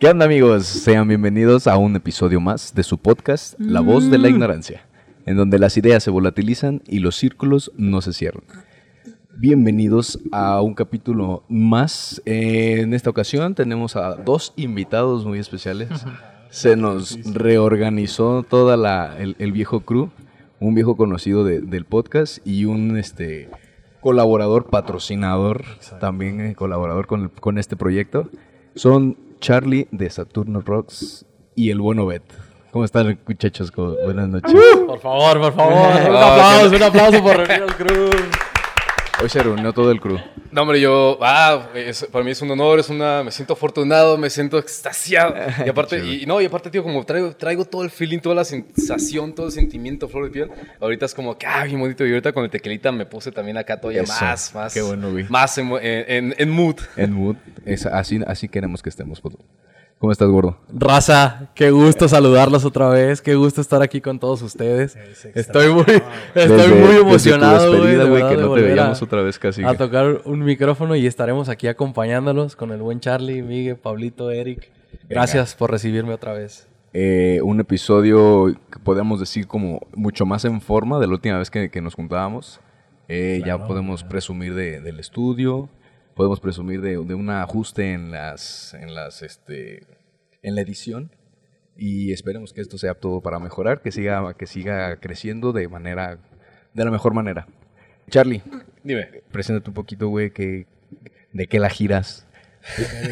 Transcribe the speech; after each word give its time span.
¿Qué 0.00 0.08
onda 0.08 0.24
amigos? 0.24 0.64
Sean 0.66 1.06
bienvenidos 1.08 1.66
a 1.66 1.76
un 1.76 1.94
episodio 1.94 2.40
más 2.40 2.74
de 2.74 2.82
su 2.82 2.98
podcast 2.98 3.54
La 3.60 3.80
voz 3.80 4.10
de 4.10 4.16
la 4.18 4.28
ignorancia, 4.28 4.86
en 5.26 5.36
donde 5.36 5.58
las 5.58 5.76
ideas 5.76 6.02
se 6.02 6.10
volatilizan 6.10 6.82
y 6.86 7.00
los 7.00 7.16
círculos 7.16 7.70
no 7.76 8.00
se 8.00 8.12
cierran. 8.14 8.44
Bienvenidos 9.36 10.18
a 10.32 10.60
un 10.62 10.74
capítulo 10.74 11.44
más. 11.48 12.22
Eh, 12.24 12.80
en 12.80 12.94
esta 12.94 13.10
ocasión 13.10 13.54
tenemos 13.54 13.94
a 13.96 14.16
dos 14.16 14.52
invitados 14.56 15.24
muy 15.26 15.38
especiales. 15.38 15.88
Se 16.50 16.74
nos 16.74 17.16
reorganizó 17.32 18.42
toda 18.42 18.76
la, 18.76 19.16
el, 19.20 19.36
el 19.38 19.52
viejo 19.52 19.82
crew, 19.82 20.10
un 20.58 20.74
viejo 20.74 20.96
conocido 20.96 21.44
de- 21.44 21.60
del 21.60 21.84
podcast 21.84 22.44
y 22.44 22.64
un 22.64 22.96
este 22.96 23.48
colaborador, 24.00 24.66
patrocinador, 24.68 25.62
también 26.00 26.40
eh, 26.40 26.54
colaborador 26.56 27.06
con, 27.06 27.28
con 27.28 27.56
este 27.56 27.76
proyecto. 27.76 28.28
Son 28.74 29.16
Charlie 29.40 29.88
de 29.90 30.08
Saturno 30.10 30.60
Rocks 30.60 31.24
y 31.54 31.70
el 31.70 31.80
bueno 31.80 32.06
Bet. 32.06 32.22
¿Cómo 32.70 32.84
están 32.84 33.18
muchachos? 33.26 33.70
¿Cómo- 33.72 33.96
Buenas 34.04 34.28
noches. 34.28 34.52
Por 34.86 35.00
favor, 35.00 35.40
por 35.40 35.52
favor. 35.54 35.72
un 36.08 36.16
Ah, 36.16 36.32
aplauso, 36.58 36.76
un 36.76 36.82
aplauso 36.82 37.22
por 37.22 37.50
al 37.50 37.76
crew. 37.76 38.10
Hoy 39.22 39.28
se 39.28 39.42
reunió 39.42 39.72
todo 39.74 39.90
el 39.90 40.00
crew. 40.00 40.18
No, 40.50 40.62
hombre, 40.62 40.80
yo, 40.80 41.18
ah, 41.20 41.68
es- 41.74 42.04
para 42.10 42.24
mí 42.24 42.30
es 42.30 42.40
un 42.40 42.50
honor, 42.50 42.80
es 42.80 42.88
una, 42.88 43.22
me 43.22 43.30
siento 43.30 43.52
afortunado, 43.52 44.16
me 44.16 44.30
siento 44.30 44.58
extasiado. 44.58 45.34
Y 45.66 45.68
aparte, 45.68 45.98
y, 46.04 46.22
y 46.22 46.26
no, 46.26 46.40
y 46.40 46.46
aparte, 46.46 46.70
tío, 46.70 46.82
como 46.82 47.04
traigo, 47.04 47.36
traigo 47.36 47.64
todo 47.66 47.84
el 47.84 47.90
feeling, 47.90 48.18
toda 48.20 48.34
la 48.34 48.44
sensación, 48.44 49.34
todo 49.34 49.46
el 49.46 49.52
sentimiento, 49.52 50.08
flor 50.08 50.24
de 50.24 50.30
piel. 50.30 50.50
Ahorita 50.80 51.04
es 51.04 51.14
como 51.14 51.36
que, 51.36 51.46
ah, 51.46 51.64
bien 51.64 51.78
bonito. 51.78 52.06
Y 52.06 52.10
ahorita 52.10 52.32
con 52.32 52.44
el 52.44 52.50
tequilita 52.50 52.92
me 52.92 53.04
puse 53.04 53.30
también 53.30 53.58
acá 53.58 53.78
todavía 53.78 54.02
Eso, 54.02 54.12
más, 54.24 54.54
más. 54.54 54.72
qué 54.74 54.80
bueno, 54.80 55.10
güey. 55.12 55.26
Más 55.28 55.58
en, 55.58 55.68
en, 55.72 56.04
en- 56.08 56.34
en 56.38 56.50
mood. 56.50 56.76
En 56.96 57.12
mood. 57.12 57.36
Es 57.66 57.84
así, 57.86 58.20
así 58.26 58.48
queremos 58.48 58.82
que 58.82 58.88
estemos. 58.88 59.20
¿Cómo 60.00 60.12
estás, 60.12 60.30
gordo? 60.30 60.56
Raza, 60.72 61.50
qué 61.54 61.70
gusto 61.70 62.08
saludarlos 62.08 62.64
otra 62.64 62.88
vez. 62.88 63.20
Qué 63.20 63.34
gusto 63.34 63.60
estar 63.60 63.82
aquí 63.82 64.00
con 64.00 64.18
todos 64.18 64.40
ustedes. 64.40 64.96
Estoy 65.34 65.68
muy, 65.74 65.84
estoy 66.34 66.56
Desde- 66.56 66.74
muy 66.86 66.96
emocionado, 66.96 67.76
güey. 67.76 67.92
que 67.92 68.36
no 68.36 68.42
te 68.42 68.46
volver 68.46 68.64
veíamos 68.64 69.02
a- 69.02 69.04
otra 69.04 69.20
vez 69.20 69.38
casi. 69.38 69.62
A 69.62 69.74
tocar 69.76 70.22
un 70.24 70.42
micrófono 70.42 70.96
y 70.96 71.06
estaremos 71.06 71.50
aquí 71.50 71.68
acompañándolos 71.68 72.56
con 72.56 72.72
el 72.72 72.80
buen 72.80 73.00
Charlie, 73.00 73.42
Miguel, 73.42 73.76
Pablito, 73.76 74.30
Eric. 74.30 74.70
Gracias 75.06 75.54
por 75.54 75.70
recibirme 75.70 76.14
otra 76.14 76.32
vez. 76.32 76.66
Eh, 76.94 77.40
un 77.44 77.60
episodio 77.60 78.46
que 78.72 78.78
podemos 78.82 79.20
decir 79.20 79.46
como 79.46 79.80
mucho 79.94 80.24
más 80.24 80.46
en 80.46 80.62
forma 80.62 80.98
de 80.98 81.08
la 81.08 81.12
última 81.12 81.36
vez 81.36 81.50
que, 81.50 81.70
que 81.70 81.82
nos 81.82 81.94
juntábamos. 81.94 82.58
Eh, 83.08 83.42
ya 83.44 83.66
podemos 83.66 84.02
presumir 84.02 84.54
de- 84.54 84.80
del 84.80 84.98
estudio, 84.98 85.68
podemos 86.14 86.40
presumir 86.40 86.80
de, 86.80 86.92
de 86.96 87.14
un 87.14 87.28
ajuste 87.28 87.92
en 87.92 88.10
las, 88.12 88.72
en 88.74 88.94
las, 88.94 89.22
este, 89.22 89.82
en 90.42 90.54
la 90.54 90.60
edición 90.62 91.10
y 91.76 92.12
esperemos 92.12 92.52
que 92.52 92.60
esto 92.60 92.78
sea 92.78 92.94
todo 92.94 93.20
para 93.20 93.38
mejorar, 93.38 93.80
que 93.82 93.90
siga, 93.92 94.34
que 94.34 94.46
siga 94.46 94.96
creciendo 94.96 95.52
de 95.52 95.68
manera, 95.68 96.18
de 96.74 96.84
la 96.84 96.90
mejor 96.90 97.14
manera. 97.14 97.46
Charlie, 98.10 98.42
Dime. 98.82 99.22
preséntate 99.30 99.70
un 99.70 99.74
poquito, 99.74 100.08
güey, 100.08 100.30
que, 100.30 100.66
de 101.32 101.46
qué 101.46 101.58
la 101.60 101.70
giras. 101.70 102.26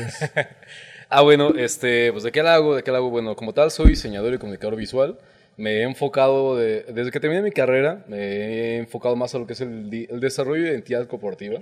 Ah, 1.11 1.23
bueno, 1.23 1.55
este, 1.57 2.13
pues 2.13 2.23
de 2.23 2.33
qué 2.33 2.43
la 2.43 2.55
hago, 2.55 2.77
de 2.77 2.83
qué 2.83 2.91
la 2.91 2.99
hago. 2.99 3.09
Bueno, 3.09 3.35
como 3.35 3.55
tal, 3.55 3.71
soy 3.71 3.89
diseñador 3.89 4.35
y 4.35 4.39
comunicador 4.39 4.77
visual. 4.77 5.19
Me 5.57 5.77
he 5.79 5.83
enfocado, 5.85 6.55
de- 6.57 6.83
desde 6.93 7.11
que 7.11 7.19
terminé 7.19 7.41
mi 7.41 7.51
carrera, 7.51 8.05
me 8.09 8.19
he 8.19 8.77
enfocado 8.77 9.17
más 9.17 9.35
a 9.35 9.39
lo 9.39 9.47
que 9.47 9.55
es 9.55 9.63
el, 9.63 10.07
el 10.11 10.21
desarrollo 10.21 10.65
de 10.65 10.69
identidad 10.73 11.07
corporativa. 11.07 11.61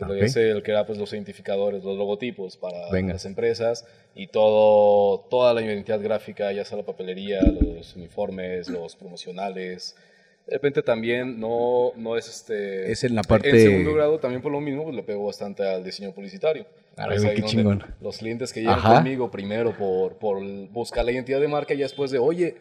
Ok. 0.00 0.10
Es 0.22 0.36
el 0.36 0.62
que 0.62 0.70
era 0.72 0.86
pues, 0.86 0.98
los 0.98 1.12
identificadores, 1.12 1.84
los 1.84 1.96
logotipos 1.96 2.56
para 2.56 2.90
Venga. 2.90 3.12
las 3.14 3.24
empresas 3.24 3.86
y 4.14 4.26
todo, 4.26 5.20
toda 5.30 5.54
la 5.54 5.62
identidad 5.62 6.00
gráfica, 6.00 6.50
ya 6.52 6.64
sea 6.64 6.78
la 6.78 6.84
papelería, 6.84 7.40
los 7.42 7.94
uniformes, 7.96 8.68
los 8.68 8.96
promocionales. 8.96 9.96
De 10.46 10.54
repente 10.54 10.82
también 10.82 11.38
no, 11.38 11.92
no 11.96 12.16
es 12.16 12.26
este... 12.28 12.90
Es 12.90 13.04
en 13.04 13.14
la 13.14 13.22
parte- 13.22 13.50
En 13.50 13.60
segundo 13.60 13.92
grado 13.94 14.18
también 14.18 14.40
por 14.40 14.50
lo 14.50 14.60
mismo 14.60 14.84
pues, 14.84 14.96
le 14.96 15.02
pego 15.02 15.26
bastante 15.26 15.62
al 15.62 15.84
diseño 15.84 16.12
publicitario. 16.12 16.64
Arre, 16.96 17.16
Es 17.16 17.22
güey, 17.22 17.36
ahí 17.36 17.42
qué 17.42 17.46
chingón. 17.48 17.84
Los 18.00 18.16
clientes 18.18 18.52
que 18.52 18.60
llegan 18.60 18.78
Ajá. 18.78 18.94
conmigo 18.94 19.30
primero 19.30 19.76
por, 19.76 20.14
por 20.16 20.42
buscar 20.70 21.04
la 21.04 21.12
identidad 21.12 21.38
de 21.40 21.48
marca 21.48 21.74
y 21.74 21.78
después 21.78 22.10
de, 22.10 22.18
oye, 22.18 22.56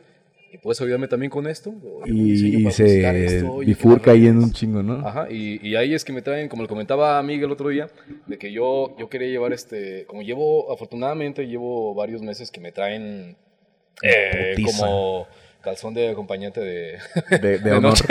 ¿y 0.51 0.57
puedes 0.57 0.79
ayudarme 0.81 1.07
también 1.07 1.29
con 1.29 1.47
esto? 1.47 1.73
Y, 2.05 2.65
y 2.67 2.71
se 2.71 3.25
esto, 3.25 3.57
bifurca 3.59 4.05
¿qué 4.05 4.11
ahí 4.11 4.27
en 4.27 4.37
un 4.37 4.51
chingo, 4.51 4.81
¿no? 4.83 5.07
Ajá, 5.07 5.27
y, 5.29 5.65
y 5.67 5.75
ahí 5.75 5.93
es 5.93 6.03
que 6.05 6.13
me 6.13 6.21
traen, 6.21 6.49
como 6.49 6.61
le 6.63 6.67
comentaba 6.67 7.19
a 7.19 7.23
Miguel 7.23 7.45
el 7.45 7.51
otro 7.51 7.69
día, 7.69 7.87
de 8.25 8.37
que 8.37 8.51
yo, 8.51 8.95
yo 8.97 9.09
quería 9.09 9.27
llevar 9.27 9.53
este, 9.53 10.05
como 10.05 10.21
llevo, 10.21 10.71
afortunadamente 10.71 11.47
llevo 11.47 11.93
varios 11.93 12.21
meses 12.21 12.51
que 12.51 12.59
me 12.59 12.71
traen 12.71 13.35
eh, 14.01 14.55
como 14.63 15.27
calzón 15.61 15.93
de 15.93 16.09
acompañante 16.09 16.61
de, 16.61 16.97
De, 17.29 17.37
de 17.39 17.59
de 17.59 17.71
honor. 17.71 17.93
noche. 17.93 18.05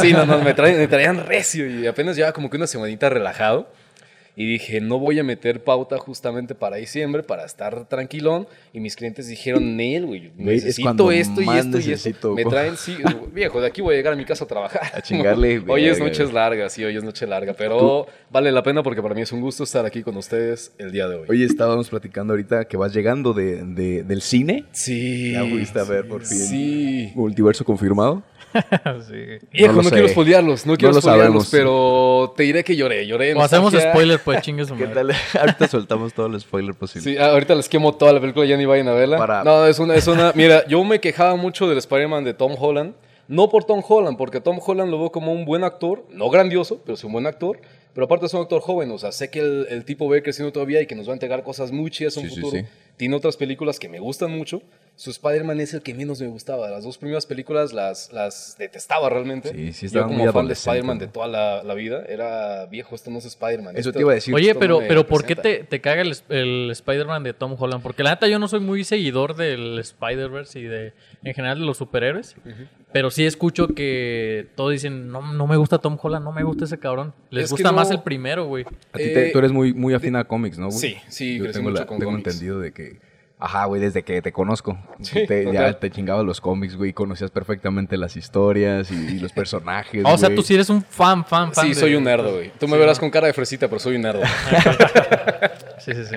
Sí, 0.00 0.12
no, 0.12 0.26
no, 0.26 0.42
me, 0.42 0.54
traen, 0.54 0.76
me 0.78 0.88
traían 0.88 1.24
recio 1.24 1.66
y 1.66 1.86
apenas 1.86 2.16
llevaba 2.16 2.32
como 2.32 2.50
que 2.50 2.56
una 2.56 2.66
semanita 2.66 3.08
relajado. 3.08 3.70
Y 4.40 4.46
dije, 4.46 4.80
no 4.80 5.00
voy 5.00 5.18
a 5.18 5.24
meter 5.24 5.64
pauta 5.64 5.98
justamente 5.98 6.54
para 6.54 6.76
diciembre, 6.76 7.24
para 7.24 7.44
estar 7.44 7.86
tranquilón. 7.88 8.46
Y 8.72 8.78
mis 8.78 8.94
clientes 8.94 9.26
dijeron, 9.26 9.76
Nel, 9.76 10.06
güey, 10.06 10.30
Güey, 10.36 10.56
es 10.58 10.64
necesito 10.64 11.10
esto 11.10 11.42
y 11.42 11.48
esto 11.48 11.78
y 11.80 11.86
necesito, 11.88 12.18
esto. 12.18 12.34
Me 12.34 12.44
traen, 12.44 12.76
sí, 12.76 12.96
viejo, 13.34 13.60
de 13.60 13.66
aquí 13.66 13.80
voy 13.82 13.94
a 13.94 13.96
llegar 13.96 14.12
a 14.12 14.16
mi 14.16 14.24
casa 14.24 14.44
a 14.44 14.46
trabajar. 14.46 14.82
A 14.94 15.02
chingarle, 15.02 15.60
Hoy 15.66 15.86
es 15.86 15.98
güey. 15.98 16.32
largas, 16.32 16.72
sí, 16.72 16.84
hoy 16.84 16.96
es 16.96 17.02
noche 17.02 17.26
larga. 17.26 17.52
Pero 17.52 18.06
vale 18.30 18.52
la 18.52 18.62
pena 18.62 18.84
porque 18.84 19.02
para 19.02 19.12
mí 19.14 19.22
es 19.22 19.32
un 19.32 19.40
gusto 19.40 19.64
estar 19.64 19.84
aquí 19.84 20.04
con 20.04 20.16
ustedes 20.16 20.72
el 20.78 20.92
día 20.92 21.08
de 21.08 21.16
hoy. 21.16 21.26
Oye, 21.28 21.44
estábamos 21.44 21.88
platicando 21.88 22.32
ahorita 22.32 22.66
que 22.66 22.76
vas 22.76 22.94
llegando 22.94 23.32
de, 23.32 23.64
de- 23.64 24.04
del 24.04 24.22
cine. 24.22 24.64
sí. 24.70 25.32
Ya 25.32 25.44
fuiste 25.44 25.80
a 25.80 25.84
ver 25.84 26.06
por 26.06 26.24
fin. 26.24 26.38
Sí. 26.38 27.12
Multiverso 27.16 27.64
confirmado. 27.64 28.22
Viejo, 29.52 29.72
No 29.72 29.78
no, 29.78 29.82
lo 29.82 29.90
quiero 29.90 30.06
sé. 30.08 30.12
spoilearlos, 30.12 30.66
no 30.66 30.76
quiero 30.76 30.94
spoilearlos, 30.94 31.48
sabemos. 31.48 31.48
pero 31.50 32.32
te 32.36 32.42
diré 32.44 32.64
que 32.64 32.76
lloré, 32.76 33.06
lloré. 33.06 33.34
O 33.34 33.40
hacemos 33.42 33.72
spoiler, 33.72 34.18
pues 34.20 34.40
chingue 34.42 34.64
su 34.64 34.76
¿Qué 34.76 34.86
tal? 34.86 35.10
ahorita 35.40 35.68
soltamos 35.68 36.12
todo 36.12 36.26
el 36.26 36.40
spoiler 36.40 36.74
posible. 36.74 37.02
Sí, 37.10 37.16
ah, 37.18 37.30
ahorita 37.30 37.54
les 37.54 37.68
quemo 37.68 37.94
toda 37.94 38.12
la 38.12 38.20
película, 38.20 38.46
ya 38.46 38.56
ni 38.56 38.64
vayan 38.66 38.88
a 38.88 38.92
verla. 38.92 39.18
Para- 39.18 39.44
No, 39.44 39.66
es 39.66 39.78
una, 39.78 39.94
es 39.94 40.06
una. 40.06 40.32
Mira, 40.34 40.66
yo 40.66 40.82
me 40.84 41.00
quejaba 41.00 41.36
mucho 41.36 41.68
del 41.68 41.78
Spider-Man 41.78 42.24
de 42.24 42.34
Tom 42.34 42.54
Holland. 42.58 42.94
No 43.28 43.50
por 43.50 43.64
Tom 43.64 43.82
Holland, 43.86 44.16
porque 44.16 44.40
Tom 44.40 44.58
Holland 44.64 44.90
lo 44.90 44.98
veo 44.98 45.12
como 45.12 45.32
un 45.32 45.44
buen 45.44 45.62
actor, 45.62 46.06
no 46.10 46.30
grandioso, 46.30 46.80
pero 46.86 46.96
sí 46.96 47.06
un 47.06 47.12
buen 47.12 47.26
actor. 47.26 47.60
Pero 47.92 48.06
aparte 48.06 48.24
es 48.24 48.32
un 48.32 48.40
actor 48.40 48.62
joven, 48.62 48.90
o 48.90 48.98
sea, 48.98 49.12
sé 49.12 49.28
que 49.30 49.40
el, 49.40 49.66
el 49.68 49.84
tipo 49.84 50.08
ve 50.08 50.22
creciendo 50.22 50.50
todavía 50.50 50.80
y 50.80 50.86
que 50.86 50.94
nos 50.94 51.06
va 51.08 51.10
a 51.10 51.14
entregar 51.14 51.42
cosas 51.42 51.70
muy 51.70 51.90
chidas 51.90 52.16
en 52.16 52.22
un 52.24 52.28
Sí, 52.30 52.34
sí, 52.36 52.40
futuro. 52.40 52.62
sí. 52.62 52.68
Tiene 52.98 53.16
otras 53.16 53.36
películas 53.38 53.78
que 53.78 53.88
me 53.88 53.98
gustan 54.00 54.30
mucho. 54.30 54.60
Su 54.96 55.10
Spider-Man 55.10 55.60
es 55.60 55.72
el 55.72 55.82
que 55.82 55.94
menos 55.94 56.20
me 56.20 56.26
gustaba. 56.26 56.68
Las 56.68 56.82
dos 56.82 56.98
primeras 56.98 57.24
películas 57.24 57.72
las, 57.72 58.12
las 58.12 58.56
detestaba 58.58 59.08
realmente. 59.08 59.52
Sí, 59.52 59.72
sí, 59.72 59.88
Yo 59.88 60.02
como 60.02 60.18
muy 60.18 60.32
fan 60.32 60.48
de 60.48 60.54
Spider-Man 60.54 60.98
¿no? 60.98 61.06
de 61.06 61.06
toda 61.12 61.28
la, 61.28 61.62
la 61.62 61.74
vida, 61.74 62.04
era 62.08 62.66
viejo, 62.66 62.96
esto 62.96 63.08
no 63.10 63.18
es 63.18 63.24
Spider-Man. 63.24 63.76
Eso 63.76 63.90
esto- 63.90 63.98
te 63.98 64.00
iba 64.02 64.10
a 64.10 64.14
decir. 64.16 64.34
Oye, 64.34 64.56
pero, 64.56 64.80
pero 64.88 65.06
¿por 65.06 65.24
qué 65.24 65.36
te, 65.36 65.62
te 65.62 65.80
caga 65.80 66.02
el, 66.02 66.16
el 66.30 66.70
Spider-Man 66.72 67.22
de 67.22 67.32
Tom 67.32 67.54
Holland? 67.56 67.80
Porque 67.80 68.02
la 68.02 68.10
neta 68.10 68.26
yo 68.26 68.40
no 68.40 68.48
soy 68.48 68.58
muy 68.58 68.82
seguidor 68.82 69.36
del 69.36 69.78
Spider-Verse 69.78 70.58
y 70.58 70.64
de 70.64 70.92
en 71.22 71.34
general 71.34 71.60
de 71.60 71.64
los 71.66 71.76
superhéroes. 71.76 72.34
Pero 72.90 73.10
sí 73.10 73.24
escucho 73.26 73.68
que 73.68 74.48
todos 74.56 74.72
dicen, 74.72 75.12
no, 75.12 75.32
no 75.34 75.46
me 75.46 75.56
gusta 75.56 75.78
Tom 75.78 75.96
Holland, 76.00 76.24
no 76.24 76.32
me 76.32 76.42
gusta 76.42 76.64
ese 76.64 76.78
cabrón. 76.78 77.12
Les 77.30 77.44
Es 77.44 77.50
gusta 77.50 77.70
más 77.70 77.90
el 77.90 78.00
primero, 78.02 78.46
güey. 78.46 78.64
A 78.92 78.98
ti 78.98 79.04
te- 79.04 79.28
Eh, 79.28 79.30
tú 79.32 79.38
eres 79.38 79.52
muy, 79.52 79.74
muy 79.74 79.92
afín 79.94 80.16
a 80.16 80.24
cómics, 80.24 80.58
¿no, 80.58 80.68
güey? 80.68 80.78
Sí, 80.78 80.96
sí, 81.08 81.36
Yo 81.36 81.44
crecí 81.44 81.58
tengo, 81.58 81.70
mucho 81.70 81.82
la- 81.82 81.86
con 81.86 81.98
tengo 81.98 82.10
cómics. 82.12 82.26
entendido 82.34 82.58
de 82.60 82.72
que. 82.72 82.87
Ajá, 83.40 83.66
güey, 83.66 83.80
desde 83.80 84.02
que 84.02 84.20
te 84.20 84.32
conozco. 84.32 84.76
Sí, 85.00 85.24
Te- 85.26 85.52
ya 85.52 85.78
te 85.78 85.90
chingabas 85.92 86.24
los 86.24 86.40
cómics, 86.40 86.74
güey. 86.74 86.92
Conocías 86.92 87.30
perfectamente 87.30 87.96
las 87.96 88.16
historias 88.16 88.90
y, 88.90 88.94
y 88.94 89.18
los 89.20 89.32
personajes. 89.32 90.02
Ah, 90.04 90.12
o 90.14 90.18
sea, 90.18 90.34
tú 90.34 90.42
sí 90.42 90.54
eres 90.54 90.68
un 90.70 90.82
fan, 90.82 91.24
fan, 91.24 91.52
fan. 91.54 91.64
Sí, 91.66 91.68
de- 91.74 91.74
soy 91.80 91.94
un 91.94 92.02
nerdo, 92.04 92.32
güey. 92.34 92.50
Tú 92.58 92.66
me 92.66 92.74
Sí, 92.74 92.78
verás 92.80 92.96
¿no? 92.96 93.00
con 93.02 93.10
cara 93.10 93.28
de 93.28 93.32
fresita, 93.32 93.68
pero 93.68 93.78
soy 93.78 93.94
un 93.96 94.02
nerdo. 94.02 94.22
Sí, 95.80 95.92
sí, 95.94 96.04
sí. 96.04 96.16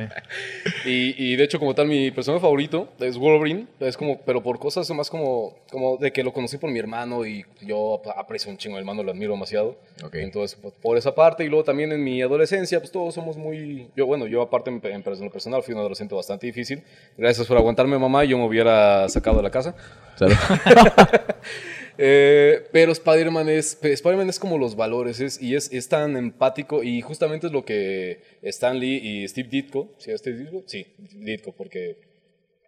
y, 0.85 1.31
y 1.33 1.35
de 1.35 1.43
hecho, 1.43 1.59
como 1.59 1.73
tal, 1.75 1.87
mi 1.87 2.11
personaje 2.11 2.41
favorito 2.41 2.89
es 2.99 3.17
Wolverine. 3.17 3.67
Es 3.79 3.97
como, 3.97 4.19
pero 4.21 4.41
por 4.43 4.59
cosas 4.59 4.89
más 4.91 5.09
como, 5.09 5.55
como 5.69 5.97
de 5.97 6.11
que 6.11 6.23
lo 6.23 6.33
conocí 6.33 6.57
por 6.57 6.69
mi 6.71 6.79
hermano 6.79 7.25
y 7.25 7.45
yo 7.61 7.95
ap- 8.03 8.17
aprecio 8.17 8.51
un 8.51 8.57
chingo 8.57 8.75
al 8.77 8.81
hermano, 8.81 9.03
lo 9.03 9.11
admiro 9.11 9.33
demasiado. 9.33 9.77
Ok. 10.03 10.15
Entonces, 10.15 10.57
por, 10.59 10.73
por 10.73 10.97
esa 10.97 11.13
parte. 11.15 11.43
Y 11.43 11.47
luego 11.49 11.63
también 11.63 11.91
en 11.91 12.03
mi 12.03 12.21
adolescencia, 12.21 12.79
pues 12.79 12.91
todos 12.91 13.13
somos 13.13 13.37
muy. 13.37 13.87
Yo, 13.95 14.05
bueno, 14.05 14.27
yo 14.27 14.41
aparte 14.41 14.69
en, 14.69 14.81
en 14.83 15.03
lo 15.25 15.31
personal 15.31 15.63
fui 15.63 15.73
un 15.73 15.79
adolescente 15.79 16.15
bastante 16.15 16.47
difícil. 16.47 16.83
Gracias 17.17 17.47
por 17.47 17.57
aguantarme, 17.57 17.97
mamá. 17.97 18.23
Yo 18.25 18.37
me 18.37 18.45
hubiera 18.45 19.07
sacado 19.09 19.37
de 19.37 19.43
la 19.43 19.51
casa. 19.51 19.75
¿Sabes? 20.15 20.37
Eh, 22.03 22.67
pero 22.71 22.93
Spider-Man 22.93 23.47
es, 23.47 23.77
Spider 23.79 24.27
es 24.27 24.39
como 24.39 24.57
los 24.57 24.75
valores 24.75 25.19
es, 25.19 25.39
y 25.39 25.55
es, 25.55 25.71
es 25.71 25.87
tan 25.87 26.17
empático 26.17 26.81
y 26.81 26.99
justamente 27.01 27.45
es 27.45 27.53
lo 27.53 27.63
que 27.63 28.21
Stan 28.41 28.79
Lee 28.79 28.97
y 29.03 29.27
Steve 29.27 29.47
Ditko, 29.47 29.93
¿sí, 29.99 30.11
Steve 30.17 30.39
Ditko? 30.39 30.63
Sí, 30.65 30.87
Ditko, 30.97 31.51
porque, 31.51 31.97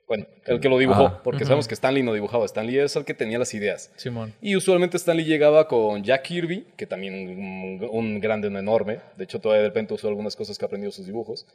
bueno, 0.07 0.27
el 0.45 0.59
que 0.59 0.69
lo 0.69 0.77
dibujó, 0.77 1.07
Ajá. 1.07 1.23
porque 1.23 1.45
sabemos 1.45 1.67
que 1.67 1.73
Stan 1.73 1.95
Lee 1.95 2.03
no 2.03 2.13
dibujaba, 2.13 2.45
Stan 2.45 2.67
Lee 2.67 2.77
es 2.77 2.95
el 2.95 3.05
que 3.05 3.15
tenía 3.15 3.39
las 3.39 3.55
ideas. 3.55 3.91
Simón. 3.95 4.35
Y 4.39 4.55
usualmente 4.55 4.97
Stan 4.97 5.17
Lee 5.17 5.25
llegaba 5.25 5.67
con 5.67 6.03
Jack 6.03 6.21
Kirby, 6.27 6.67
que 6.77 6.85
también 6.85 7.15
un, 7.15 7.89
un 7.91 8.19
grande, 8.19 8.49
un 8.49 8.57
enorme, 8.57 8.99
de 9.17 9.23
hecho 9.23 9.39
todavía 9.39 9.63
de 9.63 9.69
repente 9.69 9.95
usó 9.95 10.09
algunas 10.09 10.35
cosas 10.35 10.59
que 10.59 10.65
aprendió 10.65 10.89
de 10.91 10.95
sus 10.95 11.07
dibujos. 11.07 11.47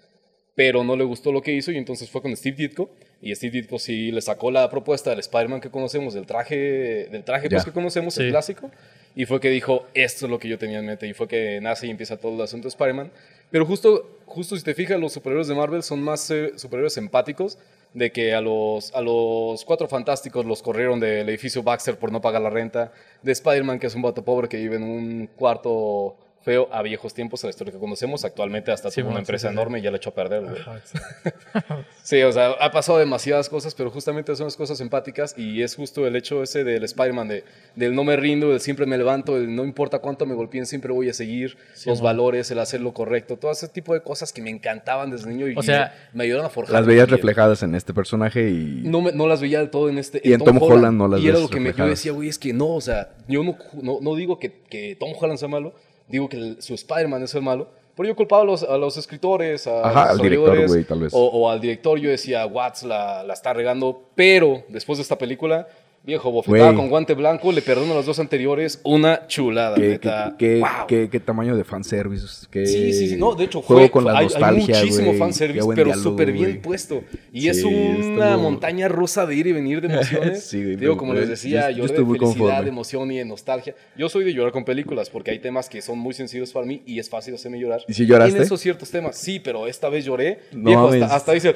pero 0.56 0.82
no 0.82 0.96
le 0.96 1.04
gustó 1.04 1.30
lo 1.30 1.40
que 1.40 1.52
hizo 1.52 1.70
y 1.70 1.76
entonces 1.76 2.10
fue 2.10 2.20
con 2.20 2.36
Steve 2.36 2.56
Ditko 2.56 2.90
y 3.20 3.34
Steve 3.34 3.60
Ditko 3.60 3.78
sí 3.78 4.12
le 4.12 4.20
sacó 4.20 4.50
la 4.50 4.68
propuesta 4.70 5.10
del 5.10 5.18
Spider-Man 5.20 5.60
que 5.60 5.70
conocemos, 5.70 6.14
del 6.14 6.26
traje, 6.26 7.08
del 7.10 7.24
traje 7.24 7.48
pues, 7.50 7.64
que 7.64 7.72
conocemos, 7.72 8.14
Sí. 8.14 8.22
el 8.24 8.30
clásico, 8.30 8.70
y 9.16 9.24
fue 9.26 9.40
que 9.40 9.50
dijo, 9.50 9.86
esto 9.94 10.26
es 10.26 10.30
lo 10.30 10.38
que 10.38 10.48
yo 10.48 10.58
tenía 10.58 10.78
en 10.78 10.86
mente, 10.86 11.06
y 11.08 11.12
fue 11.14 11.26
que 11.26 11.60
nace 11.60 11.86
y 11.86 11.90
empieza 11.90 12.16
todo 12.16 12.34
el 12.34 12.40
asunto 12.42 12.64
de 12.64 12.68
Spider-Man. 12.70 13.10
Pero 13.50 13.66
justo, 13.66 14.20
justo 14.26 14.56
si 14.56 14.62
te 14.62 14.74
fijas, 14.74 15.00
los 15.00 15.12
superhéroes 15.12 15.48
de 15.48 15.54
Marvel 15.54 15.82
son 15.82 16.02
más 16.02 16.30
eh, 16.30 16.52
superhéroes 16.56 16.96
empáticos, 16.98 17.58
de 17.94 18.12
que 18.12 18.34
a 18.34 18.40
los, 18.42 18.94
a 18.94 19.00
los 19.00 19.64
cuatro 19.64 19.88
fantásticos 19.88 20.44
los 20.44 20.62
corrieron 20.62 21.00
del 21.00 21.26
edificio 21.28 21.62
Baxter 21.62 21.96
por 21.98 22.12
no 22.12 22.20
pagar 22.20 22.42
la 22.42 22.50
renta, 22.50 22.92
de 23.22 23.32
Spider-Man, 23.32 23.78
que 23.80 23.86
es 23.88 23.94
un 23.94 24.02
vato 24.02 24.22
pobre 24.22 24.48
que 24.48 24.58
vive 24.58 24.76
en 24.76 24.82
un 24.84 25.26
cuarto 25.34 26.14
feo 26.48 26.68
a 26.72 26.80
viejos 26.82 27.12
tiempos, 27.12 27.44
a 27.44 27.46
la 27.48 27.50
historia 27.50 27.72
que 27.74 27.78
conocemos, 27.78 28.24
actualmente 28.24 28.72
hasta 28.72 28.90
Sí, 28.90 29.00
tuvo 29.02 29.10
una 29.10 29.18
sí, 29.18 29.22
empresa 29.24 29.48
sí, 29.48 29.52
sí. 29.52 29.58
enorme 29.58 29.78
y 29.80 29.82
ya 29.82 29.90
la 29.90 29.98
echó 29.98 30.10
a 30.10 30.14
perder. 30.14 30.44
Ajá. 30.48 30.80
Sí, 32.02 32.22
o 32.22 32.32
sea, 32.32 32.52
ha 32.52 32.70
pasado 32.70 32.98
demasiadas 32.98 33.50
cosas, 33.50 33.74
pero 33.74 33.90
justamente 33.90 34.34
son 34.34 34.46
las 34.46 34.56
cosas 34.56 34.80
empáticas 34.80 35.34
y 35.36 35.62
es 35.62 35.76
justo 35.76 36.06
el 36.06 36.16
hecho 36.16 36.42
ese 36.42 36.64
del 36.64 36.82
Spider-Man, 36.84 37.28
de, 37.28 37.44
del 37.76 37.94
no 37.94 38.02
me 38.02 38.16
rindo, 38.16 38.48
del 38.48 38.60
siempre 38.60 38.86
me 38.86 38.96
levanto, 38.96 39.34
del 39.34 39.54
no 39.54 39.62
importa 39.62 39.98
cuánto 39.98 40.24
me 40.24 40.34
golpeen, 40.34 40.64
siempre 40.64 40.90
voy 40.90 41.10
a 41.10 41.12
seguir, 41.12 41.58
los 41.84 41.98
man. 41.98 42.04
valores, 42.04 42.50
el 42.50 42.60
hacer 42.60 42.80
lo 42.80 42.94
correcto, 42.94 43.36
todo 43.36 43.50
ese 43.52 43.68
tipo 43.68 43.92
de 43.92 44.00
cosas 44.00 44.32
que 44.32 44.40
me 44.40 44.48
encantaban 44.48 45.10
desde 45.10 45.28
niño 45.28 45.48
y 45.48 45.54
O 45.54 45.62
sea, 45.62 45.94
me, 46.14 46.18
me 46.18 46.24
ayudaron 46.24 46.46
a 46.46 46.48
forjar. 46.48 46.72
Las 46.76 46.86
veías 46.86 47.10
reflejadas 47.10 47.62
en 47.62 47.74
este 47.74 47.92
personaje 47.92 48.48
y... 48.48 48.80
No, 48.84 49.02
me- 49.02 49.12
no 49.12 49.26
las 49.28 49.42
veía 49.42 49.58
del 49.58 49.68
todo 49.68 49.90
en 49.90 49.98
este. 49.98 50.22
Y 50.24 50.32
en 50.32 50.40
Tom 50.42 50.56
Holland 50.62 50.96
no 50.96 51.08
las 51.08 51.20
Y 51.20 51.28
era 51.28 51.38
lo 51.38 51.48
que 51.50 51.60
me, 51.60 51.74
yo 51.74 51.86
decía, 51.86 52.12
güey, 52.12 52.30
es 52.30 52.38
que 52.38 52.54
no, 52.54 52.68
o 52.70 52.80
sea, 52.80 53.10
yo 53.28 53.44
no, 53.44 53.58
no, 53.82 53.98
no 54.00 54.14
digo 54.14 54.38
que, 54.38 54.62
que 54.70 54.96
Tom 54.98 55.10
Holland 55.18 55.38
sea 55.38 55.48
malo, 55.48 55.74
digo 56.08 56.28
que 56.28 56.36
el- 56.36 56.62
su 56.62 56.74
Spider-Man 56.74 57.22
es 57.22 57.34
el 57.34 57.42
malo. 57.42 57.68
Pero 57.96 58.08
yo 58.10 58.16
culpaba 58.16 58.42
a 58.42 58.44
los, 58.44 58.62
a 58.62 58.76
los 58.78 58.96
escritores, 58.96 59.66
a 59.66 59.80
Ajá, 59.88 60.00
los 60.02 60.10
al 60.12 60.18
director, 60.18 60.66
güey, 60.68 60.84
tal 60.84 61.00
vez. 61.00 61.12
O, 61.12 61.18
o 61.26 61.50
al 61.50 61.60
director, 61.60 61.98
yo 61.98 62.10
decía, 62.10 62.46
Watts 62.46 62.84
la, 62.84 63.24
la 63.24 63.34
está 63.34 63.52
regando. 63.52 64.02
Pero 64.14 64.62
después 64.68 64.98
de 64.98 65.02
esta 65.02 65.18
película, 65.18 65.66
viejo, 66.04 66.30
bofetada 66.30 66.64
Güey. 66.72 66.76
con 66.76 66.88
guante 66.88 67.12
blanco, 67.12 67.52
le 67.52 67.60
perdono 67.60 67.94
las 67.94 68.06
dos 68.06 68.18
anteriores, 68.18 68.80
una 68.82 69.26
chulada, 69.26 69.76
¿Qué, 69.76 69.88
neta. 69.88 70.34
qué, 70.38 70.54
qué- 70.54 70.60
Wow. 70.60 70.86
qué- 70.88 71.08
qué 71.10 71.20
tamaño 71.20 71.54
de 71.54 71.64
fanservice? 71.64 72.46
Qué 72.50 72.64
Sí, 72.66 72.92
sí, 72.94 73.08
sí. 73.10 73.16
No, 73.16 73.34
de 73.34 73.44
hecho, 73.44 73.60
juego 73.60 73.82
fue, 73.82 73.90
con 73.90 74.04
la 74.06 74.12
hay, 74.12 74.16
hay 74.18 74.22
nostalgia, 74.24 74.76
muchísimo 74.78 75.04
güey. 75.06 75.12
Qué 75.12 75.18
fanservice, 75.18 75.64
buen 75.66 75.76
pero 75.76 75.86
diálogo, 75.88 76.10
súper 76.10 76.32
bien 76.32 76.44
güey. 76.50 76.62
puesto. 76.62 77.02
Y 77.30 77.42
Sí, 77.42 77.48
es 77.50 77.62
una 77.62 77.98
estuvo- 78.30 78.38
montaña 78.42 78.88
rusa 78.88 79.26
de 79.26 79.34
ir 79.34 79.46
y 79.48 79.52
venir 79.52 79.82
de 79.82 79.92
emociones. 79.92 80.44
Sí, 80.44 80.56
güey, 80.62 80.76
Digo, 80.76 80.80
pero, 80.92 80.96
como 80.96 81.12
les 81.12 81.28
decía, 81.28 81.70
yo- 81.70 81.76
yo 81.76 81.76
yo, 81.80 81.84
estoy 81.84 81.98
de 81.98 82.04
muy 82.04 82.18
felicidad, 82.18 82.38
conforme. 82.40 82.62
de 82.64 82.68
emoción 82.70 83.12
y 83.12 83.18
de 83.18 83.24
nostalgia. 83.26 83.74
Yo 83.96 84.08
soy 84.08 84.24
de 84.24 84.32
llorar 84.32 84.52
con 84.52 84.64
películas 84.64 85.10
porque 85.10 85.30
hay 85.32 85.40
temas 85.40 85.68
que 85.68 85.82
son 85.82 85.98
muy 85.98 86.14
sensibles 86.14 86.52
para 86.52 86.64
mí 86.64 86.82
y 86.86 86.98
es 87.00 87.10
fácil 87.10 87.34
hacerme 87.34 87.60
llorar. 87.60 87.80
¿Y 87.86 87.92
si 87.92 88.06
lloraste? 88.06 88.36
En 88.38 88.42
esos 88.42 88.58
ciertos 88.60 88.90
temas, 88.90 89.16
sí, 89.18 89.40
pero 89.40 89.66
esta 89.66 89.90
vez 89.90 90.06
lloré. 90.06 90.38
No 90.52 90.64
Viejo, 90.70 90.84
mames. 90.86 91.02
hasta, 91.02 91.16
hasta 91.16 91.32
dice, 91.32 91.54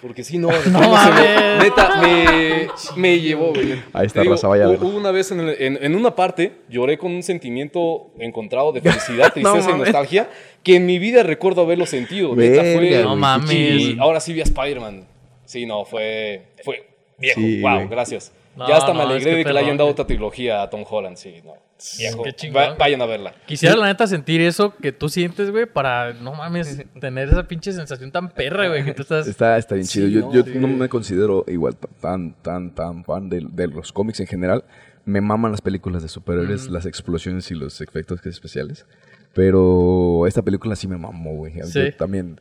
porque 0.00 0.24
sí, 0.24 0.38
no, 0.38 0.48
No 0.72 0.80
mames. 0.90 1.62
neta, 1.62 2.00
me, 2.02 2.68
me 2.96 3.20
llevó, 3.20 3.50
güey. 3.52 3.81
Ahí 3.92 4.06
está, 4.06 4.22
raza, 4.24 4.48
vaya. 4.48 4.68
Hubo 4.68 4.96
una 4.96 5.10
vez 5.10 5.30
en, 5.32 5.40
el- 5.40 5.56
en- 5.60 5.78
en 5.82 5.94
una 5.94 6.14
parte, 6.14 6.52
lloré 6.68 6.98
con 6.98 7.12
un 7.12 7.22
sentimiento 7.22 8.10
encontrado 8.18 8.72
de 8.72 8.80
felicidad, 8.80 9.30
tristeza 9.34 9.58
y 9.58 9.72
mames. 9.72 9.78
nostalgia, 9.86 10.28
que 10.62 10.76
en 10.76 10.86
mi 10.86 10.98
vida 10.98 11.22
recuerdo 11.22 11.62
haberlo 11.62 11.86
sentido. 11.86 12.34
Neta, 12.36 12.60
fue, 12.62 12.76
Verga, 12.90 13.02
No 13.02 13.16
mames. 13.16 13.50
y 13.52 13.96
ahora 14.00 14.20
sí 14.20 14.32
vi 14.32 14.40
a 14.40 14.44
Spider-Man. 14.44 15.04
Sí, 15.44 15.66
no, 15.66 15.84
fue, 15.84 16.42
fue 16.64 16.86
viejo. 17.18 17.40
Sí, 17.40 17.60
wow, 17.60 17.74
güey. 17.76 17.88
gracias. 17.88 18.32
No, 18.56 18.68
ya 18.68 18.76
hasta 18.76 18.88
no, 18.92 18.98
me 18.98 19.04
es 19.04 19.10
alegré 19.10 19.30
que 19.30 19.36
de 19.38 19.44
que 19.44 19.52
le 19.52 19.60
hayan 19.60 19.76
dado 19.78 19.86
güey. 19.86 19.92
otra 19.92 20.06
trilogía 20.06 20.62
a 20.62 20.68
Tom 20.70 20.84
Holland. 20.88 21.16
Sí, 21.16 21.36
no. 21.44 21.54
Viejo. 21.98 22.22
Va- 22.54 22.74
vayan 22.74 23.00
a 23.02 23.06
verla. 23.06 23.34
Quisiera 23.46 23.74
la 23.76 23.86
neta 23.86 24.06
sentir 24.06 24.40
eso 24.40 24.74
que 24.76 24.92
tú 24.92 25.08
sientes, 25.08 25.50
güey, 25.50 25.66
para, 25.66 26.12
no 26.12 26.32
mames, 26.34 26.84
tener 27.00 27.28
esa 27.28 27.44
pinche 27.48 27.72
sensación 27.72 28.12
tan 28.12 28.28
perra, 28.30 28.68
güey, 28.68 28.84
que 28.84 28.94
tú 28.94 29.02
estás... 29.02 29.26
Está, 29.26 29.56
está 29.58 29.74
bien 29.74 29.86
Sí, 29.86 29.98
chido. 30.00 30.08
Yo, 30.08 30.20
no, 30.20 30.32
yo 30.32 30.42
sí. 30.44 30.52
no 30.58 30.68
me 30.68 30.88
considero 30.88 31.44
igual 31.48 31.74
tan, 32.00 32.34
tan, 32.42 32.74
tan 32.74 33.04
fan 33.04 33.28
de, 33.28 33.46
de 33.50 33.66
los 33.68 33.92
cómics 33.92 34.20
en 34.20 34.26
general. 34.26 34.64
Me 35.04 35.20
maman 35.20 35.50
las 35.50 35.60
películas 35.60 36.02
de 36.02 36.08
superhéroes, 36.08 36.68
las 36.70 36.86
explosiones 36.86 37.50
y 37.50 37.54
los 37.54 37.80
efectos 37.80 38.24
especiales. 38.26 38.86
Pero 39.34 40.26
esta 40.26 40.42
película 40.42 40.76
sí 40.76 40.86
me 40.86 40.96
mamó, 40.98 41.34
güey. 41.36 41.54
También, 41.98 42.40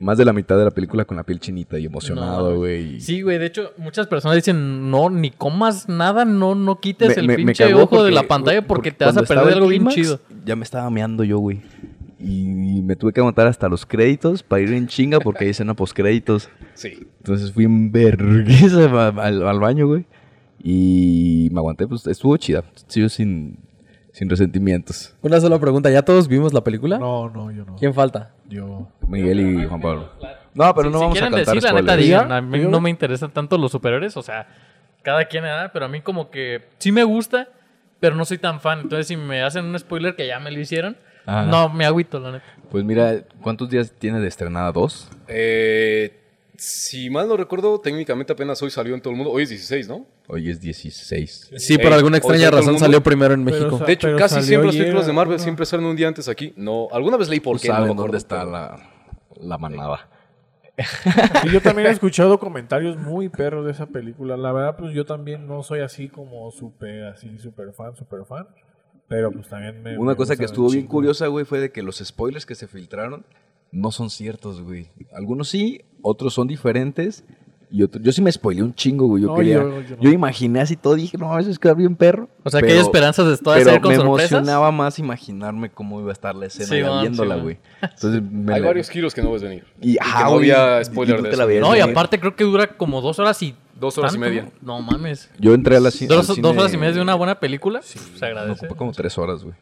más 0.00 0.18
de 0.18 0.24
la 0.24 0.32
mitad 0.32 0.58
de 0.58 0.64
la 0.64 0.70
película 0.72 1.04
con 1.04 1.16
la 1.16 1.22
piel 1.22 1.38
chinita 1.38 1.78
y 1.78 1.86
emocionado, 1.86 2.56
güey. 2.56 3.00
Sí, 3.00 3.20
güey, 3.22 3.38
de 3.38 3.46
hecho, 3.46 3.72
muchas 3.76 4.06
personas 4.08 4.34
dicen, 4.36 4.90
no, 4.90 5.10
ni 5.10 5.30
comas 5.30 5.88
nada, 5.88 6.24
no, 6.24 6.54
no 6.56 6.80
quites 6.80 7.08
Me- 7.16 7.20
el 7.20 7.26
me- 7.28 7.36
pinche 7.36 7.72
ojo 7.74 8.02
de 8.02 8.10
la 8.10 8.24
pantalla 8.24 8.66
porque 8.66 8.90
te 8.90 9.04
vas 9.04 9.16
a 9.16 9.22
perder 9.22 9.54
algo 9.54 9.68
bien 9.68 9.86
chido. 9.88 10.18
Ya 10.44 10.56
me 10.56 10.64
estaba 10.64 10.90
meando 10.90 11.22
yo, 11.22 11.38
güey. 11.38 11.60
Y 12.18 12.80
me 12.82 12.96
tuve 12.96 13.12
que 13.12 13.20
aguantar 13.20 13.46
hasta 13.46 13.68
los 13.68 13.86
créditos 13.86 14.42
para 14.42 14.60
ir 14.62 14.72
en 14.74 14.86
chinga 14.88 15.20
porque 15.20 15.44
hay 15.44 15.50
escena 15.50 15.72
postcréditos. 15.74 16.50
Sí. 16.74 17.06
Entonces 17.18 17.52
fui 17.52 17.64
en 17.64 17.92
vergüenza 17.92 19.08
al, 19.22 19.46
al 19.46 19.60
baño, 19.60 19.86
güey. 19.86 20.04
Y 20.62 21.48
me 21.52 21.58
aguanté, 21.60 21.86
pues 21.86 22.06
estuvo 22.06 22.36
chida. 22.36 22.64
Sigo 22.88 23.08
sin, 23.08 23.58
sin 24.12 24.28
resentimientos. 24.28 25.14
Una 25.22 25.40
sola 25.40 25.58
pregunta, 25.58 25.90
¿ya 25.90 26.02
todos 26.02 26.28
vimos 26.28 26.52
la 26.52 26.62
película? 26.62 26.98
No, 26.98 27.30
no, 27.30 27.50
yo 27.50 27.64
no. 27.64 27.76
¿Quién 27.76 27.94
falta? 27.94 28.34
Yo. 28.50 28.88
Miguel 29.08 29.40
y 29.40 29.66
Juan 29.66 29.80
Pablo. 29.80 30.10
No, 30.54 30.74
pero 30.74 30.88
Si- 30.88 30.92
no 30.92 30.98
si 30.98 31.02
vamos 31.04 31.16
a 31.18 31.20
cantar 31.22 31.38
decir, 31.46 31.62
la 31.62 31.70
neta, 31.70 31.82
spoilers. 31.82 32.02
digan. 32.04 32.24
Diga, 32.24 32.36
A 32.36 32.40
mí 32.42 32.58
no 32.58 32.80
me 32.80 32.90
interesan 32.90 33.30
tanto 33.30 33.56
los 33.56 33.70
superhéroes, 33.72 34.16
o 34.16 34.22
sea, 34.22 34.46
cada 35.02 35.24
quien, 35.26 35.44
¿verdad? 35.44 35.70
pero 35.72 35.86
a 35.86 35.88
mí 35.88 36.00
como 36.02 36.30
que 36.30 36.64
sí 36.78 36.92
me 36.92 37.04
gusta, 37.04 37.48
pero 38.00 38.16
no 38.16 38.24
soy 38.24 38.38
tan 38.38 38.60
fan. 38.60 38.80
Entonces, 38.80 39.06
si 39.06 39.16
me 39.16 39.42
hacen 39.42 39.64
un 39.64 39.78
spoiler 39.78 40.16
que 40.16 40.26
ya 40.26 40.38
me 40.40 40.50
lo 40.50 40.58
hicieron, 40.60 40.96
Ajá. 41.26 41.44
no, 41.44 41.68
me 41.68 41.86
agüito, 41.86 42.18
la 42.18 42.32
neta. 42.32 42.44
Pues 42.70 42.84
mira, 42.84 43.22
¿cuántos 43.40 43.70
días 43.70 43.92
tiene 43.98 44.18
de 44.20 44.28
estrenada? 44.28 44.72
¿Dos? 44.72 45.08
Eh, 45.28 46.18
si 46.56 47.08
mal 47.08 47.28
no 47.28 47.36
recuerdo, 47.36 47.80
técnicamente 47.80 48.32
apenas 48.32 48.60
hoy 48.62 48.70
salió 48.70 48.94
en 48.94 49.00
todo 49.00 49.12
el 49.12 49.16
mundo. 49.16 49.32
Hoy 49.32 49.44
es 49.44 49.48
16, 49.50 49.88
¿no? 49.88 50.04
Hoy 50.32 50.48
es 50.48 50.60
16. 50.60 51.50
Sí, 51.56 51.76
por 51.78 51.92
alguna 51.92 52.18
extraña 52.18 52.50
razón 52.50 52.66
mundo- 52.74 52.78
salió 52.78 53.02
primero 53.02 53.34
en 53.34 53.42
México. 53.42 53.78
De 53.78 53.92
hecho, 53.92 54.14
casi 54.16 54.42
siempre 54.42 54.66
las 54.66 54.74
ayer, 54.74 54.84
películas 54.84 55.06
de 55.06 55.12
Marvel 55.12 55.36
¿no? 55.38 55.42
siempre 55.42 55.66
salen 55.66 55.86
un 55.86 55.96
día 55.96 56.06
antes 56.08 56.28
aquí. 56.28 56.52
No, 56.56 56.88
alguna 56.92 57.16
vez 57.16 57.28
leí 57.28 57.40
por 57.40 57.56
Tú 57.56 57.62
qué. 57.62 57.68
no 57.68 57.94
dónde 57.94 58.16
está 58.18 58.44
la, 58.44 58.78
la 59.40 59.58
manada. 59.58 60.08
Y 61.44 61.50
yo 61.50 61.60
también 61.60 61.88
he 61.88 61.90
escuchado 61.90 62.38
comentarios 62.38 62.96
muy 62.96 63.28
perros 63.28 63.66
de 63.66 63.72
esa 63.72 63.86
película. 63.86 64.36
La 64.36 64.52
verdad, 64.52 64.76
pues 64.78 64.94
yo 64.94 65.04
también 65.04 65.46
no 65.46 65.62
soy 65.62 65.80
así 65.80 66.08
como 66.08 66.50
súper, 66.52 67.04
así, 67.04 67.38
súper 67.38 67.72
fan, 67.72 67.94
súper 67.96 68.24
fan. 68.24 68.46
Pero 69.08 69.32
pues 69.32 69.48
también 69.48 69.82
me. 69.82 69.98
Una 69.98 70.12
me 70.12 70.16
cosa 70.16 70.36
que 70.36 70.44
estuvo 70.44 70.70
bien 70.70 70.86
curiosa, 70.86 71.26
güey, 71.26 71.44
fue 71.44 71.58
de 71.60 71.72
que 71.72 71.82
los 71.82 71.98
spoilers 71.98 72.46
que 72.46 72.54
se 72.54 72.68
filtraron 72.68 73.26
no 73.72 73.90
son 73.90 74.08
ciertos, 74.10 74.62
güey. 74.62 74.88
Algunos 75.12 75.48
sí, 75.48 75.82
otros 76.02 76.34
son 76.34 76.46
diferentes. 76.46 77.24
Y 77.72 77.78
yo 78.02 78.12
sí 78.12 78.20
me 78.20 78.32
spoileé 78.32 78.64
un 78.64 78.74
chingo, 78.74 79.06
güey. 79.06 79.22
Yo 79.22 79.28
No, 79.28 79.36
quería. 79.36 79.54
yo- 79.54 79.80
Yo, 79.82 79.88
yo 79.90 79.96
no. 80.02 80.10
imaginé 80.10 80.60
así 80.60 80.74
todo, 80.76 80.96
dije, 80.96 81.16
no, 81.16 81.38
eso 81.38 81.50
es 81.50 81.58
quedar 81.58 81.76
bien 81.76 81.94
perro. 81.94 82.28
O 82.42 82.50
sea, 82.50 82.60
que 82.60 82.72
hay 82.72 82.78
esperanzas 82.78 83.26
de 83.28 83.36
Pero 83.44 83.70
ser 83.70 83.80
con 83.80 83.90
me 83.92 83.96
sorpresas. 83.96 84.32
emocionaba 84.32 84.72
más 84.72 84.98
imaginarme 84.98 85.70
cómo 85.70 86.00
iba 86.00 86.10
a 86.10 86.12
estar 86.12 86.34
la 86.34 86.46
escena 86.46 86.66
Sí, 86.66 86.82
man, 86.82 87.02
viéndola, 87.02 87.36
sí, 87.36 87.40
güey. 87.42 87.58
Entonces 87.80 88.22
me 88.22 88.54
Hay 88.54 88.60
la- 88.60 88.66
varios 88.66 88.90
giros 88.90 89.14
que 89.14 89.22
no 89.22 89.30
ves 89.32 89.42
venir. 89.42 89.64
Y, 89.80 89.92
que 89.94 89.98
ah, 90.02 90.24
no 90.24 90.34
había 90.36 90.80
y- 90.80 90.84
spoiler 90.86 91.20
y 91.20 91.22
de 91.22 91.30
eso. 91.30 91.60
No, 91.60 91.76
y 91.76 91.80
aparte 91.80 92.18
creo 92.18 92.34
que 92.34 92.42
dura 92.44 92.76
como 92.76 93.00
dos 93.00 93.18
horas 93.20 93.40
y... 93.42 93.54
Dos 93.78 93.96
horas 93.98 94.14
y 94.14 94.18
media. 94.18 94.50
No 94.60 94.82
mames. 94.82 95.30
Yo 95.38 95.54
entré 95.54 95.76
a 95.76 95.80
la 95.80 95.88
ci- 95.90 96.02
al 96.02 96.08
Dos, 96.08 96.26
cine- 96.28 96.42
dos 96.42 96.56
horas 96.58 96.74
y 96.74 96.76
media 96.76 96.92
de 96.94 97.00
una 97.02 97.14
buena 97.14 97.38
película, 97.40 97.80
se 97.82 97.98
Me 98.20 98.26
agradece. 98.26 98.66
ocupé 98.66 98.76
como 98.76 98.92
tres 98.92 99.16
horas, 99.16 99.42
güey. 99.44 99.54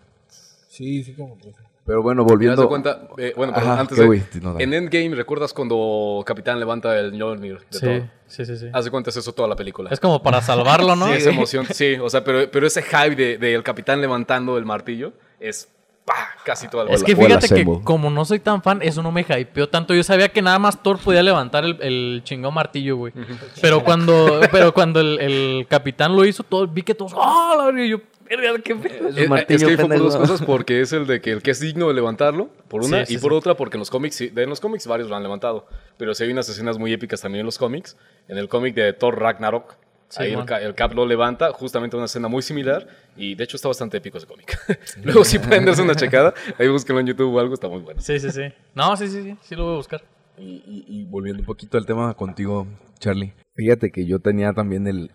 Sí, 0.69 1.05
sí, 1.05 1.13
como. 1.13 1.37
pues, 1.37 1.55
Pero 1.89 2.03
bueno, 2.03 2.27
¿Te 2.27 2.33
volviendo. 2.35 2.61
de 2.61 2.69
cuenta? 2.69 3.01
Eh, 3.17 3.33
bueno, 3.35 3.55
Ajá, 3.57 3.81
antes 3.81 3.99
¿qué, 3.99 4.07
de... 4.07 4.41
No, 4.43 4.61
en 4.61 4.75
Endgame, 4.75 5.15
¿recuerdas 5.17 5.55
cuando 5.55 6.23
Capitán 6.27 6.61
levanta 6.61 6.99
el 6.99 7.15
Mjolnir 7.15 7.61
de 7.71 7.79
Sí, 7.79 8.11
sí, 8.27 8.45
sí, 8.45 8.59
sí. 8.59 8.67
Haz 8.75 8.85
de 8.85 8.91
cuenta 8.91 9.09
es 9.09 9.17
eso 9.17 9.33
toda 9.33 9.49
la 9.49 9.57
película. 9.57 9.89
Es 9.91 9.99
como 9.99 10.23
para 10.23 10.43
salvarlo, 10.43 10.95
¿no? 10.97 11.07
Sí, 11.09 11.13
esa 11.15 11.31
emoción, 11.31 11.67
sí, 11.73 11.95
o 11.95 12.11
sea, 12.11 12.23
pero, 12.23 12.51
pero 12.51 12.67
ese 12.67 12.83
hype 12.83 13.17
del 13.17 13.41
de, 13.41 13.53
del 13.53 13.63
Capitán 13.63 14.03
levantando 14.03 14.59
el 14.59 14.67
martillo 14.67 15.15
es 15.41 15.67
¡pah! 16.05 16.15
casi 16.45 16.69
toda 16.69 16.85
la 16.85 16.93
Es 16.93 17.03
que 17.03 17.17
fíjate 17.17 17.49
que 17.49 17.65
como 17.85 18.11
no 18.11 18.27
soy 18.27 18.41
tan 18.41 18.63
fan, 18.63 18.81
eso 18.83 19.03
no 19.03 19.11
me 19.11 19.23
hypeó 19.23 19.71
tanto. 19.71 19.95
Yo 19.95 20.03
sabía 20.03 20.29
que 20.29 20.43
nada 20.43 20.59
más 20.59 20.83
Thor 20.83 20.99
podía 20.99 21.23
levantar 21.23 21.65
el, 21.65 21.81
el 21.81 22.21
chingón 22.23 22.53
martillo, 22.53 22.97
güey. 22.97 23.15
Pero 23.63 23.83
cuando, 23.83 24.41
pero 24.53 24.75
cuando 24.75 25.01
el, 25.01 25.19
el 25.21 25.67
capitán 25.69 26.15
lo 26.15 26.27
hizo, 26.27 26.43
todo, 26.43 26.67
vi 26.67 26.83
que 26.83 26.95
todos, 26.95 27.15
¡oh! 27.15 27.55
La 27.57 27.65
verga! 27.65 27.87
Yo, 27.87 28.01
verga, 28.37 28.59
qué 28.63 28.75
pedo. 28.77 29.09
Es 29.09 29.17
Eh, 29.17 29.29
eh, 29.31 29.45
es 29.49 29.65
que 29.65 29.71
hay 29.71 29.77
por 29.77 29.99
dos 29.99 30.17
cosas, 30.17 30.43
porque 30.43 30.81
es 30.81 30.93
el 30.93 31.07
de 31.07 31.21
que 31.21 31.33
el 31.33 31.43
que 31.43 31.51
es 31.53 31.61
digno 31.61 31.89
de 31.89 31.95
levantarlo, 31.95 32.51
por 32.69 32.83
una, 32.85 33.01
Sí, 33.01 33.07
sí, 33.07 33.15
y 33.15 33.19
por 33.19 33.33
sí. 33.33 33.39
otra, 33.39 33.55
porque 33.55 33.77
en 33.77 33.81
los 33.81 33.91
cómics, 33.91 34.15
sí, 34.17 34.29
de- 34.29 34.43
en 34.43 34.49
los 34.51 34.61
cómics 34.61 34.87
varios 34.87 35.09
lo 35.09 35.17
han 35.17 35.23
levantado, 35.23 35.67
pero 35.97 36.15
sí 36.15 36.25
hay 36.25 36.31
unas 36.33 36.49
escenas 36.49 36.79
muy 36.79 36.93
épicas 36.93 37.21
también 37.21 37.41
en 37.41 37.47
los 37.47 37.59
cómics. 37.59 37.97
En 38.29 38.39
el 38.39 38.49
cómic 38.49 38.75
de 38.75 38.93
Thor 38.93 39.19
Ragnarok, 39.19 39.77
Sí, 40.11 40.23
ahí 40.23 40.33
el, 40.63 40.75
Cap 40.75 40.95
lo 40.95 41.05
levanta, 41.05 41.53
justamente 41.53 41.95
una 41.95 42.07
escena 42.07 42.29
muy 42.29 42.41
similar, 42.41 42.89
y 43.15 43.35
de 43.35 43.45
hecho 43.45 43.57
está 43.57 43.69
bastante 43.69 43.99
épico 43.99 44.17
ese 44.17 44.27
cómic. 44.27 44.59
Luego 45.05 45.23
si 45.23 45.39
pueden 45.39 45.67
darse 45.67 45.83
una 45.83 45.95
checada, 45.95 46.33
ahí 46.59 46.67
búsquenlo 46.69 47.01
en 47.01 47.09
YouTube 47.09 47.35
o 47.35 47.39
algo, 47.39 47.53
está 47.53 47.69
muy 47.69 47.81
bueno. 47.81 48.01
Sí, 48.01 48.19
sí, 48.19 48.31
sí. 48.31 48.45
No, 48.75 48.97
sí, 48.97 49.07
sí, 49.09 49.23
sí. 49.23 49.37
Sí 49.43 49.55
lo 49.55 49.65
voy 49.65 49.75
a 49.75 49.77
buscar. 49.77 50.03
Y, 50.39 50.63
y- 50.67 50.85
y 50.89 51.05
volviendo 51.05 51.41
un 51.43 51.47
poquito 51.47 51.77
al 51.77 51.85
tema 51.85 52.15
contigo, 52.15 52.67
Charlie. 52.99 53.35
Fíjate 53.59 53.91
que 53.91 54.07
yo 54.07 54.21
tenía 54.21 54.53
también 54.53 54.87
el... 54.87 55.11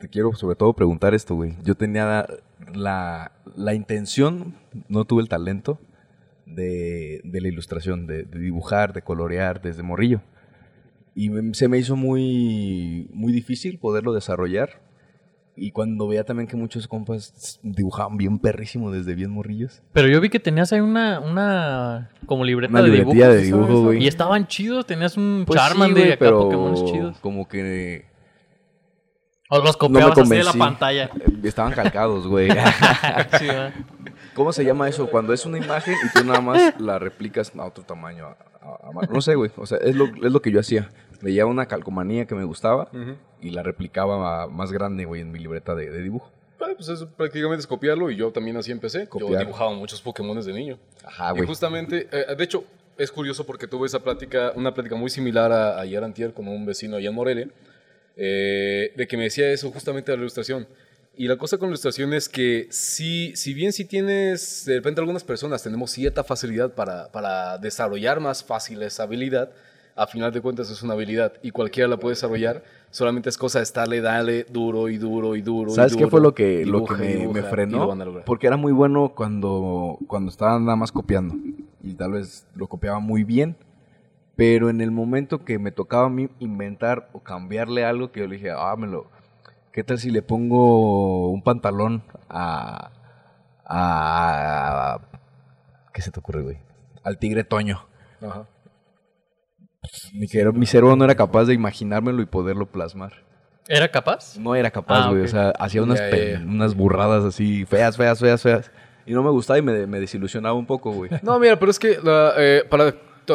te 0.00 0.08
quiero 0.08 0.32
sobre 0.32 0.56
todo 0.56 0.72
preguntar 0.72 1.12
esto, 1.12 1.34
güey. 1.34 1.56
Yo 1.62 1.74
tenía 1.74 2.26
la, 2.74 3.32
la 3.54 3.74
intención, 3.74 4.54
no 4.88 5.04
tuve 5.04 5.20
el 5.20 5.28
talento, 5.28 5.78
de, 6.46 7.20
de 7.22 7.40
la 7.42 7.48
ilustración, 7.48 8.06
de, 8.06 8.22
de 8.22 8.38
dibujar, 8.38 8.94
de 8.94 9.02
colorear 9.02 9.60
desde 9.60 9.82
morrillo. 9.82 10.22
Y 11.14 11.28
me- 11.28 11.52
se 11.52 11.68
me 11.68 11.76
hizo 11.76 11.96
muy, 11.96 13.10
muy 13.12 13.30
difícil 13.30 13.78
poderlo 13.78 14.14
desarrollar. 14.14 14.80
Y 15.58 15.70
cuando 15.70 16.06
veía 16.06 16.22
también 16.22 16.46
que 16.46 16.54
muchos 16.56 16.86
compas 16.86 17.58
dibujaban 17.62 18.18
bien 18.18 18.38
perrísimo 18.38 18.90
desde 18.90 19.14
bien 19.14 19.30
morrillos. 19.30 19.82
Pero 19.92 20.06
yo 20.08 20.20
vi 20.20 20.28
que 20.28 20.38
tenías 20.38 20.70
ahí 20.74 20.80
una, 20.80 21.18
una 21.20 22.10
como 22.26 22.44
libreta 22.44 22.70
Una 22.72 22.82
de 22.82 22.90
de 22.90 23.42
dibujo, 23.42 23.82
güey. 23.84 24.04
Y 24.04 24.06
estaban 24.06 24.46
chidos, 24.48 24.84
tenías 24.84 25.16
un 25.16 25.44
Pues 25.46 25.58
sí, 25.58 25.66
y 26.08 26.12
acá 26.12 26.30
Pokémon 26.30 26.74
chidos. 26.84 27.18
como 27.20 27.48
que 27.48 28.04
O 29.48 29.58
los 29.58 29.72
no 29.72 29.78
copiabas 29.78 30.18
así 30.18 30.30
de 30.36 30.44
la 30.44 30.52
pantalla. 30.52 31.04
Eh, 31.04 31.32
Estaban 31.44 31.72
calcados, 31.72 32.26
güey. 32.26 32.48
¿Cómo 34.34 34.52
se 34.52 34.64
llama 34.64 34.88
eso? 34.88 35.08
Cuando 35.08 35.32
es 35.32 35.46
una 35.46 35.58
imagen 35.58 35.94
y 36.06 36.18
tú 36.18 36.24
nada 36.24 36.40
más 36.42 36.78
la 36.78 36.98
replicas 36.98 37.52
a 37.56 37.64
otro 37.64 37.82
tamaño. 37.84 38.26
a- 38.26 38.36
a- 38.60 38.88
a 38.88 38.92
mano. 38.92 39.08
no 39.12 39.20
sé, 39.20 39.34
güey. 39.36 39.50
O 39.56 39.64
sea, 39.64 39.78
es 39.78 39.94
lo, 39.94 40.06
es 40.06 40.32
lo 40.32 40.42
que 40.42 40.50
yo 40.50 40.60
hacía. 40.60 40.90
Veía 41.22 41.46
una 41.46 41.66
calcomanía 41.66 42.26
que 42.26 42.34
me 42.34 42.44
gustaba 42.44 42.90
y 43.40 43.50
la 43.50 43.62
replicaba 43.62 44.42
a- 44.42 44.46
más 44.48 44.72
grande, 44.72 45.04
güey, 45.04 45.20
en 45.22 45.30
mi 45.32 45.38
libreta 45.38 45.74
de, 45.74 45.90
de 45.90 46.02
dibujo. 46.02 46.30
Pues 46.58 46.88
eso 46.88 47.08
prácticamente 47.10 47.60
es 47.60 47.66
copiarlo 47.66 48.10
y 48.10 48.16
yo 48.16 48.30
también 48.32 48.56
así 48.56 48.72
empecé. 48.72 49.00
Yo 49.04 49.08
Copiar. 49.08 49.40
dibujaba 49.44 49.72
muchos 49.72 50.00
Pokémon 50.02 50.40
de 50.40 50.52
niño. 50.52 50.78
Ajá, 51.04 51.30
y 51.30 51.36
güey. 51.36 51.46
justamente, 51.46 52.08
eh, 52.10 52.34
de 52.36 52.44
hecho, 52.44 52.64
es 52.98 53.10
curioso 53.12 53.44
porque 53.46 53.66
tuve 53.66 53.86
esa 53.86 54.00
plática, 54.00 54.52
una 54.56 54.72
plática 54.74 54.96
muy 54.96 55.10
similar 55.10 55.52
a 55.52 55.78
ayer 55.80 56.02
antier 56.02 56.32
con 56.32 56.48
un 56.48 56.64
vecino 56.66 56.96
allá 56.96 57.08
en 57.10 57.14
Morelia, 57.14 57.48
eh, 58.16 58.92
de 58.96 59.06
que 59.06 59.16
me 59.16 59.24
decía 59.24 59.50
eso 59.50 59.70
justamente 59.70 60.10
de 60.12 60.16
la 60.16 60.22
ilustración. 60.22 60.66
Y 61.18 61.28
la 61.28 61.36
cosa 61.36 61.56
con 61.56 61.68
la 61.68 61.72
ilustración 61.72 62.12
es 62.12 62.28
que 62.28 62.66
si, 62.70 63.34
si 63.36 63.54
bien 63.54 63.72
si 63.72 63.84
tienes, 63.86 64.64
de 64.66 64.74
repente 64.76 65.00
algunas 65.00 65.24
personas 65.24 65.62
tenemos 65.62 65.90
cierta 65.90 66.24
facilidad 66.24 66.74
para, 66.74 67.10
para 67.10 67.56
desarrollar 67.58 68.20
más 68.20 68.44
fácil 68.44 68.82
esa 68.82 69.04
habilidad, 69.04 69.50
a 69.96 70.06
final 70.06 70.30
de 70.30 70.42
cuentas 70.42 70.70
es 70.70 70.82
una 70.82 70.92
habilidad 70.92 71.32
y 71.42 71.50
cualquiera 71.50 71.88
la 71.88 71.96
puede 71.96 72.14
desarrollar, 72.14 72.62
solamente 72.90 73.30
es 73.30 73.38
cosa 73.38 73.60
de 73.60 73.62
estarle, 73.62 74.02
dale 74.02 74.44
duro 74.44 74.90
y 74.90 74.98
duro 74.98 75.34
y 75.36 75.40
duro. 75.40 75.72
y 75.72 75.74
¿Sabes 75.74 75.96
qué 75.96 76.06
fue 76.06 76.20
lo 76.20 76.34
que, 76.34 76.66
lo 76.66 76.84
que 76.84 76.94
me, 76.94 77.16
dibuja, 77.16 77.42
frenó? 77.44 77.90
a. 77.90 78.24
Porque 78.24 78.46
era 78.46 78.58
muy 78.58 78.72
bueno 78.72 79.14
cuando, 79.14 79.98
cuando 80.06 80.30
estaba 80.30 80.58
nada 80.58 80.76
más 80.76 80.92
copiando. 80.92 81.34
Y 81.82 81.94
tal 81.94 82.12
vez 82.12 82.46
lo 82.54 82.66
copiaba 82.66 83.00
muy 83.00 83.24
bien. 83.24 83.56
Pero 84.36 84.68
en 84.68 84.82
el 84.82 84.90
momento 84.90 85.46
que 85.46 85.58
me 85.58 85.72
tocaba 85.72 86.06
a 86.06 86.10
mí 86.10 86.28
inventar 86.40 87.08
o 87.14 87.20
cambiarle 87.20 87.86
algo, 87.86 88.12
que 88.12 88.20
yo 88.20 88.26
le 88.26 88.36
dije, 88.36 88.50
ah, 88.54 88.76
me 88.76 88.86
lo... 88.86 89.06
¿Qué 89.72 89.82
tal 89.82 89.98
si 89.98 90.10
le 90.10 90.20
pongo 90.20 91.30
un 91.30 91.42
pantalón 91.42 92.02
a... 92.28 92.90
a 93.64 95.00
¿Qué 95.94 96.02
se 96.02 96.10
te 96.10 96.20
ocurre, 96.20 96.42
güey? 96.42 96.58
Al 97.02 97.16
tigre 97.16 97.44
Toño. 97.44 97.86
Ajá. 98.20 98.46
Mi, 100.12 100.26
cerebro- 100.28 100.52
mi 100.52 100.66
cerebro 100.66 100.96
no 100.96 101.04
era 101.04 101.14
capaz 101.14 101.44
de 101.44 101.54
imaginármelo 101.54 102.22
y 102.22 102.26
poderlo 102.26 102.66
plasmar. 102.66 103.12
¿Era 103.68 103.90
capaz? 103.90 104.38
No 104.38 104.54
era 104.54 104.70
capaz, 104.70 105.06
Ah, 105.06 105.10
güey. 105.10 105.22
O 105.22 105.28
sea, 105.28 105.50
hacía 105.58 105.82
unas, 105.82 106.74
burradas 106.74 107.24
así 107.24 107.64
feas, 107.64 107.96
feas, 107.96 108.18
feas, 108.20 108.40
feas. 108.42 108.70
Y 109.06 109.12
no 109.12 109.22
me 109.22 109.30
gustaba 109.30 109.58
y 109.58 109.62
me, 109.62 109.86
me 109.86 110.00
desilusionaba 110.00 110.54
un 110.54 110.66
poco, 110.66 110.92
güey. 110.92 111.10
No, 111.22 111.38
mira, 111.38 111.58
pero 111.58 111.70
es 111.70 111.78
que 111.78 111.98
la, 112.02 112.34
eh, 112.36 112.64
para 112.68 112.94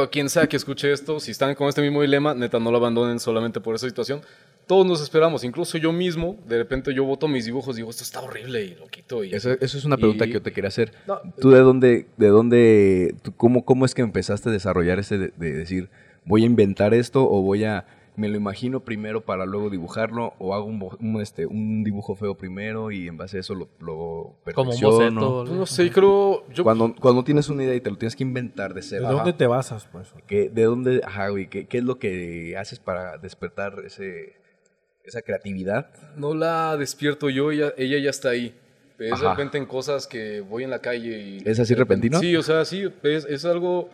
quien 0.09 0.29
sea 0.29 0.47
que 0.47 0.55
escuche 0.55 0.91
esto, 0.91 1.19
si 1.19 1.31
están 1.31 1.53
con 1.55 1.67
este 1.67 1.81
mismo 1.81 2.01
dilema, 2.01 2.33
neta, 2.33 2.59
no 2.59 2.71
lo 2.71 2.77
abandonen 2.77 3.19
solamente 3.19 3.59
por 3.59 3.75
esa 3.75 3.87
situación. 3.87 4.21
Todos 4.67 4.85
nos 4.85 5.01
esperamos, 5.01 5.43
incluso 5.43 5.77
yo 5.77 5.91
mismo, 5.91 6.37
de 6.47 6.57
repente 6.59 6.93
yo 6.93 7.03
voto 7.03 7.27
mis 7.27 7.45
dibujos, 7.45 7.75
digo, 7.75 7.89
esto 7.89 8.03
está 8.03 8.21
horrible 8.21 8.63
y 8.63 8.75
lo 8.75 8.87
quito. 8.87 9.23
Y, 9.25 9.33
Eso, 9.33 9.51
eso 9.59 9.77
es 9.77 9.83
una 9.83 9.97
pregunta 9.97 10.23
y- 10.25 10.27
que 10.29 10.33
yo 10.35 10.41
te 10.41 10.53
quería 10.53 10.69
hacer. 10.69 10.93
No. 11.07 11.19
¿Tú 11.41 11.49
de 11.51 11.59
dónde, 11.59 12.07
de 12.15 12.27
dónde, 12.27 13.15
tú 13.21 13.35
cómo, 13.35 13.65
cómo 13.65 13.83
es 13.85 13.93
que 13.93 14.01
empezaste 14.01 14.47
a 14.47 14.51
desarrollar 14.53 14.99
ese 14.99 15.17
de, 15.17 15.33
de 15.35 15.51
decir, 15.51 15.89
voy 16.25 16.43
a 16.43 16.45
inventar 16.45 16.93
esto 16.93 17.23
o 17.29 17.41
voy 17.41 17.63
a, 17.63 17.85
me 18.15 18.27
lo 18.29 18.35
imagino 18.37 18.81
primero 18.81 19.21
para 19.21 19.45
luego 19.45 19.69
dibujarlo 19.69 20.33
o 20.37 20.53
hago 20.53 20.65
un, 20.65 20.87
un, 20.99 21.21
este, 21.21 21.45
un 21.45 21.83
dibujo 21.83 22.15
feo 22.15 22.35
primero 22.35 22.91
y 22.91 23.07
en 23.07 23.17
base 23.17 23.37
a 23.37 23.39
eso 23.39 23.55
lo, 23.55 23.69
lo 23.79 24.35
Como 24.53 24.71
un 24.71 24.79
perfecciono? 24.79 25.31
boceto. 25.31 25.55
No 25.55 25.65
sé, 25.65 25.89
creo, 25.91 26.47
yo, 26.49 26.63
Cuando, 26.63 26.93
cuando 26.99 27.23
tienes 27.23 27.49
una 27.49 27.63
idea 27.63 27.75
y 27.75 27.81
te 27.81 27.89
lo 27.89 27.97
tienes 27.97 28.15
que 28.15 28.23
inventar 28.23 28.73
de 28.73 28.81
¿De 28.81 28.87
cero. 28.87 29.03
dónde 29.07 29.29
ajá, 29.31 29.37
te 29.37 29.47
basas, 29.47 29.87
pues? 29.91 30.13
que- 30.27 30.49
¿De 30.49 30.63
dónde, 30.63 31.01
ajá, 31.05 31.29
güey, 31.29 31.47
qué, 31.49 31.65
qué 31.67 31.77
es 31.79 31.83
lo 31.83 31.97
que 31.99 32.55
haces 32.57 32.79
para 32.79 33.17
despertar 33.17 33.75
ese, 33.85 34.33
esa 35.03 35.21
creatividad? 35.21 35.89
no 36.17 36.33
la 36.35 36.77
despierto 36.77 37.29
yo, 37.29 37.51
ella, 37.51 37.73
ella 37.77 37.97
ya 37.97 38.09
está 38.09 38.29
ahí. 38.29 38.53
Es 38.99 39.19
de 39.19 39.27
repente 39.27 39.57
en 39.57 39.65
cosas 39.65 40.05
que 40.05 40.41
voy 40.41 40.63
en 40.63 40.69
la 40.69 40.77
calle 40.77 41.17
y... 41.19 41.37
¿Es 41.43 41.59
así 41.59 41.73
de 41.73 41.79
repentino? 41.79 42.19
Sí, 42.19 42.35
o 42.35 42.43
sea, 42.43 42.65
sí, 42.65 42.87
es, 43.01 43.25
es 43.25 43.45
algo... 43.45 43.89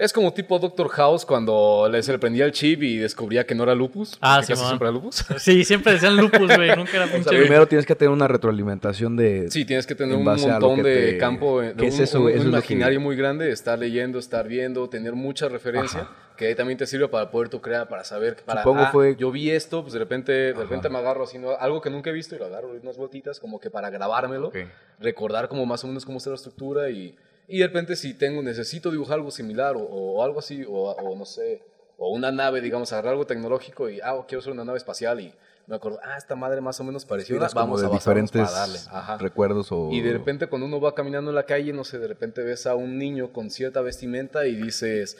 Es 0.00 0.12
como 0.14 0.32
tipo 0.32 0.58
Doctor 0.58 0.88
House 0.88 1.26
cuando 1.26 1.86
le, 1.90 2.02
se 2.02 2.10
le 2.12 2.18
prendía 2.18 2.46
el 2.46 2.52
chip 2.52 2.82
y 2.82 2.96
descubría 2.96 3.44
que 3.44 3.54
no 3.54 3.64
era 3.64 3.74
lupus. 3.74 4.16
Ah, 4.22 4.42
sí, 4.42 4.56
siempre 4.56 4.88
era 4.88 4.92
lupus. 4.92 5.24
Sí, 5.38 5.62
siempre 5.64 5.92
decían 5.92 6.16
lupus, 6.16 6.56
güey. 6.56 6.74
Nunca 6.74 6.92
era 6.96 7.04
O 7.04 7.08
sea, 7.08 7.16
pinche. 7.16 7.38
primero 7.38 7.68
tienes 7.68 7.84
que 7.84 7.94
tener 7.94 8.10
una 8.10 8.26
retroalimentación 8.26 9.14
de... 9.16 9.50
Sí, 9.50 9.66
tienes 9.66 9.86
que 9.86 9.94
tener 9.94 10.14
En 10.14 10.20
un 10.20 10.24
montón 10.24 10.82
de 10.82 11.12
te- 11.12 11.18
campo, 11.18 11.60
de 11.60 11.74
¿Qué 11.74 11.88
es 11.88 11.96
un, 11.98 12.02
eso, 12.04 12.16
un- 12.18 12.22
güey? 12.24 12.34
un 12.36 12.40
Eso 12.40 12.48
es 12.48 12.52
imaginario 12.54 12.98
que- 12.98 13.04
muy 13.04 13.14
grande, 13.16 13.50
estar 13.52 13.78
leyendo, 13.78 14.18
estar 14.18 14.48
viendo, 14.48 14.88
tener 14.88 15.12
mucha 15.14 15.48
referencia, 15.50 16.08
que 16.36 16.46
ahí 16.46 16.54
también 16.54 16.78
te 16.78 16.86
sirve 16.86 17.06
para 17.08 17.30
poder 17.30 17.50
tú 17.50 17.60
crear, 17.60 17.86
para 17.86 18.02
saber, 18.02 18.36
para, 18.46 18.62
Supongo 18.62 18.82
ah, 18.84 18.88
fue- 18.90 19.16
yo 19.16 19.30
vi 19.30 19.50
esto, 19.50 19.82
pues 19.82 19.92
de 19.92 19.98
repente, 19.98 20.32
de 20.32 20.52
repente 20.54 20.88
me 20.88 20.96
agarro 20.98 21.24
haciendo 21.24 21.60
algo 21.60 21.82
que 21.82 21.90
nunca 21.90 22.08
he 22.08 22.12
visto 22.14 22.34
y 22.34 22.38
lo 22.38 22.46
agarro 22.46 22.70
unas 22.82 22.96
vueltitas 22.96 23.38
como 23.38 23.60
que 23.60 23.68
para 23.68 23.90
grabármelo, 23.90 24.48
Ok. 24.48 24.56
recordar 24.98 25.48
como 25.48 25.66
más 25.66 25.84
o 25.84 25.88
menos 25.88 26.06
cómo 26.06 26.16
está 26.16 26.30
la 26.30 26.36
estructura 26.36 26.88
y, 26.88 27.14
y 27.50 27.58
de 27.58 27.66
repente 27.66 27.96
si 27.96 28.14
tengo, 28.14 28.42
necesito 28.42 28.90
dibujar 28.90 29.18
algo 29.18 29.30
similar 29.30 29.76
o, 29.76 29.80
o 29.82 30.22
algo 30.22 30.38
así, 30.38 30.64
o, 30.64 30.90
o 30.90 31.16
no 31.16 31.24
sé, 31.24 31.62
o 31.98 32.10
una 32.12 32.32
nave, 32.32 32.60
digamos, 32.60 32.92
agarrar 32.92 33.12
algo 33.12 33.26
tecnológico 33.26 33.90
y, 33.90 34.00
ah, 34.00 34.24
quiero 34.26 34.40
hacer 34.40 34.52
una 34.52 34.64
nave 34.64 34.78
espacial 34.78 35.20
y 35.20 35.34
me 35.66 35.76
acuerdo, 35.76 36.00
ah, 36.02 36.16
esta 36.16 36.34
madre 36.34 36.60
más 36.60 36.80
o 36.80 36.84
menos 36.84 37.04
parecida, 37.04 37.36
Tienes 37.36 37.52
como 37.52 37.66
vamos 37.66 37.80
de 37.82 37.86
a 37.86 37.90
diferentes 37.90 38.40
para 38.40 38.50
darle. 38.50 38.78
Ajá. 38.90 39.18
recuerdos 39.18 39.70
o... 39.70 39.90
Y 39.92 40.00
de 40.00 40.12
repente 40.12 40.46
cuando 40.46 40.66
uno 40.66 40.80
va 40.80 40.94
caminando 40.94 41.30
en 41.30 41.34
la 41.34 41.44
calle, 41.44 41.72
no 41.72 41.84
sé, 41.84 41.98
de 41.98 42.08
repente 42.08 42.42
ves 42.42 42.66
a 42.66 42.74
un 42.74 42.98
niño 42.98 43.32
con 43.32 43.50
cierta 43.50 43.80
vestimenta 43.80 44.46
y 44.46 44.56
dices, 44.56 45.18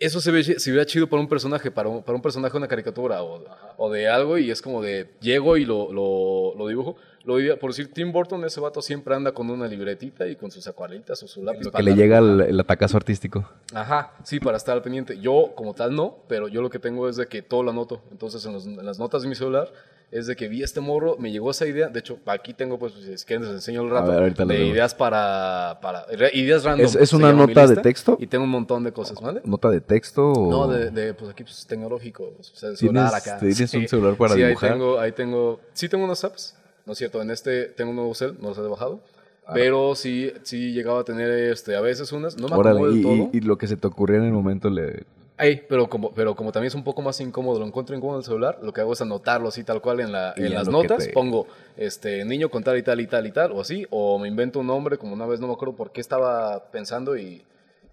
eso 0.00 0.20
se, 0.20 0.30
ve, 0.30 0.42
se 0.42 0.86
chido 0.86 1.06
para 1.08 1.22
un 1.22 1.28
personaje, 1.28 1.70
para 1.70 1.88
un, 1.88 2.02
para 2.02 2.16
un 2.16 2.22
personaje 2.22 2.52
de 2.52 2.58
una 2.58 2.68
caricatura 2.68 3.22
o, 3.22 3.44
o 3.76 3.90
de 3.90 4.08
algo 4.08 4.36
y 4.36 4.50
es 4.50 4.60
como 4.60 4.82
de, 4.82 5.10
llego 5.20 5.56
y 5.56 5.64
lo, 5.64 5.92
lo, 5.92 6.54
lo 6.56 6.68
dibujo. 6.68 6.96
Lo, 7.24 7.36
diría- 7.36 7.58
por 7.58 7.70
decir, 7.70 7.92
Tim 7.92 8.12
Burton, 8.12 8.42
ese 8.44 8.60
vato 8.60 8.80
siempre 8.80 9.14
anda 9.14 9.32
con 9.32 9.50
una 9.50 9.66
libretita 9.68 10.26
y 10.26 10.36
con 10.36 10.50
sus 10.50 10.66
acuarelitas 10.66 11.22
o 11.22 11.28
su 11.28 11.42
lápiz. 11.44 11.64
lo 11.66 11.70
que 11.72 11.82
le 11.82 11.94
llega 11.94 12.18
el, 12.18 12.40
el 12.40 12.58
atacazo 12.60 12.96
artístico. 12.96 13.46
Ajá, 13.74 14.12
sí, 14.24 14.40
para 14.40 14.56
estar 14.56 14.74
al 14.76 14.82
pendiente. 14.82 15.18
Yo, 15.20 15.52
como 15.54 15.74
tal, 15.74 15.94
no, 15.94 16.16
pero 16.28 16.48
yo 16.48 16.62
lo 16.62 16.70
que 16.70 16.78
tengo 16.78 17.08
es 17.08 17.16
de 17.16 17.26
que 17.26 17.42
todo 17.42 17.62
lo 17.62 17.72
anoto. 17.72 18.00
Entonces, 18.10 18.44
en, 18.46 18.54
los- 18.54 18.64
en 18.66 18.84
las 18.84 18.98
notas 18.98 19.22
de 19.22 19.28
mi 19.28 19.34
celular, 19.34 19.70
es 20.10 20.26
de 20.26 20.34
que 20.34 20.48
vi 20.48 20.62
este 20.64 20.80
morro, 20.80 21.16
me 21.18 21.30
llegó 21.30 21.50
esa 21.52 21.66
idea. 21.66 21.88
De 21.88 22.00
hecho, 22.00 22.18
aquí 22.26 22.52
tengo, 22.52 22.78
pues, 22.80 22.94
si 22.94 23.24
quieren, 23.26 23.44
les 23.44 23.54
enseño 23.54 23.82
el 23.82 23.90
rato. 23.90 24.10
ver, 24.10 24.34
de 24.34 24.64
ideas 24.66 24.92
para, 24.94 25.78
para. 25.82 26.06
Ideas 26.32 26.64
random. 26.64 26.84
¿Es- 26.86 26.96
es 26.96 27.12
una 27.12 27.32
nota 27.32 27.66
de 27.66 27.76
texto? 27.76 28.16
Y 28.18 28.26
tengo 28.26 28.44
un 28.44 28.50
montón 28.50 28.82
de 28.82 28.92
cosas, 28.92 29.20
¿vale? 29.20 29.40
¿Nota 29.44 29.68
de 29.70 29.80
texto 29.82 30.32
o...? 30.32 30.50
No, 30.50 30.66
de, 30.68 30.90
de, 30.90 31.14
pues 31.14 31.30
aquí, 31.30 31.44
pues, 31.44 31.64
tecnológico. 31.66 32.32
O 32.40 32.42
sea, 32.42 32.74
celular 32.74 33.10
¿Tienes- 33.10 33.28
acá. 33.28 33.38
tienes 33.38 33.74
un 33.74 33.86
celular 33.88 34.16
para 34.16 34.34
sí, 34.34 34.42
dibujar? 34.42 34.70
Ahí 34.72 34.78
tengo, 34.78 34.98
ahí 34.98 35.12
tengo. 35.12 35.60
Sí, 35.74 35.88
tengo 35.88 36.04
unos 36.06 36.24
apps. 36.24 36.56
No 36.90 36.94
es 36.94 36.98
cierto, 36.98 37.22
en 37.22 37.30
este 37.30 37.66
tengo 37.66 37.90
un 37.90 37.96
nuevo 37.96 38.12
cel, 38.16 38.34
no 38.40 38.48
los 38.48 38.58
he 38.58 38.62
bajado. 38.62 38.98
Ah. 39.46 39.52
Pero 39.54 39.94
sí, 39.94 40.32
sí 40.42 40.72
llegaba 40.72 41.02
a 41.02 41.04
tener 41.04 41.30
este, 41.30 41.76
a 41.76 41.80
veces 41.80 42.10
unas. 42.10 42.36
No 42.36 42.48
me 42.48 42.56
Órale, 42.56 42.80
del 42.82 42.96
y, 42.96 43.02
todo. 43.02 43.12
y- 43.14 43.30
y 43.38 43.40
lo 43.42 43.56
que 43.58 43.68
se 43.68 43.76
te 43.76 43.86
ocurrió 43.86 44.16
en 44.18 44.24
el 44.24 44.32
momento 44.32 44.68
le... 44.70 45.04
Ey, 45.38 45.62
pero 45.68 45.88
como, 45.88 46.10
pero 46.12 46.34
como 46.34 46.50
también 46.50 46.66
es 46.66 46.74
un 46.74 46.82
poco 46.82 47.00
más 47.00 47.20
incómodo, 47.20 47.60
lo 47.60 47.64
encuentro 47.66 47.94
incómodo 47.96 48.16
en 48.16 48.22
el 48.22 48.24
celular, 48.24 48.58
lo 48.60 48.72
que 48.72 48.80
hago 48.80 48.92
es 48.92 49.00
anotarlo 49.02 49.46
así 49.46 49.62
tal 49.62 49.80
cual 49.80 50.00
en, 50.00 50.10
la, 50.10 50.34
las 50.36 50.68
notas, 50.68 51.06
te- 51.06 51.12
pongo 51.12 51.46
este 51.76 52.24
niño 52.24 52.50
con 52.50 52.64
tal 52.64 52.76
y 52.76 52.82
tal 52.82 53.00
y 53.00 53.06
tal 53.06 53.24
y 53.24 53.30
tal, 53.30 53.52
o 53.52 53.60
así, 53.60 53.86
o 53.90 54.18
me 54.18 54.26
invento 54.26 54.58
un 54.58 54.66
nombre, 54.66 54.98
como 54.98 55.14
una 55.14 55.26
vez 55.26 55.38
no 55.38 55.46
me 55.46 55.52
acuerdo 55.52 55.76
por 55.76 55.92
qué 55.92 56.00
estaba 56.00 56.64
pensando 56.72 57.16
y, 57.16 57.42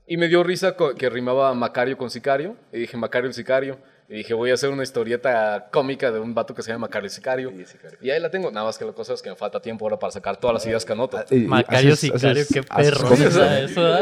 y 0.08 0.18
me 0.18 0.27
dio 0.27 0.42
risa 0.44 0.75
que 0.98 1.10
rimaba 1.12 1.54
Macario 1.54 1.98
con 2.00 2.10
Sicario, 2.10 2.56
y 2.74 2.80
dije 2.80 2.98
Macario 2.98 3.27
el 3.27 3.34
Sicario, 3.36 3.77
y 4.09 4.15
dije 4.15 4.33
voy 4.33 4.51
a 4.51 4.53
hacer 4.53 4.69
una 4.69 4.83
historieta 4.83 5.67
cómica 5.71 6.11
de 6.11 6.19
un 6.19 6.33
vato 6.33 6.55
que 6.55 6.61
se 6.63 6.71
llama 6.71 6.87
Macario 6.87 7.09
Sicario, 7.09 7.51
y 8.01 8.09
ahí 8.09 8.19
la 8.21 8.29
tengo, 8.31 8.49
nada 8.51 8.65
más 8.65 8.77
que 8.77 8.85
la 8.85 8.93
cosa 8.93 9.13
es 9.13 9.21
que 9.21 9.29
me 9.29 9.35
falta 9.35 9.61
tiempo 9.61 9.83
ahora 9.85 9.99
para 9.99 10.11
sacar 10.11 10.37
todas 10.39 10.53
las 10.53 10.65
ideas 10.65 10.85
que 10.85 10.93
anoto. 10.93 11.23
Y- 11.29 11.35
y 11.35 11.39
Macario 11.41 11.93
haces- 11.93 11.99
Sicario, 12.13 12.41
haces- 12.43 12.53
qué 12.53 12.63
perro. 12.63 13.09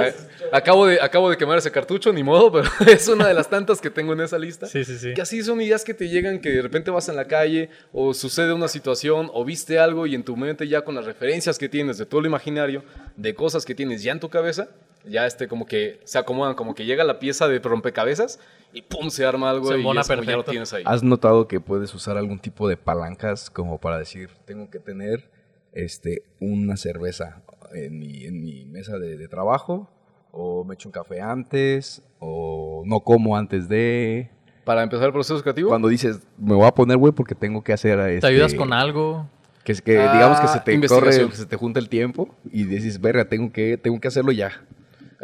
Eh, 0.06 0.14
acabo, 0.52 0.88
de, 0.88 1.02
acabo 1.02 1.30
de 1.30 1.38
quemar 1.38 1.58
ese 1.58 1.72
cartucho, 1.72 2.14
ni 2.14 2.24
modo, 2.24 2.52
pero 2.52 2.70
es 2.88 3.08
una 3.08 3.28
de 3.28 3.34
las 3.34 3.50
tantas 3.50 3.82
que 3.82 3.90
tengo 3.90 4.14
en 4.14 4.22
esa 4.22 4.38
lista. 4.38 4.68
Sí, 4.68 4.84
sí, 4.86 4.98
sí. 4.98 5.14
Que 5.14 5.22
así 5.22 5.42
son 5.44 5.60
ideas 5.62 5.84
que 5.84 5.94
te 5.94 6.08
llegan, 6.10 6.40
que 6.40 6.50
de 6.52 6.62
repente 6.62 6.92
vas 6.92 7.10
en 7.10 7.16
la 7.16 7.26
calle 7.26 7.70
o 7.92 8.14
sucede 8.14 8.54
una 8.54 8.68
situación 8.68 9.30
o 9.34 9.44
viste 9.44 9.80
algo 9.80 10.06
y 10.08 10.16
en 10.16 10.24
tu 10.24 10.36
mente 10.38 10.68
ya 10.68 10.82
con 10.84 10.96
las 10.96 11.06
referencias 11.06 11.58
que 11.58 11.70
tienes 11.70 11.98
de 11.98 12.06
todo 12.06 12.22
lo 12.22 12.28
imaginario, 12.28 12.84
de 13.16 13.34
cosas 13.36 13.66
que 13.66 13.76
tienes 13.76 14.04
ya 14.04 14.12
en 14.12 14.20
tu 14.20 14.30
cabeza, 14.30 14.68
ya 15.08 15.26
este 15.26 15.48
como 15.48 15.66
que 15.66 16.00
se 16.04 16.18
acomodan, 16.18 16.56
como 16.56 16.76
que 16.76 16.86
llega 16.86 17.04
la 17.04 17.20
pieza 17.20 17.48
de 17.48 17.60
rompecabezas 17.60 18.40
y 18.74 18.82
pum, 18.82 19.10
se 19.10 19.26
arma 19.26 19.50
algo 19.50 19.68
Se 19.68 19.76
y 19.76 19.78
embona 19.78 20.02
es 20.02 20.08
como 20.08 20.24
ya 20.24 20.38
lo 20.38 20.44
tienes 20.44 20.74
ahí. 20.74 20.84
¿Has 20.86 21.04
notado 21.04 21.48
que 21.48 21.60
puedes 21.60 21.94
usar 21.94 22.18
algún 22.18 22.40
tipo 22.40 22.68
de 22.68 22.78
palancas 22.78 23.50
como 23.50 23.80
para 23.80 23.98
decir, 23.98 24.30
tengo 24.46 24.70
que 24.70 24.80
tener 24.80 25.30
este, 25.74 26.24
una 26.40 26.78
cerveza 26.78 27.42
en 27.74 28.00
mi, 28.00 28.26
en 28.26 28.44
mi 28.44 28.66
mesa 28.66 28.98
de, 28.98 29.18
de 29.18 29.28
trabajo? 29.28 29.90
o 30.38 30.66
me 30.66 30.74
echo 30.74 30.90
un 30.90 30.92
café 30.92 31.22
antes, 31.22 32.02
o 32.20 32.84
no 32.86 33.00
como 33.00 33.38
antes 33.38 33.70
de... 33.70 34.30
Para 34.66 34.84
empezar 34.84 35.08
el 35.08 35.14
proceso 35.14 35.42
creativo. 35.42 35.70
Cuando 35.70 35.88
dices, 35.88 36.20
me 36.38 36.54
voy 36.56 36.66
a 36.66 36.74
poner, 36.74 36.98
güey, 36.98 37.14
porque 37.14 37.36
tengo 37.36 37.64
que 37.64 37.72
hacer... 37.72 37.98
¿Te 38.00 38.16
este, 38.16 38.28
ayudas 38.28 38.54
con 38.54 38.74
algo? 38.74 39.30
Que, 39.64 39.72
es 39.72 39.82
que 39.82 39.98
Ah, 39.98 40.14
digamos 40.14 40.42
que 40.42 40.48
se 40.48 40.60
te 40.60 40.88
corre, 40.88 41.30
que 41.30 41.36
se 41.36 41.46
te 41.46 41.56
junta 41.56 41.80
el 41.80 41.88
tiempo 41.88 42.36
y 42.52 42.66
dices, 42.66 43.00
verga, 43.00 43.30
tengo 43.30 43.52
que, 43.54 43.78
tengo 43.78 44.00
que 44.02 44.10
hacerlo 44.10 44.34
ya. 44.34 44.52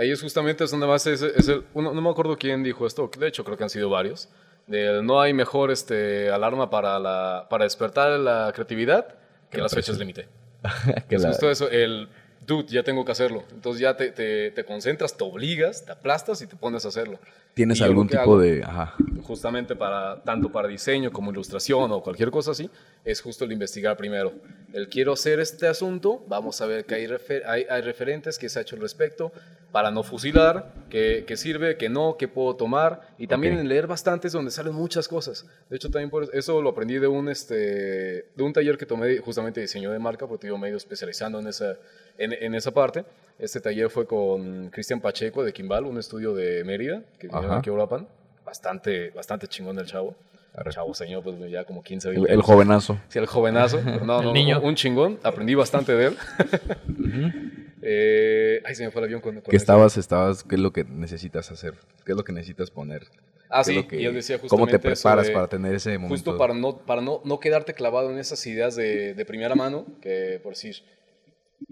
Ahí 0.02 0.12
es 0.12 0.22
justamente 0.22 0.64
es 0.64 0.72
donde 0.72 0.88
más 0.88 1.06
es, 1.06 1.22
es 1.22 1.48
el, 1.48 1.64
uno- 1.74 1.94
no 1.94 2.02
me 2.02 2.10
acuerdo 2.10 2.36
quién 2.38 2.64
dijo 2.64 2.88
esto, 2.88 3.10
de 3.20 3.28
hecho 3.28 3.44
creo 3.44 3.56
que 3.58 3.64
han 3.64 3.70
sido 3.70 3.90
varios. 3.90 4.30
del 4.68 5.06
no 5.06 5.22
hay 5.22 5.34
mejor 5.34 5.70
este, 5.72 6.30
alarma 6.32 6.70
para, 6.70 6.98
la, 7.00 7.46
para 7.50 7.66
despertar 7.66 8.20
la 8.20 8.52
creatividad 8.54 9.16
que 9.52 9.60
las 9.60 9.74
fechas 9.76 9.98
límite. 10.00 10.28
Es 11.10 11.22
la- 11.22 11.30
justo 11.30 11.50
eso, 11.52 11.70
el 11.70 12.08
dude, 12.48 12.66
ya 12.70 12.82
tengo 12.84 13.04
que 13.06 13.12
hacerlo. 13.12 13.44
Entonces 13.52 13.80
ya 13.82 13.96
te, 13.96 14.12
te, 14.12 14.52
te 14.52 14.64
concentras, 14.64 15.16
te 15.16 15.24
obligas, 15.24 15.86
te 15.86 15.92
aplastas 15.92 16.42
y 16.42 16.48
te 16.48 16.56
pones 16.56 16.84
a 16.86 16.88
hacerlo. 16.88 17.20
¿Tienes 17.54 17.80
Y 17.80 17.84
algún 17.84 18.08
tipo 18.08 18.40
de...? 18.40 18.64
Ajá. 18.64 18.96
justamente 19.24 19.76
para 19.76 20.22
tanto 20.24 20.52
para 20.52 20.68
diseño 20.68 21.12
como 21.12 21.32
ilustración 21.32 21.92
o 21.92 22.02
cualquier 22.02 22.32
cosa 22.32 22.52
así, 22.52 22.70
es 23.06 23.22
justo 23.22 23.44
el 23.46 23.52
investigar 23.52 23.98
primero. 23.98 24.34
El 24.74 24.88
quiero 24.88 25.14
hacer 25.14 25.40
este 25.40 25.68
asunto, 25.68 26.24
vamos 26.28 26.62
a 26.62 26.66
ver 26.66 26.86
que 26.86 26.96
hay, 26.96 27.06
refer- 27.08 27.44
hay, 27.46 27.66
hay 27.70 27.82
referentes 27.82 28.40
que 28.40 28.48
se 28.50 28.60
ha 28.60 28.62
hecho 28.62 28.76
al 28.76 28.82
respecto, 28.82 29.32
para 29.72 29.90
no 29.92 30.04
fusilar, 30.04 30.74
que, 30.90 31.24
que 31.26 31.38
sirve, 31.38 31.78
que 31.78 31.90
no, 31.90 32.18
que 32.18 32.28
puedo 32.28 32.56
tomar, 32.56 33.02
y 33.18 33.28
también 33.28 33.58
en 33.58 33.68
leer 33.70 33.88
bastante 33.88 34.28
es 34.28 34.34
donde 34.34 34.52
salen 34.52 34.74
muchas 34.74 35.08
cosas. 35.08 35.46
De 35.70 35.78
hecho, 35.78 35.90
también 35.90 36.10
por 36.10 36.28
eso 36.36 36.62
lo 36.62 36.70
aprendí 36.72 37.00
de 37.00 37.08
un, 37.08 37.30
este, 37.30 37.56
de 38.36 38.44
un 38.44 38.52
taller 38.52 38.78
que 38.78 38.86
tomé 38.86 39.18
justamente 39.20 39.60
de 39.62 39.66
diseño 39.68 39.92
de 39.92 40.00
marca, 40.00 40.28
porque 40.28 40.48
yo 40.48 40.58
medio 40.58 40.76
especializando 40.78 41.40
en 41.40 41.48
esa, 41.48 41.76
en, 42.18 42.34
en 42.34 42.54
esa 42.56 42.72
parte. 42.72 43.06
Este 43.40 43.60
taller 43.62 43.90
fue 43.90 44.06
con 44.06 44.70
Cristian 44.70 45.00
Pacheco 45.00 45.44
de 45.44 45.54
Kimbal, 45.54 45.86
un 45.86 45.98
estudio 45.98 46.34
de 46.36 46.64
Mérida, 46.64 47.02
que 47.18 47.28
vinieron 47.28 47.58
aquí 47.58 47.70
a 47.70 47.74
Uruapan 47.74 48.08
bastante, 48.46 49.12
bastante 49.12 49.48
chingón 49.48 49.80
el 49.80 49.86
chavo. 49.86 50.14
El 50.54 50.70
chavo 50.74 50.94
señor, 50.94 51.24
pues 51.24 51.50
ya 51.50 51.64
como 51.64 51.82
15, 51.82 52.10
El, 52.10 52.16
20 52.16 52.30
el 52.30 52.34
años. 52.40 52.46
jovenazo. 52.46 53.00
Sí, 53.08 53.20
el 53.20 53.26
jovenazo. 53.26 53.80
pero 53.86 54.06
No, 54.06 54.20
El 54.20 54.26
no, 54.26 54.34
niño. 54.34 54.60
Un 54.62 54.76
chingón. 54.76 55.18
Aprendí 55.24 55.56
bastante 55.56 55.94
de 55.96 56.08
él. 56.08 56.18
Eh, 57.82 58.62
ay, 58.66 58.76
se 58.76 58.86
me 58.86 58.92
fue 58.92 59.02
el 59.02 59.06
avión 59.06 59.22
Que 59.22 59.30
esto. 59.30 59.52
estabas, 59.52 59.98
estabas, 59.98 60.44
¿qué 60.44 60.56
es 60.56 60.62
lo 60.62 60.72
que 60.72 60.84
necesitas 60.84 61.52
hacer? 61.52 61.74
¿Qué 62.06 62.12
es 62.12 62.18
lo 62.18 62.24
que 62.24 62.32
necesitas 62.34 62.70
poner? 62.72 63.04
Ah, 63.50 63.64
¿Qué 63.66 63.74
sí, 63.74 63.84
que- 63.84 64.00
y 64.02 64.06
él 64.06 64.14
decía 64.14 64.38
¿Cómo 64.38 64.66
te 64.66 64.74
justamente 64.78 64.80
preparas 64.80 65.28
de- 65.28 65.34
para 65.34 65.48
tener 65.48 65.76
ese 65.76 65.98
momento? 65.98 66.14
Justo 66.16 66.38
para 66.38 66.54
no, 66.54 66.78
para 66.78 67.02
no, 67.02 67.22
no 67.26 67.40
quedarte 67.40 67.74
clavado 67.74 68.12
en 68.12 68.18
esas 68.18 68.46
ideas 68.48 68.76
de, 68.76 69.14
de 69.14 69.26
primera 69.26 69.56
mano, 69.56 69.86
que 70.02 70.40
por 70.42 70.54
decir, 70.54 70.76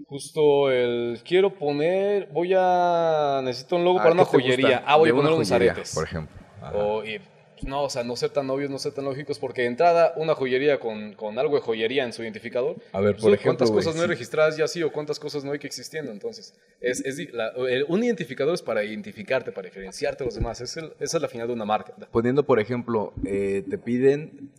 justo 0.06 0.70
el 0.70 1.20
quiero 1.24 1.54
poner, 1.54 2.28
voy 2.32 2.52
a, 2.56 3.40
necesito 3.44 3.76
un 3.76 3.84
logo 3.84 3.98
Ah, 4.00 4.02
para 4.02 4.14
una 4.14 4.24
¿qué 4.24 4.30
joyería. 4.30 4.76
gusta 4.78 4.84
Ah, 4.86 4.96
voy 4.96 5.10
a 5.10 5.14
poner 5.14 5.32
unos 5.32 5.50
aretes. 5.52 5.94
Por 5.94 6.04
ejemplo. 6.04 6.36
O, 6.74 7.02
y, 7.04 7.18
no, 7.64 7.82
o 7.84 7.90
sea, 7.90 8.04
no 8.04 8.16
ser 8.16 8.30
tan 8.30 8.48
obvios, 8.50 8.70
no 8.70 8.78
ser 8.78 8.92
tan 8.92 9.04
lógicos, 9.04 9.38
porque 9.38 9.62
de 9.62 9.68
entrada 9.68 10.12
una 10.16 10.34
joyería 10.34 10.78
con, 10.80 11.12
con 11.14 11.38
algo 11.38 11.56
de 11.56 11.62
joyería 11.62 12.04
en 12.04 12.12
su 12.12 12.22
identificador. 12.22 12.76
A 12.92 13.00
ver, 13.00 13.16
por 13.16 13.32
ejemplo, 13.32 13.42
¿Cuántas 13.66 13.70
cosas 13.70 13.94
no 13.96 14.02
hay 14.02 14.08
registradas 14.08 14.56
ya 14.56 14.66
sí 14.68 14.82
o 14.82 14.92
cuántas 14.92 15.18
cosas 15.18 15.44
no 15.44 15.52
hay 15.52 15.58
que 15.58 15.66
existiendo? 15.66 16.12
Entonces, 16.12 16.54
es, 16.80 17.04
es 17.04 17.16
di- 17.16 17.26
la- 17.28 17.52
el- 17.68 17.84
un 17.88 18.02
identificador 18.04 18.54
es 18.54 18.62
para 18.62 18.84
identificarte, 18.84 19.52
para 19.52 19.66
diferenciarte 19.66 20.24
de 20.24 20.26
los 20.26 20.34
demás. 20.34 20.60
Es 20.60 20.76
el- 20.76 20.92
esa 21.00 21.16
es 21.18 21.22
la 21.22 21.28
final 21.28 21.46
de 21.48 21.54
una 21.54 21.64
marca. 21.64 21.94
Poniendo, 22.10 22.44
por 22.44 22.60
ejemplo, 22.60 23.12
eh, 23.24 23.64
te 23.68 23.78
piden, 23.78 24.50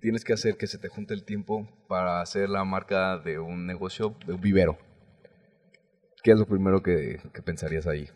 tienes 0.00 0.24
que 0.24 0.32
hacer 0.32 0.56
que 0.56 0.66
se 0.66 0.78
te 0.78 0.88
junte 0.88 1.14
el 1.14 1.24
tiempo 1.24 1.68
para 1.88 2.20
hacer 2.20 2.48
la 2.48 2.64
marca 2.64 3.18
de 3.18 3.38
un 3.38 3.66
negocio, 3.66 4.14
de 4.26 4.34
un 4.34 4.40
vivero. 4.40 4.78
¿Qué 6.22 6.32
es 6.32 6.38
lo 6.38 6.46
primero 6.46 6.82
que, 6.82 7.20
que 7.32 7.42
pensarías 7.42 7.86
ahí? 7.86 8.08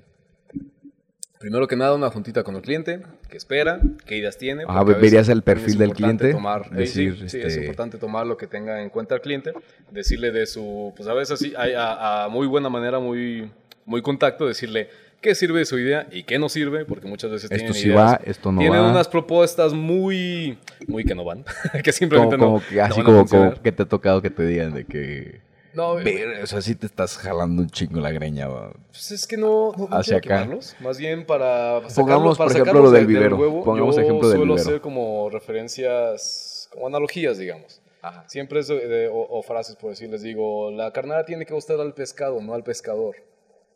Primero 1.40 1.66
que 1.66 1.75
nada, 1.75 1.94
una 1.94 2.11
juntita 2.11 2.42
con 2.44 2.54
el 2.54 2.61
cliente, 2.61 3.00
que 3.30 3.38
espera, 3.38 3.80
qué 4.04 4.18
ideas 4.18 4.37
tiene. 4.37 4.64
Ajá, 4.68 4.80
porque 4.80 4.99
a 4.99 4.99
verías 4.99 5.26
el 5.30 5.40
perfil 5.40 5.78
del 5.78 5.94
cliente, 5.94 6.32
Tomar, 6.32 6.66
sí, 6.68 6.75
decir, 6.75 7.16
sí, 7.30 7.38
es 7.38 7.44
este- 7.47 7.61
importante 7.62 7.97
tomar 7.97 8.26
lo 8.26 8.37
que 8.37 8.47
tenga 8.47 8.82
en 8.82 8.90
cuenta 8.90 9.14
el 9.14 9.22
cliente, 9.22 9.55
decirle 9.90 10.33
de 10.33 10.44
su, 10.44 10.92
pues 10.94 11.09
a 11.09 11.14
veces 11.14 11.38
sí, 11.38 11.55
hay 11.57 11.72
a, 11.72 12.24
a 12.24 12.29
muy 12.29 12.46
buena 12.46 12.68
manera, 12.68 12.98
muy, 12.98 13.50
muy 13.87 14.03
contacto, 14.03 14.46
decirle 14.46 14.90
qué 15.22 15.35
sirve 15.35 15.61
de 15.61 15.64
su 15.64 15.79
idea 15.79 16.07
y 16.12 16.24
qué 16.24 16.38
no 16.38 16.50
sirve, 16.50 16.85
porque 16.85 17.09
muchas 17.09 17.31
veces 17.31 17.44
Esto 17.50 17.57
tienen 17.57 17.72
sí 17.74 17.88
ideas- 17.88 17.96
va, 18.12 18.20
esto 18.22 18.53
no 18.53 18.59
tienen 18.61 18.83
va. 18.83 18.90
unas 18.90 19.09
propuestas 19.09 19.72
muy, 19.72 20.59
muy 20.88 21.05
que 21.05 21.14
no 21.14 21.24
van, 21.24 21.44
que 21.72 21.81
Como, 21.85 21.92
simplemente 21.92 22.37
no, 22.37 22.44
como 22.44 22.62
que, 22.68 22.74
no 22.76 22.83
así 22.85 22.92
van 22.92 23.00
a 23.00 23.05
como, 23.05 23.18
funcionar. 23.20 23.50
como 23.53 23.62
que 23.62 23.72
te 23.72 23.83
ha 23.83 23.87
tocado 23.87 24.20
que 24.20 24.29
te 24.29 24.44
digan 24.44 24.74
de 24.74 24.85
que... 24.85 25.40
No, 25.72 25.94
"Ver, 25.94 26.42
o 26.42 26.46
sea, 26.46 26.61
sí 26.61 26.74
te 26.74 26.87
estás 26.87 27.16
jalando 27.18 27.62
un 27.62 27.70
chingo 27.70 28.00
la 28.00 28.11
greña. 28.11 28.48
va". 28.48 28.72
Pues 28.88 29.11
es 29.12 29.26
que 29.26 29.37
no, 29.37 29.72
no, 29.76 29.88
no 29.88 29.96
Hacia 29.96 30.16
acá. 30.16 30.40
quemarlos. 30.42 30.74
Más 30.80 30.98
bien 30.98 31.24
para 31.26 31.80
Pongamos, 31.94 32.37
por 32.37 32.50
ejemplo, 32.50 32.80
lo 32.83 32.90
del 32.90 33.06
de- 33.06 33.12
vivero. 33.14 33.37
huevo, 33.37 33.64
Pongamos 33.64 33.96
yo 33.96 34.02
ejemplo 34.02 34.28
del 34.28 34.38
suelo 34.38 34.54
vivero. 34.54 34.68
hacer 34.68 34.80
como 34.80 35.30
referencias, 35.30 36.68
como 36.72 36.87
analogías, 36.87 37.38
digamos. 37.38 37.80
Siempre 38.26 38.61
es 38.61 38.68
de- 38.68 38.87
de- 38.88 39.09
o, 39.09 39.14
o 39.28 39.42
frases, 39.42 39.76
por 39.76 39.90
decir, 39.90 40.09
les 40.11 40.22
digo, 40.22 40.70
la 40.70 40.90
carnada 40.92 41.24
tiene 41.24 41.44
que 41.44 41.52
gustar 41.54 41.78
al 41.80 41.92
pescado, 41.94 42.40
no 42.40 42.54
al 42.54 42.62
pescador. 42.64 43.16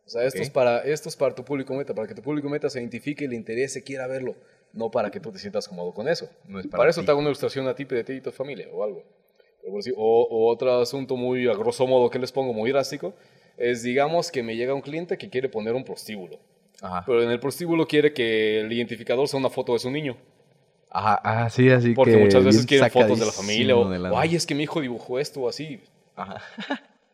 O 0.06 0.10
sea, 0.10 0.24
esto, 0.24 0.42
es 0.42 0.50
para, 0.50 0.78
esto 0.80 1.08
es 1.08 1.16
para 1.16 1.34
tu 1.34 1.44
público 1.44 1.72
meta, 1.74 1.94
para 1.94 2.06
que 2.08 2.14
tu 2.14 2.22
público 2.22 2.48
meta 2.48 2.68
se 2.68 2.78
identifique, 2.80 3.26
le 3.28 3.36
interese, 3.36 3.82
quiera 3.82 4.06
verlo, 4.06 4.34
no 4.72 4.90
para 4.90 5.10
que 5.10 5.20
tú 5.20 5.30
te 5.32 5.38
sientas 5.38 5.66
cómodo 5.68 5.92
con 5.94 6.08
eso. 6.08 6.28
No 6.46 6.58
es 6.60 6.66
para 6.66 6.78
para 6.78 6.90
eso 6.90 7.02
te 7.04 7.10
hago 7.10 7.20
una 7.20 7.28
ilustración 7.28 7.66
a 7.68 7.74
ti 7.74 7.84
de 7.84 8.04
ti 8.04 8.14
y 8.14 8.20
tu 8.20 8.30
familia 8.30 8.68
o 8.72 8.82
algo. 8.84 9.02
O, 9.96 10.48
otro 10.50 10.80
asunto 10.80 11.16
muy 11.16 11.48
a 11.48 11.54
grosso 11.54 11.86
modo 11.86 12.10
que 12.10 12.18
les 12.18 12.30
pongo, 12.32 12.52
muy 12.52 12.70
drástico, 12.70 13.14
es 13.56 13.82
digamos 13.82 14.30
que 14.30 14.42
me 14.42 14.56
llega 14.56 14.74
un 14.74 14.80
cliente 14.82 15.16
que 15.18 15.28
quiere 15.30 15.48
poner 15.48 15.74
un 15.74 15.84
prostíbulo. 15.84 16.38
Ajá. 16.82 17.02
Pero 17.06 17.22
en 17.22 17.30
el 17.30 17.40
prostíbulo 17.40 17.86
quiere 17.86 18.12
que 18.12 18.60
el 18.60 18.72
identificador 18.72 19.26
sea 19.28 19.40
una 19.40 19.48
foto 19.50 19.72
de 19.72 19.78
su 19.78 19.90
niño. 19.90 20.16
Ajá, 20.90 21.20
ah, 21.24 21.50
sí, 21.50 21.70
así 21.70 21.92
Porque 21.94 22.12
que 22.12 22.18
muchas 22.18 22.44
veces 22.44 22.66
quieren 22.66 22.88
fotos 22.90 23.18
de 23.18 23.26
la 23.26 23.32
familia. 23.32 23.76
O, 23.76 23.88
de 23.88 23.98
la- 23.98 24.12
o, 24.12 24.18
ay, 24.18 24.36
es 24.36 24.46
que 24.46 24.54
mi 24.54 24.62
hijo 24.64 24.80
dibujó 24.80 25.18
esto 25.18 25.40
o 25.40 25.48
así. 25.48 25.80
Ajá. 26.14 26.40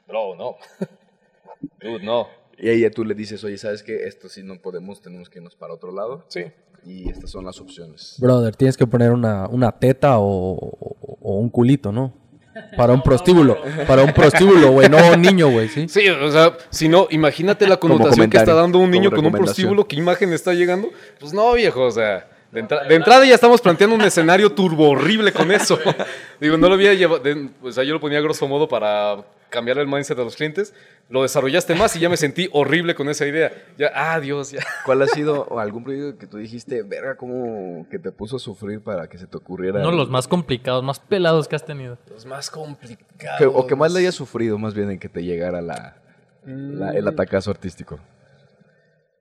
Bro, 0.06 0.34
no. 0.38 0.56
Dude, 1.80 2.04
no. 2.04 2.26
Y 2.58 2.68
ahí 2.68 2.80
ya 2.80 2.90
tú 2.90 3.04
le 3.04 3.14
dices, 3.14 3.42
oye, 3.44 3.56
¿sabes 3.56 3.82
qué? 3.82 4.04
Esto 4.06 4.28
sí 4.28 4.42
no 4.42 4.60
podemos, 4.60 5.00
tenemos 5.00 5.30
que 5.30 5.38
irnos 5.38 5.54
para 5.56 5.72
otro 5.72 5.92
lado. 5.92 6.24
Sí. 6.28 6.44
Y 6.84 7.08
estas 7.08 7.30
son 7.30 7.44
las 7.46 7.58
opciones. 7.60 8.16
Brother, 8.18 8.54
tienes 8.56 8.76
que 8.76 8.86
poner 8.86 9.12
una, 9.12 9.46
una 9.48 9.72
teta 9.72 10.18
o, 10.18 10.52
o- 10.54 11.16
o 11.22 11.34
un 11.36 11.48
culito, 11.48 11.90
¿no? 11.92 12.12
Para 12.76 12.92
un 12.92 13.02
prostíbulo. 13.02 13.58
Para 13.86 14.02
un 14.02 14.12
prostíbulo, 14.12 14.72
güey. 14.72 14.88
No 14.88 14.96
un 15.12 15.22
niño, 15.22 15.50
güey, 15.50 15.68
¿sí? 15.68 15.88
Sí, 15.88 16.08
o 16.08 16.30
sea, 16.30 16.56
si 16.70 16.88
no, 16.88 17.06
imagínate 17.10 17.66
la 17.66 17.76
connotación 17.76 18.28
que 18.28 18.36
está 18.38 18.54
dando 18.54 18.78
un 18.78 18.90
niño 18.90 19.10
con 19.10 19.24
un 19.24 19.32
prostíbulo, 19.32 19.86
qué 19.86 19.96
imagen 19.96 20.32
está 20.32 20.52
llegando. 20.52 20.90
Pues 21.18 21.32
no, 21.32 21.52
viejo, 21.54 21.82
o 21.82 21.90
sea, 21.90 22.26
de, 22.52 22.60
entra- 22.60 22.84
de 22.86 22.94
entrada 22.94 23.24
ya 23.24 23.34
estamos 23.34 23.60
planteando 23.60 23.94
un 23.96 24.02
escenario 24.02 24.50
turbo 24.52 24.90
horrible 24.90 25.32
con 25.32 25.52
eso. 25.52 25.78
Digo, 26.40 26.56
no 26.56 26.68
lo 26.68 26.74
había 26.74 26.94
llevado, 26.94 27.22
o 27.62 27.72
sea, 27.72 27.84
yo 27.84 27.92
lo 27.94 28.00
ponía 28.00 28.18
a 28.18 28.22
grosso 28.22 28.48
modo 28.48 28.66
para 28.68 29.24
cambiar 29.50 29.78
el 29.78 29.86
mindset 29.86 30.16
de 30.16 30.24
los 30.24 30.36
clientes. 30.36 30.74
Lo 31.08 31.22
desarrollaste 31.22 31.74
más 31.74 31.94
y 31.96 32.00
ya 32.00 32.08
me 32.08 32.16
sentí 32.16 32.48
horrible 32.52 32.94
con 32.94 33.08
esa 33.08 33.26
idea. 33.26 33.52
Ya, 33.76 33.90
ah, 33.94 34.20
Dios, 34.20 34.52
ya. 34.52 34.60
¿Cuál 34.84 35.02
ha 35.02 35.06
sido 35.08 35.58
algún 35.58 35.82
proyecto 35.82 36.18
que 36.18 36.26
tú 36.28 36.38
dijiste, 36.38 36.82
verga, 36.84 37.16
cómo 37.16 37.84
que 37.90 37.98
te 37.98 38.12
puso 38.12 38.36
a 38.36 38.38
sufrir 38.38 38.80
para 38.80 39.08
que 39.08 39.18
se 39.18 39.26
te 39.26 39.36
ocurriera? 39.36 39.80
De 39.80 39.90
los 39.92 40.08
más 40.08 40.28
complicados, 40.28 40.84
más 40.84 41.00
pelados 41.00 41.48
que 41.48 41.56
has 41.56 41.64
tenido. 41.64 41.98
Es 42.16 42.26
más 42.26 42.48
complicado. 42.50 43.38
Que- 43.38 43.46
o 43.46 43.66
que 43.66 43.74
más 43.74 43.92
le 43.92 44.00
hayas 44.00 44.14
sufrido, 44.14 44.56
más 44.58 44.72
bien, 44.74 44.88
en 44.90 44.98
que 45.00 45.08
te 45.08 45.24
llegara 45.24 45.60
la, 45.60 45.96
la- 46.46 46.92
el 46.92 47.08
atacazo 47.08 47.50
artístico. 47.50 47.98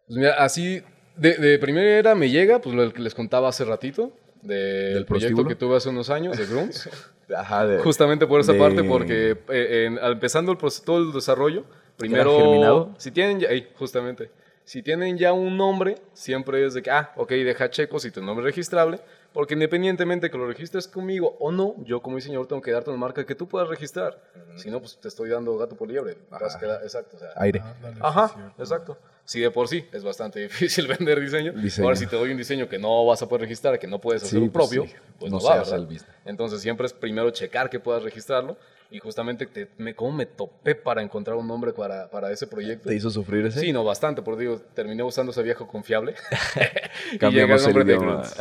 Pues 0.07 0.17
mira, 0.17 0.33
así, 0.43 0.83
de, 1.19 1.36
de 1.36 1.60
primera 1.60 1.89
era 1.89 2.15
me 2.15 2.29
llega, 2.29 2.60
pues 2.62 2.75
lo 2.75 2.91
que 2.93 3.01
les 3.01 3.13
contaba 3.15 3.49
hace 3.49 3.65
ratito, 3.65 4.12
de- 4.41 4.55
del 4.93 5.05
proyecto 5.05 5.36
prostíbulo? 5.36 5.47
que 5.49 5.55
tuve 5.55 5.75
hace 5.77 5.89
unos 5.89 6.10
años, 6.10 6.38
de 6.38 6.45
Grunts. 6.45 6.89
Ajá, 7.36 7.67
de, 7.67 7.77
Justamente 7.79 8.25
por 8.25 8.39
esa 8.41 8.53
de- 8.53 8.60
parte, 8.60 8.84
porque 8.84 9.38
eh, 9.49 9.86
en- 9.86 9.97
empezando 9.99 10.51
el 10.51 10.58
proceso, 10.58 10.84
todo 10.86 10.97
el 10.99 11.12
desarrollo, 11.13 11.63
primero... 11.97 12.36
germinado? 12.38 12.95
Si 12.97 13.12
tienen 13.12 13.39
ya, 13.39 13.49
justamente. 13.75 14.32
Si 14.63 14.82
tienen 14.84 15.17
ya 15.17 15.34
un 15.34 15.58
nombre, 15.58 15.95
siempre 16.13 16.65
es 16.65 16.73
de 16.75 16.82
que, 16.84 16.91
ah, 16.91 17.12
ok, 17.15 17.29
deja 17.32 17.69
checo 17.69 17.99
si 17.99 18.12
tu 18.12 18.21
nombre 18.21 18.43
es 18.45 18.55
registrable, 18.55 18.99
porque 19.33 19.53
independientemente 19.53 20.29
que 20.29 20.37
lo 20.37 20.47
registres 20.47 20.87
conmigo 20.87 21.35
o 21.39 21.51
no, 21.51 21.75
yo 21.85 22.01
como 22.01 22.15
diseñador 22.15 22.47
tengo 22.47 22.61
que 22.61 22.71
darte 22.71 22.89
una 22.89 22.99
marca 22.99 23.25
que 23.25 23.35
tú 23.35 23.47
puedas 23.47 23.67
registrar. 23.69 24.19
Si 24.55 24.69
no, 24.71 24.79
pues 24.79 24.97
te 24.99 25.07
estoy 25.07 25.29
dando 25.29 25.57
gato 25.57 25.75
por 25.75 25.87
liebre. 25.89 26.15
Te 26.15 26.43
vas 26.43 26.55
a 26.55 26.59
quedar- 26.59 26.81
exacto. 26.83 27.17
o 27.17 27.19
sea, 27.19 27.29
aire. 27.35 27.59
Sí, 27.59 27.99
Ajá, 28.01 28.53
exacto. 28.57 28.97
Sí, 29.25 29.39
de 29.41 29.51
por 29.51 29.67
sí 29.67 29.85
es 29.91 30.03
bastante 30.03 30.39
difícil 30.43 30.87
vender 30.87 31.19
diseño. 31.19 31.53
Diseño. 31.53 31.85
Ahora, 31.87 31.95
si 31.95 32.07
te 32.07 32.15
doy 32.15 32.31
un 32.31 32.37
diseño 32.37 32.67
que 32.67 32.79
no 32.79 33.05
vas 33.05 33.21
a 33.21 33.27
poder 33.29 33.41
registrar, 33.41 33.77
que 33.77 33.85
no 33.87 33.99
puedes 33.99 34.23
hacer 34.23 34.39
Sí, 34.39 34.43
un 34.43 34.49
pues 34.49 34.67
propio, 34.67 34.85
sí. 34.89 34.95
pues 35.19 35.31
No 35.31 35.37
no, 35.37 35.41
se 35.63 35.71
va, 35.77 35.77
business. 35.85 36.05
Entonces, 36.25 36.61
siempre 36.61 36.87
es 36.87 36.93
primero 36.93 37.29
checar 37.29 37.69
que 37.69 37.79
puedas 37.79 38.01
registrarlo. 38.01 38.57
Y 38.91 38.97
justamente, 38.97 39.45
te, 39.45 39.69
me, 39.77 39.93
cómo 39.93 40.11
me 40.13 40.25
topé 40.25 40.73
para 40.73 41.03
encontrar 41.03 41.37
un 41.37 41.45
nombre 41.47 41.73
para, 41.73 42.09
para 42.09 42.31
ese 42.31 42.47
proyecto. 42.47 42.89
¿Te 42.89 42.95
hizo 42.95 43.11
sufrir 43.11 43.45
ese? 43.45 43.59
Sí, 43.59 43.71
no, 43.71 43.83
bastante, 43.83 44.23
porque 44.23 44.41
digo, 44.41 44.59
terminé 44.73 45.03
usando 45.03 45.31
ese 45.31 45.43
viejo 45.43 45.67
confiable. 45.67 46.15
y 47.13 47.19
Cambiamos 47.19 47.61
el 47.67 47.73
nombre 47.75 47.81
el 47.83 47.87
de 47.87 47.93
idioma. 48.03 48.13
Grunts. 48.23 48.35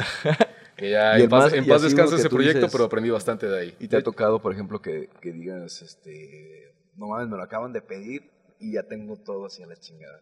Que 0.78 0.90
ya 0.90 1.18
Y 1.18 1.22
en 1.24 1.28
paz, 1.28 1.44
más- 1.46 1.52
en 1.54 1.64
que 1.64 1.74
ese 1.74 2.28
proyecto, 2.30 2.60
dices- 2.60 2.72
pero 2.72 2.84
aprendí 2.84 3.10
bastante 3.10 3.46
de 3.48 3.60
ahí. 3.60 3.74
¿Y 3.80 3.88
te 3.88 3.96
ha 3.96 4.02
tocado, 4.02 4.40
por 4.40 4.52
ejemplo, 4.52 4.80
que, 4.80 5.10
que 5.20 5.32
digas, 5.32 5.82
este, 5.82 6.72
no 6.96 7.08
mames, 7.08 7.28
me 7.28 7.36
lo 7.36 7.42
acaban 7.42 7.72
de 7.72 7.82
pedir 7.82 8.30
y 8.60 8.74
ya 8.74 8.84
tengo 8.84 9.16
todo 9.16 9.46
así 9.46 9.62
a 9.62 9.66
la 9.66 9.76
chingada? 9.76 10.20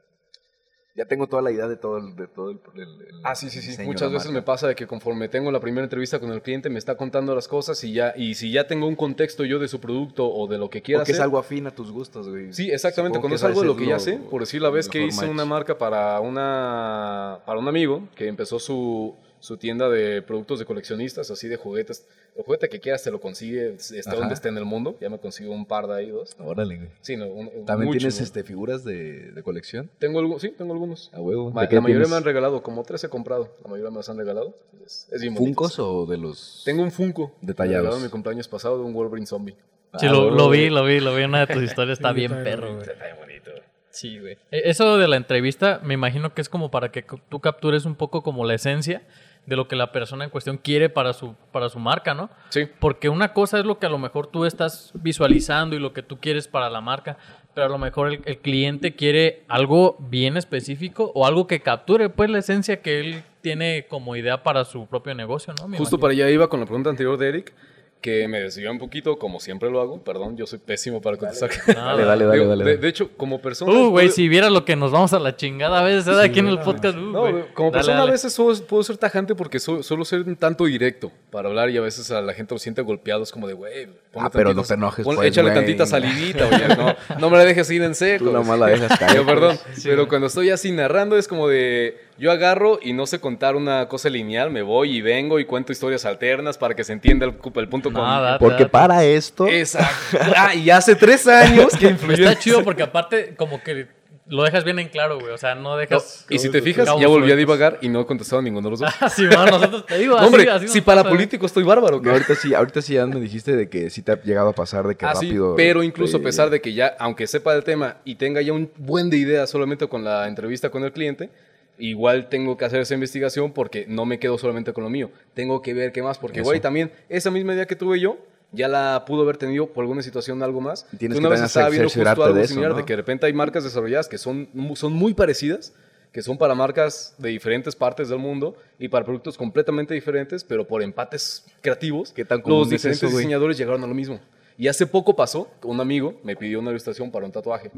Ya 0.96 1.04
tengo 1.04 1.26
toda 1.26 1.42
la 1.42 1.50
idea 1.52 1.68
de 1.68 1.76
todo 1.76 1.98
el... 1.98 2.16
De 2.16 2.26
todo 2.26 2.50
el, 2.50 2.58
el- 2.74 2.80
el 2.82 3.20
Ah, 3.22 3.34
sí, 3.34 3.50
sí, 3.50 3.60
sí. 3.60 3.82
Muchas 3.84 4.10
veces 4.10 4.30
me 4.32 4.40
pasa 4.40 4.66
de 4.66 4.74
que 4.74 4.86
conforme 4.86 5.28
tengo 5.28 5.52
la 5.52 5.60
primera 5.60 5.84
entrevista 5.84 6.18
con 6.18 6.32
el 6.32 6.40
cliente, 6.40 6.70
me 6.70 6.78
está 6.78 6.96
contando 6.96 7.34
las 7.34 7.48
cosas 7.48 7.84
y 7.84 7.92
ya, 7.92 8.14
y 8.16 8.34
si 8.34 8.50
ya 8.50 8.66
tengo 8.66 8.86
un 8.86 8.96
contexto 8.96 9.44
yo 9.44 9.58
de 9.58 9.68
su 9.68 9.78
producto 9.78 10.26
o 10.26 10.46
de 10.48 10.56
lo 10.56 10.70
que 10.70 10.80
quiera 10.80 11.00
Porque 11.00 11.12
es 11.12 11.16
hacer. 11.18 11.24
algo 11.24 11.36
afín 11.38 11.66
a 11.66 11.70
tus 11.74 11.92
gustos, 11.92 12.30
güey. 12.30 12.50
Sí, 12.54 12.70
exactamente. 12.70 13.18
Cuando 13.20 13.28
que 13.28 13.34
es 13.34 13.44
algo 13.44 13.60
de 13.60 13.66
lo 13.66 13.76
que 13.76 13.84
ya 13.88 13.98
sé, 13.98 14.16
por 14.30 14.40
decir 14.40 14.62
la 14.62 14.70
vez 14.70 14.88
que 14.88 15.04
hice 15.04 15.20
match. 15.20 15.30
una 15.30 15.44
marca 15.44 15.76
para 15.76 16.18
una 16.20 17.40
para 17.44 17.58
un 17.58 17.68
amigo 17.68 18.08
que 18.14 18.26
empezó 18.28 18.58
su, 18.58 19.14
su 19.46 19.56
tienda 19.56 19.88
de 19.88 20.22
productos 20.22 20.58
de 20.58 20.64
coleccionistas, 20.64 21.30
así 21.30 21.48
de 21.48 21.56
juguetes. 21.56 22.06
El 22.36 22.44
juguete 22.44 22.68
que 22.68 22.80
quieras 22.80 23.02
te 23.02 23.10
lo 23.10 23.20
consigue, 23.20 23.74
esté 23.76 24.00
Ajá. 24.00 24.16
donde 24.16 24.34
esté 24.34 24.48
en 24.48 24.58
el 24.58 24.64
mundo. 24.64 24.96
Ya 25.00 25.08
me 25.08 25.18
consigo 25.18 25.54
un 25.54 25.64
par 25.66 25.86
de 25.86 25.94
ahí, 25.94 26.10
dos. 26.10 26.36
Órale, 26.38 26.76
güey. 26.76 26.88
Sí, 27.00 27.16
no, 27.16 27.26
un- 27.26 27.50
un- 27.54 27.64
¿También 27.64 27.92
tienes 27.92 28.20
este, 28.20 28.42
figuras 28.42 28.84
de, 28.84 29.30
de 29.32 29.42
colección? 29.42 29.88
Tengo 29.98 30.18
algo, 30.18 30.38
sí, 30.40 30.50
tengo 30.50 30.72
algunos. 30.72 31.10
A 31.14 31.20
huevo. 31.20 31.50
Ma- 31.50 31.62
¿De 31.62 31.68
qué 31.68 31.76
la 31.76 31.80
mayoría 31.80 32.02
tienes? 32.04 32.10
me 32.10 32.16
han 32.16 32.24
regalado, 32.24 32.62
como 32.62 32.82
tres 32.82 33.04
he 33.04 33.08
comprado. 33.08 33.48
La 33.62 33.70
mayoría 33.70 33.90
me 33.90 33.96
las 33.98 34.08
han 34.08 34.18
regalado. 34.18 34.54
Es, 34.84 35.08
es 35.12 35.20
bien. 35.22 35.36
¿Funcos 35.36 35.78
o 35.78 36.04
de 36.06 36.18
los...? 36.18 36.62
Tengo 36.64 36.82
un 36.82 36.90
Funko. 36.92 37.32
Detallados. 37.40 37.96
Me 37.98 38.04
mi 38.04 38.10
cumpleaños 38.10 38.48
pasado 38.48 38.78
de 38.78 38.84
un 38.84 38.92
Wolverine 38.92 39.26
zombie. 39.26 39.54
Sí, 39.98 40.06
Ah, 40.06 40.12
lo, 40.12 40.30
lo 40.30 40.50
vi, 40.50 40.68
lo 40.68 40.84
vi, 40.84 41.00
lo 41.00 41.14
vi 41.14 41.22
en 41.22 41.30
una 41.30 41.46
de 41.46 41.54
tus 41.54 41.62
historias. 41.70 41.98
Está 41.98 42.12
bien 42.12 42.32
perro, 42.44 42.74
güey. 42.74 42.88
Está 42.88 43.04
bien 43.04 43.16
bonito. 43.18 43.50
Sí, 43.90 44.18
güey. 44.20 44.34
E- 44.50 44.68
Eso 44.68 44.98
de 44.98 45.08
la 45.08 45.16
entrevista, 45.16 45.80
me 45.82 45.94
imagino 45.94 46.34
que 46.34 46.42
es 46.42 46.50
como 46.50 46.70
para 46.70 46.90
que 46.92 47.02
tú 47.30 47.40
captures 47.40 47.86
un 47.86 47.94
poco 47.94 48.22
como 48.22 48.44
la 48.44 48.52
esencia 48.54 49.00
de 49.46 49.56
lo 49.56 49.68
que 49.68 49.76
la 49.76 49.92
persona 49.92 50.24
en 50.24 50.30
cuestión 50.30 50.58
quiere 50.58 50.88
para 50.88 51.12
su, 51.12 51.34
para 51.52 51.68
su 51.68 51.78
marca, 51.78 52.14
¿no? 52.14 52.28
Sí. 52.48 52.66
Porque 52.80 53.08
una 53.08 53.32
cosa 53.32 53.58
es 53.58 53.64
lo 53.64 53.78
que 53.78 53.86
a 53.86 53.88
lo 53.88 53.98
mejor 53.98 54.26
tú 54.26 54.44
estás 54.44 54.90
visualizando 54.94 55.76
y 55.76 55.78
lo 55.78 55.92
que 55.92 56.02
tú 56.02 56.18
quieres 56.18 56.48
para 56.48 56.68
la 56.68 56.80
marca, 56.80 57.16
pero 57.54 57.66
a 57.66 57.70
lo 57.70 57.78
mejor 57.78 58.12
el, 58.12 58.22
el 58.24 58.38
cliente 58.38 58.94
quiere 58.94 59.44
algo 59.48 59.96
bien 60.00 60.36
específico 60.36 61.12
o 61.14 61.26
algo 61.26 61.46
que 61.46 61.60
capture 61.60 62.08
pues 62.10 62.28
la 62.28 62.38
esencia 62.38 62.82
que 62.82 63.00
él 63.00 63.22
tiene 63.40 63.86
como 63.88 64.16
idea 64.16 64.42
para 64.42 64.64
su 64.64 64.86
propio 64.86 65.14
negocio, 65.14 65.54
¿no? 65.60 65.68
Me 65.68 65.78
Justo 65.78 65.94
imagino. 65.96 66.00
para 66.00 66.12
allá 66.12 66.30
iba 66.30 66.48
con 66.48 66.58
la 66.60 66.66
pregunta 66.66 66.90
anterior 66.90 67.16
de 67.16 67.28
Eric, 67.28 67.54
que 68.00 68.28
me 68.28 68.40
desvió 68.40 68.70
un 68.70 68.78
poquito, 68.78 69.18
como 69.18 69.40
siempre 69.40 69.68
lo 69.70 69.80
hago. 69.80 70.04
Perdón, 70.04 70.36
yo 70.36 70.46
soy 70.46 70.60
pésimo 70.60 71.00
para 71.00 71.16
contestar. 71.16 71.50
Dale, 71.66 72.04
dale, 72.04 72.24
dale, 72.24 72.38
Digo, 72.38 72.48
dale. 72.50 72.64
de, 72.64 72.70
dale. 72.72 72.76
de 72.76 72.88
hecho, 72.88 73.10
como 73.16 73.40
persona... 73.40 73.72
Uh, 73.72 73.90
güey, 73.90 74.06
puedo- 74.06 74.14
si 74.14 74.28
viera 74.28 74.48
lo 74.48 74.64
que 74.64 74.76
nos 74.76 74.92
vamos 74.92 75.12
a 75.12 75.18
la 75.18 75.34
chingada 75.34 75.80
a 75.80 75.82
veces 75.82 76.06
¿eh? 76.16 76.20
aquí 76.22 76.38
en 76.38 76.46
el 76.48 76.60
podcast. 76.60 76.96
uh, 76.96 77.00
No, 77.00 77.20
güey, 77.22 77.44
como 77.54 77.70
Dale, 77.70 77.78
persona 77.78 77.98
dale. 77.98 78.10
a 78.10 78.12
veces 78.12 78.36
puedo 78.68 78.82
ser 78.84 78.96
tajante 78.98 79.34
porque 79.34 79.58
su- 79.58 79.82
suelo 79.82 80.04
ser 80.04 80.20
un 80.20 80.36
tanto 80.36 80.66
directo 80.66 81.10
para 81.30 81.48
hablar 81.48 81.70
y 81.70 81.78
a 81.78 81.80
veces 81.80 82.10
a 82.12 82.20
la 82.20 82.32
gente 82.32 82.54
lo 82.54 82.58
siente 82.60 82.82
golpeado. 82.82 83.24
Es 83.24 83.32
como 83.32 83.48
de, 83.48 83.54
güey, 83.54 83.88
Ah, 84.14 84.30
pero 84.30 84.50
tantito- 84.50 84.54
no 84.54 84.62
te 84.62 84.74
enojes, 84.74 85.04
pon- 85.04 85.16
pues, 85.16 85.28
Échale 85.28 85.50
tantita 85.50 85.84
salivita, 85.86 86.46
oye, 86.52 86.68
no, 86.76 86.94
no 87.18 87.30
me 87.30 87.36
la 87.38 87.44
dejes 87.44 87.68
ir 87.70 87.82
en 87.82 87.94
seco. 87.96 88.26
Tú 88.26 88.30
nomás 88.32 88.58
la 88.58 88.66
dejas 88.68 88.96
caer. 89.00 89.16
Yo, 89.16 89.26
perdón, 89.26 89.58
pues. 89.64 89.80
pero 89.82 90.06
cuando 90.06 90.28
estoy 90.28 90.50
así 90.50 90.70
narrando 90.70 91.16
es 91.18 91.26
como 91.26 91.48
de, 91.48 91.98
yo 92.18 92.30
agarro 92.32 92.78
y 92.82 92.92
no 92.92 93.06
sé 93.06 93.20
contar 93.20 93.56
una 93.56 93.88
cosa 93.88 94.08
lineal, 94.08 94.50
me 94.50 94.62
voy 94.62 94.96
y 94.96 95.02
vengo 95.02 95.38
y 95.38 95.44
cuento 95.44 95.72
historias 95.72 96.04
alternas 96.04 96.58
para 96.58 96.74
que 96.74 96.84
se 96.84 96.92
entienda 96.92 97.26
el, 97.26 97.34
el 97.54 97.68
punto 97.68 97.92
con... 97.92 98.02
Nada, 98.02 98.38
Porque 98.38 98.64
date. 98.64 98.68
para 98.70 99.04
esto... 99.04 99.46
Exacto. 99.46 100.18
Ah, 100.36 100.54
y 100.54 100.70
hace 100.70 100.94
tres 100.96 101.26
años 101.28 101.76
que 101.76 101.88
influyó. 101.88 102.28
Está 102.28 102.38
chido 102.38 102.64
porque 102.64 102.82
aparte 102.82 103.34
como 103.36 103.62
que 103.62 103.88
lo 104.28 104.42
dejas 104.42 104.64
bien 104.64 104.78
en 104.80 104.88
claro, 104.88 105.20
güey. 105.20 105.32
O 105.32 105.38
sea, 105.38 105.54
no 105.54 105.62
No, 105.62 105.76
dejas... 105.76 106.26
y 106.28 106.38
si 106.40 106.50
te 106.50 106.60
fijas, 106.60 106.88
ya 106.98 107.06
volví 107.06 107.30
a 107.30 107.36
divagar 107.36 107.78
y 107.80 107.88
no 107.88 108.00
he 108.00 108.06
contestado 108.06 108.40
a 108.40 108.42
ninguno 108.42 108.66
de 108.66 108.70
los 108.72 108.80
dos. 108.80 108.92
Ah, 109.00 109.08
sí, 109.08 109.24
bueno, 109.26 109.46
nosotros 109.46 109.86
te 109.86 109.98
digo, 109.98 110.14
No, 110.14 110.18
así, 110.18 110.26
hombre, 110.26 110.50
así 110.50 110.68
si 110.68 110.80
para 110.80 111.04
político 111.04 111.46
estoy 111.46 111.62
bárbaro, 111.62 112.00
No, 112.00 112.10
ahorita 112.10 112.34
sí, 112.34 112.52
ahorita 112.54 112.82
sí 112.82 112.94
ya 112.94 113.06
me 113.06 113.20
dijiste 113.20 113.54
de 113.54 113.68
que 113.68 113.88
sí 113.90 114.02
te 114.02 114.12
ha 114.12 114.20
llegado 114.22 114.48
a 114.48 114.52
pasar 114.52 114.86
de 114.88 114.96
que 114.96 115.06
Ah, 115.06 115.14
sí, 115.14 115.26
rápido... 115.26 115.54
pero 115.56 115.82
incluso 115.84 116.16
a 116.16 116.20
pesar 116.20 116.50
de 116.50 116.60
que 116.60 116.72
ya, 116.72 116.96
aunque 116.98 117.26
sepa 117.28 117.52
del 117.54 117.62
tema 117.62 117.98
y 118.04 118.16
tenga 118.16 118.42
ya 118.42 118.52
un 118.52 118.70
buen 118.76 119.10
de 119.10 119.16
ideas 119.18 119.48
solamente 119.48 119.86
con 119.86 120.02
la 120.02 120.26
entrevista 120.26 120.70
con 120.70 120.82
el 120.82 120.90
cliente, 120.92 121.30
igual 121.78 122.28
tengo 122.28 122.56
que 122.56 122.64
hacer 122.64 122.80
esa 122.80 122.94
investigación 122.94 123.52
porque 123.52 123.86
no 123.88 124.04
me 124.06 124.18
quedo 124.18 124.38
solamente 124.38 124.72
con 124.72 124.84
lo 124.84 124.90
mío. 124.90 125.10
Tengo 125.34 125.62
que 125.62 125.74
ver 125.74 125.92
qué 125.92 126.02
más, 126.02 126.18
porque, 126.18 126.40
Eso. 126.40 126.48
güey, 126.48 126.60
también 126.60 126.90
esa 127.08 127.30
misma 127.30 127.54
idea 127.54 127.66
que 127.66 127.76
tuve 127.76 128.00
yo, 128.00 128.18
ya 128.52 128.68
la 128.68 129.04
pudo 129.06 129.22
haber 129.22 129.36
tenido 129.36 129.66
por 129.72 129.82
alguna 129.82 130.02
situación 130.02 130.42
algo 130.42 130.60
más. 130.60 130.86
Tienes 130.98 131.18
una 131.18 131.28
que 131.28 131.34
vez 131.34 131.42
estaba 131.42 131.68
viendo 131.68 131.88
justo 131.88 132.08
algo 132.08 132.32
de 132.32 132.42
eso, 132.42 132.48
similar, 132.54 132.72
¿no? 132.72 132.78
de 132.78 132.84
que 132.84 132.92
de 132.92 132.96
repente 132.96 133.26
hay 133.26 133.32
marcas 133.32 133.64
desarrolladas 133.64 134.08
que 134.08 134.18
son, 134.18 134.48
son 134.74 134.92
muy 134.92 135.14
parecidas, 135.14 135.74
que 136.12 136.22
son 136.22 136.38
para 136.38 136.54
marcas 136.54 137.14
de 137.18 137.28
diferentes 137.28 137.76
partes 137.76 138.08
del 138.08 138.18
mundo 138.18 138.56
y 138.78 138.88
para 138.88 139.04
productos 139.04 139.36
completamente 139.36 139.92
diferentes, 139.92 140.44
pero 140.44 140.66
por 140.66 140.82
empates 140.82 141.44
creativos, 141.60 142.12
¿Qué 142.12 142.24
tan 142.24 142.42
los 142.46 142.68
es 142.68 142.70
diferentes 142.70 143.02
eso, 143.02 143.08
güey? 143.08 143.24
diseñadores 143.24 143.58
llegaron 143.58 143.84
a 143.84 143.86
lo 143.86 143.94
mismo. 143.94 144.20
Y 144.56 144.68
hace 144.68 144.86
poco 144.86 145.14
pasó, 145.14 145.50
un 145.62 145.80
amigo 145.80 146.18
me 146.24 146.34
pidió 146.34 146.60
una 146.60 146.70
ilustración 146.70 147.10
para 147.10 147.26
un 147.26 147.32
tatuaje. 147.32 147.70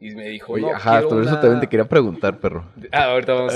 Y 0.00 0.10
me 0.14 0.28
dijo, 0.28 0.54
Oye, 0.54 0.62
no, 0.62 0.74
ajá, 0.74 0.98
quiero 0.98 1.08
por 1.08 1.22
eso 1.22 1.38
también 1.38 1.60
te 1.60 1.68
quería 1.68 1.88
preguntar, 1.88 2.38
perro. 2.38 2.66
Ah, 2.92 3.04
ahorita 3.04 3.32
vamos. 3.32 3.54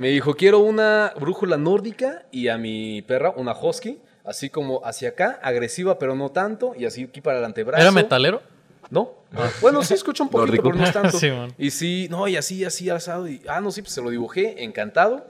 me 0.00 0.08
dijo, 0.08 0.34
quiero 0.34 0.58
una 0.58 1.12
brújula 1.18 1.56
nórdica 1.56 2.24
y 2.30 2.48
a 2.48 2.58
mi 2.58 3.02
perra 3.02 3.32
una 3.36 3.52
husky, 3.52 3.98
así 4.24 4.50
como 4.50 4.84
hacia 4.84 5.10
acá, 5.10 5.40
agresiva 5.42 5.98
pero 5.98 6.14
no 6.14 6.30
tanto, 6.30 6.74
y 6.76 6.84
así 6.84 7.04
aquí 7.04 7.20
para 7.20 7.38
el 7.38 7.44
antebrazo. 7.44 7.80
¿Era 7.80 7.92
metalero? 7.92 8.42
No. 8.90 9.12
Bueno, 9.60 9.82
sí 9.82 9.94
escucha 9.94 10.22
un 10.22 10.28
poquito, 10.28 10.46
Nórdico. 10.46 10.64
pero 10.64 10.76
no 10.76 10.84
es 10.84 10.92
tanto. 10.92 11.18
Sí, 11.18 11.30
y 11.58 11.70
sí, 11.70 12.08
no, 12.10 12.28
y 12.28 12.36
así, 12.36 12.64
así, 12.64 12.90
asado. 12.90 13.28
Y, 13.28 13.42
ah, 13.48 13.60
no, 13.60 13.70
sí, 13.70 13.82
pues 13.82 13.92
se 13.92 14.02
lo 14.02 14.10
dibujé, 14.10 14.64
encantado. 14.64 15.26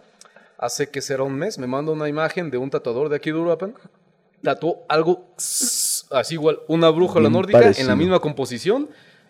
Hace 0.58 0.88
que 0.88 1.02
será 1.02 1.22
un 1.22 1.34
mes, 1.34 1.58
me 1.58 1.66
manda 1.66 1.92
una 1.92 2.08
imagen 2.08 2.50
de 2.50 2.58
un 2.58 2.70
tatuador 2.70 3.08
de 3.08 3.16
aquí 3.16 3.30
de 3.30 3.38
Uruapan. 3.38 3.74
Tatuó 4.42 4.84
algo 4.88 5.26
así 5.36 6.34
igual, 6.34 6.60
una 6.68 6.88
brújula 6.90 7.28
Bien 7.28 7.32
nórdica 7.32 7.72
en 7.76 7.86
la 7.86 7.96
misma 7.96 8.20
composición. 8.20 8.88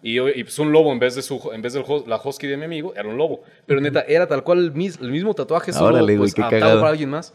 Y, 0.08 0.20
y 0.20 0.44
pues 0.44 0.58
un 0.58 0.70
lobo 0.70 0.92
en 0.92 0.98
vez 0.98 1.14
de 1.16 1.22
su 1.22 1.40
en 1.52 1.62
vez 1.62 1.72
de 1.72 1.82
la 2.06 2.20
husky 2.22 2.46
de 2.46 2.56
mi 2.56 2.64
amigo, 2.64 2.94
era 2.94 3.08
un 3.08 3.16
lobo. 3.16 3.42
Pero 3.66 3.80
neta, 3.80 4.02
era 4.06 4.26
tal 4.28 4.44
cual 4.44 4.58
el, 4.58 4.72
mis- 4.72 4.98
el 5.00 5.10
mismo 5.10 5.34
tatuaje, 5.34 5.72
solo 5.72 5.86
Órale, 5.86 6.04
güey, 6.16 6.18
pues, 6.18 6.34
qué 6.34 6.42
adaptado 6.42 6.60
cagado. 6.62 6.80
para 6.80 6.90
alguien 6.92 7.10
más. 7.10 7.34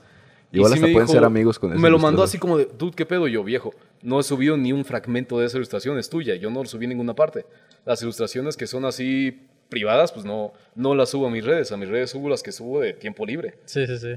Y 0.53 0.57
Igual 0.57 0.71
sí 0.73 0.77
hasta 0.79 0.87
me 0.87 0.93
pueden 0.93 1.07
ser 1.07 1.23
amigos 1.23 1.57
con 1.59 1.71
ese 1.71 1.81
Me 1.81 1.89
lo 1.89 1.97
mandó 1.97 2.23
así 2.23 2.37
como 2.37 2.57
de, 2.57 2.67
dude, 2.77 2.93
¿qué 2.95 3.05
pedo? 3.05 3.27
Yo, 3.27 3.43
viejo, 3.43 3.73
no 4.01 4.19
he 4.19 4.23
subido 4.23 4.57
ni 4.57 4.73
un 4.73 4.83
fragmento 4.85 5.39
de 5.39 5.45
esa 5.47 5.57
ilustración, 5.57 5.97
es 5.97 6.09
tuya. 6.09 6.35
Yo 6.35 6.49
no 6.49 6.61
lo 6.61 6.65
subí 6.65 6.85
en 6.85 6.89
ninguna 6.89 7.13
parte. 7.15 7.45
Las 7.85 8.01
ilustraciones 8.01 8.55
que 8.57 8.67
son 8.67 8.83
así 8.85 9.47
privadas, 9.69 10.11
pues 10.11 10.25
no, 10.25 10.51
no 10.75 10.93
las 10.93 11.09
subo 11.09 11.27
a 11.27 11.29
mis 11.29 11.45
redes. 11.45 11.71
A 11.71 11.77
mis 11.77 11.87
redes 11.89 12.09
subo 12.09 12.27
las 12.29 12.43
que 12.43 12.51
subo 12.51 12.81
de 12.81 12.91
tiempo 12.93 13.25
libre. 13.25 13.55
Sí, 13.65 13.85
sí, 13.87 13.97
sí. 13.97 14.15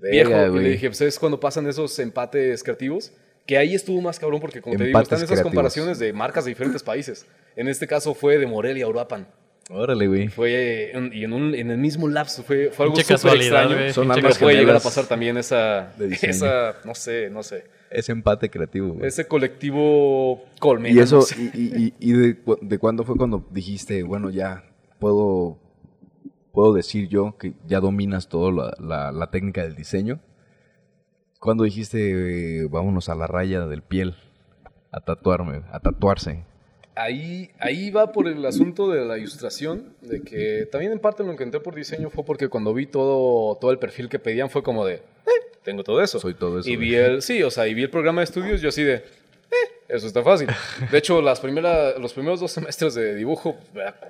Viejo, 0.00 0.30
Verga, 0.30 0.56
y 0.56 0.62
le 0.62 0.68
dije, 0.70 0.88
pues 0.88 1.00
es 1.00 1.18
cuando 1.18 1.38
pasan 1.40 1.66
esos 1.68 1.96
empates 2.00 2.62
creativos, 2.64 3.12
que 3.48 3.56
ahí 3.56 3.74
estuvo 3.74 4.00
más 4.02 4.18
cabrón 4.18 4.40
porque, 4.40 4.60
como 4.60 4.76
te 4.76 4.84
digo, 4.84 5.00
están 5.00 5.16
esas 5.16 5.26
creativos. 5.28 5.50
comparaciones 5.50 5.98
de 5.98 6.12
marcas 6.12 6.44
de 6.44 6.50
diferentes 6.50 6.82
países. 6.82 7.24
En 7.56 7.66
este 7.66 7.86
caso 7.86 8.12
fue 8.14 8.36
de 8.38 8.46
Morelia 8.46 8.84
a 8.84 8.88
Uruapan. 8.88 9.26
Órale, 9.70 10.06
güey. 10.06 10.28
Fue 10.28 10.90
en, 10.96 11.10
y 11.14 11.24
en, 11.24 11.32
un- 11.32 11.54
en 11.54 11.70
el 11.70 11.78
mismo 11.78 12.08
lapso, 12.08 12.42
fue, 12.42 12.70
fue 12.70 12.84
algo 12.84 12.96
súper 12.96 13.16
casualidad, 13.16 13.62
extraño. 13.62 13.74
güey. 13.76 13.92
Son 13.94 14.10
ambas 14.10 14.36
Pero 14.36 14.46
puede 14.46 14.56
llegar 14.58 14.76
a 14.76 14.80
pasar 14.80 15.06
también 15.06 15.36
esa, 15.38 15.92
esa, 15.98 16.76
no 16.84 16.94
sé, 16.94 17.30
no 17.30 17.42
sé, 17.42 17.64
Ese 17.90 18.12
empate 18.12 18.50
creativo, 18.50 18.88
güey. 18.94 19.06
ese 19.06 19.26
colectivo 19.26 20.44
colmena. 20.58 20.94
Y 20.94 20.98
eso, 20.98 21.16
no 21.16 21.22
sé. 21.22 21.36
y, 21.54 21.58
y- 21.58 21.94
y- 22.00 22.10
y 22.10 22.12
de, 22.12 22.36
cu- 22.38 22.58
de 22.60 22.78
cuándo 22.78 23.04
fue 23.04 23.16
cuando 23.16 23.46
dijiste, 23.50 24.02
bueno, 24.02 24.28
ya 24.30 24.64
puedo, 24.98 25.58
puedo 26.52 26.72
decir 26.74 27.08
yo 27.08 27.36
que 27.38 27.54
ya 27.66 27.80
dominas 27.80 28.28
toda 28.28 28.52
la, 28.52 28.74
la- 28.78 29.12
la 29.12 29.30
técnica 29.30 29.62
del 29.62 29.74
diseño? 29.74 30.20
¿Cuándo 31.38 31.64
dijiste, 31.64 32.62
eh, 32.62 32.66
vámonos 32.70 33.08
a 33.08 33.14
la 33.14 33.26
raya 33.26 33.66
del 33.66 33.82
piel 33.82 34.14
a 34.90 35.00
tatuarme, 35.00 35.62
a 35.70 35.80
tatuarse? 35.80 36.44
Ahí, 36.96 37.50
ahí 37.60 37.90
va 37.92 38.10
por 38.10 38.26
el 38.26 38.44
asunto 38.44 38.90
de 38.90 39.04
la 39.04 39.18
ilustración, 39.18 39.94
de 40.02 40.22
que 40.22 40.66
también 40.72 40.90
en 40.90 40.98
parte 40.98 41.22
lo 41.22 41.36
que 41.36 41.44
entré 41.44 41.60
por 41.60 41.76
diseño 41.76 42.10
fue 42.10 42.24
porque 42.24 42.48
cuando 42.48 42.74
vi 42.74 42.86
todo, 42.86 43.56
todo 43.60 43.70
el 43.70 43.78
perfil 43.78 44.08
que 44.08 44.18
pedían 44.18 44.50
fue 44.50 44.64
como 44.64 44.84
de, 44.84 44.94
eh, 44.94 45.02
tengo 45.62 45.84
todo 45.84 46.02
eso. 46.02 46.18
Soy 46.18 46.34
todo 46.34 46.58
eso, 46.58 46.68
Y 46.68 46.74
vi 46.74 46.96
el, 46.96 47.22
sí, 47.22 47.40
o 47.44 47.50
sea, 47.52 47.68
y 47.68 47.74
vi 47.74 47.84
el 47.84 47.90
programa 47.90 48.20
de 48.20 48.24
estudios, 48.24 48.60
yo 48.60 48.70
así 48.70 48.82
de, 48.82 48.94
eh, 48.94 49.04
eso 49.88 50.08
está 50.08 50.24
fácil. 50.24 50.48
De 50.90 50.98
hecho, 50.98 51.22
las 51.22 51.38
primeras, 51.38 51.96
los 52.00 52.12
primeros 52.14 52.40
dos 52.40 52.50
semestres 52.50 52.94
de 52.94 53.14
dibujo, 53.14 53.56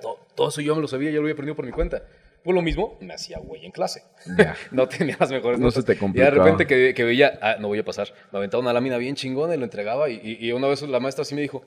to- 0.01 0.19
todo 0.33 0.49
eso 0.49 0.61
yo 0.61 0.75
me 0.75 0.81
lo 0.81 0.87
sabía, 0.87 1.11
ya 1.11 1.17
lo 1.17 1.21
había 1.21 1.33
aprendido 1.33 1.55
por 1.55 1.65
mi 1.67 1.71
cuenta. 1.71 2.01
Por 2.43 2.55
lo 2.55 2.61
mismo, 2.61 2.97
me 3.01 3.13
hacía 3.13 3.37
güey 3.39 3.65
en 3.65 3.71
clase. 3.71 4.03
Ya. 4.37 4.55
no 4.71 4.87
tenía 4.87 5.17
las 5.19 5.29
mejores 5.31 5.59
No 5.59 5.65
notas. 5.67 5.83
se 5.83 5.85
te 5.85 5.91
Y 5.93 5.95
de 5.95 5.99
complicaba. 5.99 6.31
repente 6.31 6.65
que, 6.67 6.93
que 6.93 7.03
veía, 7.03 7.37
ah, 7.41 7.57
no 7.59 7.67
voy 7.67 7.79
a 7.79 7.83
pasar. 7.85 8.07
Me 8.31 8.37
aventaba 8.39 8.61
una 8.61 8.71
lámina 8.73 8.97
bien 8.97 9.15
chingona 9.15 9.55
y 9.55 9.57
lo 9.57 9.65
entregaba. 9.65 10.09
Y, 10.09 10.19
y- 10.23 10.47
y 10.47 10.51
una 10.53 10.67
vez 10.67 10.81
la 10.83 10.99
maestra 10.99 11.25
sí 11.25 11.35
me 11.35 11.41
dijo, 11.41 11.63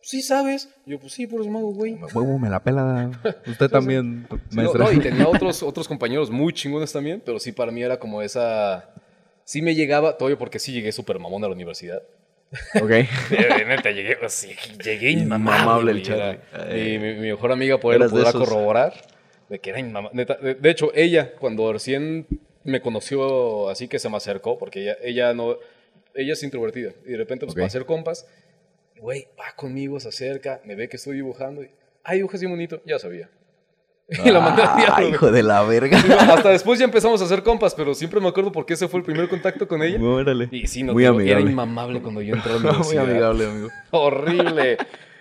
sí 0.00 0.22
sabes. 0.22 0.68
Yo, 0.86 1.00
pues 1.00 1.12
sí, 1.12 1.26
por 1.26 1.40
eso 1.40 1.50
me 1.50 1.58
hago 1.58 1.72
güey. 1.72 1.94
Huevo, 2.14 2.38
me 2.38 2.48
la 2.48 2.62
pela. 2.62 3.10
Usted 3.46 3.68
también, 3.68 4.26
Sí, 4.30 4.36
no, 4.56 4.62
maestra. 4.62 4.84
no, 4.84 4.92
y 4.92 4.98
tenía 5.00 5.26
otros, 5.28 5.62
otros 5.64 5.88
compañeros 5.88 6.30
muy 6.30 6.52
chingones 6.52 6.92
también, 6.92 7.20
pero 7.24 7.38
sí 7.40 7.50
para 7.52 7.72
mí 7.72 7.82
era 7.82 7.98
como 7.98 8.22
esa... 8.22 8.90
Sí 9.44 9.62
me 9.62 9.74
llegaba, 9.74 10.16
todavía 10.16 10.38
porque 10.38 10.58
sí 10.58 10.72
llegué 10.72 10.90
súper 10.92 11.18
mamón 11.18 11.42
a 11.44 11.48
la 11.48 11.52
universidad. 11.54 12.02
Ok. 12.80 12.90
Neta, 13.66 13.90
llegué, 13.90 14.16
pues, 14.16 14.32
sí, 14.32 14.54
llegué 14.84 15.10
Inmamable 15.10 15.90
el 15.92 16.08
era- 16.08 16.38
Y 16.76 16.98
mi, 16.98 17.14
mi 17.14 17.30
mejor 17.30 17.50
amiga 17.52 17.78
lo 17.82 17.90
de 17.90 18.08
podrá 18.08 18.32
corroborar. 18.32 18.94
De 19.48 19.58
que 19.60 19.70
era 19.70 19.78
inmama- 19.80 20.10
neta, 20.12 20.34
de, 20.34 20.54
de 20.54 20.70
hecho, 20.70 20.90
ella, 20.94 21.32
cuando 21.38 21.72
recién 21.72 22.26
me 22.64 22.80
conoció 22.80 23.68
así 23.68 23.86
que 23.88 23.98
se 23.98 24.08
me 24.08 24.16
acercó, 24.16 24.58
porque 24.58 24.82
ella, 24.82 24.96
ella 25.02 25.34
no... 25.34 25.56
Ella 26.14 26.32
es 26.32 26.42
introvertida. 26.42 26.92
Y 27.04 27.10
de 27.10 27.16
repente, 27.18 27.44
pues, 27.46 27.52
Ok. 27.52 27.58
para 27.58 27.66
hacer 27.66 27.84
compas, 27.86 28.26
güey, 28.98 29.28
va 29.38 29.54
conmigo, 29.54 30.00
se 30.00 30.08
acerca, 30.08 30.60
me 30.64 30.74
ve 30.74 30.88
que 30.88 30.96
estoy 30.96 31.16
dibujando. 31.16 31.62
Y, 31.62 31.70
Ay, 32.02 32.18
dibujas 32.18 32.40
bien 32.40 32.50
bonito. 32.52 32.80
Ya 32.86 32.98
sabía. 32.98 33.28
Y 34.24 34.30
la 34.30 34.38
mandé 34.40 34.62
al 34.62 34.76
diablo. 34.78 35.08
hijo 35.08 35.30
de 35.32 35.42
la 35.42 35.62
verga. 35.64 35.98
Hasta 36.32 36.50
después 36.50 36.78
ya 36.78 36.84
empezamos 36.84 37.20
a 37.20 37.24
hacer 37.24 37.42
compas, 37.42 37.74
pero 37.74 37.92
siempre 37.94 38.20
me 38.20 38.28
acuerdo 38.28 38.50
porque 38.52 38.74
ese 38.74 38.86
fue 38.88 39.00
el 39.00 39.04
primer 39.04 39.28
contacto 39.28 39.66
con 39.68 39.82
ella. 39.82 40.00
Órale. 40.00 40.48
Y 40.52 40.66
sí, 40.68 40.82
no, 40.84 40.92
Muy 40.92 41.02
tío, 41.02 41.10
amigable. 41.10 41.42
era 41.42 41.50
inmamable 41.50 42.00
cuando 42.00 42.22
yo 42.22 42.34
entré 42.36 42.52
a 42.52 42.54
la 42.54 42.60
Muy 42.60 42.70
universidad. 42.72 43.02
amigable, 43.04 43.44
amigo. 43.46 43.68
Horrible. 43.90 44.78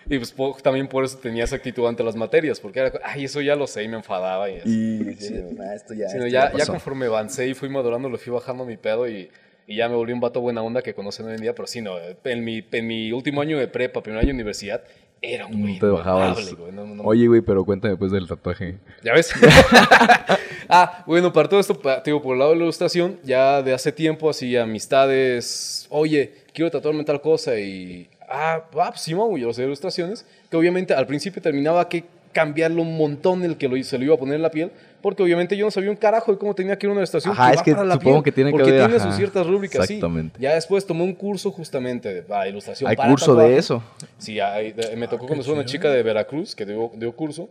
Y 0.07 0.17
pues 0.17 0.31
po- 0.31 0.55
también 0.61 0.87
por 0.87 1.03
eso 1.03 1.17
tenía 1.17 1.43
esa 1.45 1.55
actitud 1.55 1.87
ante 1.87 2.03
las 2.03 2.15
materias, 2.15 2.59
porque 2.59 2.79
era, 2.79 2.91
ay, 3.03 3.25
eso 3.25 3.41
ya 3.41 3.55
lo 3.55 3.65
sé 3.67 3.83
y 3.83 3.87
me 3.87 3.97
enfadaba. 3.97 4.49
Y 4.49 4.57
así. 4.59 5.15
Sí, 5.19 5.33
ah, 5.59 5.73
esto 5.75 5.93
ya, 5.95 6.09
Sí, 6.09 6.17
no, 6.19 6.25
esto 6.25 6.57
ya, 6.57 6.65
conforme 6.67 7.07
avancé 7.07 7.47
y 7.47 7.53
fui 7.55 7.69
madurando, 7.69 8.07
lo 8.09 8.17
fui 8.17 8.31
bajando 8.31 8.65
mi 8.65 8.77
pedo 8.77 9.07
y, 9.09 9.29
y 9.65 9.77
ya 9.77 9.89
me 9.89 9.95
volví 9.95 10.13
un 10.13 10.19
vato 10.19 10.41
buena 10.41 10.61
onda 10.61 10.81
que 10.83 10.93
conocen 10.93 11.25
hoy 11.25 11.33
en 11.35 11.41
día. 11.41 11.55
Pero 11.55 11.65
sí, 11.67 11.81
no, 11.81 11.95
en 12.23 12.43
mi, 12.43 12.63
en 12.71 12.85
mi 12.87 13.11
último 13.11 13.41
año 13.41 13.57
de 13.57 13.67
prepa, 13.67 14.03
primer 14.03 14.19
año 14.19 14.27
de 14.27 14.33
universidad, 14.35 14.83
era 15.21 15.47
un 15.47 15.59
güey 15.59 15.73
No 15.73 15.79
te 15.79 15.85
bajabas. 15.87 16.37
inmamable, 16.39 16.55
güey, 16.61 16.71
no, 16.71 16.85
no, 16.85 16.95
no. 17.01 17.03
Oye, 17.09 17.25
güey, 17.27 17.41
pero 17.41 17.65
cuéntame 17.65 17.97
pues 17.97 18.11
del 18.11 18.27
tatuaje. 18.27 18.75
¿Ya 19.03 19.13
ves? 19.13 19.31
ah, 20.69 21.03
bueno, 21.07 21.31
para 21.33 21.49
todo 21.49 21.59
esto, 21.59 21.79
pa- 21.79 22.03
te 22.03 22.11
digo, 22.11 22.21
por 22.21 22.33
el 22.33 22.39
lado 22.39 22.51
de 22.51 22.57
la 22.57 22.63
ilustración, 22.63 23.17
ya 23.23 23.61
de 23.61 23.73
hace 23.73 23.91
tiempo, 23.91 24.29
así, 24.29 24.55
amistades, 24.55 25.87
oye, 25.89 26.31
quiero 26.53 26.69
tatuarme 26.71 27.03
tal 27.03 27.21
cosa 27.21 27.57
y, 27.59 28.07
ah, 28.29 28.63
ah 28.77 28.89
pues 28.91 29.01
sí, 29.01 29.15
mamá, 29.15 29.37
yo 29.37 29.51
de 29.51 29.63
ilustraciones, 29.63 30.25
que 30.49 30.57
obviamente 30.57 30.93
al 30.93 31.07
principio 31.07 31.41
terminaba 31.41 31.87
que 31.89 32.05
cambiarlo 32.31 32.81
un 32.81 32.97
montón 32.97 33.43
el 33.45 33.57
que 33.57 33.69
lo, 33.69 33.81
se 33.81 33.97
lo 33.97 34.03
iba 34.03 34.15
a 34.15 34.17
poner 34.17 34.35
en 34.35 34.41
la 34.41 34.51
piel, 34.51 34.69
porque 35.01 35.23
obviamente 35.23 35.55
yo 35.55 35.63
no 35.65 35.71
sabía 35.71 35.89
un 35.89 35.95
carajo 35.95 36.33
de 36.33 36.37
cómo 36.37 36.53
tenía 36.53 36.77
que 36.77 36.85
ir 36.85 36.89
a 36.89 36.91
una 36.91 36.99
ilustración. 36.99 37.31
Ajá, 37.31 37.51
es 37.51 37.59
va 37.59 37.63
que 37.63 37.71
para 37.71 37.85
la 37.85 37.93
supongo 37.93 38.17
piel, 38.17 38.23
que 38.25 38.31
tiene 38.33 38.49
que 38.51 38.57
porque 38.57 38.71
ver, 38.71 38.81
tiene 38.81 38.95
ajá, 38.97 39.07
sus 39.07 39.15
ciertas 39.15 39.47
rúbricas, 39.47 39.87
sí. 39.87 39.93
exactamente. 39.93 40.37
Ya 40.41 40.53
después 40.53 40.85
tomé 40.85 41.03
un 41.03 41.13
curso 41.13 41.51
justamente 41.51 42.13
de 42.13 42.23
para 42.23 42.49
ilustración. 42.49 42.89
¿Hay 42.89 42.97
para 42.97 43.09
curso 43.09 43.35
de 43.35 43.57
eso? 43.57 43.81
Sí, 44.17 44.39
hay- 44.41 44.73
de- 44.73 44.95
me 44.97 45.07
tocó 45.07 45.27
conocer 45.27 45.53
a 45.53 45.55
una 45.55 45.65
chica 45.65 45.89
de 45.89 46.03
Veracruz 46.03 46.55
que 46.55 46.65
dio, 46.65 46.91
dio 46.95 47.15
curso. 47.15 47.47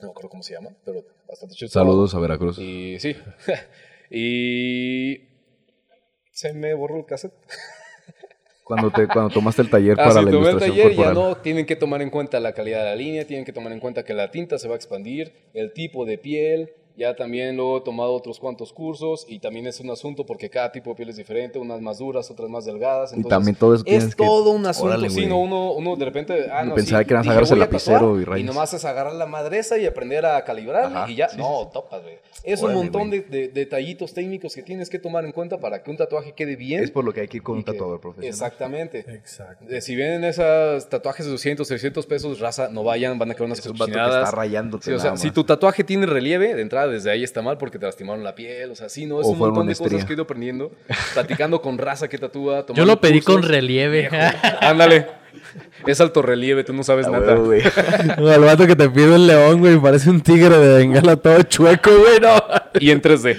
No 0.00 0.08
me 0.08 0.10
acuerdo 0.10 0.28
cómo 0.28 0.42
se 0.42 0.52
llama, 0.52 0.70
pero 0.84 1.04
bastante 1.26 1.54
chido. 1.54 1.70
Saludos 1.70 2.14
a 2.14 2.18
Veracruz. 2.18 2.58
Y 2.58 2.98
sí. 3.00 3.16
y. 4.10 5.28
Se 6.32 6.52
me 6.52 6.74
borró 6.74 6.98
el 6.98 7.06
cassette. 7.06 7.32
Cuando, 8.64 8.90
te, 8.90 9.06
cuando 9.08 9.30
tomaste 9.34 9.62
el 9.62 9.70
taller 9.70 9.92
Ah, 9.98 10.04
para 10.08 10.12
sí, 10.20 10.24
la 10.24 10.30
tomé 10.30 10.36
el 10.36 10.50
ilustración 10.50 10.76
taller, 10.76 10.90
ya 10.96 11.04
corporal. 11.04 11.14
no. 11.30 11.36
Tienen 11.36 11.66
que 11.66 11.76
tomar 11.76 12.02
en 12.02 12.10
cuenta 12.10 12.40
la 12.40 12.52
calidad 12.52 12.80
de 12.80 12.84
la 12.86 12.96
línea, 12.96 13.26
tienen 13.26 13.44
que 13.44 13.52
tomar 13.52 13.72
en 13.72 13.80
cuenta 13.80 14.04
que 14.04 14.14
la 14.14 14.30
tinta 14.30 14.58
se 14.58 14.68
va 14.68 14.74
a 14.74 14.76
expandir, 14.76 15.32
el 15.54 15.72
tipo 15.72 16.04
de 16.04 16.18
piel. 16.18 16.70
Ya 16.96 17.16
también 17.16 17.56
luego 17.56 17.78
he 17.78 17.80
tomado 17.80 18.12
otros 18.12 18.38
cuantos 18.38 18.72
cursos 18.72 19.24
y 19.28 19.38
también 19.38 19.66
es 19.66 19.80
un 19.80 19.90
asunto 19.90 20.26
porque 20.26 20.50
cada 20.50 20.70
tipo 20.72 20.90
de 20.90 20.96
piel 20.96 21.08
es 21.08 21.16
diferente, 21.16 21.58
unas 21.58 21.80
más 21.80 21.98
duras, 21.98 22.30
otras 22.30 22.48
más 22.50 22.64
delgadas. 22.66 23.12
Y 23.12 23.16
entonces 23.16 23.30
también 23.30 23.54
todo 23.56 23.74
eso 23.74 23.84
es 23.86 24.14
que- 24.14 24.24
todo 24.24 24.50
un 24.50 24.66
asunto. 24.66 24.88
Órale, 24.90 25.08
sí, 25.10 25.26
no, 25.26 25.40
uno, 25.40 25.72
uno 25.72 25.96
de 25.96 26.04
repente. 26.04 26.50
Ah, 26.52 26.64
no, 26.64 26.74
pensaba 26.74 27.00
sí, 27.02 27.06
que 27.08 27.14
eran 27.14 27.28
agarrarse 27.28 27.54
a 27.54 27.56
lapicero 27.56 28.20
y 28.20 28.24
rayas. 28.24 28.46
nomás 28.46 28.74
es 28.74 28.84
agarrar 28.84 29.14
la 29.14 29.26
madresa 29.26 29.78
y 29.78 29.86
aprender 29.86 30.26
a 30.26 30.44
calibrarle 30.44 30.96
Ajá, 30.98 31.10
y 31.10 31.16
ya. 31.16 31.28
sí, 31.28 31.38
no, 31.38 31.68
topas, 31.72 32.02
güey. 32.02 32.16
Es 32.44 32.60
un 32.60 32.66
Órale, 32.66 32.80
montón 32.82 33.08
güey. 33.08 33.20
de, 33.20 33.38
de- 33.38 33.48
detallitos 33.48 34.12
técnicos 34.12 34.54
que 34.54 34.62
tienes 34.62 34.90
que 34.90 34.98
tomar 34.98 35.24
en 35.24 35.32
cuenta 35.32 35.58
para 35.58 35.82
que 35.82 35.90
un 35.90 35.96
tatuaje 35.96 36.32
quede 36.32 36.56
bien. 36.56 36.82
Es 36.84 36.90
por 36.90 37.04
lo 37.04 37.12
que 37.12 37.20
hay 37.22 37.28
que 37.28 37.38
ir 37.38 37.42
con 37.42 37.56
y 37.56 37.58
un 37.58 37.64
que- 37.64 37.72
tatuador 37.72 38.00
profesional. 38.00 38.28
Exactamente. 38.28 39.00
Exacto. 39.08 39.64
Eh, 39.70 39.80
Si 39.80 39.96
vienen 39.96 40.24
esos 40.24 40.88
tatuajes 40.88 41.24
de 41.26 41.32
200, 41.32 41.66
300 41.66 42.06
pesos, 42.06 42.38
raza, 42.40 42.68
no 42.68 42.84
vayan, 42.84 43.18
van 43.18 43.30
a 43.30 43.34
quedar 43.34 43.46
unas 43.46 43.58
Es 43.60 43.66
un 43.66 43.72
vato 43.72 43.86
que 43.86 43.92
cochinadas. 43.98 44.24
está 44.28 44.36
rayándote 44.36 44.84
Sí, 44.84 44.92
o 44.92 44.98
sea, 44.98 45.16
si 45.16 45.30
tu 45.30 45.44
tatuaje 45.44 45.84
tiene 45.84 46.06
relieve, 46.06 46.54
de 46.54 46.62
entrada 46.62 46.81
desde 46.86 47.10
ahí 47.10 47.22
está 47.22 47.42
mal 47.42 47.58
porque 47.58 47.78
te 47.78 47.86
lastimaron 47.86 48.24
la 48.24 48.34
piel. 48.34 48.70
O 48.70 48.74
sea, 48.74 48.88
sí, 48.88 49.06
no, 49.06 49.20
es 49.20 49.26
O 49.26 49.30
un 49.30 49.38
montón 49.38 49.66
de 49.66 49.74
cosas 49.74 50.04
que 50.04 50.12
he 50.12 50.14
ido 50.14 50.24
aprendiendo, 50.24 50.72
platicando 51.14 51.60
con 51.60 51.78
raza 51.78 52.08
que 52.08 52.18
tatúa. 52.18 52.64
Yo 52.74 52.84
lo 52.84 53.00
pedí 53.00 53.20
con 53.20 53.42
relieve. 53.42 54.08
Ándale. 54.60 55.06
Es 55.86 56.00
alto 56.00 56.22
relieve, 56.22 56.64
tú 56.64 56.72
no 56.72 56.82
sabes 56.82 57.08
nada. 57.08 57.34
huevo, 57.34 57.46
güey. 57.46 57.60
El 58.34 58.40
vato 58.42 58.66
que 58.66 58.76
te 58.76 58.88
pide 58.88 59.14
un 59.14 59.26
león, 59.26 59.60
güey, 59.60 59.78
parece 59.78 60.10
un 60.10 60.20
tigre 60.20 60.56
de 60.56 60.78
bengala 60.78 61.16
todo 61.16 61.42
chueco, 61.42 61.90
güey, 61.90 62.20
no. 62.20 62.36
y 62.78 62.90
en 62.90 63.02
3D. 63.02 63.36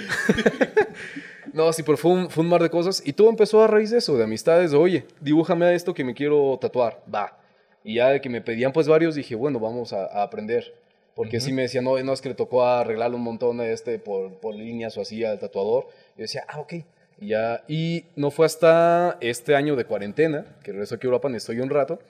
no, 1.52 1.72
sí, 1.72 1.82
pero 1.82 1.96
fue 1.96 2.10
un, 2.12 2.30
fue 2.30 2.44
un 2.44 2.50
mar 2.50 2.62
de 2.62 2.70
cosas. 2.70 3.02
Y 3.04 3.12
todo 3.14 3.30
empezó 3.30 3.62
a 3.62 3.66
raíz 3.66 3.90
de 3.90 3.98
eso, 3.98 4.16
de 4.16 4.24
amistades. 4.24 4.72
De, 4.72 4.76
Oye, 4.76 5.06
dibújame 5.20 5.66
a 5.66 5.72
esto 5.72 5.94
que 5.94 6.04
me 6.04 6.14
quiero 6.14 6.58
tatuar. 6.60 7.00
Va. 7.12 7.38
Y 7.82 7.96
ya 7.96 8.08
de 8.08 8.20
que 8.20 8.28
me 8.28 8.40
pedían 8.40 8.72
pues 8.72 8.88
varios, 8.88 9.14
dije, 9.14 9.34
bueno, 9.34 9.58
vamos 9.58 9.92
a, 9.92 10.04
a 10.06 10.22
aprender. 10.22 10.74
Porque 11.14 11.40
sí 11.40 11.52
me 11.52 11.62
decían, 11.62 11.84
no, 11.84 11.96
no, 12.02 12.12
es 12.12 12.20
que 12.20 12.28
le 12.28 12.34
tocó 12.34 12.64
arreglarle 12.64 13.16
un 13.16 13.22
montón 13.22 13.60
a 13.60 13.66
este 13.66 13.98
por, 13.98 14.40
por 14.40 14.54
líneas 14.54 14.96
o 14.98 15.00
así 15.00 15.24
al 15.24 15.38
tatuador. 15.38 15.86
Yo 16.16 16.22
decía, 16.22 16.44
ah, 16.48 16.60
ok. 16.60 16.74
Y 17.20 17.28
ya, 17.28 17.62
y 17.68 18.06
no 18.16 18.32
fue 18.32 18.46
hasta 18.46 19.16
este 19.20 19.54
año 19.54 19.76
de 19.76 19.84
cuarentena, 19.84 20.56
que 20.64 20.72
regreso 20.72 20.96
aquí 20.96 21.06
a 21.06 21.08
Europa, 21.08 21.30
estoy 21.36 21.60
un 21.60 21.70
rato. 21.70 22.00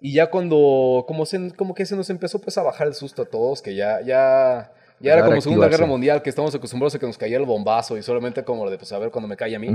Y 0.00 0.12
ya 0.12 0.30
cuando, 0.30 1.04
como, 1.06 1.24
se, 1.24 1.52
como 1.52 1.74
que 1.74 1.86
se 1.86 1.96
nos 1.96 2.10
empezó 2.10 2.40
pues 2.40 2.58
a 2.58 2.62
bajar 2.62 2.88
el 2.88 2.94
susto 2.94 3.22
a 3.22 3.26
todos, 3.26 3.62
que 3.62 3.74
ya, 3.74 4.00
ya, 4.02 4.72
ya 5.00 5.12
era 5.14 5.24
como 5.24 5.40
Segunda. 5.40 5.68
Guerra 5.68 5.86
Mundial, 5.86 6.22
que 6.22 6.30
estamos 6.30 6.54
acostumbrados 6.54 6.94
a 6.94 6.98
que 6.98 7.06
nos 7.06 7.18
caía 7.18 7.36
el 7.36 7.44
bombazo 7.44 7.98
y 7.98 8.02
solamente 8.02 8.42
como 8.44 8.70
de 8.70 8.78
pues 8.78 8.90
a 8.92 8.98
ver 8.98 9.10
cuando 9.10 9.28
me 9.28 9.36
cae 9.36 9.54
a 9.54 9.58
mí. 9.58 9.68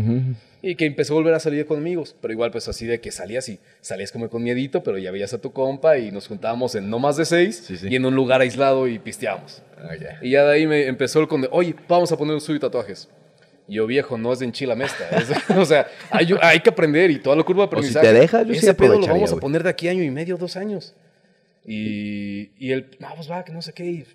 Y 0.61 0.75
que 0.75 0.85
empezó 0.85 1.13
a 1.13 1.17
volver 1.17 1.33
a 1.35 1.39
salir 1.39 1.65
con 1.65 1.77
amigos, 1.77 2.15
pero 2.21 2.33
igual 2.33 2.51
pues 2.51 2.67
así 2.67 2.85
de 2.87 2.99
que 2.99 3.11
salías 3.11 3.47
y 3.49 3.59
salías 3.81 4.11
como 4.11 4.29
con 4.29 4.41
miedito, 4.41 4.81
pero 4.81 4.97
ya 4.97 5.11
veías 5.11 5.33
a 5.33 5.37
tu 5.39 5.51
compa 5.53 5.97
y 5.97 6.11
nos 6.11 6.27
juntábamos 6.27 6.73
en 6.75 6.89
no 6.89 6.97
más 6.99 7.17
de 7.17 7.25
seis 7.25 7.63
Sí, 7.67 7.77
sí. 7.77 7.87
y 7.89 7.95
en 7.95 8.05
un 8.05 8.15
lugar 8.15 8.41
aislado 8.41 8.87
y 8.87 8.97
pisteábamos. 8.97 9.61
Ah. 9.77 9.93
Y 10.21 10.31
ya 10.31 10.45
de 10.45 10.53
ahí 10.53 10.65
me 10.67 10.87
empezó 10.87 11.19
el 11.19 11.27
con 11.27 11.41
de, 11.41 11.49
oye, 11.51 11.75
vamos 11.87 12.11
a 12.11 12.17
poner 12.17 12.35
un 12.35 12.41
de 12.53 12.59
tatuajes. 12.59 13.07
Y 13.67 13.75
yo, 13.75 13.85
viejo, 13.85 14.17
no 14.17 14.33
es 14.33 14.39
de 14.39 14.45
enchila 14.45 14.73
mesta. 14.75 15.07
es- 15.11 15.29
o 15.55 15.63
sea, 15.65 15.87
hay, 16.09 16.27
hay 16.41 16.59
que 16.61 16.71
aprender 16.71 17.11
y 17.11 17.19
toda 17.19 17.35
la 17.35 17.43
curva 17.43 17.63
de 17.63 17.65
O 17.67 17.69
si 17.69 17.75
aprendizaje. 17.89 18.07
te 18.07 18.13
dejas, 18.13 18.47
yo 18.47 18.53
ese 18.53 18.73
pedo 18.73 18.99
lo 18.99 19.05
vamos 19.05 19.31
a 19.31 19.37
poner 19.37 19.61
de 19.61 19.69
aquí 19.69 19.87
año 19.89 20.01
y 20.01 20.09
medio, 20.09 20.37
dos 20.37 20.55
años. 20.55 20.95
Y, 21.65 22.51
y 22.57 22.71
el, 22.71 22.89
vamos, 22.99 23.29
va, 23.29 23.43
que 23.43 23.51
no 23.51 23.61
sé 23.61 23.73
qué. 23.73 23.85
Y, 23.85 24.05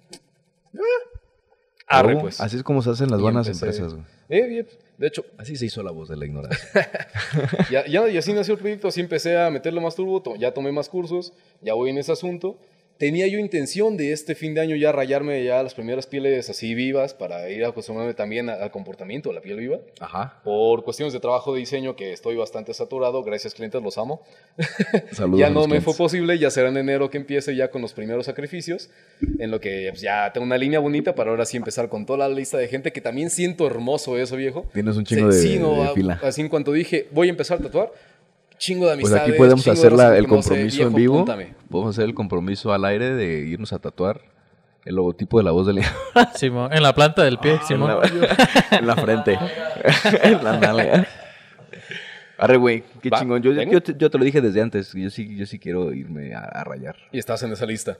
arre, 1.86 2.14
Oh, 2.16 2.20
pues. 2.20 2.40
Así 2.40 2.56
es 2.56 2.62
como 2.62 2.82
se 2.82 2.90
hacen 2.90 3.10
las 3.10 3.20
Y 3.20 3.22
buenas 3.22 3.46
empecé- 3.46 3.66
empresas, 3.66 3.94
güey. 3.94 4.04
Eh, 4.30 4.66
y, 4.66 5.00
de 5.00 5.06
hecho, 5.06 5.24
Así 5.38 5.56
se 5.56 5.66
hizo 5.66 5.82
la 5.82 5.90
voz 5.90 6.08
de 6.08 6.16
la 6.16 6.24
ignorancia. 6.26 6.58
ya, 7.70 7.86
ya- 7.86 8.08
y 8.08 8.16
así 8.16 8.32
nació 8.32 8.54
el 8.54 8.60
proyecto, 8.60 8.88
así 8.88 9.00
empecé 9.00 9.36
a 9.38 9.50
meterle 9.50 9.80
más 9.80 9.94
turbo, 9.94 10.22
to- 10.22 10.36
ya 10.36 10.52
tomé 10.54 10.72
más 10.72 10.88
cursos, 10.88 11.32
ya 11.60 11.74
voy 11.74 11.90
en 11.90 11.98
ese 11.98 12.12
asunto. 12.12 12.58
Tenía 12.96 13.26
yo 13.26 13.40
intención 13.40 13.96
de 13.96 14.12
este 14.12 14.36
fin 14.36 14.54
de 14.54 14.60
año 14.60 14.76
ya 14.76 14.92
rayarme 14.92 15.42
ya 15.44 15.60
las 15.64 15.74
primeras 15.74 16.06
pieles 16.06 16.48
así 16.48 16.74
vivas 16.76 17.12
para 17.12 17.50
ir 17.50 17.64
acostumbrándome 17.64 18.14
también 18.14 18.48
al 18.48 18.70
comportamiento 18.70 19.30
de 19.30 19.34
la 19.34 19.40
piel 19.40 19.56
viva. 19.58 19.78
Ajá. 19.98 20.40
Por 20.44 20.84
cuestiones 20.84 21.12
de 21.12 21.18
trabajo 21.18 21.52
de 21.52 21.58
diseño 21.58 21.96
que 21.96 22.12
estoy 22.12 22.36
bastante 22.36 22.72
saturado, 22.72 23.24
gracias 23.24 23.52
clientes, 23.52 23.82
los 23.82 23.98
amo. 23.98 24.22
Saludos. 25.12 25.40
ya 25.40 25.50
no 25.50 25.62
me 25.62 25.80
fue 25.80 25.92
clientes. 25.92 25.96
posible, 25.96 26.38
ya 26.38 26.50
será 26.50 26.68
en 26.68 26.76
enero 26.76 27.10
que 27.10 27.18
empiece 27.18 27.56
ya 27.56 27.68
con 27.68 27.82
los 27.82 27.92
primeros 27.92 28.26
sacrificios, 28.26 28.90
en 29.40 29.50
lo 29.50 29.60
que 29.60 29.88
pues, 29.90 30.00
ya 30.00 30.30
tengo 30.32 30.46
una 30.46 30.56
línea 30.56 30.78
bonita 30.78 31.16
para 31.16 31.30
ahora 31.30 31.46
sí 31.46 31.56
empezar 31.56 31.88
con 31.88 32.06
toda 32.06 32.28
la 32.28 32.28
lista 32.28 32.58
de 32.58 32.68
gente 32.68 32.92
que 32.92 33.00
también 33.00 33.28
siento 33.28 33.66
hermoso 33.66 34.16
eso, 34.18 34.36
viejo. 34.36 34.66
Tienes 34.72 34.96
un 34.96 35.04
chingo 35.04 35.26
de, 35.28 35.32
Sí, 35.32 35.58
no, 35.58 35.82
de 35.82 35.88
a- 35.88 35.94
fila. 35.94 36.20
Así 36.22 36.40
en 36.42 36.48
cuanto 36.48 36.70
dije, 36.70 37.08
voy 37.10 37.26
a 37.26 37.30
empezar 37.30 37.58
a 37.58 37.62
tatuar, 37.64 37.90
chingo 38.64 38.86
de 38.88 38.96
Pues 38.96 39.12
amistades. 39.12 39.28
aquí 39.30 39.38
podemos 39.38 39.68
hacer 39.68 39.92
la- 39.92 40.16
el 40.16 40.26
compromiso 40.26 40.76
viejo, 40.76 40.88
en 40.90 40.94
vivo. 40.94 41.14
apúntame. 41.16 41.54
Podemos 41.70 41.94
hacer 41.94 42.04
el 42.06 42.14
compromiso 42.14 42.72
al 42.72 42.84
aire 42.84 43.14
de 43.14 43.38
irnos 43.46 43.72
a 43.72 43.78
tatuar 43.78 44.20
el 44.84 44.94
logotipo 44.96 45.38
de 45.38 45.44
la 45.44 45.50
voz 45.50 45.66
de 45.66 45.74
la 45.74 45.82
Simón, 46.34 46.72
en 46.72 46.82
la 46.82 46.94
planta 46.94 47.22
del 47.24 47.38
pie, 47.38 47.54
en 47.54 47.62
Simón. 47.66 47.88
la, 47.90 48.38
en 48.78 48.86
la 48.86 48.96
frente. 48.96 49.38
en 50.22 50.44
la 50.44 50.58
nalga. 50.58 51.06
Arre, 52.36 52.56
güey, 52.56 52.82
qué 53.00 53.10
Va, 53.10 53.18
chingón. 53.20 53.42
Yo, 53.42 53.52
yo, 53.52 53.82
te, 53.82 53.94
yo 53.96 54.10
te 54.10 54.18
lo 54.18 54.24
dije 54.24 54.40
desde 54.40 54.60
antes. 54.60 54.92
Yo 54.92 55.08
sí, 55.10 55.36
yo 55.36 55.46
sí 55.46 55.58
quiero 55.58 55.92
irme 55.92 56.34
a, 56.34 56.40
a 56.40 56.64
rayar. 56.64 56.96
Y 57.12 57.18
estás 57.18 57.42
en 57.44 57.52
esa 57.52 57.64
lista. 57.66 57.96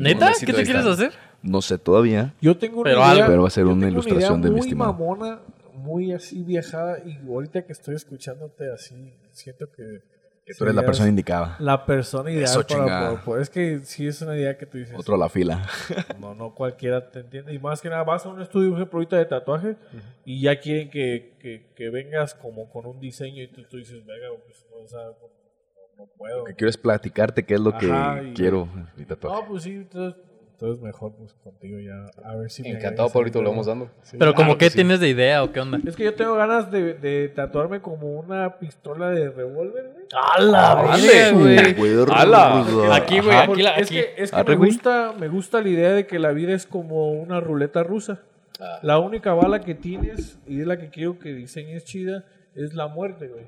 ¿Neta? 0.00 0.32
¿Qué 0.40 0.52
te 0.52 0.64
quieres 0.64 0.84
hacer? 0.86 1.12
No 1.42 1.62
sé 1.62 1.78
todavía. 1.78 2.32
Yo 2.40 2.56
tengo 2.56 2.80
una 2.80 2.90
Pero 2.90 3.12
idea. 3.14 3.26
Pero 3.26 3.42
va 3.42 3.48
a 3.48 3.50
ser 3.50 3.64
yo 3.64 3.70
una 3.70 3.86
tengo 3.86 3.92
ilustración 4.00 4.40
idea 4.40 4.50
de 4.50 4.54
mi 4.54 4.60
muy 4.66 4.74
mamona, 4.74 5.38
muy 5.76 6.12
así 6.12 6.42
viajada. 6.42 6.98
Y 7.04 7.18
ahorita 7.26 7.64
que 7.64 7.72
estoy 7.72 7.94
escuchándote 7.94 8.72
así, 8.72 9.14
siento 9.32 9.66
que. 9.70 10.00
Que 10.44 10.54
tú 10.54 10.62
eres 10.62 10.76
la 10.76 10.86
persona 10.86 11.08
indicada. 11.08 11.56
La 11.58 11.84
persona 11.86 12.30
ideal 12.30 12.44
Eso, 12.44 12.64
para 12.64 13.08
poder- 13.08 13.24
poder- 13.24 13.42
Es 13.42 13.50
que 13.50 13.80
sí 13.80 14.06
es 14.06 14.22
una 14.22 14.36
idea 14.36 14.56
que 14.56 14.64
tú 14.64 14.78
dices. 14.78 14.94
Otro 14.96 15.16
a 15.16 15.18
la 15.18 15.28
fila. 15.28 15.66
No, 16.20 16.34
no 16.36 16.54
cualquiera 16.54 17.10
te 17.10 17.18
entiende. 17.18 17.52
Y 17.52 17.58
más 17.58 17.80
que 17.80 17.88
nada, 17.88 18.04
vas 18.04 18.24
a 18.26 18.28
un 18.28 18.40
estudio, 18.40 18.70
por 18.70 18.78
ejemplo, 18.78 18.98
ahorita 18.98 19.16
de 19.18 19.24
tatuaje 19.26 19.76
y 20.24 20.40
ya 20.42 20.60
quieren 20.60 20.88
que, 20.88 21.36
que, 21.40 21.72
que 21.74 21.90
vengas 21.90 22.32
como 22.34 22.70
con 22.70 22.86
un 22.86 23.00
diseño 23.00 23.42
y 23.42 23.48
tú, 23.48 23.64
tú 23.64 23.76
dices, 23.78 24.06
venga, 24.06 24.28
pues 24.44 24.64
no, 24.70 24.76
o 24.84 24.86
sea, 24.86 25.00
no, 25.00 26.04
no 26.04 26.06
puedo. 26.16 26.38
Lo 26.38 26.44
que 26.44 26.54
quiero 26.54 26.70
es 26.70 26.76
platicarte 26.78 27.44
qué 27.44 27.54
es 27.54 27.60
lo 27.60 27.76
que 27.76 27.90
Ajá, 27.90 28.22
y- 28.22 28.32
quiero 28.34 28.68
mi 28.96 29.04
tatuaje. 29.04 29.40
No, 29.42 29.48
pues 29.48 29.64
sí, 29.64 29.72
entonces, 29.72 30.22
entonces 30.58 30.82
mejor 30.82 31.12
pues 31.18 31.34
contigo 31.44 31.78
ya. 31.78 32.06
A 32.26 32.34
ver 32.34 32.50
si 32.50 32.62
me 32.62 32.70
Encantado, 32.70 33.10
Pablito, 33.10 33.42
lo 33.42 33.50
vamos 33.50 33.66
dando. 33.66 33.90
Sí. 34.02 34.16
Pero 34.18 34.32
como 34.34 34.54
qué 34.54 34.64
que 34.66 34.70
sí. 34.70 34.76
tienes 34.76 35.00
de 35.00 35.08
idea 35.10 35.44
o 35.44 35.52
qué 35.52 35.60
onda. 35.60 35.78
Es 35.86 35.94
que 35.96 36.04
yo 36.04 36.14
tengo 36.14 36.34
ganas 36.34 36.70
de, 36.70 36.94
de 36.94 37.28
tatuarme 37.28 37.82
como 37.82 38.18
una 38.18 38.58
pistola 38.58 39.10
de 39.10 39.28
revólver, 39.30 39.92
güey. 39.92 40.06
¡Hala, 40.14 40.80
¡Órale! 40.80 41.32
güey! 41.32 41.74
Güey, 41.74 42.06
¡Hala! 42.10 42.94
Aquí, 42.96 43.20
güey, 43.20 43.36
aquí 43.36 43.62
la- 43.62 43.76
Es 43.76 43.90
que, 43.90 44.14
es 44.16 44.30
que 44.30 44.36
Arre, 44.36 44.50
me, 44.52 44.56
güey. 44.56 44.70
gusta, 44.70 45.12
me 45.18 45.28
gusta 45.28 45.60
la 45.60 45.68
idea 45.68 45.90
de 45.92 46.06
que 46.06 46.18
la 46.18 46.30
vida 46.32 46.54
es 46.54 46.64
como 46.66 47.12
una 47.12 47.38
ruleta 47.40 47.82
rusa. 47.82 48.22
Ah. 48.58 48.78
La 48.82 48.98
única 48.98 49.34
bala 49.34 49.60
que 49.60 49.74
tienes 49.74 50.38
y 50.46 50.62
es 50.62 50.66
la 50.66 50.78
que 50.78 50.88
quiero 50.88 51.18
que 51.18 51.34
diseñes 51.34 51.84
chida 51.84 52.24
es 52.54 52.72
la 52.72 52.86
muerte, 52.88 53.28
güey. 53.28 53.44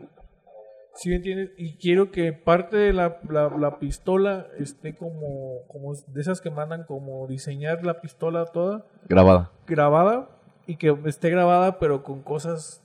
¿Sí 1.01 1.09
me 1.11 1.17
entiendes? 1.17 1.51
Y 1.57 1.77
quiero 1.77 2.11
que 2.11 2.33
parte 2.33 2.77
de 2.77 2.93
la, 2.93 3.21
la, 3.31 3.49
la 3.57 3.79
pistola 3.79 4.49
esté 4.59 4.97
como, 4.97 5.63
como 5.69 5.95
de 5.95 6.21
esas 6.21 6.41
que 6.41 6.51
mandan 6.51 6.83
como 6.85 7.27
diseñar 7.29 7.85
la 7.87 8.01
pistola 8.01 8.47
toda 8.47 8.85
Grabada. 9.09 9.51
grabada 9.67 10.29
y 10.67 10.77
que 10.77 10.95
esté 11.07 11.31
grabada 11.31 11.79
pero 11.79 12.03
con 12.03 12.23
cosas 12.23 12.83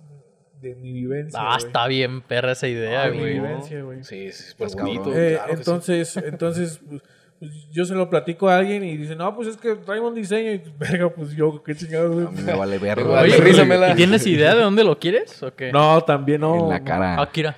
de 0.62 0.76
mi 0.76 0.94
vivencia. 0.94 1.40
Ah, 1.42 1.56
güey. 1.58 1.66
está 1.68 1.88
bien 1.88 2.22
perra 2.22 2.52
esa 2.54 2.68
idea, 2.68 3.06
De 3.06 3.12
mi 3.12 3.20
güey. 3.20 3.34
vivencia, 3.34 3.82
güey. 3.82 4.04
Sí, 4.04 4.32
sí, 4.32 4.54
Pues, 4.58 4.76
bonito. 4.76 5.12
Eh, 5.14 5.34
claro 5.34 5.48
que 5.50 5.54
sí. 5.56 5.60
entonces, 5.60 6.18
entonces 6.18 6.82
pues, 6.88 7.02
pues, 7.44 7.68
yo 7.72 7.84
se 7.84 7.94
lo 7.94 8.10
platico 8.10 8.48
a 8.48 8.56
alguien 8.56 8.86
y 8.86 8.96
dice, 8.96 9.18
no, 9.18 9.36
pues 9.36 9.50
es 9.50 9.58
que 9.58 9.76
traigo 9.76 10.08
un 10.08 10.16
diseño 10.16 10.54
y 10.54 10.62
verga, 10.80 11.10
pues 11.10 11.36
yo, 11.36 11.62
qué 11.62 11.76
chingados. 11.76 12.14
güey? 12.14 12.26
A 12.26 12.30
mí 12.32 12.42
me 12.42 12.54
vale 12.58 12.78
verga. 12.78 13.22
Oye, 13.22 13.36
rízamela. 13.36 13.92
¿y 13.92 13.96
tienes 13.96 14.26
idea 14.26 14.56
de 14.56 14.62
dónde 14.62 14.86
lo 14.86 14.98
quieres 14.98 15.44
o 15.44 15.54
qué? 15.54 15.72
No, 15.74 16.02
también 16.06 16.40
no. 16.40 16.56
En 16.56 16.70
la 16.70 16.84
cara. 16.86 17.22
Akira. 17.22 17.58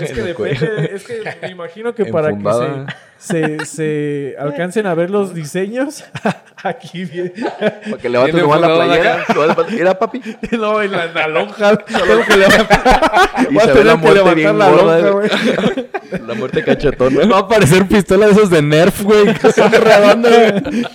Es 0.00 0.12
que 0.12 0.22
depende, 0.22 0.90
es 0.92 1.04
que 1.06 1.22
me 1.42 1.50
imagino 1.50 1.94
que 1.94 2.06
para 2.06 2.36
que 2.36 2.42
se, 2.42 2.86
se, 3.20 3.64
se 3.66 4.34
alcancen 4.38 4.86
a 4.86 4.94
ver 4.94 5.10
los 5.10 5.34
diseños, 5.34 6.04
aquí 6.64 7.04
viene. 7.04 7.32
Para 7.58 7.96
que 8.00 8.08
levantes 8.08 8.34
Bien 8.34 8.46
nomás 8.46 8.60
la 8.60 8.74
playera. 8.74 9.24
a- 9.28 9.74
Era 9.76 9.98
papi. 9.98 10.20
No, 10.52 10.82
en 10.82 10.92
la, 10.92 11.06
la 11.06 11.28
lonja. 11.28 11.76
Tengo 11.84 12.24
que 12.26 12.36
levantar, 12.36 13.46
Y 13.50 13.54
voy 13.54 13.62
a 13.62 13.66
la 13.66 13.72
tener 13.72 13.92
que 13.92 13.96
muerte 13.98 14.14
levantar 14.14 14.34
bien 14.34 14.58
la 14.58 14.70
lonja, 14.70 15.10
güey. 15.10 15.30
La 16.26 16.34
muerte 16.34 16.64
cachetona. 16.64 17.26
Va 17.26 17.36
a 17.36 17.40
aparecer 17.40 17.86
pistola 17.86 18.26
de 18.26 18.32
esos 18.32 18.50
de 18.50 18.62
Nerf, 18.62 19.02
güey. 19.02 19.34
Que 19.34 19.52
son 19.52 19.70
redondas, 19.72 20.62
güey. 20.62 20.86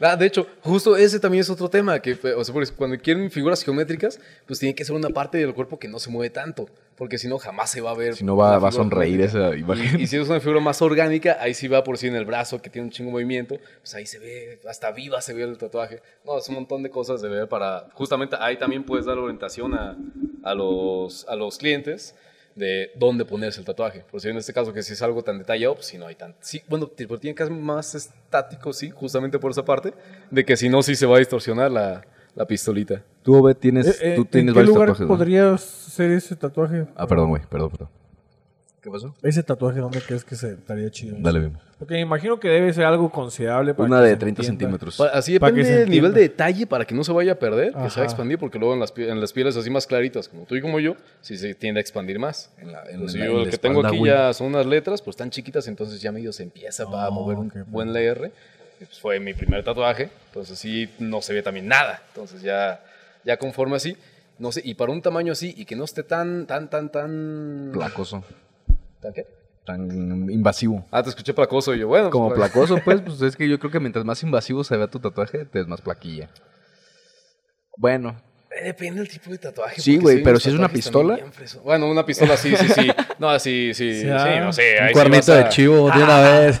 Ah, 0.00 0.16
de 0.16 0.26
hecho, 0.26 0.46
justo 0.60 0.96
ese 0.96 1.20
también 1.20 1.42
es 1.42 1.50
otro 1.50 1.68
tema, 1.68 2.00
que 2.00 2.12
o 2.12 2.44
sea, 2.44 2.52
porque 2.52 2.70
cuando 2.72 2.98
quieren 2.98 3.30
figuras 3.30 3.62
geométricas, 3.62 4.20
pues 4.46 4.58
tiene 4.58 4.74
que 4.74 4.84
ser 4.84 4.94
una 4.94 5.08
parte 5.10 5.38
del 5.38 5.54
cuerpo 5.54 5.78
que 5.78 5.88
no 5.88 5.98
se 5.98 6.10
mueve 6.10 6.30
tanto, 6.30 6.66
porque 6.96 7.18
si 7.18 7.28
no 7.28 7.38
jamás 7.38 7.70
se 7.70 7.80
va 7.80 7.90
a 7.90 7.94
ver. 7.94 8.14
Si 8.14 8.24
no 8.24 8.36
va, 8.36 8.58
va 8.58 8.68
a 8.68 8.72
sonreír 8.72 9.20
geométrica. 9.20 9.48
esa 9.48 9.56
imagen. 9.56 10.00
Y, 10.00 10.04
y 10.04 10.06
si 10.06 10.16
es 10.16 10.28
una 10.28 10.40
figura 10.40 10.60
más 10.60 10.82
orgánica, 10.82 11.38
ahí 11.40 11.54
sí 11.54 11.68
va 11.68 11.84
por 11.84 11.98
sí 11.98 12.08
en 12.08 12.16
el 12.16 12.24
brazo, 12.24 12.60
que 12.60 12.70
tiene 12.70 12.86
un 12.86 12.92
chingo 12.92 13.10
movimiento, 13.10 13.58
pues 13.80 13.94
ahí 13.94 14.06
se 14.06 14.18
ve, 14.18 14.60
hasta 14.68 14.90
viva 14.90 15.20
se 15.20 15.32
ve 15.34 15.44
el 15.44 15.58
tatuaje. 15.58 16.02
No, 16.24 16.38
es 16.38 16.48
un 16.48 16.56
montón 16.56 16.82
de 16.82 16.90
cosas 16.90 17.22
de 17.22 17.28
ver 17.28 17.48
para, 17.48 17.88
justamente 17.92 18.36
ahí 18.40 18.56
también 18.56 18.84
puedes 18.84 19.06
dar 19.06 19.18
orientación 19.18 19.74
a, 19.74 19.96
a, 20.42 20.54
los, 20.54 21.26
a 21.28 21.36
los 21.36 21.58
clientes 21.58 22.14
de 22.54 22.90
dónde 22.96 23.24
ponerse 23.24 23.58
el 23.60 23.66
tatuaje. 23.66 24.04
Por 24.10 24.20
si 24.20 24.28
en 24.28 24.36
este 24.36 24.52
caso 24.52 24.72
que 24.72 24.82
si 24.82 24.92
es 24.92 25.02
algo 25.02 25.22
tan 25.22 25.38
detallado, 25.38 25.74
pues 25.74 25.86
si 25.86 25.98
no 25.98 26.06
hay 26.06 26.14
tan... 26.14 26.34
Sí, 26.40 26.62
bueno, 26.68 26.86
t- 26.86 27.06
pero 27.08 27.18
tiene 27.18 27.34
que 27.34 27.42
ser 27.44 27.52
más 27.52 27.94
estático, 27.94 28.72
sí, 28.72 28.90
justamente 28.90 29.38
por 29.38 29.50
esa 29.50 29.64
parte, 29.64 29.92
de 30.30 30.44
que 30.44 30.56
si 30.56 30.68
no, 30.68 30.82
sí 30.82 30.94
se 30.94 31.06
va 31.06 31.16
a 31.16 31.18
distorsionar 31.18 31.70
la, 31.70 32.04
la 32.34 32.46
pistolita. 32.46 33.02
Tú, 33.22 33.34
Obed, 33.36 33.56
tienes, 33.56 34.00
Eh, 34.00 34.12
eh, 34.12 34.14
tú 34.16 34.22
¿En 34.22 34.28
tienes 34.28 34.52
qué 34.54 34.58
varios 34.60 34.74
lugar 34.74 34.88
tatuajes. 34.88 35.08
¿no? 35.08 35.16
podría 35.16 35.58
ser 35.58 36.10
ese 36.12 36.36
tatuaje? 36.36 36.86
Ah, 36.94 37.06
perdón, 37.06 37.30
güey. 37.30 37.42
Perdón, 37.48 37.70
perdón. 37.70 37.88
¿Qué 38.84 38.90
pasó? 38.90 39.14
Ese 39.22 39.42
tatuaje, 39.42 39.80
¿dónde 39.80 39.98
crees 40.02 40.24
que 40.26 40.36
se 40.36 40.52
estaría 40.52 40.90
chido? 40.90 41.16
Dale, 41.18 41.40
bien. 41.40 41.58
Porque 41.78 41.94
me 41.94 42.00
imagino 42.00 42.38
que 42.38 42.48
debe 42.48 42.70
ser 42.74 42.84
algo 42.84 43.10
considerable 43.10 43.72
para 43.72 43.86
Una 43.88 43.96
que 44.00 44.04
de 44.08 44.10
se 44.10 44.16
30 44.18 44.42
entienda. 44.42 44.60
centímetros. 44.62 44.96
Pa- 44.98 45.06
Así 45.06 45.38
Para 45.38 45.52
que 45.54 45.60
depende 45.60 45.74
se 45.74 45.80
del 45.80 45.90
nivel 45.90 46.04
entienda. 46.10 46.20
de 46.20 46.28
detalle 46.28 46.66
para 46.66 46.84
que 46.84 46.94
no 46.94 47.02
se 47.02 47.12
vaya 47.12 47.32
a 47.32 47.34
perder, 47.36 47.68
que 47.68 47.72
se 47.72 47.80
va 47.80 47.86
Ajá. 47.86 48.00
a 48.02 48.04
expandir, 48.04 48.38
porque 48.38 48.58
luego 48.58 48.74
en 48.74 48.80
las, 48.80 48.94
pie- 48.94 49.08
en 49.10 49.22
las 49.22 49.32
pieles 49.32 49.56
así 49.56 49.70
más 49.70 49.86
claritas, 49.86 50.28
como 50.28 50.44
tú 50.44 50.54
y 50.54 50.60
como 50.60 50.80
yo, 50.80 50.96
sí 51.22 51.38
se 51.38 51.54
tiende 51.54 51.80
a 51.80 51.80
expandir 51.80 52.18
más. 52.18 52.50
En 52.58 52.72
la, 52.72 52.84
en 52.90 53.00
Pues 53.00 53.14
la- 53.14 53.24
yo 53.24 53.32
en 53.32 53.38
el 53.38 53.44
la 53.46 53.50
que 53.50 53.56
tengo 53.56 53.76
espalda, 53.80 53.88
aquí 53.88 53.98
güey. 54.00 54.12
ya 54.12 54.32
son 54.34 54.48
unas 54.48 54.66
letras, 54.66 55.00
pues 55.00 55.16
tan 55.16 55.30
chiquitas, 55.30 55.66
entonces 55.66 56.02
ya 56.02 56.12
medio 56.12 56.30
se 56.30 56.42
empieza 56.42 56.84
para 56.84 57.08
Oh, 57.08 57.12
mover 57.12 57.38
un 57.38 57.50
buen 57.68 57.88
LR. 57.88 58.30
Y, 58.80 58.84
pues, 58.84 59.00
fue 59.00 59.18
mi 59.18 59.32
primer 59.32 59.64
tatuaje, 59.64 60.10
entonces 60.26 60.58
sí 60.58 60.90
no 60.98 61.22
se 61.22 61.32
ve 61.32 61.42
también 61.42 61.68
nada. 61.68 62.02
Entonces 62.08 62.42
ya, 62.42 62.84
ya 63.24 63.38
conforme 63.38 63.76
así, 63.76 63.96
no 64.38 64.52
sé, 64.52 64.60
y 64.62 64.74
para 64.74 64.92
un 64.92 65.00
tamaño 65.00 65.32
así 65.32 65.54
y 65.56 65.64
que 65.64 65.74
no 65.74 65.84
esté 65.84 66.02
tan, 66.02 66.46
tan, 66.46 66.68
tan, 66.68 66.90
tan... 66.90 67.70
Placoso. 67.72 68.22
¿Tan 69.04 69.12
qué? 69.12 69.26
Tan 69.66 70.30
invasivo. 70.30 70.86
Ah, 70.90 71.02
te 71.02 71.10
escuché 71.10 71.32
placoso 71.34 71.74
y 71.74 71.80
yo, 71.80 71.88
bueno. 71.88 72.08
Como 72.10 72.28
pues, 72.28 72.38
placoso, 72.38 72.78
pues, 72.84 73.02
pues 73.02 73.20
es 73.22 73.36
que 73.36 73.46
yo 73.48 73.58
creo 73.58 73.70
que 73.70 73.80
mientras 73.80 74.04
más 74.04 74.22
invasivo 74.22 74.64
se 74.64 74.76
vea 74.78 74.88
tu 74.88 74.98
tatuaje, 74.98 75.44
te 75.44 75.60
es 75.60 75.66
más 75.68 75.80
plaquilla. 75.82 76.30
Bueno, 77.76 78.16
Eh, 78.50 78.64
Depende 78.66 79.00
del 79.00 79.08
tipo 79.08 79.30
de 79.30 79.38
tatuaje. 79.38 79.80
Sí, 79.80 79.96
güey, 79.98 80.22
pero 80.22 80.38
si 80.38 80.48
es 80.48 80.54
una 80.54 80.68
pistola. 80.68 81.18
Bueno, 81.64 81.90
una 81.90 82.06
pistola 82.06 82.36
sí, 82.36 82.54
sí, 82.56 82.68
sí. 82.68 82.88
No, 83.18 83.36
sí, 83.40 83.72
sí, 83.74 84.00
sí, 84.02 84.08
ah, 84.12 84.40
no 84.40 84.52
sé. 84.52 84.76
Un 84.86 84.92
cuernito 84.92 85.32
a- 85.32 85.36
de 85.38 85.48
chivo 85.48 85.90
de 85.90 86.02
una 86.02 86.20
vez. 86.20 86.60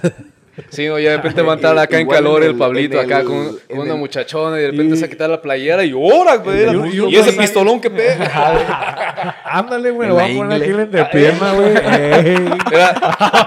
Sí, 0.70 0.86
no, 0.86 0.98
ya 0.98 1.10
de 1.10 1.16
repente 1.16 1.42
va 1.42 1.52
a 1.52 1.56
entrar 1.56 1.78
acá 1.78 1.98
en 1.98 2.08
calor 2.08 2.42
en 2.42 2.48
el, 2.48 2.52
el- 2.54 2.58
Pablito, 2.58 3.00
acá 3.00 3.20
el- 3.20 3.26
con, 3.26 3.58
una 3.70 3.92
el- 3.92 3.98
muchachona 3.98 4.58
y 4.58 4.62
de 4.62 4.70
repente 4.70 4.94
Y- 4.94 4.98
se 4.98 5.08
quita 5.10 5.26
la 5.28 5.40
playera 5.42 5.84
y 5.84 5.92
¡hora, 5.92 6.36
güey! 6.36 6.94
Y 6.96 7.14
y 7.14 7.16
ese 7.16 7.32
pistolón 7.32 7.80
que 7.80 7.90
pega. 7.90 9.36
Ándale, 9.44 9.90
güey, 9.90 10.08
lo 10.08 10.14
voy 10.14 10.22
a 10.32 10.36
poner 10.36 10.52
aquí 10.56 10.64
en 10.64 10.70
ingle. 10.70 10.82
entrepierna, 10.84 11.52
güey. 11.52 11.74
Ah, 12.76 13.46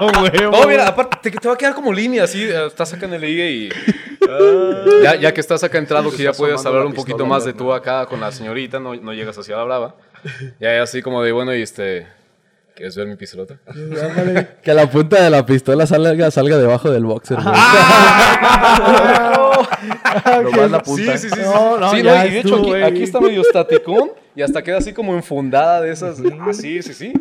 No, 0.52 0.68
mira, 0.68 0.88
aparte 0.88 1.18
te, 1.22 1.38
te 1.38 1.48
va 1.48 1.54
a 1.54 1.58
quedar 1.58 1.74
como 1.74 1.92
línea, 1.94 2.24
así, 2.24 2.44
eh, 2.44 2.66
estás 2.68 2.94
acá 2.94 3.06
en 3.06 3.14
el 3.14 3.22
ligue 3.22 3.52
y... 3.52 3.70
Ya, 5.04 5.16
ya 5.16 5.34
que 5.34 5.42
estás 5.42 5.64
acá 5.64 5.78
entrado, 5.78 6.12
que 6.12 6.24
ya 6.24 6.34
puedes 6.34 6.66
hablar 6.66 6.82
la 6.84 6.88
un 6.88 6.94
poquito 6.94 7.18
pistola, 7.18 7.30
más 7.36 7.46
de 7.46 7.54
tú 7.54 7.72
acá 7.74 8.06
con 8.06 8.20
la 8.20 8.32
señorita, 8.32 8.80
no, 8.80 8.96
no 8.96 9.14
llegas 9.14 9.38
hacia 9.38 9.56
la 9.56 9.64
brava. 9.64 9.96
Ya 10.60 10.82
así 10.82 11.02
como 11.02 11.24
de, 11.24 11.32
bueno, 11.32 11.56
y 11.56 11.62
este... 11.62 12.08
¿Quieres 12.78 12.96
ver 12.96 13.08
mi 13.08 13.16
pistolota? 13.16 13.58
Que 14.62 14.72
la 14.72 14.88
punta 14.88 15.24
de 15.24 15.32
la 15.32 15.48
pistola 15.48 15.88
salga, 15.88 16.30
salga 16.30 16.60
debajo 16.60 16.92
del 16.92 17.06
boxer, 17.06 17.38
güey. 17.42 17.56
lo 20.44 20.52
más 20.52 20.72
la 20.72 20.84
punta. 20.84 21.18
Sí, 21.18 21.28
sí, 21.28 21.36
sí. 21.36 21.42
No, 21.44 21.80
no, 21.80 21.90
sí, 21.90 22.04
ya 22.04 22.28
y 22.28 22.32
de 22.32 22.40
hecho 22.42 22.62
aquí, 22.86 23.02
está 23.02 23.20
medio 23.20 23.42
estaticón 23.42 24.12
y 24.36 24.44
hasta 24.44 24.62
queda 24.62 24.78
así 24.78 24.94
como 24.94 25.16
enfundada 25.16 25.82
de 25.82 25.92
esas. 25.92 26.22
Sí, 26.54 26.84
sí, 26.84 26.94
sí. 26.94 27.14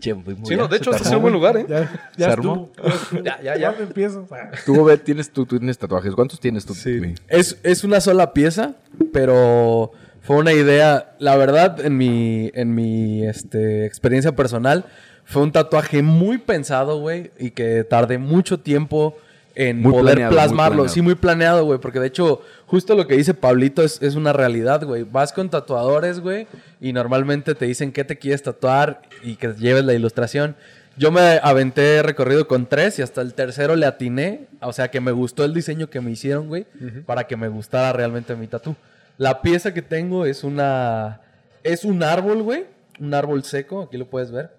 Che, 0.00 0.14
muy 0.14 0.34
Sí, 0.42 0.56
no, 0.56 0.66
de 0.66 0.78
hecho, 0.78 0.90
te 0.90 0.96
este 0.96 1.08
es 1.08 1.14
un 1.14 1.22
buen 1.22 1.32
lugar, 1.32 1.56
¿eh? 1.58 1.66
Ya, 1.68 2.10
ya 2.16 2.26
Se 2.26 2.32
armó. 2.32 2.72
estuvo. 2.76 3.22
Ya, 3.22 3.40
ya, 3.40 3.56
ya. 3.56 3.68
¿Cuándo 3.68 3.84
empiezas? 3.84 4.24
Ah. 4.32 4.50
Tú, 4.66 4.90
tienes, 5.04 5.30
tú, 5.30 5.46
tú 5.46 5.58
tienes 5.58 5.78
tatuajes. 5.78 6.12
¿Cuántos 6.12 6.40
tienes 6.40 6.66
tú? 6.66 6.74
güey? 6.84 7.14
Es, 7.28 7.56
es 7.62 7.84
una 7.84 8.00
sola 8.00 8.32
pieza, 8.32 8.74
pero 9.12 9.92
fue 10.24 10.36
una 10.36 10.54
idea, 10.54 11.14
la 11.18 11.36
verdad, 11.36 11.84
en 11.84 11.98
mi, 11.98 12.50
en 12.54 12.74
mi 12.74 13.26
este, 13.26 13.84
experiencia 13.84 14.34
personal, 14.34 14.86
fue 15.26 15.42
un 15.42 15.52
tatuaje 15.52 16.02
muy 16.02 16.38
pensado, 16.38 16.98
güey, 16.98 17.30
y 17.38 17.50
que 17.50 17.84
tardé 17.84 18.16
mucho 18.16 18.58
tiempo 18.58 19.18
en 19.54 19.82
Muy 19.82 19.92
poder 19.92 20.16
planeado, 20.16 20.32
plasmarlo. 20.32 20.88
Sí, 20.88 21.02
muy 21.02 21.14
planeado, 21.14 21.66
güey, 21.66 21.78
porque 21.78 22.00
de 22.00 22.06
hecho, 22.06 22.40
justo 22.66 22.94
lo 22.94 23.06
que 23.06 23.16
dice 23.16 23.34
Pablito 23.34 23.82
es, 23.82 24.00
es 24.00 24.14
una 24.14 24.32
realidad, 24.32 24.82
güey. 24.84 25.02
Vas 25.02 25.34
con 25.34 25.50
tatuadores, 25.50 26.20
güey, 26.20 26.46
y 26.80 26.94
normalmente 26.94 27.54
te 27.54 27.66
dicen 27.66 27.92
qué 27.92 28.02
te 28.02 28.16
quieres 28.16 28.42
tatuar 28.42 29.02
y 29.22 29.36
que 29.36 29.52
lleves 29.52 29.84
la 29.84 29.92
ilustración. 29.92 30.56
Yo 30.96 31.12
me 31.12 31.38
aventé 31.42 32.02
recorrido 32.02 32.48
con 32.48 32.64
tres 32.64 32.98
y 32.98 33.02
hasta 33.02 33.20
el 33.20 33.34
tercero 33.34 33.76
le 33.76 33.84
atiné. 33.84 34.46
O 34.62 34.72
sea, 34.72 34.90
que 34.90 35.02
me 35.02 35.12
gustó 35.12 35.44
el 35.44 35.52
diseño 35.52 35.90
que 35.90 36.00
me 36.00 36.10
hicieron, 36.12 36.48
güey, 36.48 36.66
para 37.04 37.24
que 37.24 37.36
me 37.36 37.48
gustara 37.48 37.92
realmente 37.92 38.34
mi 38.36 38.46
tatu. 38.46 38.74
La 39.16 39.42
pieza 39.42 39.72
que 39.74 39.82
tengo 39.82 40.26
es 40.26 40.44
una... 40.44 41.20
Es 41.62 41.84
un 41.84 42.02
árbol, 42.02 42.42
güey. 42.42 42.66
Un 43.00 43.14
árbol 43.14 43.42
seco, 43.44 43.82
aquí 43.82 43.96
lo 43.96 44.08
puedes 44.08 44.30
ver. 44.30 44.50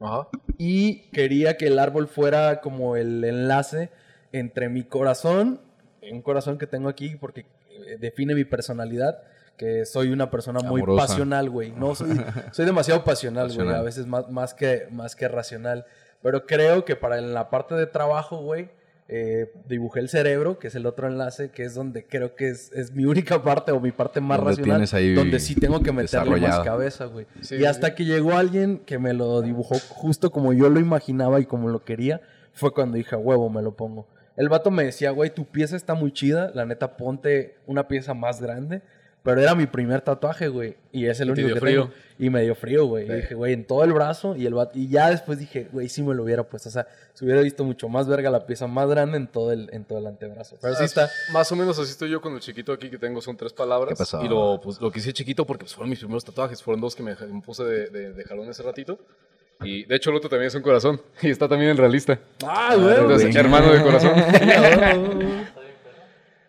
Ajá. 0.00 0.28
Y 0.58 1.10
quería 1.10 1.56
que 1.56 1.66
el 1.66 1.78
árbol 1.78 2.08
fuera 2.08 2.60
como 2.60 2.96
el 2.96 3.24
enlace 3.24 3.90
entre 4.32 4.68
mi 4.68 4.84
corazón, 4.84 5.60
un 6.10 6.22
corazón 6.22 6.58
que 6.58 6.66
tengo 6.66 6.88
aquí 6.88 7.16
porque 7.16 7.46
eh, 7.86 7.96
define 7.98 8.34
mi 8.34 8.44
personalidad, 8.44 9.22
que 9.56 9.86
soy 9.86 10.10
una 10.10 10.30
persona 10.30 10.60
muy 10.60 10.80
Amorosa. 10.80 11.06
pasional, 11.06 11.48
güey. 11.50 11.72
No, 11.72 11.94
soy, 11.94 12.20
soy 12.52 12.66
demasiado 12.66 13.04
pasional, 13.04 13.52
güey. 13.52 13.68
A 13.68 13.82
veces 13.82 14.06
más, 14.06 14.28
más, 14.28 14.54
que, 14.54 14.88
más 14.90 15.16
que 15.16 15.28
racional. 15.28 15.86
Pero 16.22 16.46
creo 16.46 16.84
que 16.84 16.96
para 16.96 17.18
en 17.18 17.34
la 17.34 17.50
parte 17.50 17.74
de 17.74 17.86
trabajo, 17.86 18.38
güey, 18.38 18.70
eh, 19.06 19.52
dibujé 19.68 20.00
el 20.00 20.08
cerebro, 20.08 20.58
que 20.58 20.68
es 20.68 20.74
el 20.74 20.86
otro 20.86 21.06
enlace, 21.06 21.50
que 21.50 21.64
es 21.64 21.74
donde 21.74 22.06
creo 22.06 22.34
que 22.34 22.48
es, 22.48 22.72
es 22.72 22.92
mi 22.92 23.04
única 23.04 23.42
parte 23.42 23.70
o 23.72 23.80
mi 23.80 23.92
parte 23.92 24.20
más 24.20 24.40
racional, 24.40 24.84
ahí 24.92 25.14
donde 25.14 25.40
sí 25.40 25.54
tengo 25.54 25.82
que 25.82 25.92
meterle 25.92 26.40
más 26.40 26.60
cabeza, 26.60 27.04
güey. 27.06 27.26
Sí, 27.40 27.56
y 27.56 27.58
sí, 27.58 27.64
hasta 27.66 27.94
que 27.94 28.04
llegó 28.04 28.32
alguien 28.32 28.78
que 28.78 28.98
me 28.98 29.12
lo 29.12 29.42
dibujó 29.42 29.74
justo 29.88 30.30
como 30.30 30.52
yo 30.52 30.70
lo 30.70 30.80
imaginaba 30.80 31.40
y 31.40 31.44
como 31.44 31.68
lo 31.68 31.84
quería, 31.84 32.22
fue 32.52 32.72
cuando 32.72 32.96
dije, 32.96 33.14
"A 33.14 33.18
huevo, 33.18 33.50
me 33.50 33.60
lo 33.60 33.76
pongo. 33.76 34.06
El 34.36 34.48
vato 34.48 34.70
me 34.70 34.84
decía, 34.84 35.10
güey, 35.10 35.30
tu 35.30 35.44
pieza 35.44 35.76
está 35.76 35.94
muy 35.94 36.12
chida, 36.12 36.50
la 36.54 36.66
neta, 36.66 36.96
ponte 36.96 37.56
una 37.66 37.86
pieza 37.86 38.14
más 38.14 38.40
grande. 38.40 38.82
Pero 39.24 39.40
era 39.40 39.54
mi 39.54 39.66
primer 39.66 40.02
tatuaje, 40.02 40.48
güey. 40.48 40.76
Y 40.92 41.06
es 41.06 41.18
el 41.18 41.30
¿Y 41.30 41.32
te 41.32 41.40
único 41.40 41.46
dio 41.46 41.54
que 41.54 41.60
frío? 41.60 41.82
tengo. 41.84 41.94
Y 42.18 42.28
me 42.30 42.42
dio 42.42 42.54
frío, 42.54 42.84
güey. 42.84 43.10
Y 43.10 43.12
dije, 43.12 43.34
güey, 43.34 43.54
en 43.54 43.64
todo 43.66 43.82
el 43.82 43.92
brazo. 43.94 44.36
Y 44.36 44.44
el 44.44 44.52
vato- 44.54 44.78
y 44.78 44.88
ya 44.88 45.08
después 45.10 45.38
dije, 45.38 45.66
güey, 45.72 45.88
sí 45.88 46.02
me 46.02 46.14
lo 46.14 46.22
hubiera 46.24 46.42
puesto. 46.42 46.68
O 46.68 46.72
sea, 46.72 46.86
se 47.14 47.24
hubiera 47.24 47.40
visto 47.40 47.64
mucho 47.64 47.88
más 47.88 48.06
verga 48.06 48.30
la 48.30 48.46
pieza 48.46 48.66
más 48.66 48.86
grande 48.88 49.16
en 49.16 49.26
todo 49.26 49.50
el, 49.52 49.70
en 49.72 49.84
todo 49.84 49.98
el 49.98 50.06
antebrazo. 50.06 50.56
Pero 50.60 50.74
sí 50.74 50.84
está. 50.84 51.08
Más 51.32 51.50
o 51.50 51.56
menos 51.56 51.78
así 51.78 51.90
estoy 51.90 52.10
yo 52.10 52.20
con 52.20 52.34
el 52.34 52.40
chiquito 52.40 52.70
aquí 52.72 52.90
que 52.90 52.98
tengo, 52.98 53.22
son 53.22 53.34
tres 53.36 53.54
palabras. 53.54 53.88
¿Qué 53.94 53.96
pasó? 53.96 54.22
Y 54.22 54.28
lo, 54.28 54.60
pues, 54.62 54.78
lo 54.78 54.90
que 54.92 54.98
hice 54.98 55.12
chiquito 55.14 55.46
porque 55.46 55.64
pues, 55.64 55.74
fueron 55.74 55.88
mis 55.88 55.98
primeros 56.00 56.22
tatuajes, 56.24 56.62
fueron 56.62 56.82
dos 56.82 56.94
que 56.94 57.02
me, 57.02 57.14
me 57.16 57.40
puse 57.40 57.64
de, 57.64 57.86
de, 57.88 58.12
de 58.12 58.24
jalón 58.24 58.48
ese 58.50 58.62
ratito. 58.62 58.98
Y 59.62 59.84
de 59.86 59.96
hecho 59.96 60.10
el 60.10 60.16
otro 60.16 60.28
también 60.28 60.48
es 60.48 60.54
un 60.54 60.60
corazón 60.62 61.00
y 61.22 61.30
está 61.30 61.48
también 61.48 61.70
en 61.70 61.76
realista. 61.78 62.18
¡Ah, 62.46 62.74
güey! 62.76 62.94
Entonces, 62.94 63.28
güey. 63.30 63.36
hermano 63.38 63.72
de 63.72 63.82
corazón. 63.82 64.12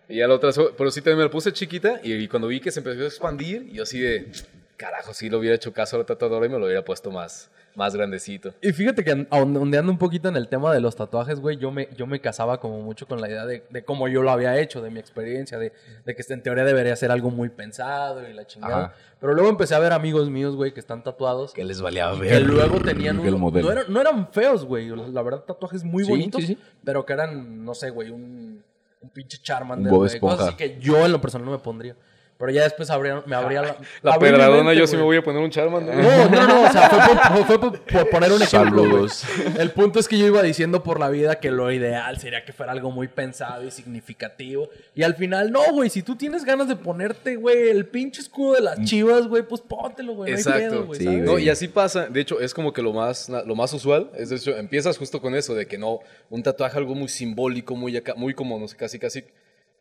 y 0.10 0.18
ya 0.18 0.28
la 0.28 0.36
otra, 0.36 0.52
pero 0.78 0.92
sí 0.92 1.02
también 1.02 1.18
me 1.20 1.24
la 1.26 1.32
puse 1.32 1.52
chiquita 1.52 2.00
y, 2.04 2.14
y 2.14 2.28
cuando 2.28 2.48
vi 2.48 2.60
que 2.60 2.72
se 2.72 2.80
empezó 2.80 3.02
a 3.04 3.06
expandir, 3.06 3.70
yo 3.72 3.84
así 3.84 4.00
de, 4.00 4.32
carajo, 4.78 5.14
si 5.14 5.30
lo 5.30 5.40
hubiera 5.40 5.56
hecho 5.56 5.74
caso 5.74 5.98
al 5.98 6.06
tatuador 6.06 6.46
y 6.46 6.50
me 6.50 6.60
lo 6.60 6.66
hubiera 6.66 6.84
puesto 6.84 7.12
más, 7.12 7.50
más 7.76 7.96
grandecito. 7.96 8.54
Y 8.62 8.72
fíjate 8.72 9.04
que 9.04 9.28
ondeando 9.30 9.92
un 9.92 9.98
poquito 9.98 10.30
en 10.30 10.36
el 10.36 10.48
tema 10.48 10.74
de 10.74 10.80
los 10.82 10.96
tatuajes, 10.96 11.40
güey, 11.40 11.58
yo 11.58 11.72
me, 11.72 11.90
yo 11.98 12.08
me 12.08 12.20
casaba 12.22 12.60
como 12.60 12.82
mucho 12.82 13.08
con 13.08 13.20
la 13.22 13.28
idea 13.30 13.46
de, 13.46 13.64
de 13.70 13.84
cómo 13.84 14.08
yo 14.08 14.22
lo 14.22 14.32
había 14.32 14.60
hecho, 14.60 14.82
de 14.82 14.90
mi 14.92 15.00
experiencia, 15.00 15.58
de, 15.58 15.72
de 16.06 16.16
que 16.16 16.24
en 16.34 16.42
teoría 16.44 16.64
debería 16.66 16.96
ser 16.96 17.12
algo 17.12 17.32
muy 17.32 17.50
pensado 17.50 18.28
y 18.28 18.34
la 18.34 18.46
chingada. 18.46 18.86
Ajá. 18.86 18.96
Pero 19.20 19.34
luego 19.34 19.50
empecé 19.50 19.76
a 19.76 19.80
ver 19.80 19.94
amigos 19.94 20.30
míos, 20.30 20.56
güey, 20.56 20.74
que 20.74 20.80
están 20.80 21.04
tatuados. 21.04 21.54
Que 21.54 21.64
les 21.64 21.82
valía 21.82 22.12
que 22.14 22.20
ver. 22.20 22.42
luego 22.44 22.80
tenían 22.80 23.18
un, 23.20 23.40
no, 23.40 23.72
eran, 23.72 23.86
no 23.92 24.02
eran 24.02 24.32
feos, 24.32 24.66
güey. 24.66 24.90
La 24.90 25.22
verdad, 25.22 25.40
tatuajes 25.46 25.84
muy 25.84 26.04
Sí, 26.04 26.10
bonitos. 26.12 26.42
sí, 26.42 26.48
sí. 26.48 26.58
Pero 26.84 27.06
que 27.06 27.14
eran, 27.14 27.64
no 27.64 27.74
sé, 27.74 27.90
güey, 27.90 28.12
un, 28.12 28.64
un 29.06 29.10
pinche 29.12 29.38
Charmander. 29.42 29.94
Güey, 29.94 30.20
cosas 30.20 30.48
así 30.48 30.56
que 30.56 30.80
yo 30.80 31.06
en 31.06 31.12
lo 31.12 31.22
personal 31.22 31.46
no 31.46 31.52
me 31.52 31.60
pondría. 31.60 31.96
Pero 32.38 32.52
ya 32.52 32.64
después 32.64 32.90
abría- 32.90 33.24
me 33.26 33.34
abría 33.36 33.62
la. 33.62 33.78
La 34.02 34.20
pedradona, 34.20 34.64
mente, 34.64 34.80
yo 34.80 34.88
sí 34.88 34.98
me 34.98 35.04
voy 35.04 35.16
a 35.16 35.24
poner 35.24 35.42
un 35.42 35.50
Charmander. 35.50 35.96
No, 35.96 36.30
no, 36.30 36.48
no, 36.48 36.64
o 36.68 36.72
sea, 36.72 36.90
fue 36.90 37.00
por, 37.16 37.46
fue 37.46 37.60
por- 37.60 37.82
por 37.82 38.10
poner 38.10 38.32
un 38.34 38.42
ejemplo. 38.42 38.84
Saludos. 38.84 39.24
El 39.58 39.72
punto 39.72 40.00
es 40.00 40.08
que 40.10 40.18
yo 40.18 40.26
iba 40.28 40.44
diciendo 40.44 40.84
por 40.84 41.00
la 41.00 41.10
vida 41.10 41.40
que 41.40 41.50
lo 41.50 41.72
ideal 41.72 42.18
sería 42.20 42.44
que 42.44 42.52
fuera 42.52 42.74
algo 42.74 42.92
muy 42.92 43.08
pensado 43.08 43.64
y 43.64 43.72
significativo. 43.72 44.70
Y 44.96 45.04
al 45.04 45.16
final, 45.16 45.50
no, 45.52 45.62
güey, 45.72 45.90
si 45.90 46.04
tú 46.04 46.18
tienes 46.18 46.44
ganas 46.44 46.68
de 46.68 46.76
ponerte, 46.76 47.38
güey, 47.38 47.70
el 47.70 47.86
pinche 47.88 48.22
escudo 48.22 48.56
de 48.56 48.62
las 48.62 48.84
chivas, 48.84 49.28
güey, 49.28 49.44
pues 49.44 49.62
póntelo, 49.62 50.14
güey. 50.14 50.32
No 50.32 50.36
hay 50.38 50.42
Exacto. 50.42 50.86
güey. 50.88 51.00
No, 51.22 51.40
y 51.40 51.50
así 51.50 51.70
pasa. 51.70 52.08
De 52.08 52.20
hecho, 52.20 52.42
es 52.42 52.54
como 52.54 52.74
que 52.74 52.82
lo 52.82 52.92
más, 52.92 53.30
lo 53.30 53.56
más 53.56 53.72
usual. 53.74 54.10
Es 54.18 54.30
de 54.30 54.36
hecho, 54.36 54.58
empiezas 54.58 54.98
justo 54.98 55.22
con 55.22 55.36
eso, 55.36 55.56
de 55.56 55.68
que 55.68 55.78
no, 55.78 56.00
un 56.30 56.44
tatuaje 56.44 56.78
algo 56.78 56.96
muy 56.96 57.08
simbólico, 57.08 57.78
muy 57.78 57.96
acá, 57.96 58.14
muy 58.16 58.34
como, 58.34 58.60
no 58.60 58.68
sé, 58.68 58.76
casi, 58.76 59.00
casi 59.00 59.24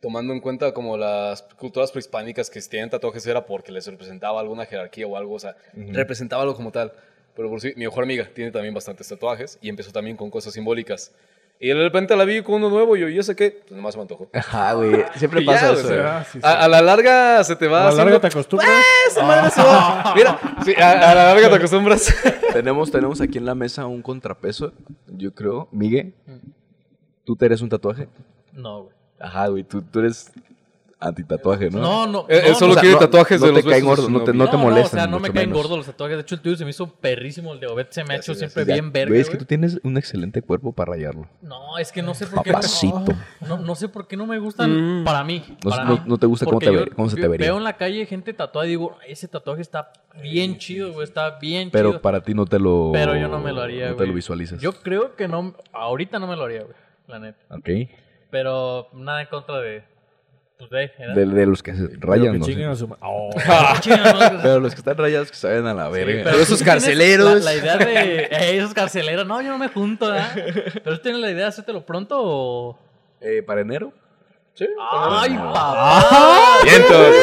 tomando 0.01 0.33
en 0.33 0.39
cuenta 0.39 0.73
como 0.73 0.97
las 0.97 1.41
culturas 1.57 1.91
prehispánicas 1.91 2.49
que 2.49 2.61
tienen 2.61 2.89
tatuajes 2.89 3.25
era 3.25 3.45
porque 3.45 3.71
les 3.71 3.87
representaba 3.87 4.39
alguna 4.39 4.65
jerarquía 4.65 5.07
o 5.07 5.17
algo, 5.17 5.33
o 5.35 5.39
sea, 5.39 5.55
representaba 5.73 6.43
algo 6.43 6.55
como 6.55 6.71
tal. 6.71 6.91
Pero 7.35 7.49
por 7.49 7.59
sí, 7.59 7.73
mi 7.75 7.85
mejor 7.85 8.03
amiga 8.03 8.29
tiene 8.33 8.51
también 8.51 8.73
bastantes 8.73 9.07
tatuajes 9.09 9.57
y 9.61 9.69
empezó 9.69 9.91
también 9.91 10.15
con 10.15 10.29
cosas 10.29 10.53
simbólicas. 10.53 11.11
Y 11.57 11.69
de 11.69 11.73
repente 11.75 12.15
la 12.17 12.25
vi 12.25 12.41
con 12.43 12.55
uno 12.55 12.69
nuevo 12.69 12.97
y 12.97 12.99
yo, 12.99 13.07
¿y 13.09 13.17
ese 13.17 13.33
qué? 13.35 13.51
Pues 13.51 13.71
nomás 13.71 13.93
se 13.93 13.97
me 13.97 14.01
antojó. 14.03 14.29
Ajá, 14.33 14.73
güey. 14.73 15.03
Siempre 15.15 15.41
Y 15.41 15.45
pasa 15.45 15.67
ya, 15.67 15.71
eso. 15.73 15.85
o 15.85 15.87
sea, 15.87 15.95
güey. 15.97 16.07
Ah, 16.07 16.23
sí, 16.25 16.39
sí. 16.39 16.39
A, 16.45 16.63
a 16.63 16.67
la 16.67 16.81
larga 16.81 17.43
se 17.45 17.55
te 17.55 17.67
va 17.67 17.87
A 17.87 17.91
la 17.91 17.97
larga 18.03 18.19
te 18.19 18.27
acostumbras. 18.27 18.69
esa 19.07 19.23
madre 19.23 19.49
se 19.51 19.61
va. 19.61 20.13
Mira, 20.15 20.39
sí, 20.65 20.73
a, 20.77 20.91
a 21.11 21.15
la 21.15 21.23
larga 21.33 21.49
te 21.49 21.55
acostumbras. 21.55 22.13
tenemos, 22.53 22.91
tenemos 22.91 23.21
aquí 23.21 23.37
en 23.37 23.45
la 23.45 23.55
mesa 23.55 23.85
un 23.85 24.01
contrapeso, 24.01 24.73
yo 25.07 25.33
creo. 25.33 25.69
Miguel, 25.71 26.13
¿tú 27.23 27.35
te 27.37 27.45
eres 27.45 27.61
un 27.61 27.69
tatuaje? 27.69 28.09
No, 28.51 28.83
güey. 28.83 28.94
Ajá, 29.19 29.47
güey. 29.47 29.63
Tú, 29.63 29.81
tú 29.81 29.99
eres 29.99 30.31
antitatuaje, 30.97 31.69
¿no? 31.69 31.79
No, 31.81 32.07
no. 32.07 32.25
Eh, 32.29 32.39
no, 32.41 32.45
él 32.47 32.51
no, 32.53 32.55
solo 32.57 32.71
O 32.71 32.73
sea, 32.73 32.81
quiere 32.81 32.93
no- 32.95 32.99
tatuajes 32.99 33.39
no 33.41 33.47
de 33.47 33.53
te 33.53 33.61
los 33.63 33.71
caen 33.71 33.85
besos 33.85 34.05
su 34.05 34.11
no 34.11 34.23
te- 34.23 34.33
no 34.33 34.49
te 34.49 34.57
molestan, 34.57 34.99
o 34.99 35.03
sea, 35.03 35.07
no 35.11 35.19
me 35.19 35.29
caen 35.29 35.51
gordos 35.51 35.77
los 35.77 35.85
tatuajes. 35.85 36.17
De 36.17 36.21
hecho, 36.21 36.35
el 36.35 36.41
tuyo 36.41 36.55
se 36.55 36.63
me 36.63 36.71
hizo 36.71 36.87
perrísimo. 36.87 37.53
El 37.53 37.59
de 37.59 37.67
Obed 37.67 37.87
se 37.89 38.03
me 38.05 38.13
ha 38.13 38.17
hecho 38.17 38.31
Gracias, 38.31 38.37
siempre 38.39 38.63
gracias. 38.63 38.75
bien 38.83 38.91
verga. 38.93 39.09
Güey, 39.09 39.21
es 39.21 39.29
que 39.29 39.37
tú 39.37 39.45
tienes 39.45 39.79
un 39.83 39.97
excelente 39.97 40.41
cuerpo 40.41 40.71
para 40.71 40.93
rayarlo. 40.93 41.27
No, 41.41 41.77
es 41.77 41.91
que 41.91 42.01
no 42.01 42.13
sé 42.15 42.25
por 42.27 42.41
qué. 42.43 42.51
Papacito. 42.53 43.05
No, 43.47 43.59
no 43.59 43.75
sé 43.75 43.87
por 43.89 44.07
qué 44.07 44.17
no 44.17 44.25
me 44.25 44.39
gustan 44.39 45.03
para 45.05 45.23
mí. 45.23 45.43
No- 45.63 45.69
para 45.69 45.83
no- 45.83 45.93
mí. 45.95 46.01
no 46.07 46.17
te 46.17 46.25
gusta 46.25 46.45
cómo 46.45 46.59
te 46.59 46.71
ve- 46.71 46.89
cómo 46.95 47.09
se 47.09 47.15
te 47.17 47.21
ve- 47.23 47.27
vería. 47.27 47.47
Veo 47.47 47.57
en 47.57 47.63
la 47.65 47.73
calle 47.77 48.05
gente 48.07 48.33
tatuada 48.33 48.65
y 48.65 48.71
digo, 48.71 48.97
ese 49.07 49.27
tatuaje 49.27 49.61
está 49.61 49.91
bien 50.23 50.57
chido, 50.57 50.93
güey. 50.93 51.03
Está 51.03 51.37
bien 51.39 51.69
Pero 51.71 51.89
chido. 51.91 52.01
para 52.01 52.21
ti 52.21 52.33
no 52.33 52.45
te 52.45 52.57
lo. 52.57 52.91
Pero 52.93 53.15
yo 53.15 53.27
no 53.27 53.39
me 53.39 53.51
lo 53.51 53.61
haría, 53.61 53.89
No 53.89 53.95
güey. 53.95 54.05
te 54.05 54.07
lo 54.07 54.13
visualizas. 54.15 54.59
Yo 54.61 54.71
creo 54.81 55.15
que 55.15 55.27
no. 55.27 55.53
Ahorita 55.73 56.17
no 56.19 56.25
me 56.25 56.35
lo 56.35 56.45
haría, 56.45 56.61
güey. 56.63 56.75
La 57.07 57.19
neta. 57.19 57.37
Ok. 57.53 57.69
Pero 58.35 58.89
nada 58.91 59.21
en 59.21 59.27
contra 59.27 59.59
de. 59.61 59.81
Pues 60.57 60.69
de. 60.69 60.91
¿era? 60.99 61.13
De, 61.13 61.25
de 61.25 61.45
los 61.45 61.63
que 61.63 61.73
se 61.73 61.87
rayan, 61.99 62.33
que 62.33 62.39
no 62.39 62.45
sé. 62.45 62.51
chinguen 62.51 62.69
a 62.69 62.75
su 62.75 62.85
ma- 62.89 62.97
Oh. 63.01 63.29
Chinga, 63.79 64.39
Pero 64.43 64.59
los 64.59 64.73
que 64.73 64.79
están 64.79 64.97
rayados 64.97 65.31
que 65.31 65.37
se 65.37 65.47
vayan 65.47 65.67
a 65.67 65.73
la 65.73 65.87
verga. 65.87 66.23
Pero 66.25 66.37
esos 66.43 66.61
carceleros. 66.61 67.45
La, 67.45 67.53
la 67.53 67.55
idea 67.55 67.77
de. 67.77 68.23
eh, 68.23 68.57
esos 68.57 68.73
carceleros. 68.73 69.25
No, 69.25 69.41
yo 69.41 69.51
no 69.51 69.57
me 69.57 69.69
junto, 69.69 70.07
¿verdad? 70.11 70.33
Pero 70.83 70.97
tú 70.97 71.01
tienes 71.01 71.21
la 71.21 71.27
idea 71.31 71.43
de 71.43 71.47
hacértelo 71.47 71.85
pronto 71.85 72.17
o. 72.21 72.77
Eh, 73.21 73.41
¿Para 73.41 73.61
enero? 73.61 73.93
¡Ay, 74.91 75.33
papá! 75.35 76.05
Vientos. 76.63 77.15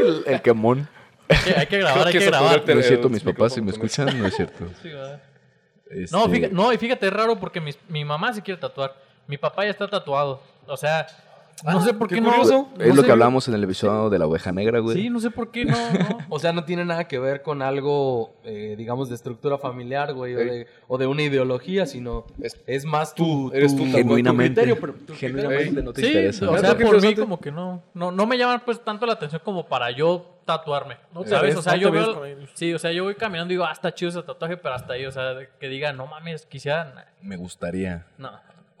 El, 0.26 0.34
el 0.34 0.40
quemón. 0.40 0.88
Hay 1.28 1.66
que, 1.66 1.78
grabar, 1.78 2.06
hay 2.06 2.12
que 2.12 2.24
grabar. 2.24 2.62
No 2.66 2.80
es 2.80 2.86
cierto, 2.86 3.08
mis 3.10 3.22
papás, 3.22 3.52
si 3.52 3.60
me 3.60 3.70
escuchan, 3.70 4.18
no 4.18 4.26
es 4.26 4.34
cierto. 4.34 4.64
Sí. 4.82 4.90
Este, 5.90 6.16
No, 6.16 6.26
fíjate, 6.28 6.54
no, 6.54 6.72
y 6.72 6.78
fíjate, 6.78 7.06
es 7.06 7.12
raro 7.12 7.38
porque 7.38 7.60
mi, 7.60 7.70
mi 7.88 8.02
mamá 8.04 8.32
se 8.32 8.40
quiere 8.42 8.58
tatuar. 8.58 8.94
Mi 9.26 9.38
papá 9.38 9.64
ya 9.64 9.70
está 9.70 9.88
tatuado. 9.88 10.40
O 10.66 10.76
sea, 10.76 11.06
no 11.64 11.80
sé 11.82 11.94
por 11.94 12.08
qué, 12.08 12.16
qué 12.16 12.20
no. 12.20 12.28
curioso. 12.30 12.68
no 12.76 12.84
Es 12.84 12.94
lo 12.94 13.00
sé- 13.02 13.06
que 13.06 13.12
hablamos 13.12 13.46
en 13.48 13.54
el 13.54 13.64
episodio 13.64 14.10
de 14.10 14.18
la 14.18 14.26
oveja 14.26 14.50
negra, 14.52 14.80
güey. 14.80 14.96
Sí, 15.00 15.08
no 15.08 15.20
sé 15.20 15.30
por 15.30 15.50
qué 15.50 15.64
no. 15.64 15.76
no. 16.10 16.18
O 16.28 16.38
sea, 16.38 16.52
no 16.52 16.64
tiene 16.64 16.84
nada 16.84 17.06
que 17.06 17.18
ver 17.18 17.42
con 17.42 17.62
algo, 17.62 18.34
eh, 18.44 18.74
digamos, 18.76 19.08
de 19.08 19.14
estructura 19.14 19.56
familiar, 19.56 20.12
güey, 20.14 20.34
o 20.34 20.38
de, 20.38 20.66
o 20.88 20.98
de 20.98 21.06
una 21.06 21.22
ideología, 21.22 21.86
sino 21.86 22.26
Es- 22.42 22.60
es, 22.66 22.84
más 22.84 23.14
tu, 23.14 23.50
eres 23.54 23.72
tu- 23.74 23.84
tú, 23.84 23.90
tu 23.90 23.96
Genuinamente. 23.96 24.60
criterio, 24.62 24.80
pero 24.80 24.94
tu 24.94 25.14
genuinamente 25.14 25.82
no 25.82 25.92
te 25.92 26.00
Sí, 26.02 26.06
interesa. 26.08 26.50
o 26.50 26.58
sea, 26.58 26.76
por 26.76 27.00
mí 27.00 27.14
como 27.14 27.40
que 27.40 27.50
no, 27.52 27.82
no. 27.94 28.10
No 28.10 28.26
me 28.26 28.36
llaman 28.36 28.60
pues 28.64 28.82
tanto 28.82 29.06
la 29.06 29.12
atención 29.14 29.40
como 29.44 29.66
para 29.66 29.90
yo 29.92 30.30
tatuarme. 30.44 30.96
No 31.14 31.24
¿Sabes? 31.26 31.56
o 31.56 31.62
sea, 31.62 31.76
yo 31.76 31.90
veo. 31.90 32.20
Sí, 32.54 32.74
o 32.74 32.78
sea, 32.78 32.92
yo 32.92 33.04
voy 33.04 33.14
caminando 33.14 33.52
y 33.52 33.56
digo, 33.56 33.64
ah, 33.64 33.72
está 33.72 33.94
chido 33.94 34.10
ese 34.10 34.22
tatuaje, 34.22 34.56
pero 34.58 34.74
hasta 34.74 34.92
ahí, 34.94 35.06
o 35.06 35.12
sea, 35.12 35.34
que 35.58 35.68
diga, 35.68 35.92
no 35.94 36.06
mames, 36.06 36.44
quisiera. 36.46 37.06
Me 37.22 37.36
gustaría. 37.36 38.06
No. 38.18 38.30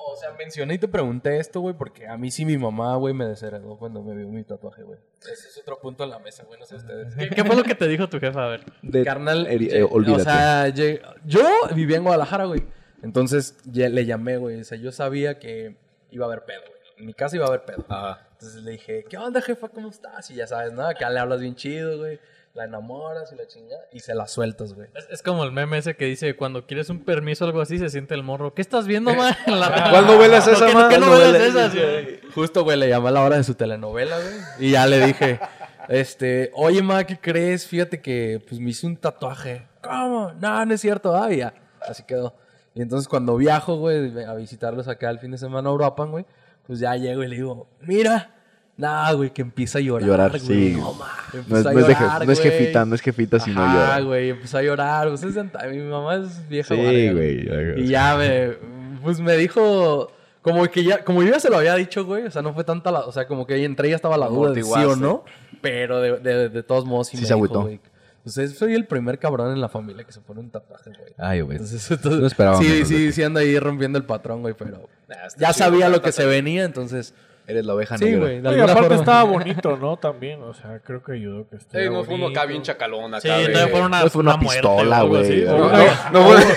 O 0.06 0.16
sea, 0.16 0.32
mencioné 0.32 0.74
y 0.74 0.78
te 0.78 0.88
pregunté 0.88 1.38
esto, 1.38 1.60
güey, 1.60 1.74
porque 1.74 2.06
a 2.06 2.16
mí 2.16 2.30
sí 2.30 2.44
mi 2.44 2.56
mamá, 2.58 2.94
güey, 2.96 3.14
me 3.14 3.26
desheredó 3.26 3.76
cuando 3.78 4.02
me 4.02 4.14
vio 4.14 4.28
mi 4.28 4.44
tatuaje, 4.44 4.82
güey. 4.82 4.98
Ese 5.22 5.48
es 5.48 5.58
otro 5.58 5.78
punto 5.80 6.04
en 6.04 6.10
la 6.10 6.18
mesa, 6.18 6.44
güey, 6.44 6.58
no 6.60 6.66
sé 6.66 6.76
ustedes. 6.76 7.14
¿Qué, 7.14 7.28
qué 7.30 7.44
fue 7.44 7.56
lo 7.56 7.62
que 7.64 7.74
te 7.74 7.88
dijo 7.88 8.08
tu 8.08 8.20
jefa? 8.20 8.44
A 8.44 8.48
ver. 8.48 8.60
De- 8.82 9.04
Carnal, 9.04 9.46
lle- 9.46 9.72
eh, 9.72 9.82
olvídate. 9.90 10.20
O 10.22 10.24
sea, 10.24 10.68
yo 11.24 11.40
vivía 11.74 11.96
en 11.96 12.02
Guadalajara, 12.04 12.44
güey. 12.44 12.64
Entonces 13.02 13.56
le 13.70 14.06
llamé, 14.06 14.36
güey. 14.36 14.60
O 14.60 14.64
sea, 14.64 14.78
yo 14.78 14.92
sabía 14.92 15.38
que 15.38 15.76
iba 16.10 16.24
a 16.24 16.28
haber 16.28 16.44
pedo, 16.44 16.60
güey. 16.60 16.74
En 16.98 17.06
mi 17.06 17.14
casa 17.14 17.36
iba 17.36 17.44
a 17.46 17.48
haber 17.48 17.64
pedo. 17.64 17.84
Ajá. 17.88 18.28
Entonces 18.32 18.62
le 18.62 18.72
dije, 18.72 19.04
¿qué 19.08 19.16
onda, 19.18 19.40
jefa? 19.42 19.68
¿Cómo 19.68 19.88
estás? 19.88 20.30
Y 20.30 20.34
ya 20.36 20.46
sabes, 20.46 20.72
¿no? 20.72 20.86
Acá 20.86 21.10
le 21.10 21.18
hablas 21.18 21.40
bien 21.40 21.54
chido, 21.56 21.98
güey. 21.98 22.20
La 22.54 22.66
enamoras 22.66 23.32
y 23.32 23.36
la 23.36 23.46
chingada. 23.48 23.82
Y 23.92 23.98
se 23.98 24.14
la 24.14 24.28
sueltas, 24.28 24.74
güey. 24.74 24.86
Es, 24.94 25.08
es 25.10 25.22
como 25.22 25.42
el 25.42 25.50
meme 25.50 25.76
ese 25.78 25.96
que 25.96 26.04
dice, 26.04 26.36
cuando 26.36 26.66
quieres 26.66 26.88
un 26.88 27.04
permiso 27.04 27.44
o 27.44 27.48
algo 27.48 27.60
así, 27.60 27.78
se 27.78 27.90
siente 27.90 28.14
el 28.14 28.22
morro. 28.22 28.54
¿Qué 28.54 28.62
estás 28.62 28.86
viendo, 28.86 29.12
man? 29.12 29.34
En 29.46 29.58
la- 29.58 29.88
¿Cuál 29.90 30.06
novela 30.06 30.38
es 30.38 30.46
esa, 30.46 30.66
¿Qué, 30.68 30.74
man? 30.74 30.88
¿Qué 30.88 30.98
¿Cuál 30.98 31.10
novela 31.10 31.38
novela 31.38 31.66
es 31.66 31.74
esa? 31.74 32.32
Justo, 32.32 32.62
güey, 32.62 32.78
le 32.78 32.88
llamé 32.88 33.08
a 33.08 33.12
la 33.12 33.22
hora 33.24 33.36
de 33.38 33.42
su 33.44 33.54
telenovela, 33.56 34.16
güey. 34.20 34.34
Y 34.68 34.70
ya 34.70 34.86
le 34.86 35.04
dije, 35.04 35.40
este, 35.88 36.52
oye, 36.54 36.80
ma, 36.80 37.02
¿qué 37.04 37.18
crees? 37.18 37.66
Fíjate 37.66 38.00
que, 38.00 38.40
pues, 38.48 38.60
me 38.60 38.70
hice 38.70 38.86
un 38.86 38.96
tatuaje. 38.98 39.66
¿Cómo? 39.82 40.32
No, 40.34 40.64
no 40.64 40.74
es 40.74 40.80
cierto. 40.80 41.14
Ah, 41.16 41.30
ya. 41.32 41.54
Así 41.80 42.04
quedó. 42.04 42.36
Y 42.72 42.82
entonces 42.82 43.08
cuando 43.08 43.36
viajo, 43.36 43.76
güey, 43.78 44.24
a 44.24 44.34
visitarlos 44.34 44.86
acá 44.86 45.10
el 45.10 45.18
fin 45.18 45.32
de 45.32 45.38
semana 45.38 45.70
a 45.70 45.72
Uruapan, 45.72 46.12
güey, 46.12 46.24
pues 46.68 46.78
ya 46.78 46.94
llego 46.94 47.24
y 47.24 47.28
le 47.28 47.34
digo, 47.36 47.68
mira. 47.80 48.30
Nah, 48.76 49.12
güey, 49.12 49.30
que 49.32 49.42
empieza 49.42 49.78
a 49.78 49.80
llorar, 49.82 50.08
Llorar, 50.08 50.30
güey. 50.30 50.40
sí. 50.40 50.76
No, 50.76 50.94
ma, 50.94 51.06
No 51.32 51.38
empieza 51.38 51.60
es, 51.60 51.66
a 51.66 51.72
no 51.72 51.78
es 51.80 51.86
de 51.86 51.94
je- 51.94 52.00
llorar, 52.00 52.26
no 52.26 52.32
es 52.32 52.40
jefita, 52.40 52.84
no 52.84 52.94
es 52.96 53.00
jefita 53.00 53.38
si 53.40 53.50
no 53.52 53.62
Ajá, 53.62 53.74
llora. 53.74 54.00
güey, 54.00 54.30
empezó 54.30 54.58
a 54.58 54.62
llorar. 54.62 55.08
Pues 55.08 55.22
es 55.22 55.34
mi 55.36 55.78
mamá 55.80 56.16
es 56.16 56.48
vieja. 56.48 56.74
Sí, 56.74 57.10
güey. 57.12 57.80
y 57.82 57.86
ya 57.86 58.16
me, 58.16 58.50
pues 59.02 59.20
me 59.20 59.36
dijo, 59.36 60.10
como 60.42 60.66
que 60.68 60.82
ya, 60.82 61.04
como 61.04 61.22
yo 61.22 61.30
ya 61.32 61.38
se 61.40 61.50
lo 61.50 61.58
había 61.58 61.76
dicho, 61.76 62.04
güey, 62.04 62.26
o 62.26 62.30
sea, 62.32 62.42
no 62.42 62.52
fue 62.52 62.64
tanta 62.64 62.90
la, 62.90 63.00
o 63.00 63.12
sea, 63.12 63.26
como 63.28 63.46
que 63.46 63.54
ahí 63.54 63.64
entre 63.64 63.86
ella 63.88 63.96
estaba 63.96 64.16
la 64.16 64.26
duda 64.26 64.50
de 64.52 64.62
sí 64.64 64.70
o 64.84 64.96
no, 64.96 65.24
pero 65.60 66.00
de, 66.00 66.18
de, 66.18 66.48
de 66.48 66.62
todos 66.64 66.84
modos 66.84 67.06
sí, 67.08 67.16
Sí 67.16 67.22
me 67.22 67.28
se 67.28 67.34
dijo, 67.34 67.44
agüitó. 67.44 67.62
güey. 67.62 67.80
Pues 68.24 68.56
soy 68.58 68.74
el 68.74 68.86
primer 68.86 69.18
cabrón 69.18 69.52
en 69.52 69.60
la 69.60 69.68
familia 69.68 70.02
que 70.02 70.10
se 70.12 70.20
pone 70.20 70.40
un 70.40 70.50
tatuaje, 70.50 70.90
güey. 70.98 71.12
Ay, 71.18 71.42
güey. 71.42 71.58
Entonces, 71.58 71.90
entonces 71.90 72.20
No 72.22 72.26
esperaba 72.26 72.58
sí, 72.58 72.84
sí, 72.86 73.12
sí 73.12 73.22
anda 73.22 73.40
ahí 73.42 73.58
rompiendo 73.58 73.98
el 73.98 74.04
patrón, 74.04 74.40
güey, 74.40 74.54
pero 74.58 74.88
Nah, 75.08 75.16
ya 75.38 75.52
chido, 75.52 75.52
sabía 75.52 75.88
lo 75.90 76.00
que 76.02 76.10
se 76.10 76.24
venía, 76.24 76.64
entonces 76.64 77.14
Eres 77.46 77.66
la 77.66 77.74
oveja 77.74 77.98
sí, 77.98 78.04
negra. 78.06 78.20
güey, 78.20 78.36
de 78.36 78.42
No, 78.42 78.56
y 78.56 78.60
aparte 78.60 78.80
forma. 78.82 78.94
estaba 78.96 79.22
bonito, 79.24 79.76
¿no? 79.76 79.96
También, 79.98 80.42
o 80.42 80.54
sea, 80.54 80.78
creo 80.80 81.02
que 81.02 81.12
ayudó 81.12 81.46
que 81.48 81.56
esté. 81.56 81.84
Sí, 81.84 81.90
no 81.92 82.02
fue 82.04 82.14
uno 82.14 82.28
acá 82.28 82.46
bien 82.46 82.62
chacalón 82.62 83.14
acá. 83.14 83.20
Sí, 83.20 83.28
fue 83.70 83.80
una, 83.82 84.02
No 84.04 84.10
fue 84.10 84.22
una 84.22 84.36
muerte 84.36 84.62
pistola, 84.62 85.02
güey. 85.02 85.42
No, 85.44 85.58
No, 85.58 85.66
Una- 85.66 86.10
no, 86.10 86.12
no 86.12 86.22
fue- 86.28 86.44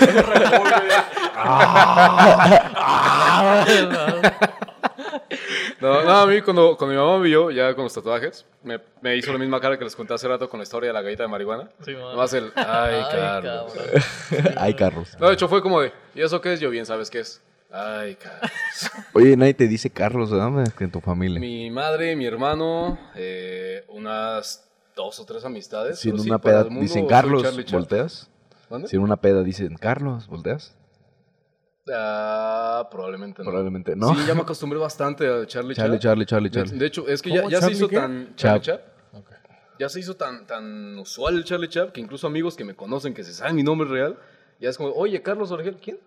No, 5.80 6.02
no, 6.02 6.10
a 6.10 6.26
mí 6.26 6.40
cuando, 6.42 6.76
cuando 6.76 6.94
mi 6.94 7.00
mamá 7.00 7.18
me 7.18 7.24
vio 7.28 7.50
ya 7.50 7.72
con 7.74 7.84
los 7.84 7.94
tatuajes, 7.94 8.44
me, 8.64 8.80
me 9.00 9.16
hizo 9.16 9.32
la 9.32 9.38
misma 9.38 9.60
cara 9.60 9.78
que 9.78 9.84
les 9.84 9.94
conté 9.94 10.14
hace 10.14 10.26
rato 10.26 10.48
con 10.48 10.58
la 10.58 10.64
historia 10.64 10.88
de 10.88 10.94
la 10.94 11.02
galleta 11.02 11.22
de 11.22 11.28
marihuana. 11.28 11.68
Sí. 11.84 11.92
Nomás 11.94 12.32
el, 12.32 12.50
ay, 12.56 13.02
Carlos. 13.12 13.72
cabrón. 13.74 14.54
Ay, 14.56 14.74
Carlos. 14.74 15.16
No, 15.20 15.28
de 15.28 15.34
hecho 15.34 15.48
fue 15.48 15.62
como 15.62 15.80
de, 15.80 15.92
¿y 16.14 16.22
eso 16.22 16.40
qué 16.40 16.54
es? 16.54 16.60
Yo 16.60 16.70
bien 16.70 16.84
sabes 16.84 17.10
qué 17.10 17.20
es. 17.20 17.40
Ay, 17.70 18.14
Carlos. 18.16 18.50
Oye, 19.14 19.36
nadie 19.36 19.54
te 19.54 19.68
dice 19.68 19.90
Carlos, 19.90 20.30
¿verdad? 20.30 20.72
En 20.80 20.90
tu 20.90 21.00
familia. 21.00 21.38
Mi 21.38 21.70
madre, 21.70 22.16
mi 22.16 22.24
hermano, 22.24 22.98
eh, 23.14 23.84
unas 23.88 24.68
dos 24.96 25.20
o 25.20 25.24
tres 25.26 25.44
amistades. 25.44 25.98
Si 25.98 26.08
en 26.08 26.18
sí, 26.18 26.28
una 26.28 26.38
peda 26.40 26.64
mundo 26.64 26.80
dicen 26.80 27.06
Carlos, 27.06 27.42
Charlie 27.42 27.64
Charlie. 27.64 27.78
¿volteas? 27.80 28.30
¿Mande? 28.70 28.88
Si 28.88 28.96
en 28.96 29.02
una 29.02 29.16
peda 29.16 29.42
dicen 29.42 29.76
Carlos, 29.76 30.26
¿volteas? 30.28 30.74
Ah, 31.92 32.88
probablemente 32.90 33.42
no. 33.42 33.46
Probablemente 33.50 33.96
no. 33.96 34.14
Sí, 34.14 34.26
ya 34.26 34.34
me 34.34 34.42
acostumbré 34.42 34.78
bastante 34.78 35.26
a 35.26 35.46
Charlie 35.46 35.74
Charlie, 35.74 35.98
Charlie. 35.98 35.98
Charlie, 35.98 36.26
Charlie, 36.26 36.48
De, 36.50 36.54
Charlie. 36.54 36.78
de 36.78 36.86
hecho, 36.86 37.08
es 37.08 37.22
que 37.22 37.30
ya, 37.30 37.40
¿Cómo, 37.42 37.50
ya 37.50 37.60
se 37.62 37.72
hizo 37.72 37.88
qué? 37.88 37.96
tan... 37.96 38.34
Chap. 38.36 38.62
Charlie 38.62 38.62
Chap. 38.62 38.80
ya 39.78 39.88
se 39.88 40.00
hizo 40.00 40.16
tan, 40.16 40.46
tan 40.46 40.98
usual 40.98 41.36
el 41.36 41.44
Charlie 41.44 41.68
Chap 41.68 41.92
que 41.92 42.00
incluso 42.00 42.26
amigos 42.26 42.56
que 42.56 42.64
me 42.64 42.74
conocen, 42.74 43.14
que 43.14 43.24
se 43.24 43.32
saben 43.32 43.56
mi 43.56 43.62
nombre 43.62 43.88
real, 43.88 44.18
ya 44.60 44.68
es 44.70 44.76
como, 44.76 44.90
oye, 44.90 45.22
Carlos 45.22 45.50
Orgel, 45.50 45.76
¿quién? 45.76 45.98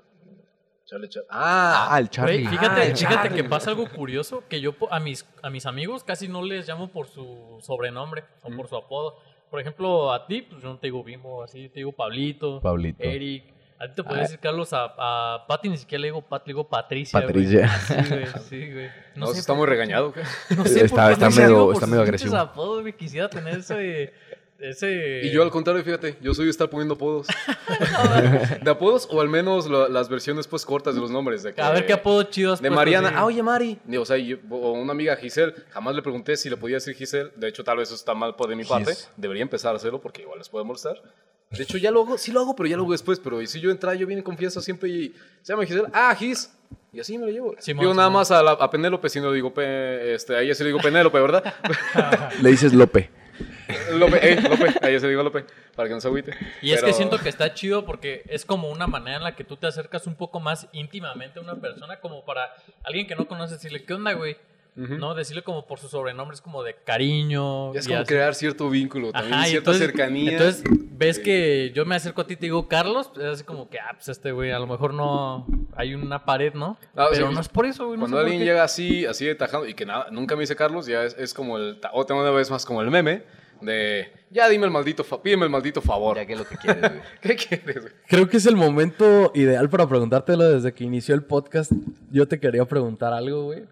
Charlie. 0.91 1.27
Ah, 1.29 1.87
Ah, 1.91 1.99
el 1.99 2.09
Charlie. 2.09 2.43
Güey, 2.43 2.47
fíjate, 2.47 2.81
Ah, 2.81 2.85
el 2.85 2.97
fíjate 2.97 3.15
Charlie, 3.15 3.35
que 3.43 3.49
pasa 3.49 3.69
algo 3.71 3.87
curioso, 3.89 4.43
que 4.49 4.59
yo 4.61 4.73
a 4.89 4.99
mis, 4.99 5.25
a 5.41 5.49
mis 5.49 5.65
amigos 5.65 6.03
casi 6.03 6.27
no 6.27 6.43
les 6.43 6.67
llamo 6.67 6.89
por 6.89 7.07
su 7.07 7.57
sobrenombre 7.61 8.23
o 8.43 8.49
por 8.55 8.67
su 8.67 8.75
apodo. 8.75 9.17
Por 9.49 9.59
ejemplo, 9.59 10.13
a 10.13 10.27
ti, 10.27 10.41
pues 10.43 10.61
yo 10.61 10.69
no 10.69 10.77
te 10.77 10.87
digo 10.87 11.03
Bimbo, 11.03 11.43
así 11.43 11.67
te 11.69 11.79
digo 11.79 11.91
Pablito, 11.91 12.61
Pablito. 12.61 13.03
Eric. 13.03 13.53
A 13.79 13.87
ti 13.87 13.95
te 13.95 14.03
puedes 14.03 14.21
decir 14.23 14.39
Carlos, 14.39 14.71
a, 14.73 14.93
a 14.97 15.47
Pati 15.47 15.67
ni 15.67 15.75
siquiera 15.75 16.01
le 16.01 16.07
digo 16.09 16.21
Pat, 16.21 16.45
le 16.45 16.51
digo 16.53 16.67
Patricia. 16.69 17.19
güey. 17.19 17.27
Patricia. 17.27 17.67
Sí, 17.79 17.93
güey, 18.09 18.25
sí, 18.49 18.71
güey. 18.73 18.89
no, 19.15 19.27
sé 19.27 19.39
está 19.39 19.53
por 19.53 19.57
muy 19.57 19.67
regañado. 19.67 20.13
No 20.55 20.65
sé 20.65 20.85
Está- 20.85 21.03
por 21.05 21.11
está 21.13 21.29
no 21.29 21.35
medio- 21.35 21.71
está 21.73 21.87
medio 21.87 22.01
agresivo. 22.03 22.37
apodos, 22.37 22.81
güey. 22.81 22.93
Quisiera 22.93 23.27
tener 23.29 23.57
ese... 23.57 24.13
ese... 24.61 25.21
Y 25.23 25.31
yo 25.31 25.43
al 25.43 25.49
contrario, 25.51 25.83
fíjate, 25.83 26.17
yo 26.21 26.33
soy 26.33 26.45
de 26.45 26.51
estar 26.51 26.69
poniendo 26.69 26.93
apodos. 26.95 27.27
de 28.63 28.69
apodos 28.69 29.07
o 29.11 29.21
al 29.21 29.29
menos 29.29 29.67
lo- 29.67 29.87
las 29.89 30.09
versiones 30.09 30.47
pues 30.47 30.65
cortas 30.65 30.95
de 30.95 31.01
los 31.01 31.11
nombres. 31.11 31.43
De 31.43 31.53
que- 31.53 31.61
A 31.61 31.71
ver 31.71 31.85
qué 31.85 31.93
apodo 31.93 32.23
chido 32.23 32.53
has 32.53 32.61
De 32.61 32.69
puesto, 32.69 32.75
Mariana, 32.79 33.09
sí. 33.09 33.15
ah, 33.17 33.25
oye 33.25 33.43
Mari. 33.43 33.79
Y, 33.87 33.97
O 33.97 34.05
sea, 34.05 34.17
yo- 34.17 34.37
o 34.49 34.71
una 34.73 34.91
amiga 34.91 35.15
Giselle, 35.15 35.53
jamás 35.69 35.95
le 35.95 36.01
pregunté 36.01 36.37
si 36.37 36.49
le 36.49 36.57
podía 36.57 36.75
decir 36.77 36.95
Giselle. 36.95 37.31
De 37.35 37.47
hecho, 37.47 37.63
tal 37.63 37.77
vez 37.77 37.89
eso 37.89 37.95
está 37.95 38.13
mal 38.13 38.35
por 38.35 38.47
de 38.49 38.55
mi 38.55 38.63
parte. 38.63 38.91
Gis. 38.95 39.09
Debería 39.17 39.43
empezar 39.43 39.73
a 39.73 39.77
hacerlo 39.77 40.01
porque 40.01 40.21
igual 40.21 40.37
les 40.39 40.49
puede 40.49 40.65
molestar. 40.65 41.01
De 41.49 41.63
hecho, 41.63 41.77
ya 41.77 41.91
lo 41.91 42.01
hago, 42.03 42.17
sí 42.17 42.31
lo 42.31 42.39
hago, 42.39 42.55
pero 42.55 42.67
ya 42.69 42.77
lo 42.77 42.83
hago 42.83 42.93
después. 42.93 43.19
Pero 43.19 43.45
si 43.45 43.59
yo 43.59 43.71
entra, 43.71 43.93
yo 43.95 44.07
bien 44.07 44.19
en 44.19 44.23
confianza 44.23 44.61
siempre 44.61 44.87
y 44.89 45.13
se 45.41 45.51
llama 45.51 45.65
Giselle, 45.65 45.87
ah, 45.93 46.15
Gis. 46.17 46.53
Y 46.93 46.99
así 47.01 47.17
me 47.17 47.25
lo 47.25 47.31
llevo. 47.31 47.55
Digo 47.65 47.93
nada 47.93 48.09
más 48.09 48.31
a, 48.31 48.41
la- 48.41 48.51
a 48.51 48.69
Penélope, 48.69 49.09
si 49.09 49.19
no 49.19 49.31
digo, 49.33 49.53
pe- 49.53 50.13
este, 50.13 50.35
a 50.35 50.41
ella 50.41 50.55
sí 50.55 50.63
le 50.63 50.69
digo 50.69 50.79
Penélope, 50.81 51.19
¿verdad? 51.19 51.53
Le 52.41 52.49
dices 52.51 52.73
Lope. 52.73 53.09
Lope, 53.93 54.19
eh, 54.21 54.41
Lope, 54.41 54.73
a 54.81 54.89
ella 54.89 54.99
se 54.99 55.07
digo 55.07 55.23
Lope, 55.23 55.45
para 55.75 55.87
que 55.87 55.95
no 55.95 56.01
se 56.01 56.07
agüite. 56.07 56.33
Y 56.61 56.71
es 56.71 56.83
que 56.83 56.93
siento 56.93 57.17
que 57.17 57.29
está 57.29 57.53
chido 57.53 57.85
porque 57.85 58.23
es 58.27 58.45
como 58.45 58.69
una 58.69 58.87
manera 58.87 59.17
en 59.17 59.23
la 59.23 59.35
que 59.35 59.43
tú 59.43 59.57
te 59.57 59.67
acercas 59.67 60.07
un 60.07 60.15
poco 60.15 60.39
más 60.39 60.67
íntimamente 60.73 61.39
a 61.39 61.43
una 61.43 61.55
persona, 61.55 61.99
como 61.99 62.23
para 62.25 62.53
alguien 62.83 63.07
que 63.07 63.15
no 63.15 63.27
conoces, 63.27 63.57
decirle, 63.57 63.83
¿qué 63.83 63.93
onda, 63.93 64.13
güey? 64.13 64.37
¿No? 64.73 65.13
Decirle 65.15 65.43
como 65.43 65.67
por 65.67 65.79
su 65.79 65.89
sobrenombre, 65.89 66.33
es 66.33 66.41
como 66.41 66.63
de 66.63 66.75
cariño. 66.75 67.73
Es 67.73 67.85
y 67.85 67.89
como 67.89 68.01
así. 68.01 68.07
crear 68.07 68.33
cierto 68.35 68.69
vínculo, 68.69 69.11
también 69.11 69.33
Ajá, 69.33 69.43
cierta 69.45 69.71
entonces- 69.71 69.85
cercanía. 69.85 70.31
Entonces, 70.31 70.63
ves 70.97 71.19
que 71.19 71.71
yo 71.75 71.85
me 71.85 71.95
acerco 71.95 72.21
a 72.21 72.27
ti 72.27 72.33
y 72.33 72.37
te 72.37 72.45
digo, 72.45 72.67
Carlos, 72.69 73.09
pues 73.13 73.25
es 73.25 73.33
así 73.33 73.43
como 73.43 73.69
que, 73.69 73.79
ah, 73.79 73.91
pues 73.93 74.07
este 74.07 74.31
güey, 74.31 74.51
a 74.51 74.59
lo 74.59 74.67
mejor 74.67 74.93
no 74.93 75.45
hay 75.75 75.93
una 75.93 76.23
pared, 76.23 76.53
¿no? 76.53 76.77
Ah, 76.95 77.07
Pero 77.11 77.27
sí, 77.27 77.33
no 77.35 77.41
es 77.41 77.49
por 77.49 77.65
eso, 77.65 77.85
güey. 77.87 77.97
no 77.97 78.03
Cuando 78.03 78.19
alguien 78.19 78.39
llega 78.43 78.63
así, 78.63 79.05
así 79.05 79.25
de 79.25 79.35
tajado 79.35 79.67
y 79.67 79.73
que 79.73 79.85
nada, 79.85 80.07
nunca 80.09 80.35
me 80.35 80.41
dice 80.41 80.55
Carlos, 80.55 80.85
ya 80.85 81.03
es, 81.03 81.15
es 81.19 81.33
como 81.33 81.57
el. 81.57 81.79
ta- 81.81 81.91
O 81.93 82.05
tengo 82.05 82.21
una 82.21 82.31
vez 82.31 82.49
más 82.49 82.65
como 82.65 82.81
el 82.81 82.89
meme 82.89 83.23
de. 83.59 84.09
Ya 84.31 84.47
dime 84.47 84.65
el 84.65 84.71
maldito. 84.71 85.03
pídeme 85.21 85.43
el 85.43 85.51
maldito 85.51 85.81
favor. 85.81 86.15
Ya 86.15 86.25
que 86.25 86.35
lo 86.37 86.45
que 86.47 86.55
quieres, 86.55 86.81
güey. 86.81 87.01
¿Qué 87.21 87.35
quieres, 87.35 87.81
güey? 87.81 87.93
Creo 88.07 88.29
que 88.29 88.37
es 88.37 88.45
el 88.45 88.55
momento 88.55 89.33
ideal 89.35 89.69
para 89.69 89.85
preguntártelo 89.87 90.45
desde 90.49 90.73
que 90.73 90.85
inició 90.85 91.13
el 91.13 91.23
podcast. 91.23 91.73
Yo 92.09 92.25
te 92.27 92.39
quería 92.39 92.63
preguntar 92.63 93.11
algo, 93.13 93.43
güey. 93.43 93.63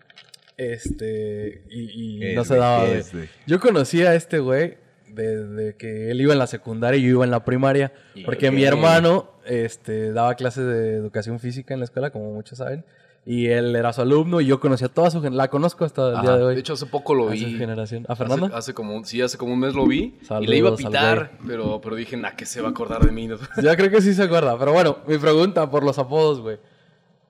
Este. 0.59 1.63
Y, 1.69 2.17
y 2.17 2.19
¿Qué 2.19 2.35
no 2.35 2.43
se 2.43 2.55
daba, 2.57 2.83
¿Qué 2.83 2.89
güey. 2.89 2.99
es, 2.99 3.13
güey? 3.13 3.29
Yo 3.47 3.59
conocí 3.59 4.01
a 4.03 4.13
este 4.15 4.39
güey 4.39 4.77
desde 5.07 5.75
que 5.75 6.11
él 6.11 6.21
iba 6.21 6.33
en 6.33 6.39
la 6.39 6.47
secundaria 6.47 6.99
y 6.99 7.03
yo 7.03 7.09
iba 7.09 7.25
en 7.25 7.31
la 7.31 7.43
primaria. 7.45 7.91
Porque 8.25 8.51
mi 8.51 8.63
hermano 8.63 9.31
este, 9.45 10.11
daba 10.11 10.35
clases 10.35 10.65
de 10.65 10.95
educación 10.95 11.39
física 11.39 11.73
en 11.73 11.79
la 11.79 11.85
escuela, 11.85 12.11
como 12.11 12.31
muchos 12.33 12.57
saben. 12.59 12.83
Y 13.25 13.47
él 13.47 13.75
era 13.75 13.91
su 13.93 14.01
alumno 14.01 14.41
y 14.41 14.45
yo 14.47 14.59
conocía 14.59 14.87
a 14.87 14.89
toda 14.93 15.11
su 15.11 15.21
gen- 15.21 15.35
La 15.37 15.49
conozco 15.49 15.83
hasta 15.85 16.15
el 16.15 16.21
día 16.21 16.37
de 16.37 16.43
hoy. 16.43 16.53
De 16.55 16.61
hecho, 16.61 16.73
hace 16.73 16.85
poco 16.85 17.13
lo 17.13 17.27
a 17.29 17.31
vi. 17.31 17.39
su 17.53 17.57
generación. 17.57 18.05
¿A 18.07 18.13
Hace, 18.13 18.23
Fernando? 18.23 18.55
hace 18.55 18.73
como, 18.73 18.95
un- 18.95 19.05
sí, 19.05 19.21
hace 19.21 19.37
como 19.37 19.53
un 19.53 19.59
mes 19.59 19.75
lo 19.75 19.85
vi 19.85 20.17
y 20.21 20.25
Saludos 20.25 20.49
le 20.49 20.57
iba 20.57 20.69
a 20.69 20.75
pitar, 20.75 21.31
pero, 21.45 21.79
pero 21.81 21.95
dije, 21.95 22.15
nah, 22.17 22.31
que 22.31 22.45
se 22.45 22.61
va 22.61 22.69
a 22.69 22.71
acordar 22.71 23.05
de 23.05 23.11
mí. 23.11 23.29
Ya 23.61 23.75
creo 23.75 23.91
que 23.91 24.01
sí 24.01 24.13
se 24.13 24.23
acuerda. 24.23 24.57
Pero 24.57 24.73
bueno, 24.73 24.99
mi 25.07 25.17
pregunta 25.17 25.69
por 25.69 25.83
los 25.83 25.99
apodos, 25.99 26.39
güey. 26.39 26.57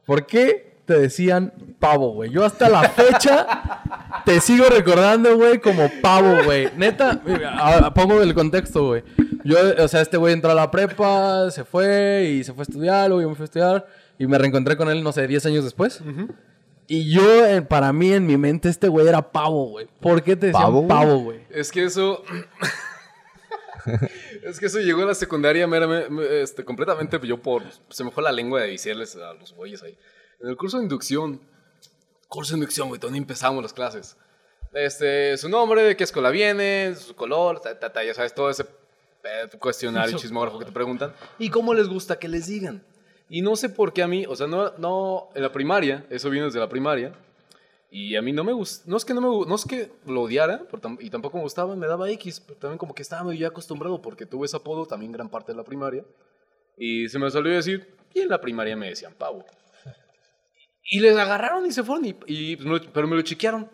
¿Por 0.05 0.25
qué 0.25 0.68
te 0.89 0.99
decían 0.99 1.53
pavo, 1.77 2.13
güey? 2.13 2.31
Yo 2.31 2.43
hasta 2.43 2.67
la 2.67 2.89
fecha 2.89 3.83
te 4.25 4.41
sigo 4.41 4.65
recordando, 4.65 5.37
güey, 5.37 5.59
como 5.59 5.87
pavo, 6.01 6.43
güey. 6.45 6.71
Neta, 6.77 7.21
pongo 7.93 8.23
el 8.23 8.33
contexto, 8.33 8.87
güey. 8.87 9.03
Yo, 9.43 9.57
o 9.77 9.87
sea, 9.87 10.01
este 10.01 10.17
güey 10.17 10.33
entró 10.33 10.49
a 10.49 10.55
la 10.55 10.71
prepa, 10.71 11.51
se 11.51 11.63
fue 11.63 12.31
y 12.31 12.43
se 12.43 12.53
fue 12.53 12.63
a 12.63 12.63
estudiar, 12.63 13.07
luego 13.07 13.21
yo 13.21 13.29
me 13.29 13.35
fui 13.35 13.43
a 13.43 13.45
estudiar 13.45 13.87
y 14.17 14.25
me 14.25 14.39
reencontré 14.39 14.75
con 14.77 14.89
él, 14.89 15.03
no 15.03 15.11
sé, 15.11 15.27
10 15.27 15.45
años 15.45 15.63
después. 15.63 16.01
Y 16.87 17.11
yo, 17.11 17.45
eh, 17.45 17.61
para 17.61 17.93
mí, 17.93 18.11
en 18.11 18.25
mi 18.25 18.35
mente, 18.35 18.67
este 18.67 18.87
güey 18.87 19.07
era 19.07 19.31
pavo, 19.31 19.65
güey. 19.67 19.87
¿Por 19.99 20.23
qué 20.23 20.35
te 20.35 20.47
decían 20.47 20.63
¿Pavo, 20.63 20.77
güey? 20.79 20.87
pavo, 20.87 21.17
güey? 21.19 21.39
Es 21.51 21.71
que 21.71 21.83
eso. 21.83 22.23
es 24.43 24.59
que 24.59 24.65
eso 24.65 24.79
llegó 24.79 25.03
a 25.03 25.05
la 25.05 25.13
secundaria 25.13 25.67
meramente, 25.67 26.41
este, 26.41 26.65
completamente 26.65 27.19
yo 27.27 27.37
por. 27.37 27.61
Se 27.89 28.03
me 28.03 28.09
fue 28.09 28.23
la 28.23 28.31
lengua 28.31 28.61
de 28.61 28.71
decirles 28.71 29.15
a 29.17 29.35
los 29.35 29.53
güeyes 29.53 29.83
ahí. 29.83 29.95
En 30.41 30.49
el 30.49 30.57
curso 30.57 30.77
de 30.77 30.83
inducción. 30.83 31.41
Curso 32.27 32.53
de 32.53 32.59
inducción, 32.59 32.87
güey, 32.89 32.99
donde 32.99 33.17
empezamos 33.17 33.61
las 33.63 33.73
clases. 33.73 34.15
Este, 34.73 35.35
su 35.37 35.49
nombre, 35.49 35.81
de 35.81 35.97
qué 35.97 36.03
escuela 36.03 36.29
viene, 36.29 36.95
su 36.95 37.15
color, 37.15 37.59
ta, 37.59 37.79
ta, 37.79 37.91
ta, 37.91 38.03
ya 38.03 38.13
sabes, 38.13 38.33
todo 38.35 38.49
ese 38.49 38.65
cuestionario 39.59 40.11
Su 40.17 40.21
chismógrafo 40.21 40.59
que 40.59 40.65
te 40.65 40.71
preguntan. 40.71 41.13
Y 41.39 41.49
cómo 41.49 41.73
les 41.73 41.87
gusta 41.87 42.19
que 42.19 42.27
les 42.27 42.47
digan. 42.47 42.83
Y 43.29 43.41
no 43.41 43.55
sé 43.55 43.69
por 43.69 43.93
qué 43.93 44.03
a 44.03 44.07
mí, 44.07 44.25
o 44.27 44.35
sea, 44.35 44.47
no, 44.47 44.71
no, 44.77 45.29
en 45.35 45.41
la 45.41 45.51
primaria, 45.51 46.05
eso 46.09 46.29
viene 46.29 46.45
desde 46.45 46.59
la 46.59 46.69
primaria. 46.69 47.13
Y 47.91 48.15
a 48.15 48.21
mí 48.21 48.31
no 48.31 48.43
me 48.43 48.53
gusta, 48.53 48.83
no 48.87 48.97
es 48.97 49.05
que 49.05 49.15
no 49.15 49.21
me 49.21 49.45
no 49.47 49.55
es 49.55 49.65
que 49.65 49.91
lo 50.05 50.21
odiara, 50.21 50.61
tam- 50.69 50.97
y 50.99 51.09
tampoco 51.09 51.37
me 51.37 51.43
gustaba, 51.43 51.75
me 51.75 51.87
daba 51.87 52.07
X, 52.11 52.39
pero 52.39 52.59
también 52.59 52.77
como 52.77 52.93
que 52.93 53.01
estaba 53.01 53.23
medio 53.23 53.39
ya 53.39 53.47
acostumbrado 53.47 53.99
porque 53.99 54.27
tuve 54.27 54.45
ese 54.45 54.57
apodo 54.57 54.85
también 54.85 55.11
gran 55.11 55.27
parte 55.29 55.51
de 55.51 55.57
la 55.57 55.63
primaria. 55.63 56.05
Y 56.77 57.09
se 57.09 57.17
me 57.17 57.29
salió 57.31 57.51
decir, 57.51 57.95
y 58.13 58.21
en 58.21 58.29
la 58.29 58.39
primaria 58.39 58.75
me 58.75 58.89
decían 58.89 59.13
pavo. 59.17 59.43
Y 60.89 60.99
les 61.01 61.15
agarraron 61.17 61.65
y 61.65 61.71
se 61.71 61.83
fueron, 61.83 62.05
y, 62.05 62.15
y, 62.27 62.55
pues, 62.55 62.67
me 62.67 62.79
lo- 62.79 62.91
pero 62.93 63.07
me 63.07 63.15
lo 63.15 63.21
chequearon. 63.21 63.69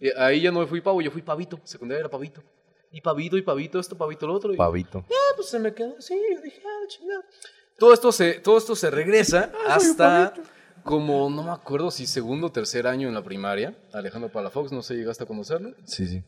Y 0.00 0.10
ahí 0.16 0.40
ya 0.42 0.50
no 0.52 0.66
fui 0.66 0.80
pavo, 0.80 1.00
yo 1.02 1.10
fui 1.10 1.22
pavito, 1.22 1.58
secundaria 1.64 2.00
era 2.00 2.08
pavito. 2.10 2.42
Y 2.92 3.00
pavito, 3.00 3.36
y 3.36 3.42
pavito, 3.42 3.80
esto, 3.80 3.96
pavito, 3.96 4.26
lo 4.26 4.34
otro. 4.34 4.52
y- 4.52 4.56
Pavito. 4.56 5.04
Ah, 5.10 5.32
pues 5.36 5.48
se 5.48 5.58
me 5.58 5.74
quedó 5.74 5.96
así, 5.98 6.14
yo 6.14 6.40
dije, 6.40 6.62
ah, 6.64 6.86
chingada. 6.86 7.22
Todo 7.78 7.92
esto 7.92 8.12
se, 8.12 8.34
todo 8.34 8.56
esto 8.58 8.76
se 8.76 8.88
regresa 8.90 9.50
hasta 9.66 10.32
como, 10.84 11.28
no 11.28 11.42
me 11.42 11.50
acuerdo 11.50 11.90
si 11.90 12.06
segundo 12.06 12.46
o 12.48 12.52
tercer 12.52 12.86
año 12.86 13.08
en 13.08 13.14
la 13.14 13.22
primaria. 13.24 13.74
Alejandro 13.92 14.30
Palafox, 14.30 14.70
no 14.70 14.82
sé, 14.82 14.94
llegaste 14.94 15.24
a 15.24 15.26
conocerlo. 15.26 15.74
Sí, 15.84 16.06
sí. 16.06 16.22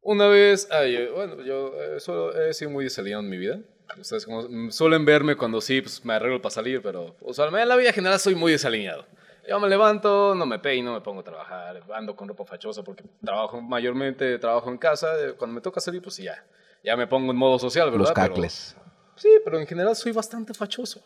Una 0.00 0.26
vez, 0.28 0.68
ay, 0.70 0.96
eh, 0.96 1.10
bueno, 1.10 1.42
yo 1.42 1.72
eh, 1.82 2.00
solo 2.00 2.34
he 2.42 2.52
sido 2.54 2.70
muy 2.70 2.84
desaliado 2.84 3.22
en 3.22 3.28
mi 3.28 3.36
vida. 3.38 3.60
Ustedes 3.98 4.24
como, 4.24 4.42
mm, 4.48 4.70
suelen 4.70 5.04
verme 5.04 5.36
cuando 5.36 5.60
sí, 5.60 5.80
pues 5.80 6.04
me 6.04 6.14
arreglo 6.14 6.40
para 6.42 6.50
salir, 6.54 6.82
pero 6.82 7.14
usualmente 7.20 7.62
en 7.62 7.68
la 7.68 7.76
vida 7.76 7.92
general 7.92 8.18
soy 8.18 8.34
muy 8.34 8.50
desalineado. 8.52 9.06
Yo 9.48 9.60
me 9.60 9.68
levanto, 9.68 10.34
no 10.34 10.46
me 10.46 10.58
peino, 10.58 10.94
me 10.94 11.00
pongo 11.02 11.20
a 11.20 11.24
trabajar, 11.24 11.82
ando 11.94 12.16
con 12.16 12.26
ropa 12.28 12.44
fachosa 12.44 12.82
porque 12.82 13.04
trabajo 13.22 13.60
mayormente, 13.60 14.38
trabajo 14.38 14.70
en 14.70 14.78
casa. 14.78 15.08
eh, 15.20 15.34
Cuando 15.34 15.54
me 15.54 15.60
toca 15.60 15.80
salir, 15.80 16.00
pues 16.02 16.14
sí, 16.14 16.24
ya, 16.24 16.44
ya 16.82 16.96
me 16.96 17.06
pongo 17.06 17.30
en 17.30 17.36
modo 17.36 17.58
social, 17.58 17.90
¿verdad? 17.90 18.06
Los 18.08 18.12
Pero- 18.12 18.28
cacles. 18.28 18.76
Sí, 19.16 19.28
pero 19.44 19.60
en 19.60 19.66
general 19.66 19.94
soy 19.94 20.10
bastante 20.12 20.54
fachoso. 20.54 21.00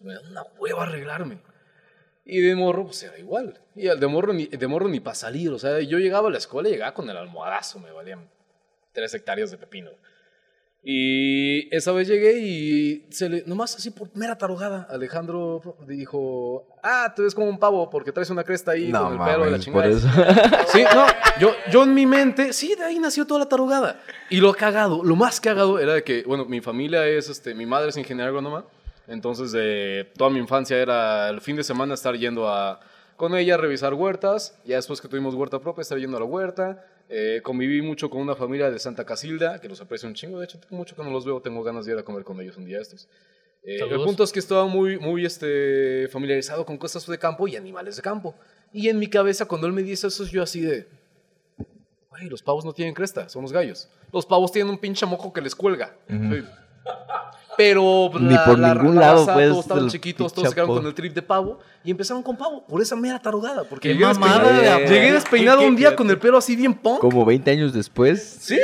Me 0.00 0.14
da 0.14 0.20
una 0.30 0.42
hueva 0.58 0.84
arreglarme. 0.84 1.38
Y 2.24 2.40
de 2.40 2.54
morro, 2.54 2.84
pues 2.84 3.02
era 3.02 3.18
igual. 3.18 3.58
Y 3.74 3.88
de 3.88 4.06
morro 4.06 4.32
ni, 4.34 4.46
de 4.46 4.66
morro 4.68 4.86
ni 4.86 5.00
para 5.00 5.14
salir. 5.16 5.50
O 5.50 5.58
sea, 5.58 5.80
yo 5.80 5.98
llegaba 5.98 6.28
a 6.28 6.30
la 6.30 6.38
escuela 6.38 6.68
y 6.68 6.72
llegaba 6.72 6.92
con 6.94 7.08
el 7.10 7.16
almohadazo. 7.16 7.80
Me 7.80 7.90
valían 7.90 8.28
tres 8.92 9.12
hectáreas 9.14 9.50
de 9.50 9.56
pepino. 9.56 9.90
Y 10.82 11.74
esa 11.74 11.92
vez 11.92 12.06
llegué 12.08 12.38
y 12.38 13.06
se 13.10 13.28
le, 13.28 13.42
nomás 13.46 13.74
así 13.74 13.90
por 13.90 14.08
mera 14.16 14.38
tarugada, 14.38 14.86
Alejandro 14.88 15.60
dijo, 15.86 16.68
ah, 16.82 17.12
te 17.14 17.22
ves 17.22 17.34
como 17.34 17.48
un 17.48 17.58
pavo 17.58 17.90
porque 17.90 18.12
traes 18.12 18.30
una 18.30 18.44
cresta 18.44 18.70
ahí 18.72 18.90
No 18.92 19.02
con 19.04 19.12
el 19.14 19.18
pelo 19.18 19.44
de 19.44 19.50
la 19.50 19.58
mames, 19.58 19.66
por 19.66 19.82
chingada. 19.84 20.62
eso. 20.62 20.68
Sí, 20.72 20.84
no, 20.94 21.06
yo, 21.40 21.52
yo 21.70 21.82
en 21.82 21.94
mi 21.94 22.06
mente, 22.06 22.52
sí, 22.52 22.74
de 22.76 22.84
ahí 22.84 22.98
nació 23.00 23.26
toda 23.26 23.40
la 23.40 23.48
tarugada. 23.48 24.00
Y 24.30 24.38
lo 24.38 24.54
cagado, 24.54 25.02
lo 25.02 25.16
más 25.16 25.40
cagado 25.40 25.78
era 25.80 25.94
de 25.94 26.04
que, 26.04 26.22
bueno, 26.22 26.44
mi 26.44 26.60
familia 26.60 27.06
es, 27.06 27.28
este, 27.28 27.54
mi 27.54 27.66
madre 27.66 27.88
es 27.90 27.96
ingeniera 27.96 28.28
agrónoma, 28.28 28.64
entonces 29.08 29.52
eh, 29.58 30.10
toda 30.16 30.30
mi 30.30 30.38
infancia 30.38 30.76
era 30.78 31.28
el 31.28 31.40
fin 31.40 31.56
de 31.56 31.64
semana 31.64 31.94
estar 31.94 32.14
yendo 32.16 32.48
a, 32.48 32.78
con 33.16 33.34
ella 33.36 33.54
a 33.54 33.58
revisar 33.58 33.94
huertas, 33.94 34.56
ya 34.64 34.76
después 34.76 35.00
que 35.00 35.08
tuvimos 35.08 35.34
huerta 35.34 35.58
propia, 35.58 35.82
estar 35.82 35.98
yendo 35.98 36.16
a 36.16 36.20
la 36.20 36.26
huerta, 36.26 36.84
eh, 37.08 37.40
conviví 37.42 37.80
mucho 37.80 38.10
con 38.10 38.20
una 38.20 38.34
familia 38.34 38.70
de 38.70 38.78
Santa 38.78 39.04
Casilda, 39.04 39.60
que 39.60 39.68
los 39.68 39.80
aprecio 39.80 40.08
un 40.08 40.14
chingo, 40.14 40.38
de 40.38 40.44
hecho, 40.44 40.58
tengo 40.58 40.76
mucho 40.76 40.94
que 40.94 41.02
no 41.02 41.10
los 41.10 41.24
veo, 41.24 41.40
tengo 41.40 41.62
ganas 41.62 41.86
de 41.86 41.92
ir 41.92 41.98
a 41.98 42.02
comer 42.02 42.24
con 42.24 42.40
ellos 42.40 42.56
un 42.56 42.66
día 42.66 42.80
estos. 42.80 43.08
Eh, 43.62 43.80
el 43.80 44.02
punto 44.02 44.24
es 44.24 44.32
que 44.32 44.38
estaba 44.38 44.66
muy, 44.66 44.98
muy 44.98 45.24
este, 45.24 46.08
familiarizado 46.08 46.64
con 46.64 46.76
cosas 46.76 47.06
de 47.06 47.18
campo 47.18 47.48
y 47.48 47.56
animales 47.56 47.96
de 47.96 48.02
campo. 48.02 48.34
Y 48.72 48.88
en 48.88 48.98
mi 48.98 49.08
cabeza, 49.08 49.46
cuando 49.46 49.66
él 49.66 49.72
me 49.72 49.82
dice 49.82 50.06
eso, 50.06 50.24
yo 50.26 50.42
así 50.42 50.60
de... 50.60 50.86
Güey, 52.10 52.28
los 52.28 52.42
pavos 52.42 52.64
no 52.64 52.72
tienen 52.72 52.94
cresta, 52.94 53.28
son 53.28 53.42
los 53.42 53.52
gallos. 53.52 53.88
Los 54.12 54.26
pavos 54.26 54.52
tienen 54.52 54.70
un 54.70 54.78
pinche 54.78 55.06
moco 55.06 55.32
que 55.32 55.40
les 55.40 55.54
cuelga. 55.54 55.96
Sí. 56.08 56.44
Pero 57.58 58.08
Ni 58.20 58.34
la, 58.34 58.44
por 58.44 58.56
la- 58.58 58.72
ningún 58.74 58.94
la 58.94 59.00
lado, 59.00 59.18
raza, 59.26 59.34
pues, 59.34 59.48
todos 59.50 59.64
estaban 59.64 59.88
chiquitos, 59.88 60.32
todos 60.32 60.48
se 60.48 60.54
quedaron 60.54 60.76
con 60.76 60.86
el 60.86 60.94
trip 60.94 61.12
de 61.12 61.22
pavo 61.22 61.58
y 61.82 61.90
empezaron 61.90 62.22
con 62.22 62.36
pavo, 62.36 62.64
por 62.64 62.80
esa 62.80 62.94
mera 62.94 63.18
tarugada. 63.18 63.64
Porque 63.64 63.88
llegué 63.88 64.04
mamada 64.04 64.38
despeinado, 64.44 64.62
de 64.62 64.68
apodo. 64.70 64.94
llegué 64.94 65.12
despeinado 65.12 65.58
¿Qué- 65.58 65.66
un 65.66 65.74
qué- 65.74 65.78
día 65.80 65.96
con 65.96 66.08
el 66.08 66.18
pelo 66.18 66.38
así 66.38 66.54
bien 66.54 66.72
punk. 66.74 67.00
Como 67.00 67.24
20 67.24 67.50
años 67.50 67.72
después. 67.72 68.22
Sí, 68.40 68.56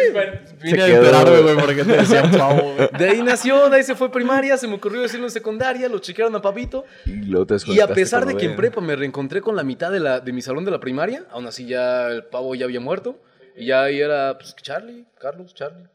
Vine 0.63 0.83
a 0.83 0.87
enterarme, 0.87 1.41
güey, 1.41 1.57
porque 1.57 1.85
te 1.85 1.97
decían 1.97 2.31
pavo, 2.39 2.73
güey. 2.77 2.89
de 2.97 3.09
ahí 3.11 3.23
nació, 3.23 3.69
de 3.69 3.77
ahí 3.79 3.83
se 3.83 3.97
fue 3.97 4.13
primaria, 4.13 4.57
se 4.57 4.69
me 4.69 4.75
ocurrió 4.77 5.03
decirlo 5.03 5.27
en 5.27 5.33
secundaria, 5.33 5.89
lo 5.89 5.99
chequearon 5.99 6.37
a 6.37 6.41
Papito. 6.41 6.85
Y, 7.05 7.11
luego 7.25 7.47
te 7.47 7.57
Y 7.67 7.81
a 7.81 7.89
pesar 7.89 8.27
de 8.27 8.37
que 8.37 8.47
en 8.47 8.55
prepa 8.55 8.81
me 8.81 8.95
reencontré 8.95 9.41
con 9.41 9.57
la 9.57 9.65
mitad 9.65 9.91
de, 9.91 9.99
la, 9.99 10.21
de 10.21 10.33
mi 10.33 10.41
salón 10.41 10.65
de 10.65 10.71
la 10.71 10.79
primaria, 10.79 11.25
aún 11.33 11.49
así 11.49 11.67
ya 11.67 12.07
el 12.11 12.23
pavo 12.25 12.55
ya 12.55 12.67
había 12.67 12.79
muerto. 12.79 13.17
Y 13.57 13.67
ya 13.67 13.83
ahí 13.83 14.01
era 14.01 14.39
pues, 14.39 14.55
Charlie, 14.55 15.05
Carlos, 15.19 15.53
Charlie. 15.53 15.87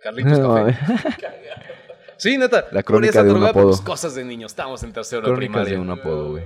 Carlitos 0.00 0.38
No, 0.38 0.54
Café. 0.54 0.78
Sí, 2.18 2.36
neta. 2.36 2.66
La 2.72 2.82
crónica 2.82 3.22
de 3.22 3.28
un 3.30 3.34
drogada, 3.36 3.50
apodo. 3.50 3.68
pues, 3.68 3.80
cosas 3.80 4.14
de 4.14 4.24
niños. 4.24 4.52
Estábamos 4.52 4.82
en 4.82 4.92
tercero 4.92 5.28
de 5.30 5.36
primaria. 5.36 5.74
de 5.74 5.78
un 5.78 5.90
apodo, 5.90 6.30
güey. 6.32 6.44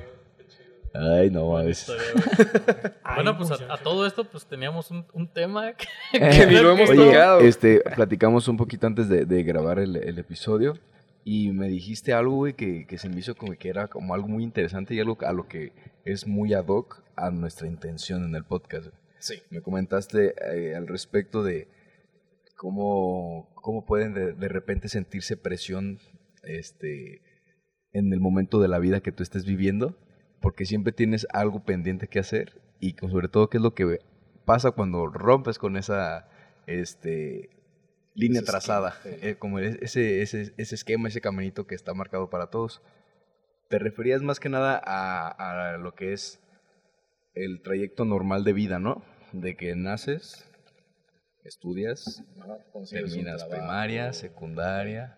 Ay, 0.94 1.30
no 1.30 1.48
mames. 1.52 1.90
Bueno, 3.14 3.36
pues 3.36 3.50
a, 3.50 3.74
a 3.74 3.78
todo 3.78 4.06
esto, 4.06 4.24
pues 4.24 4.46
teníamos 4.46 4.90
un, 4.90 5.04
un 5.12 5.26
tema 5.28 5.72
que, 6.12 6.18
Que 6.18 6.46
ni 6.46 6.54
lo 6.58 6.72
hemos 6.72 6.88
Oye, 6.90 7.06
tocado. 7.06 7.40
este, 7.40 7.80
platicamos 7.94 8.48
un 8.48 8.56
poquito 8.56 8.86
antes 8.86 9.08
de, 9.08 9.24
de 9.26 9.42
grabar 9.42 9.78
el, 9.78 9.96
el 9.96 10.18
episodio 10.18 10.78
y 11.24 11.50
me 11.52 11.68
dijiste 11.68 12.12
algo, 12.12 12.36
güey, 12.36 12.54
que, 12.54 12.86
que 12.86 12.98
se 12.98 13.08
me 13.08 13.18
hizo 13.20 13.34
como 13.34 13.52
que 13.56 13.68
era 13.68 13.88
como 13.88 14.14
algo 14.14 14.28
muy 14.28 14.42
interesante 14.44 14.94
y 14.94 15.00
algo 15.00 15.16
a 15.24 15.32
lo 15.32 15.46
que 15.46 15.72
es 16.04 16.26
muy 16.26 16.52
ad 16.54 16.66
hoc 16.66 17.02
a 17.16 17.30
nuestra 17.30 17.66
intención 17.68 18.24
en 18.24 18.34
el 18.34 18.44
podcast. 18.44 18.88
Sí. 19.18 19.42
Me 19.50 19.60
comentaste 19.62 20.34
eh, 20.52 20.74
al 20.74 20.88
respecto 20.88 21.42
de 21.44 21.68
cómo, 22.62 23.50
cómo 23.56 23.84
pueden 23.84 24.14
de, 24.14 24.34
de 24.34 24.48
repente 24.48 24.86
sentirse 24.88 25.36
presión 25.36 25.98
este, 26.44 27.20
en 27.92 28.12
el 28.12 28.20
momento 28.20 28.60
de 28.60 28.68
la 28.68 28.78
vida 28.78 29.00
que 29.00 29.10
tú 29.10 29.24
estés 29.24 29.44
viviendo, 29.44 29.98
porque 30.40 30.64
siempre 30.64 30.92
tienes 30.92 31.26
algo 31.32 31.64
pendiente 31.64 32.06
que 32.06 32.20
hacer 32.20 32.62
y 32.78 32.92
con- 32.92 33.10
sobre 33.10 33.26
todo 33.26 33.50
qué 33.50 33.56
es 33.56 33.62
lo 33.64 33.74
que 33.74 33.98
pasa 34.44 34.70
cuando 34.70 35.08
rompes 35.08 35.58
con 35.58 35.76
esa 35.76 36.28
este, 36.68 37.50
línea 38.14 38.42
Ese 38.42 38.52
trazada, 38.52 38.90
esquema, 38.90 39.16
sí. 39.16 39.26
eh, 39.26 39.36
como 39.40 39.58
e- 39.58 39.78
ese, 39.82 40.22
ese, 40.22 40.54
ese 40.56 40.74
esquema, 40.76 41.08
ese 41.08 41.20
caminito 41.20 41.66
que 41.66 41.74
está 41.74 41.94
marcado 41.94 42.30
para 42.30 42.46
todos. 42.46 42.80
Te 43.70 43.80
referías 43.80 44.22
más 44.22 44.38
que 44.38 44.48
nada 44.50 44.80
a, 44.84 45.72
a 45.74 45.78
lo 45.78 45.96
que 45.96 46.12
es 46.12 46.38
el 47.34 47.60
trayecto 47.60 48.04
normal 48.04 48.44
de 48.44 48.52
vida, 48.52 48.78
¿no? 48.78 49.02
De 49.32 49.56
que 49.56 49.74
naces, 49.74 50.48
estudias, 51.44 52.22
Ajá, 52.40 52.58
un 52.72 52.84
terminas 52.86 53.44
primaria, 53.44 54.12
secundaria, 54.12 55.16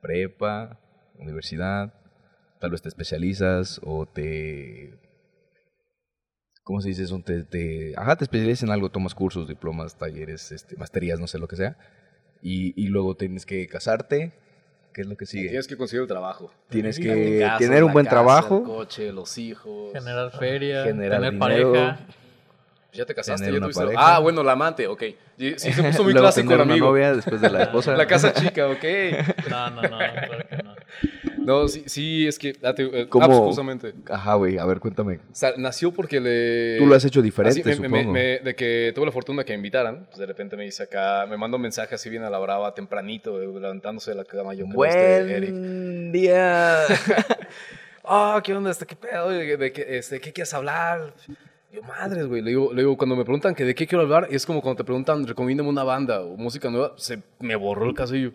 prepa, 0.00 0.78
universidad, 1.18 1.92
tal 2.58 2.70
vez 2.70 2.82
te 2.82 2.88
especializas 2.88 3.80
o 3.84 4.06
te... 4.06 4.98
¿Cómo 6.62 6.80
se 6.80 6.88
dice 6.88 7.04
eso? 7.04 7.20
Te, 7.24 7.42
te, 7.42 7.94
ajá, 7.96 8.16
te 8.16 8.24
especializas 8.24 8.64
en 8.64 8.70
algo, 8.70 8.90
tomas 8.90 9.14
cursos, 9.14 9.48
diplomas, 9.48 9.96
talleres, 9.96 10.52
este, 10.52 10.76
masterías, 10.76 11.18
no 11.18 11.26
sé 11.26 11.38
lo 11.38 11.48
que 11.48 11.56
sea. 11.56 11.76
Y, 12.42 12.80
y 12.80 12.88
luego 12.88 13.16
tienes 13.16 13.44
que 13.44 13.66
casarte. 13.66 14.32
¿Qué 14.92 15.02
es 15.02 15.06
lo 15.06 15.16
que 15.16 15.26
sigue? 15.26 15.48
Tienes 15.48 15.68
que 15.68 15.76
conseguir 15.76 16.02
el 16.02 16.08
trabajo. 16.08 16.52
Tienes 16.68 16.98
que 16.98 17.38
casas, 17.40 17.58
tener 17.58 17.84
un 17.84 17.92
buen 17.92 18.06
casa, 18.06 18.16
trabajo. 18.16 18.58
El 18.58 18.64
coche, 18.64 19.12
los 19.12 19.38
hijos. 19.38 19.92
generar 19.92 20.30
feria, 20.32 20.84
Generar 20.84 21.20
tener 21.20 21.32
dinero. 21.32 21.72
pareja. 21.72 22.06
¿Ya 22.92 23.04
te 23.06 23.14
casaste? 23.14 23.52
¿Ya 23.52 23.58
tuviste- 23.58 23.84
pareja. 23.84 24.16
Ah, 24.16 24.18
bueno, 24.18 24.42
la 24.42 24.52
amante, 24.52 24.86
ok. 24.86 25.02
Sí, 25.38 25.54
se 25.58 25.70
puso 25.82 26.02
muy 26.04 26.12
clásico 26.14 26.52
el 26.54 26.60
amigo. 26.60 26.86
novia 26.88 27.14
después 27.14 27.40
de 27.40 27.50
la 27.50 27.62
esposa. 27.64 27.96
La 27.96 28.06
casa 28.06 28.32
chica, 28.34 28.66
ok. 28.68 28.84
No, 29.50 29.70
no, 29.70 29.82
no, 29.82 29.88
claro 29.98 30.44
que 30.48 30.56
no. 30.62 30.74
No, 31.38 31.68
sí, 31.68 31.84
sí 31.86 32.26
es 32.26 32.38
que. 32.38 32.50
eh, 32.50 33.06
¿Cómo? 33.08 33.54
pues. 33.54 33.94
Ajá, 34.10 34.34
güey, 34.34 34.58
a 34.58 34.64
ver, 34.66 34.78
cuéntame. 34.78 35.16
O 35.16 35.34
sea, 35.34 35.54
nació 35.56 35.90
porque 35.90 36.20
le. 36.20 36.76
Tú 36.78 36.86
lo 36.86 36.94
has 36.94 37.04
hecho 37.04 37.22
diferente, 37.22 37.60
Así, 37.60 37.80
me- 37.80 37.88
supongo. 37.88 38.12
me- 38.12 38.38
de 38.40 38.54
que 38.54 38.92
tuve 38.94 39.06
la 39.06 39.12
fortuna 39.12 39.42
que 39.44 39.52
me 39.52 39.56
invitaran. 39.56 40.04
Pues 40.06 40.18
de 40.18 40.26
repente 40.26 40.56
me 40.56 40.64
dice 40.64 40.82
acá, 40.82 41.26
me 41.28 41.36
manda 41.38 41.56
un 41.56 41.62
mensaje 41.62 41.94
así 41.94 42.10
bien 42.10 42.24
a 42.24 42.30
la 42.30 42.38
brava, 42.38 42.74
tempranito, 42.74 43.40
eh, 43.40 43.46
levantándose 43.46 44.10
de 44.10 44.16
la 44.18 44.24
cama. 44.24 44.52
Yo 44.52 44.66
este, 44.84 45.36
Eric. 45.36 45.50
Buen 45.50 46.12
día. 46.12 46.80
Ah, 48.12 48.40
¿qué 48.42 48.54
onda? 48.54 48.70
Este, 48.70 48.86
¿Qué 48.86 48.96
pedo? 48.96 49.28
¿De, 49.28 49.56
de 49.56 49.72
qué, 49.72 49.86
este, 49.98 50.20
¿qué 50.20 50.32
quieres 50.32 50.52
hablar? 50.52 51.12
Yo, 51.72 51.82
madres, 51.82 52.26
güey. 52.26 52.42
Le 52.42 52.50
digo, 52.50 52.72
le 52.72 52.82
digo, 52.82 52.96
cuando 52.96 53.16
me 53.16 53.24
preguntan 53.24 53.54
que 53.54 53.64
de 53.64 53.74
qué 53.74 53.86
quiero 53.86 54.02
hablar, 54.02 54.28
es 54.30 54.44
como 54.44 54.60
cuando 54.60 54.78
te 54.78 54.84
preguntan, 54.84 55.26
recomiéndame 55.26 55.68
una 55.68 55.84
banda 55.84 56.20
o 56.22 56.36
música 56.36 56.70
nueva, 56.70 56.94
se 56.96 57.22
me 57.38 57.54
borró 57.56 57.86
el 57.86 57.94
casillo. 57.94 58.32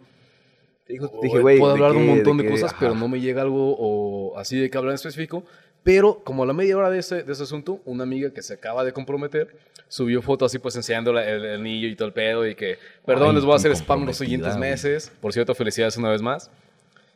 Oye, 0.87 0.99
dije, 1.23 1.39
güey. 1.39 1.59
puedo 1.59 1.73
hablar 1.73 1.91
de 1.91 1.97
un 1.97 2.07
montón 2.07 2.37
de, 2.37 2.43
qué? 2.43 2.51
cosas, 2.51 2.75
pero 2.79 2.93
no 2.93 3.07
me 3.07 3.19
llega 3.19 3.41
algo 3.41 3.75
o 3.77 4.37
así 4.37 4.59
de 4.59 4.69
que 4.69 4.77
hablar 4.77 4.91
en 4.91 4.95
específico. 4.95 5.43
Pero 5.83 6.23
como 6.23 6.43
a 6.43 6.45
la 6.45 6.53
media 6.53 6.77
hora 6.77 6.89
de 6.89 6.99
ese, 6.99 7.23
de 7.23 7.31
ese 7.31 7.43
asunto, 7.43 7.79
una 7.85 8.03
amiga 8.03 8.31
que 8.31 8.41
se 8.41 8.53
acaba 8.53 8.83
de 8.83 8.91
comprometer 8.91 9.55
subió 9.87 10.21
fotos 10.21 10.51
así 10.51 10.57
pues 10.57 10.75
enseñando 10.75 11.11
el, 11.11 11.17
el 11.17 11.55
anillo 11.55 11.87
y 11.87 11.95
todo 11.95 12.07
el 12.07 12.13
pedo 12.13 12.47
y 12.47 12.55
que, 12.55 12.79
perdón, 13.05 13.29
Ay, 13.29 13.35
les 13.35 13.45
voy 13.45 13.53
a 13.53 13.55
hacer 13.57 13.71
spam 13.75 14.05
los 14.05 14.17
siguientes 14.17 14.57
meses. 14.57 15.11
Por 15.21 15.33
cierto, 15.33 15.53
felicidades 15.53 15.97
una 15.97 16.09
vez 16.09 16.21
más. 16.21 16.49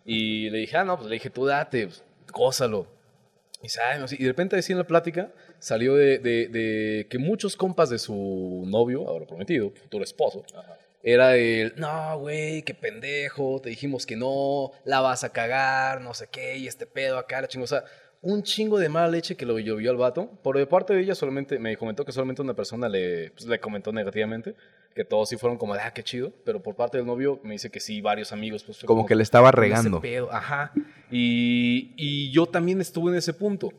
Y 0.06 0.50
le 0.50 0.60
dije, 0.60 0.78
ah, 0.78 0.84
no, 0.84 0.98
pues 0.98 1.10
le 1.10 1.16
dije, 1.16 1.30
tú 1.30 1.46
date, 1.46 1.88
pues, 1.88 2.04
gózalo. 2.32 2.88
Y, 3.60 3.64
dice, 3.64 3.80
"Ay, 3.82 4.00
no 4.00 4.08
sé", 4.08 4.16
y 4.18 4.24
de 4.24 4.30
repente 4.30 4.56
así 4.56 4.72
en 4.72 4.78
la 4.78 4.88
plática 4.88 5.32
salió 5.60 5.96
de, 5.96 6.20
de- 6.20 6.48
de 6.48 7.08
que 7.10 7.18
muchos 7.20 7.56
compas 7.56 7.90
de 7.90 8.00
su 8.00 8.64
novio, 8.68 9.08
ahora 9.08 9.26
prometido, 9.26 9.72
futuro 9.72 10.04
esposo, 10.04 10.44
era 11.04 11.36
el, 11.38 11.74
no, 11.78 12.18
güey, 12.20 12.64
qué 12.64 12.74
pendejo, 12.74 13.62
te 13.62 13.70
dijimos 13.70 14.06
que 14.06 14.16
no, 14.18 14.72
la 14.84 15.00
vas 15.02 15.24
a 15.24 15.32
cagar, 15.32 16.02
no 16.02 16.14
sé 16.14 16.28
qué, 16.32 16.58
y 16.58 16.68
este 16.68 16.86
pedo 16.86 17.18
acá, 17.18 17.42
la 17.42 17.48
chingo. 17.48 17.64
O 17.64 17.68
sea, 17.68 17.84
un 18.22 18.44
chingo 18.44 18.78
de 18.80 18.90
mala 18.90 19.08
leche 19.08 19.38
que 19.38 19.46
lo 19.46 19.58
llovió 19.60 19.92
al 19.92 19.98
vato. 19.98 20.30
Por 20.44 20.58
de 20.58 20.68
parte 20.68 20.94
de 20.94 21.02
ella 21.02 21.16
solamente, 21.16 21.58
me 21.58 21.78
comentó 21.78 22.04
que 22.04 22.12
solamente 22.12 22.42
una 22.42 22.54
persona 22.54 22.90
le, 22.90 23.32
pues, 23.32 23.46
le 23.46 23.60
comentó 23.62 23.94
negativamente, 23.94 24.56
que 24.94 25.06
todos 25.06 25.30
sí 25.30 25.38
fueron 25.38 25.58
como, 25.58 25.74
de, 25.74 25.80
ah, 25.80 25.94
qué 25.94 26.04
chido. 26.04 26.34
Pero 26.44 26.62
por 26.62 26.76
parte 26.76 26.98
del 26.98 27.08
novio 27.08 27.40
me 27.44 27.54
dice 27.54 27.70
que 27.70 27.80
sí, 27.80 28.02
varios 28.02 28.34
amigos, 28.34 28.66
pues 28.66 28.80
fue 28.80 28.88
Como 28.88 29.06
que 29.06 29.16
le 29.16 29.24
estaba 29.24 29.52
con 29.54 29.64
ese 29.64 29.70
regando. 29.74 30.02
pedo, 30.02 30.30
Ajá. 30.34 30.74
Y, 31.10 31.94
y 31.96 32.30
yo 32.32 32.46
también 32.46 32.82
estuve 32.82 33.12
en 33.12 33.18
ese 33.18 33.34
punto. 33.34 33.72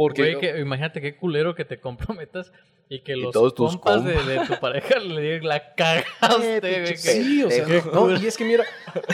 Porque... 0.00 0.34
Güey, 0.34 0.40
que, 0.40 0.60
imagínate 0.60 1.02
qué 1.02 1.14
culero 1.14 1.54
que 1.54 1.66
te 1.66 1.78
comprometas 1.78 2.50
y 2.88 3.00
que 3.00 3.16
los 3.16 3.34
todos 3.34 3.54
tus 3.54 3.76
compas 3.76 4.02
de, 4.02 4.14
de 4.14 4.46
tu 4.46 4.58
pareja 4.58 4.98
le 4.98 5.20
digan 5.20 5.46
la 5.46 5.74
cagaste, 5.74 6.80
güey. 6.80 6.96
Sí, 6.96 7.44
o 7.44 7.50
sea, 7.50 7.66
no, 7.92 8.10
y 8.18 8.26
es 8.26 8.34
que 8.38 8.46
mira, 8.46 8.64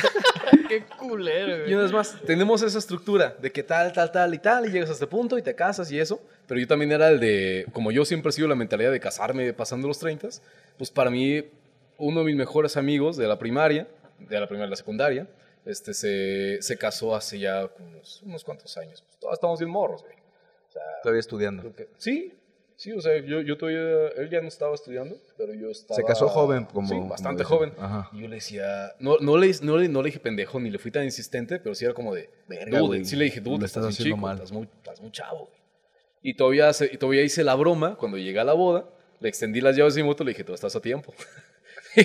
Qué 0.69 0.85
culero, 0.97 1.59
güey. 1.59 1.71
Y 1.73 1.75
una 1.75 1.83
vez 1.83 1.93
más, 1.93 2.17
tenemos 2.25 2.63
esa 2.63 2.79
estructura 2.79 3.37
de 3.37 3.51
que 3.51 3.65
tal, 3.65 3.93
tal, 3.93 4.13
tal 4.13 4.33
y 4.33 4.39
tal, 4.39 4.67
y 4.67 4.71
llegas 4.71 4.91
a 4.91 4.93
este 4.93 5.09
punto 5.09 5.37
y 5.37 5.43
te 5.43 5.57
casas 5.57 5.91
y 5.91 5.99
eso. 5.99 6.23
Pero 6.47 6.61
yo 6.61 6.69
también 6.69 6.93
era 6.93 7.09
el 7.09 7.19
de, 7.19 7.67
como 7.73 7.91
yo 7.91 8.05
siempre 8.05 8.31
he 8.31 8.33
sido 8.33 8.47
la 8.47 8.55
mentalidad 8.55 8.93
de 8.93 9.01
casarme 9.01 9.53
pasando 9.55 9.89
los 9.89 9.99
30, 9.99 10.29
pues 10.79 10.93
para 10.93 11.11
mí, 11.11 11.43
uno 11.99 12.21
de 12.21 12.27
mis 12.27 12.37
mejores 12.37 12.77
amigos 12.77 13.17
de 13.17 13.27
la 13.27 13.41
primaria, 13.41 13.89
de 14.21 14.39
la 14.39 14.47
primaria 14.47 14.69
y 14.69 14.71
la 14.71 14.77
secundaria, 14.77 15.27
este, 15.65 15.95
se, 15.95 16.63
se 16.63 16.79
casó 16.79 17.17
hace 17.17 17.41
ya 17.41 17.69
unos, 17.81 18.23
unos 18.25 18.45
cuantos 18.45 18.77
años. 18.77 19.03
Pues 19.05 19.19
todos 19.19 19.35
estamos 19.35 19.59
bien 19.59 19.73
morros, 19.73 20.03
güey. 20.05 20.16
Sea, 20.77 21.03
Todavía 21.03 21.21
estudiando. 21.21 21.75
que- 21.75 21.89
sí, 21.97 22.33
sí, 22.77 22.93
o 22.93 23.01
sea, 23.01 23.17
yo, 23.25 23.41
yo 23.41 23.57
todavía, 23.57 24.09
él 24.17 24.29
ya 24.31 24.41
no 24.43 24.49
estaba 24.49 24.75
estudiando, 24.75 25.17
pero 25.39 25.55
yo 25.55 25.71
estaba... 25.71 25.97
Se 25.97 26.05
casó 26.05 26.29
joven, 26.29 26.65
como. 26.67 26.87
Sí, 26.89 26.95
como 26.95 27.09
bastante 27.09 27.43
dicen. 27.43 27.57
joven. 27.57 27.73
Ajá. 27.79 28.11
Y 28.13 28.21
yo 28.23 28.29
le 28.29 28.35
decía, 28.37 28.93
no, 28.99 29.17
no, 29.21 29.37
le, 29.39 29.53
no, 29.63 29.77
le, 29.79 29.89
no 29.89 30.03
le 30.03 30.07
dije 30.09 30.21
pendejo 30.21 30.61
ni 30.61 30.71
le 30.71 30.79
fui 30.79 30.91
tan 30.91 31.05
insistente, 31.05 31.59
pero 31.59 31.75
sí 31.75 31.85
era 31.85 31.95
como 31.95 32.15
de, 32.15 32.29
Verga, 32.49 32.79
dude, 32.79 33.05
sí 33.05 33.17
le 33.17 33.25
dije, 33.27 33.41
dude, 33.41 33.65
estás, 33.65 33.85
estás 33.89 34.05
chico, 34.05 34.17
mal. 34.17 34.35
Estás, 34.37 34.53
muy, 34.53 34.65
estás 34.77 35.01
muy 35.01 35.11
chavo. 35.11 35.47
güey". 35.47 35.57
Y 36.23 36.35
todavía, 36.35 36.73
se- 36.73 36.91
y 36.93 36.97
todavía 36.99 37.23
hice 37.23 37.43
la 37.45 37.55
broma 37.55 37.97
cuando 37.97 38.19
llegué 38.19 38.39
a 38.41 38.45
la 38.45 38.53
boda, 38.53 38.85
le 39.21 39.29
extendí 39.29 39.61
las 39.61 39.77
llaves 39.77 39.95
de 39.95 40.03
mi 40.03 40.09
moto, 40.09 40.25
le 40.25 40.33
dije, 40.33 40.45
tú 40.45 40.53
estás 40.53 40.75
a 40.77 40.81
tiempo. 40.81 41.15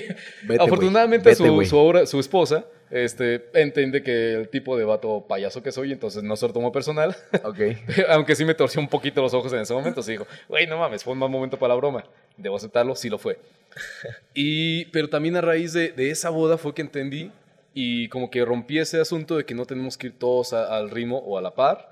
Vete, 0.44 0.62
Afortunadamente 0.62 1.28
vete, 1.28 1.36
su, 1.46 1.64
su, 1.64 1.76
obra- 1.76 2.06
su 2.06 2.18
esposa 2.18 2.64
este, 2.92 3.48
entiende 3.54 4.02
que 4.02 4.34
el 4.34 4.48
tipo 4.48 4.76
de 4.76 4.84
vato 4.84 5.24
payaso 5.26 5.62
que 5.62 5.72
soy, 5.72 5.90
entonces 5.92 6.22
no 6.22 6.36
se 6.36 6.46
lo 6.46 6.52
tomó 6.52 6.70
personal. 6.70 7.16
Ok. 7.42 7.58
Aunque 8.10 8.36
sí 8.36 8.44
me 8.44 8.54
torció 8.54 8.80
un 8.80 8.88
poquito 8.88 9.20
los 9.22 9.34
ojos 9.34 9.52
en 9.52 9.60
ese 9.60 9.72
momento, 9.74 10.02
sí 10.02 10.12
dijo, 10.12 10.26
güey, 10.48 10.66
no 10.66 10.78
mames, 10.78 11.02
fue 11.02 11.14
un 11.14 11.18
mal 11.18 11.30
momento 11.30 11.58
para 11.58 11.70
la 11.74 11.78
broma. 11.78 12.04
Debo 12.36 12.56
aceptarlo, 12.56 12.94
sí 12.94 13.08
lo 13.08 13.18
fue. 13.18 13.38
Y, 14.34 14.86
pero 14.86 15.08
también 15.08 15.36
a 15.36 15.40
raíz 15.40 15.72
de, 15.72 15.90
de 15.92 16.10
esa 16.10 16.30
boda 16.30 16.58
fue 16.58 16.74
que 16.74 16.82
entendí 16.82 17.30
y 17.74 18.08
como 18.08 18.30
que 18.30 18.44
rompí 18.44 18.78
ese 18.78 19.00
asunto 19.00 19.36
de 19.36 19.44
que 19.44 19.54
no 19.54 19.64
tenemos 19.66 19.96
que 19.96 20.08
ir 20.08 20.18
todos 20.18 20.52
a- 20.52 20.76
al 20.76 20.90
ritmo 20.90 21.18
o 21.18 21.38
a 21.38 21.42
la 21.42 21.54
par. 21.54 21.90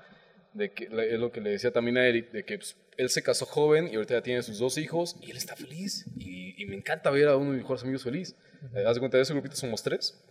De 0.53 0.71
que, 0.71 0.83
es 0.85 1.19
lo 1.19 1.31
que 1.31 1.39
le 1.41 1.49
decía 1.51 1.71
también 1.71 1.97
a 1.97 2.05
Eric, 2.05 2.31
de 2.31 2.43
que 2.43 2.57
pues, 2.57 2.75
él 2.97 3.09
se 3.09 3.23
casó 3.23 3.45
joven 3.45 3.87
y 3.91 3.95
ahorita 3.95 4.15
ya 4.15 4.21
tiene 4.21 4.41
sus 4.43 4.59
dos 4.59 4.77
hijos 4.77 5.15
y 5.21 5.31
él 5.31 5.37
está 5.37 5.55
feliz. 5.55 6.05
Y, 6.19 6.61
y 6.61 6.65
me 6.65 6.75
encanta 6.75 7.09
ver 7.09 7.29
a 7.29 7.37
uno 7.37 7.45
de 7.51 7.57
mis 7.57 7.61
mejores 7.63 7.83
amigos 7.83 8.03
feliz. 8.03 8.35
Eh, 8.75 8.83
haz 8.85 8.95
de 8.95 8.99
cuenta, 8.99 9.17
de 9.17 9.23
ese 9.23 9.33
grupito 9.33 9.55
somos 9.55 9.81
tres. 9.81 10.21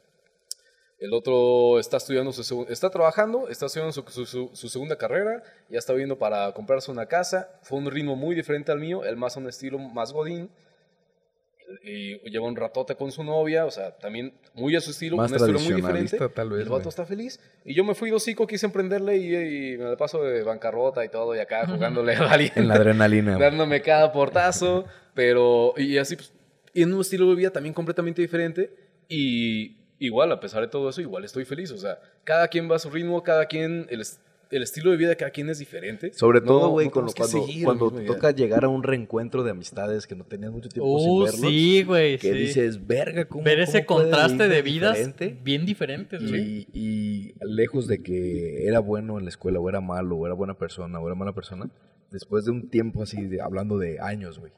El 1.01 1.15
otro 1.15 1.79
está 1.81 1.97
estudiando, 1.97 2.31
su 2.33 2.67
está 2.69 2.91
trabajando, 2.91 3.49
está 3.49 3.67
estudiando 3.67 3.93
su, 3.93 4.03
su- 4.09 4.27
su- 4.27 4.51
su 4.53 4.69
segunda 4.69 4.97
carrera, 4.97 5.43
ya 5.71 5.79
está 5.79 5.95
viendo 5.95 6.19
para 6.19 6.53
comprarse 6.53 6.91
una 6.91 7.07
casa. 7.07 7.49
Fue 7.63 7.79
un 7.79 7.91
ritmo 7.91 8.17
muy 8.17 8.35
diferente 8.35 8.71
al 8.71 8.81
mío, 8.81 9.03
el 9.05 9.17
más 9.17 9.37
a 9.37 9.41
un 9.41 9.49
estilo 9.49 9.79
más 9.79 10.13
godín. 10.13 10.51
y 11.85 12.19
lleva 12.29 12.47
un 12.49 12.57
ratote 12.57 12.97
con 12.97 13.13
su 13.13 13.23
novia, 13.23 13.65
o 13.65 13.71
sea, 13.71 13.97
también 13.97 14.35
muy 14.55 14.75
a 14.75 14.81
su 14.81 14.91
estilo, 14.91 15.17
Más 15.17 15.31
un 15.31 15.37
estilo 15.37 15.61
muy 15.61 15.75
diferente. 15.75 16.19
tal 16.35 16.51
vez, 16.51 16.63
el 16.63 16.69
vato 16.69 16.89
está 16.89 17.07
feliz. 17.07 17.39
Y 17.65 17.75
yo 17.75 17.85
me 17.85 17.95
fui 17.95 18.11
de 18.11 18.17
hocico, 18.17 18.45
quise 18.47 18.67
emprenderle 18.67 19.17
y, 19.19 19.75
y 19.75 19.79
me 19.79 19.85
la 19.85 19.97
paso 19.97 20.21
de 20.23 20.43
bancarrota 20.43 21.05
y 21.05 21.09
todo, 21.09 21.35
y 21.37 21.39
acá 21.39 21.67
jugándole 21.69 22.15
a 22.17 22.29
alguien. 22.31 22.53
En 22.57 22.67
la 22.69 22.75
adrenalina. 22.75 23.39
dándome 23.39 23.83
cada 23.83 24.11
portazo, 24.13 24.85
pero 25.15 25.73
y 25.77 25.97
así 25.99 26.17
pues, 26.17 26.33
y 26.75 26.83
en 26.83 26.93
un 26.93 27.01
estilo 27.03 27.29
de 27.31 27.37
vida 27.37 27.51
también 27.51 27.73
completamente 27.73 28.21
diferente 28.21 28.75
y 29.09 29.77
igual 30.01 30.33
a 30.33 30.41
pesar 30.41 30.63
de 30.63 30.69
todo 30.69 30.89
eso 30.91 31.01
igual 31.01 31.25
estoy 31.25 31.45
feliz, 31.45 31.71
o 31.71 31.79
sea, 31.79 32.01
cada 32.25 32.49
quien 32.49 32.69
va 32.69 32.75
a 32.77 32.79
su 32.81 32.91
ritmo, 32.91 33.23
cada 33.23 33.47
quien 33.47 33.87
el, 33.91 34.03
el 34.51 34.63
estilo 34.65 34.91
de 34.91 34.97
vida 34.97 35.11
de 35.11 35.17
cada 35.17 35.31
quien 35.31 35.49
es 35.49 35.59
diferente. 35.61 36.13
Sobre 36.13 36.41
No- 36.41 36.47
todo, 36.47 36.69
güey, 36.71 36.87
no 36.87 36.93
cuando, 36.93 37.13
tenemos 37.13 37.47
que 37.47 37.63
cuando, 37.65 37.91
cuando 37.93 38.13
toca 38.13 38.31
llegar 38.33 38.65
a 38.65 38.69
un 38.69 38.83
reencuentro 38.83 39.45
de 39.45 39.53
amistades 39.53 40.07
que 40.09 40.17
no 40.17 40.25
tenías 40.25 40.51
mucho 40.51 40.69
tiempo 40.69 40.89
Uh, 40.91 40.99
sin 40.99 41.25
verlos. 41.39 41.41
sí, 41.53 41.83
güey. 41.85 42.19
que 42.19 42.33
sí. 42.33 42.39
dices, 42.39 42.87
verga, 42.87 43.27
¿cómo 43.27 43.45
Ver 43.45 43.61
ese 43.61 43.85
cómo 43.87 44.01
contraste 44.01 44.49
de 44.49 44.63
vidas 44.63 44.97
diferente? 44.97 45.39
bien 45.45 45.67
diferentes, 45.67 46.29
güey. 46.29 46.67
Y, 46.73 46.79
y 47.31 47.35
lejos 47.43 47.87
de 47.87 48.03
que 48.03 48.67
era 48.67 48.81
bueno 48.81 49.19
en 49.19 49.25
la 49.25 49.31
escuela, 49.31 49.61
o 49.61 49.69
era 49.69 49.81
malo, 49.81 50.17
o 50.17 50.27
era 50.27 50.35
buena 50.35 50.55
persona, 50.55 50.99
o 50.99 51.07
era 51.07 51.15
mala 51.15 51.33
persona, 51.35 51.71
después 52.11 52.45
de 52.47 52.51
un 52.51 52.71
tiempo 52.71 53.03
así, 53.05 53.23
de- 53.27 53.41
hablando 53.41 53.79
de 53.79 54.01
años, 54.01 54.39
güey, 54.41 54.53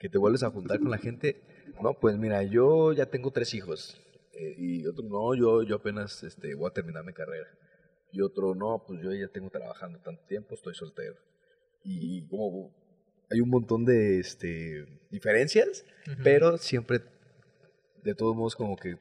que 0.00 0.08
te 0.08 0.18
vuelves 0.18 0.42
a 0.42 0.50
juntar 0.50 0.80
con 0.80 0.90
la 0.90 0.98
gente, 0.98 1.40
no, 1.82 1.92
pues 1.94 2.16
mira, 2.16 2.42
yo 2.42 2.92
ya 2.94 3.06
tengo 3.06 3.30
tres 3.30 3.54
hijos, 3.54 4.00
eh, 4.36 4.54
y 4.56 4.86
otro, 4.86 5.04
no, 5.04 5.34
yo, 5.34 5.62
yo 5.62 5.76
apenas 5.76 6.22
este, 6.22 6.54
voy 6.54 6.68
a 6.68 6.72
terminar 6.72 7.04
mi 7.04 7.12
carrera, 7.12 7.48
y 8.12 8.20
otro, 8.20 8.54
no, 8.54 8.82
pues 8.86 9.00
yo 9.02 9.12
ya 9.12 9.28
tengo 9.28 9.50
trabajando 9.50 9.98
tanto 9.98 10.22
tiempo, 10.26 10.54
estoy 10.54 10.74
soltero. 10.74 11.16
Y 11.84 12.26
como 12.26 12.74
hay 13.30 13.40
un 13.40 13.50
montón 13.50 13.84
de 13.84 14.18
este, 14.18 14.86
diferencias, 15.10 15.84
pero 16.22 16.56
siempre, 16.58 17.00
de 18.02 18.14
todos 18.14 18.36
modos, 18.36 18.56
como 18.56 18.76
que. 18.76 18.96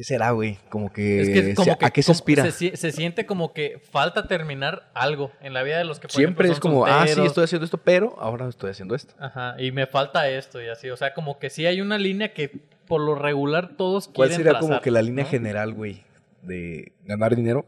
¿Qué 0.00 0.04
será, 0.04 0.30
güey? 0.30 0.56
Como 0.70 0.90
que. 0.90 1.20
Es 1.20 1.28
que 1.28 1.54
como 1.54 1.64
se- 1.72 1.76
que 1.76 1.84
¿A 1.84 1.90
qué 1.90 2.02
se 2.02 2.10
aspira? 2.10 2.42
Se, 2.44 2.52
si- 2.52 2.74
se 2.74 2.90
siente 2.90 3.26
como 3.26 3.52
que 3.52 3.78
falta 3.92 4.26
terminar 4.26 4.88
algo 4.94 5.30
en 5.42 5.52
la 5.52 5.62
vida 5.62 5.76
de 5.76 5.84
los 5.84 6.00
que 6.00 6.08
por 6.08 6.12
Siempre 6.16 6.46
ejemplo, 6.48 6.54
es 6.54 6.60
como, 6.74 6.86
ah, 6.86 7.06
sí, 7.06 7.20
estoy 7.20 7.44
haciendo 7.44 7.66
esto, 7.66 7.76
pero 7.76 8.16
ahora 8.18 8.48
estoy 8.48 8.70
haciendo 8.70 8.94
esto. 8.94 9.12
Ajá, 9.18 9.56
y 9.58 9.72
me 9.72 9.86
falta 9.86 10.26
esto 10.30 10.62
y 10.62 10.68
así. 10.68 10.88
O 10.88 10.96
sea, 10.96 11.12
como 11.12 11.38
que 11.38 11.50
sí 11.50 11.66
hay 11.66 11.82
una 11.82 11.98
línea 11.98 12.32
que 12.32 12.50
por 12.88 13.02
lo 13.02 13.14
regular 13.14 13.76
todos 13.76 14.08
¿Cuál 14.08 14.30
quieren 14.30 14.46
sería 14.46 14.58
como 14.58 14.80
que 14.80 14.90
la 14.90 15.02
línea 15.02 15.24
¿no? 15.24 15.30
general, 15.30 15.74
güey? 15.74 16.02
De 16.40 16.92
ganar 17.04 17.36
dinero, 17.36 17.66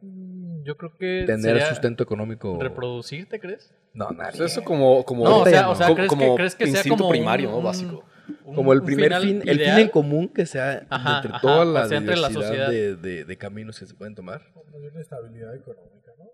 Mm, 0.00 0.62
Yo 0.62 0.76
creo 0.76 0.96
que 0.96 1.24
tener 1.26 1.40
sería 1.40 1.68
sustento 1.70 2.04
económico. 2.04 2.56
reproducirte, 2.60 3.40
¿crees? 3.40 3.72
No, 3.94 4.06
O 4.06 4.12
nadie. 4.12 4.36
sea, 4.36 4.46
eso 4.46 4.62
como 4.62 5.02
como 5.04 5.24
No, 5.24 5.38
o 5.40 5.44
sea, 5.44 5.62
no. 5.62 5.70
o 5.72 5.74
sea, 5.74 5.86
como- 5.86 5.96
¿crees, 5.96 6.08
como 6.08 6.22
que, 6.22 6.34
¿crees 6.36 6.54
que 6.54 6.66
sea 6.68 6.82
como 6.88 7.06
un- 7.06 7.10
primario, 7.10 7.50
¿no? 7.50 7.56
un- 7.58 7.64
Básico. 7.64 8.04
Un- 8.44 8.54
como 8.54 8.72
el 8.72 8.82
primer 8.82 9.04
final 9.06 9.22
fin, 9.22 9.42
el 9.46 9.58
fin 9.60 9.78
en 9.78 9.88
común 9.88 10.28
que 10.28 10.46
sea 10.46 10.86
Ajá, 10.90 11.16
entre 11.16 11.30
ajá, 11.32 11.40
toda 11.40 11.62
o 11.62 11.64
la 11.64 11.86
sea, 11.88 11.98
entre 11.98 12.16
la 12.16 12.28
diversidad 12.28 12.48
sociedad. 12.66 12.70
de, 12.70 12.96
de- 12.96 13.24
de 13.24 13.36
caminos 13.38 13.78
que 13.78 13.86
se 13.86 13.94
pueden 13.94 14.14
tomar. 14.14 14.42
Como 14.52 14.78
de 14.78 14.88
una 14.88 15.00
estabilidad 15.00 15.54
económica, 15.54 16.12
¿no? 16.18 16.24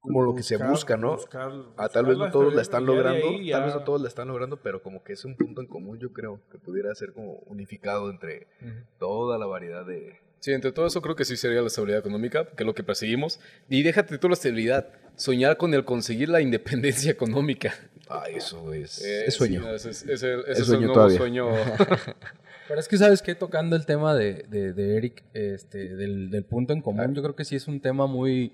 Como 0.00 0.22
lo 0.24 0.34
que 0.34 0.42
se 0.42 0.56
busca, 0.56 0.96
¿no? 0.96 1.12
buscar- 1.16 1.52
Ah, 1.76 1.88
tal 1.88 2.06
vez 2.06 2.18
no 2.18 2.30
todos 2.32 2.52
la 2.54 2.62
están 2.62 2.82
ya 2.82 2.86
logrando, 2.88 3.26
tal 3.52 3.64
vez 3.64 3.74
no 3.74 3.84
todos 3.84 4.00
la 4.02 4.08
están 4.08 4.26
logrando, 4.28 4.56
pero 4.60 4.82
como 4.82 5.04
que 5.04 5.12
es 5.12 5.24
un 5.24 5.36
punto 5.36 5.60
en 5.60 5.68
común, 5.68 5.98
yo 6.00 6.12
creo, 6.12 6.40
que 6.50 6.58
pudiera 6.58 6.92
ser 6.96 7.12
como 7.12 7.34
unificado 7.46 8.10
entre 8.10 8.48
toda 8.98 9.38
la 9.38 9.46
variedad 9.46 9.86
de... 9.86 10.18
Sí, 10.42 10.50
entre 10.52 10.72
todo 10.72 10.86
eso 10.88 11.00
creo 11.00 11.14
que 11.14 11.24
sí 11.24 11.36
sería 11.36 11.60
la 11.60 11.68
estabilidad 11.68 12.00
económica, 12.00 12.44
que 12.46 12.64
es 12.64 12.66
lo 12.66 12.74
que 12.74 12.82
perseguimos. 12.82 13.38
Y 13.68 13.84
déjate 13.84 14.18
tú 14.18 14.28
la 14.28 14.34
estabilidad, 14.34 14.88
soñar 15.14 15.56
con 15.56 15.72
el 15.72 15.84
conseguir 15.84 16.28
la 16.28 16.40
independencia 16.48 17.12
económica. 17.12 17.72
Ah, 18.10 18.24
eso 18.28 18.72
es, 18.74 19.04
Eh, 19.04 19.26
es 19.28 19.34
sueño. 19.34 19.62
sí, 19.62 19.68
ese 19.76 19.90
es, 19.90 20.02
ese- 20.02 20.40
ese 20.40 20.50
Es 20.52 20.58
es 20.58 20.66
sueño 20.66 20.80
el 20.80 20.86
nuevo 20.88 20.94
todavía. 20.94 21.16
sueño. 21.18 21.46
Pero 22.68 22.80
es 22.80 22.88
que, 22.88 22.96
¿sabes 22.96 23.22
qué? 23.22 23.36
Tocando 23.36 23.76
el 23.76 23.86
tema 23.86 24.14
de, 24.16 24.44
de, 24.48 24.72
de 24.72 24.96
Eric, 24.96 25.22
este, 25.32 25.94
del, 25.94 26.28
del 26.30 26.44
punto 26.44 26.72
en 26.72 26.80
común, 26.80 27.14
yo 27.14 27.22
creo 27.22 27.36
que 27.36 27.44
sí 27.44 27.54
es 27.54 27.68
un 27.68 27.80
tema 27.80 28.06
muy... 28.08 28.52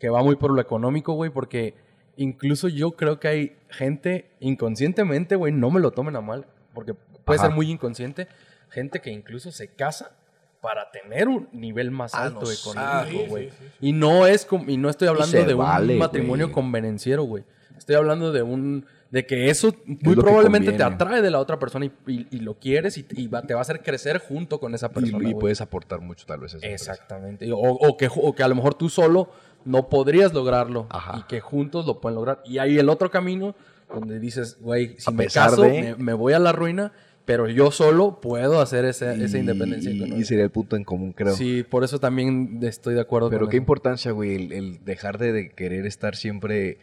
que 0.00 0.08
va 0.08 0.24
muy 0.24 0.34
por 0.34 0.52
lo 0.52 0.60
económico, 0.60 1.12
güey, 1.12 1.30
porque 1.30 1.74
incluso 2.16 2.66
yo 2.66 2.92
creo 2.92 3.20
que 3.20 3.28
hay 3.28 3.56
gente 3.70 4.26
inconscientemente, 4.40 5.36
güey, 5.36 5.52
no 5.52 5.70
me 5.70 5.78
lo 5.80 5.92
tomen 5.92 6.16
a 6.16 6.20
mal, 6.20 6.46
porque 6.74 6.94
puede 7.24 7.38
Ajá. 7.38 7.46
ser 7.48 7.54
muy 7.54 7.70
inconsciente, 7.70 8.26
gente 8.70 9.00
que 9.00 9.10
incluso 9.10 9.52
se 9.52 9.68
casa 9.68 10.16
para 10.66 10.90
tener 10.90 11.28
un 11.28 11.48
nivel 11.52 11.90
más 11.92 12.12
alto 12.14 12.44
sí, 12.46 12.58
económico, 12.60 13.22
sí, 13.24 13.28
güey. 13.28 13.50
sí, 13.50 13.56
sí. 13.60 13.66
Y 13.88 13.92
no 13.92 14.26
es 14.26 14.46
y 14.66 14.76
no 14.76 14.90
estoy 14.90 15.06
hablando 15.08 15.44
de 15.44 15.54
un 15.54 15.58
vale, 15.60 15.96
matrimonio 15.96 16.46
güey. 16.46 16.54
convenenciero, 16.54 17.22
güey. 17.22 17.44
Estoy 17.78 17.94
hablando 17.94 18.32
de 18.32 18.42
un 18.42 18.86
de 19.10 19.24
que 19.24 19.48
eso 19.50 19.72
muy 19.86 20.16
que 20.16 20.20
probablemente 20.20 20.72
te 20.72 20.82
atrae 20.82 21.22
de 21.22 21.30
la 21.30 21.38
otra 21.38 21.58
persona 21.60 21.84
y, 21.84 21.92
y- 22.08 22.26
y 22.32 22.40
lo 22.40 22.54
quieres 22.58 22.98
y, 22.98 23.06
y 23.10 23.28
va- 23.28 23.42
te 23.42 23.54
va 23.54 23.60
a 23.60 23.62
hacer 23.62 23.80
crecer 23.82 24.18
junto 24.18 24.58
con 24.58 24.74
esa 24.74 24.90
persona. 24.90 25.28
y 25.28 25.34
puedes 25.34 25.60
aportar 25.60 26.00
mucho 26.00 26.26
tal 26.26 26.40
vez. 26.40 26.54
a 26.54 26.56
esa. 26.56 26.66
Exactamente. 26.66 27.50
O, 27.52 27.58
o 27.58 27.96
que, 27.96 28.08
o 28.12 28.34
que 28.34 28.42
a 28.42 28.48
lo 28.48 28.56
mejor 28.56 28.74
tú 28.74 28.88
solo 28.88 29.30
no 29.64 29.88
podrías 29.88 30.32
lograrlo 30.34 30.86
Ajá. 30.90 31.18
y 31.20 31.22
que 31.28 31.40
juntos 31.40 31.86
lo 31.86 32.00
pueden 32.00 32.16
lograr. 32.16 32.42
Y 32.44 32.58
hay 32.58 32.78
el 32.78 32.88
otro 32.88 33.08
camino 33.10 33.54
donde 33.94 34.18
dices, 34.18 34.58
güey, 34.60 34.96
si 34.98 35.12
me 35.12 35.26
caso, 35.28 35.62
de- 35.62 35.82
me, 35.82 35.94
me 35.96 36.12
voy 36.12 36.32
a 36.32 36.40
la 36.40 36.50
ruina, 36.50 36.92
pero 37.26 37.48
yo 37.48 37.70
solo 37.70 38.20
puedo 38.20 38.60
hacer 38.60 38.84
esa, 38.86 39.12
esa 39.14 39.36
Y- 39.36 39.40
independencia 39.40 39.90
y, 39.90 39.96
económica. 39.96 40.26
sería 40.26 40.44
el 40.44 40.50
punto 40.50 40.76
en 40.76 40.84
común, 40.84 41.12
creo. 41.12 41.34
Sí, 41.34 41.62
por 41.62 41.84
eso 41.84 41.98
también 41.98 42.60
estoy 42.62 42.94
de 42.94 43.00
acuerdo 43.02 43.28
Pero 43.28 43.42
con 43.42 43.50
qué 43.50 43.56
eso. 43.58 43.62
importancia, 43.62 44.12
güey, 44.12 44.34
el, 44.36 44.52
el 44.52 44.84
dejar 44.84 45.18
de, 45.18 45.32
de 45.32 45.50
querer 45.50 45.84
estar 45.86 46.16
siempre 46.16 46.78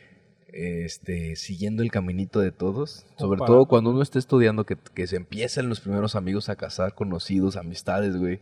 este, 0.56 1.36
siguiendo 1.36 1.82
el 1.82 1.90
caminito 1.92 2.40
de 2.40 2.52
todos. 2.52 3.06
Sobre 3.18 3.40
todo 3.40 3.66
cuando 3.66 3.90
uno 3.90 4.02
está 4.04 4.20
estudiando, 4.20 4.66
que, 4.66 4.78
que 4.94 5.08
se 5.08 5.16
empiezan 5.16 5.68
los 5.70 5.80
primeros 5.80 6.16
amigos 6.16 6.48
a 6.50 6.56
casar, 6.56 6.94
conocidos, 6.94 7.56
amistades, 7.56 8.18
güey. 8.18 8.42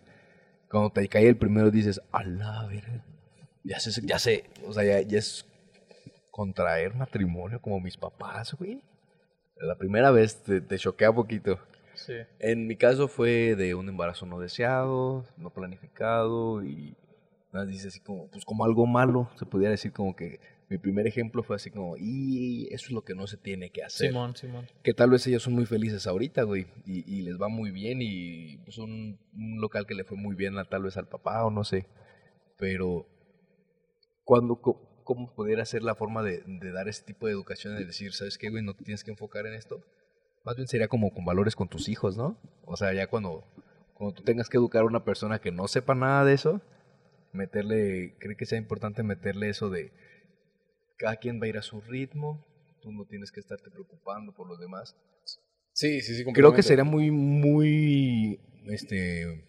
Cuando 0.69 0.89
te 0.89 1.07
cae 1.07 1.27
el 1.27 1.37
primero 1.37 1.71
dices, 1.71 2.01
a 2.11 2.23
la 2.23 2.65
verga. 2.67 3.05
Ya 3.63 3.79
sé, 3.79 4.01
ya 4.05 4.17
sé, 4.19 4.45
o 4.67 4.73
sea, 4.73 4.83
ya, 4.83 5.01
ya 5.07 5.19
es 5.19 5.45
contraer 6.31 6.95
matrimonio 6.95 7.61
como 7.61 7.79
mis 7.79 7.95
papás, 7.97 8.53
güey. 8.55 8.81
La 9.57 9.75
primera 9.77 10.09
vez 10.11 10.41
te, 10.43 10.59
te 10.61 10.77
choquea 10.79 11.13
poquito. 11.13 11.59
Sí. 11.95 12.13
En 12.39 12.67
mi 12.67 12.75
caso 12.75 13.07
fue 13.07 13.55
de 13.55 13.75
un 13.75 13.89
embarazo 13.89 14.25
no 14.25 14.39
deseado, 14.39 15.25
no 15.37 15.49
planificado 15.51 16.63
y 16.63 16.95
nada, 17.51 17.65
dice 17.65 17.89
así 17.89 17.99
como, 17.99 18.29
pues 18.29 18.45
como 18.45 18.65
algo 18.65 18.85
malo, 18.85 19.29
se 19.35 19.45
pudiera 19.45 19.71
decir 19.71 19.91
como 19.91 20.15
que 20.15 20.39
mi 20.69 20.77
primer 20.77 21.05
ejemplo 21.05 21.43
fue 21.43 21.57
así 21.57 21.69
como, 21.69 21.97
y 21.97 22.67
eso 22.71 22.85
es 22.85 22.91
lo 22.91 23.03
que 23.03 23.13
no 23.13 23.27
se 23.27 23.35
tiene 23.35 23.71
que 23.71 23.83
hacer. 23.83 24.07
Simón, 24.07 24.35
Simón. 24.37 24.67
Que 24.83 24.93
tal 24.93 25.09
vez 25.09 25.27
ellos 25.27 25.43
son 25.43 25.53
muy 25.53 25.65
felices 25.65 26.07
ahorita, 26.07 26.43
güey, 26.43 26.67
y, 26.85 27.03
y 27.13 27.23
les 27.23 27.39
va 27.41 27.49
muy 27.49 27.71
bien 27.71 27.99
y 28.01 28.57
pues 28.59 28.77
un, 28.77 29.19
un 29.33 29.59
local 29.59 29.85
que 29.85 29.95
le 29.95 30.05
fue 30.05 30.17
muy 30.17 30.33
bien 30.35 30.57
a, 30.57 30.63
tal 30.63 30.83
vez 30.83 30.95
al 30.95 31.09
papá 31.09 31.43
o 31.45 31.51
no 31.51 31.65
sé, 31.65 31.87
pero 32.57 33.05
cuando, 34.23 34.61
¿cómo 35.03 35.33
pudiera 35.35 35.65
ser 35.65 35.83
la 35.83 35.95
forma 35.95 36.23
de, 36.23 36.41
de 36.45 36.71
dar 36.71 36.87
ese 36.87 37.03
tipo 37.03 37.27
de 37.27 37.33
educación 37.33 37.75
de 37.75 37.83
decir, 37.83 38.13
sabes 38.13 38.37
qué, 38.37 38.49
güey, 38.49 38.63
no 38.63 38.73
te 38.73 38.85
tienes 38.85 39.03
que 39.03 39.11
enfocar 39.11 39.45
en 39.45 39.55
esto? 39.55 39.83
Más 40.43 40.55
bien 40.55 40.67
sería 40.67 40.87
como 40.87 41.13
con 41.13 41.25
valores 41.25 41.55
con 41.55 41.67
tus 41.67 41.87
hijos, 41.89 42.17
¿no? 42.17 42.37
O 42.65 42.75
sea, 42.75 42.93
ya 42.93 43.07
cuando, 43.07 43.43
cuando 43.93 44.15
tú 44.15 44.23
tengas 44.23 44.49
que 44.49 44.57
educar 44.57 44.81
a 44.81 44.85
una 44.85 45.03
persona 45.03 45.39
que 45.39 45.51
no 45.51 45.67
sepa 45.67 45.93
nada 45.93 46.25
de 46.25 46.33
eso, 46.33 46.61
meterle, 47.31 48.15
creo 48.19 48.35
que 48.35 48.45
sea 48.45 48.57
importante 48.57 49.03
meterle 49.03 49.49
eso 49.49 49.69
de 49.69 49.91
cada 50.97 51.17
quien 51.17 51.39
va 51.39 51.45
a 51.45 51.49
ir 51.49 51.57
a 51.57 51.61
su 51.61 51.81
ritmo, 51.81 52.45
tú 52.81 52.91
no 52.91 53.05
tienes 53.05 53.31
que 53.31 53.39
estarte 53.39 53.69
preocupando 53.69 54.33
por 54.33 54.47
los 54.47 54.59
demás. 54.59 54.95
Sí, 55.73 56.01
sí, 56.01 56.15
sí. 56.15 56.23
Creo 56.33 56.53
que 56.53 56.63
sería 56.63 56.83
muy, 56.83 57.11
muy, 57.11 58.39
este, 58.65 59.45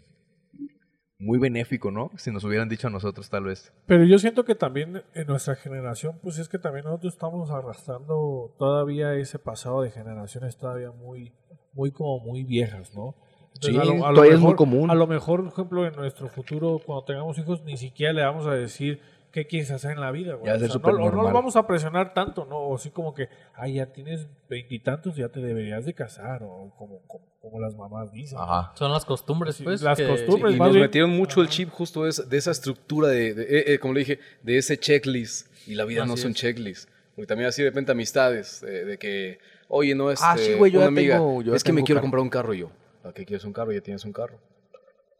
muy 1.22 1.38
benéfico, 1.38 1.90
¿no? 1.90 2.10
Si 2.16 2.32
nos 2.32 2.42
hubieran 2.44 2.68
dicho 2.68 2.88
a 2.88 2.90
nosotros, 2.90 3.30
tal 3.30 3.44
vez. 3.44 3.72
Pero 3.86 4.04
yo 4.04 4.18
siento 4.18 4.44
que 4.44 4.56
también 4.56 5.02
en 5.14 5.26
nuestra 5.28 5.54
generación, 5.54 6.18
pues 6.20 6.38
es 6.38 6.48
que 6.48 6.58
también 6.58 6.84
nosotros 6.84 7.14
estamos 7.14 7.50
arrastrando 7.50 8.54
todavía 8.58 9.14
ese 9.14 9.38
pasado 9.38 9.82
de 9.82 9.92
generaciones 9.92 10.56
todavía 10.56 10.90
muy, 10.90 11.32
muy 11.72 11.92
como 11.92 12.18
muy 12.18 12.42
viejas, 12.42 12.92
¿no? 12.94 13.14
Sí, 13.60 13.72
todavía 13.72 14.34
es 14.34 14.40
muy 14.40 14.54
común. 14.54 14.90
A 14.90 14.94
lo 14.94 15.06
mejor, 15.06 15.44
por 15.44 15.52
ejemplo, 15.52 15.86
en 15.86 15.94
nuestro 15.94 16.28
futuro, 16.28 16.80
cuando 16.84 17.04
tengamos 17.04 17.38
hijos, 17.38 17.62
ni 17.62 17.76
siquiera 17.76 18.12
le 18.12 18.22
vamos 18.22 18.46
a 18.46 18.54
decir 18.54 19.00
qué 19.32 19.46
quieres 19.46 19.70
hacer 19.70 19.92
en 19.92 20.00
la 20.00 20.10
vida, 20.12 20.34
güey. 20.34 20.46
Ya 20.46 20.54
O 20.54 20.68
sea, 20.68 20.80
no, 20.92 21.10
no 21.10 21.22
lo 21.22 21.32
vamos 21.32 21.56
a 21.56 21.66
presionar 21.66 22.14
tanto, 22.14 22.44
¿no? 22.44 22.58
O 22.58 22.76
así 22.76 22.90
como 22.90 23.14
que, 23.14 23.28
ay, 23.54 23.74
ya 23.74 23.86
tienes 23.86 24.28
veintitantos, 24.48 25.16
ya 25.16 25.28
te 25.30 25.40
deberías 25.40 25.84
de 25.86 25.94
casar, 25.94 26.42
o 26.44 26.72
como, 26.78 27.00
como, 27.06 27.24
como 27.40 27.58
las 27.60 27.74
mamás 27.74 28.12
dicen. 28.12 28.38
Ajá. 28.38 28.72
Son 28.76 28.92
las 28.92 29.04
costumbres, 29.04 29.56
Sí, 29.56 29.64
pues. 29.64 29.82
las 29.82 29.98
que- 29.98 30.06
costumbres, 30.06 30.54
Y 30.54 30.58
más 30.58 30.68
nos 30.68 30.74
bien- 30.76 30.84
metieron 30.86 31.10
mucho 31.10 31.40
el 31.42 31.48
chip 31.48 31.70
justo 31.70 32.04
de 32.04 32.10
esa, 32.10 32.22
de 32.22 32.36
esa 32.36 32.50
estructura, 32.52 33.08
de, 33.08 33.34
de- 33.34 33.42
eh, 33.58 33.64
eh, 33.74 33.78
como 33.78 33.94
le 33.94 34.00
dije, 34.00 34.18
de 34.42 34.58
ese 34.58 34.78
checklist. 34.78 35.48
Y 35.66 35.74
la 35.74 35.84
vida 35.84 36.04
no 36.04 36.12
Así 36.14 36.22
son 36.22 36.32
es. 36.32 36.36
checklist. 36.36 36.88
Porque 37.16 37.26
también 37.26 37.48
así 37.48 37.62
de 37.62 37.70
repente 37.70 37.92
amistades, 37.92 38.60
de, 38.60 38.84
de 38.84 38.98
que, 38.98 39.38
oye, 39.68 39.94
no, 39.94 40.10
este, 40.10 40.24
Ah, 40.28 40.36
sí, 40.36 40.54
güey, 40.54 40.70
yo 40.72 40.78
una 40.78 40.86
ya 40.86 40.88
amiga, 40.88 41.14
tengo- 41.16 41.42
yo 41.42 41.52
ya 41.52 41.56
es 41.56 41.64
que 41.64 41.72
me 41.72 41.82
quiero 41.82 41.98
carro". 41.98 42.04
comprar 42.04 42.22
un 42.22 42.30
carro 42.30 42.54
y 42.54 42.58
yo. 42.60 42.70
¿Para 43.02 43.14
qué 43.14 43.24
quieres 43.24 43.44
un 43.44 43.52
carro? 43.52 43.72
Ya 43.72 43.80
tienes 43.80 44.04
un 44.04 44.12
carro. 44.12 44.38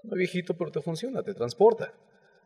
No 0.03 0.17
viejito, 0.17 0.55
pero 0.55 0.71
te 0.71 0.81
funciona, 0.81 1.23
te 1.23 1.33
transporta. 1.35 1.93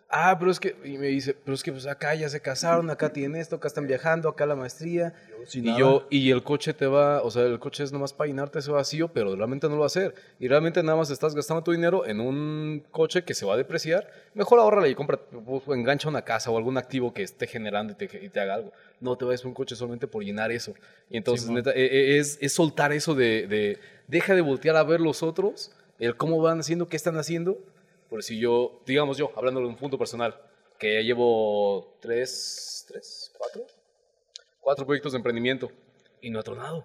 Ah, 0.09 0.37
pero 0.39 0.53
es 0.53 0.61
que, 0.61 0.77
y 0.85 0.99
me 0.99 1.09
dice, 1.09 1.35
pero 1.35 1.53
es 1.55 1.65
que 1.65 1.73
pues 1.73 1.85
acá 1.87 2.15
ya 2.15 2.29
se 2.29 2.41
casaron, 2.41 2.91
acá 2.91 3.13
tienen 3.13 3.41
esto, 3.41 3.57
acá 3.57 3.67
están 3.67 3.89
viajando, 3.89 4.29
acá 4.29 4.47
la 4.47 4.55
maestría. 4.55 5.13
y 5.59 5.77
yo, 5.79 6.07
y 6.11 6.31
el 6.31 6.45
coche 6.45 6.75
te 6.75 6.87
va, 6.87 7.23
o 7.23 7.31
sea, 7.33 7.43
el 7.43 7.59
coche 7.59 7.83
es 7.83 7.93
nomás 7.93 8.13
para 8.13 8.29
llenarte 8.29 8.61
ese 8.61 8.71
vacío, 8.71 9.09
pero 9.09 9.35
realmente 9.35 9.67
no 9.69 9.75
lo 9.75 9.81
va 9.81 9.87
a 9.87 9.89
hacer. 9.89 10.15
Y 10.39 10.47
realmente 10.47 10.81
nada 10.85 10.97
más 10.97 11.11
estás 11.11 11.35
gastando 11.35 11.63
tu 11.65 11.73
dinero 11.73 12.07
en 12.07 12.21
un 12.21 12.85
coche 12.93 13.25
que 13.25 13.35
se 13.35 13.45
va 13.45 13.55
a 13.55 13.57
depreciar. 13.57 14.09
Mejor 14.35 14.61
ahorrale 14.61 14.89
y 14.91 14.95
compra, 14.95 15.19
o 15.45 15.75
engancha 15.75 16.09
una 16.09 16.23
casa 16.23 16.53
o 16.53 16.57
algún 16.57 16.79
activo 16.79 17.13
que 17.13 17.25
esté 17.25 17.49
generando 17.49 17.93
y 17.93 17.97
te, 17.97 18.25
y 18.25 18.29
te 18.29 18.39
haga 18.39 18.55
algo. 18.55 18.73
No 19.01 19.17
te 19.17 19.25
vayas 19.25 19.45
a 19.45 19.49
un 19.49 19.55
coche 19.55 19.75
solamente 19.75 20.07
por 20.07 20.23
llenar 20.23 20.53
eso. 20.53 20.73
Y 21.11 21.17
entonces, 21.17 21.49
neta, 21.51 21.73
e- 21.73 21.85
e- 21.85 22.19
es, 22.19 22.39
es 22.41 22.53
soltar 22.53 22.93
eso 22.93 23.17
de, 23.17 23.49
de, 23.49 23.79
deja 24.07 24.37
de 24.37 24.41
voltear 24.41 24.77
a 24.77 24.85
ver 24.85 25.01
los 25.01 25.25
otros, 25.25 25.73
el 25.99 26.17
cómo 26.17 26.41
van 26.41 26.61
haciendo, 26.61 26.87
qué 26.89 26.95
están 26.97 27.17
haciendo. 27.19 27.59
Por 28.09 28.23
si 28.23 28.39
yo, 28.39 28.81
digamos 28.87 29.17
yo, 29.19 29.33
hablando 29.37 29.61
de 29.61 29.67
un 29.67 29.77
punto 29.77 29.99
personal, 29.99 30.35
que 30.79 30.95
ya 30.95 31.01
llevo 31.01 31.97
tres, 32.01 32.85
tres, 32.89 33.33
cuatro, 33.37 33.67
cuatro 34.61 34.87
proyectos 34.87 35.13
de 35.13 35.19
emprendimiento 35.19 35.71
y 36.21 36.31
no 36.31 36.39
ha 36.41 36.43
tronado. 36.43 36.85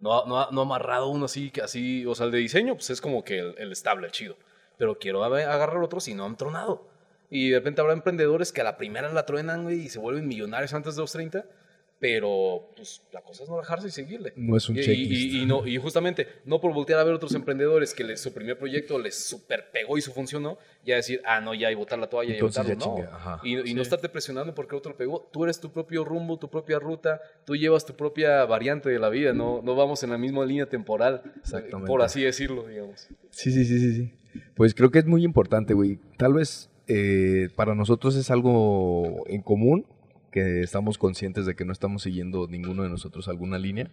No, 0.00 0.24
no, 0.26 0.40
ha- 0.40 0.48
no 0.52 0.60
ha 0.60 0.64
amarrado 0.64 1.08
uno 1.08 1.24
así, 1.24 1.50
que 1.50 1.60
así, 1.62 2.06
o 2.06 2.14
sea, 2.14 2.26
el 2.26 2.32
de 2.32 2.38
diseño, 2.38 2.74
pues 2.74 2.90
es 2.90 3.00
como 3.00 3.24
que 3.24 3.38
el, 3.38 3.54
el 3.58 3.72
estable, 3.72 4.06
el 4.06 4.12
chido. 4.12 4.36
Pero 4.76 4.98
quiero 4.98 5.24
ag- 5.24 5.44
agarrar 5.46 5.78
otros 5.82 6.06
y 6.08 6.14
no 6.14 6.24
han 6.24 6.36
tronado. 6.36 6.86
Y 7.30 7.50
de 7.50 7.58
repente 7.58 7.80
habrá 7.80 7.92
emprendedores 7.94 8.52
que 8.52 8.60
a 8.60 8.64
la 8.64 8.76
primera 8.76 9.12
la 9.12 9.26
truenan, 9.26 9.64
güey, 9.64 9.80
y 9.82 9.88
se 9.88 9.98
vuelven 9.98 10.28
millonarios 10.28 10.72
antes 10.72 10.94
de 10.96 11.02
los 11.02 11.12
30. 11.12 11.44
Pero, 12.00 12.70
pues, 12.76 13.02
la 13.12 13.22
cosa 13.22 13.42
es 13.42 13.50
no 13.50 13.56
dejarse 13.58 13.88
y 13.88 13.90
seguirle. 13.90 14.32
No 14.36 14.56
es 14.56 14.68
un 14.68 14.76
Y- 14.76 14.80
y- 14.80 14.82
checklist. 14.84 15.12
Y, 15.34 15.42
y 15.42 15.46
no, 15.46 15.66
y 15.66 15.78
justamente, 15.78 16.28
no 16.44 16.60
por 16.60 16.72
voltear 16.72 17.00
a 17.00 17.04
ver 17.04 17.12
otros 17.14 17.34
emprendedores 17.34 17.92
que 17.92 18.04
les, 18.04 18.20
su 18.20 18.32
primer 18.32 18.56
proyecto 18.56 19.00
les 19.00 19.16
super 19.18 19.70
pegó 19.72 19.98
y 19.98 20.00
su 20.00 20.12
funcionó, 20.12 20.58
ya 20.84 20.94
decir, 20.94 21.20
ah, 21.24 21.40
no, 21.40 21.54
ya, 21.54 21.72
y 21.72 21.74
botar 21.74 21.98
la 21.98 22.08
toalla, 22.08 22.36
y 22.36 22.40
botarlo. 22.40 22.70
ya 22.70 22.76
No. 22.76 22.96
ajá. 23.12 23.40
Y, 23.42 23.68
y 23.70 23.74
no 23.74 23.82
estarte 23.82 24.08
presionando 24.08 24.54
porque 24.54 24.76
otro 24.76 24.96
pegó. 24.96 25.28
Tú 25.32 25.42
eres 25.42 25.58
tu 25.60 25.72
propio 25.72 26.04
rumbo, 26.04 26.38
tu 26.38 26.48
propia 26.48 26.78
ruta, 26.78 27.20
tú 27.44 27.56
llevas 27.56 27.84
tu 27.84 27.94
propia 27.96 28.44
variante 28.44 28.88
de 28.90 28.98
la 29.00 29.08
vida, 29.08 29.32
no, 29.32 29.60
no 29.62 29.74
vamos 29.74 30.02
en 30.04 30.10
la 30.10 30.18
misma 30.18 30.44
línea 30.46 30.66
temporal, 30.66 31.22
Exactamente. 31.40 31.88
por 31.88 32.02
así 32.02 32.22
decirlo, 32.22 32.68
digamos. 32.68 33.08
Sí, 33.30 33.50
sí, 33.50 33.64
sí, 33.64 33.80
sí, 33.80 33.92
sí. 33.94 34.12
Pues 34.54 34.72
creo 34.74 34.90
que 34.92 35.00
es 35.00 35.06
muy 35.06 35.24
importante, 35.24 35.74
güey. 35.74 35.98
Tal 36.16 36.34
vez 36.34 36.70
eh, 36.86 37.48
para 37.56 37.74
nosotros 37.74 38.14
es 38.14 38.30
algo 38.30 39.24
en 39.26 39.42
común, 39.42 39.84
que 40.30 40.62
estamos 40.62 40.98
conscientes 40.98 41.46
de 41.46 41.54
que 41.54 41.64
no 41.64 41.72
estamos 41.72 42.02
siguiendo 42.02 42.46
ninguno 42.48 42.82
de 42.82 42.88
nosotros 42.88 43.28
alguna 43.28 43.58
línea, 43.58 43.90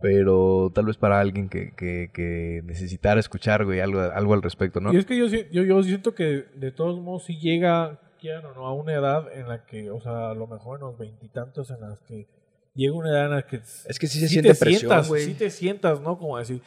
pero 0.00 0.70
tal 0.74 0.86
vez 0.86 0.96
para 0.96 1.20
alguien 1.20 1.48
que, 1.48 1.72
que, 1.74 2.10
que 2.12 2.62
necesitara 2.64 3.20
escuchar, 3.20 3.64
güey, 3.64 3.80
algo, 3.80 4.00
algo 4.00 4.34
al 4.34 4.42
respecto, 4.42 4.80
¿no? 4.80 4.92
Y 4.92 4.96
es 4.96 5.06
que 5.06 5.16
yo, 5.16 5.26
yo, 5.26 5.62
yo 5.62 5.82
siento 5.82 6.14
que 6.14 6.46
de 6.54 6.72
todos 6.72 7.00
modos 7.00 7.24
si 7.24 7.38
llega, 7.38 8.00
quieran 8.20 8.46
o 8.46 8.54
no, 8.54 8.66
a 8.66 8.72
una 8.72 8.94
edad 8.94 9.26
en 9.34 9.48
la 9.48 9.66
que, 9.66 9.90
o 9.90 10.00
sea, 10.00 10.30
a 10.30 10.34
lo 10.34 10.46
mejor 10.46 10.78
en 10.78 10.86
los 10.86 10.98
veintitantos 10.98 11.70
en 11.70 11.80
las 11.80 12.00
que 12.00 12.26
llega 12.74 12.94
una 12.94 13.10
edad 13.10 13.26
en 13.26 13.30
la 13.32 13.46
que... 13.46 13.56
Es 13.56 13.98
que 13.98 14.06
sí 14.06 14.18
se 14.20 14.28
sí 14.28 14.34
siente 14.34 14.54
te 14.54 14.58
presión, 14.58 14.80
sientas, 14.80 15.08
güey. 15.08 15.24
sí 15.24 15.34
te 15.34 15.50
sientas, 15.50 16.00
¿no? 16.00 16.18
Como 16.18 16.38
decir, 16.38 16.62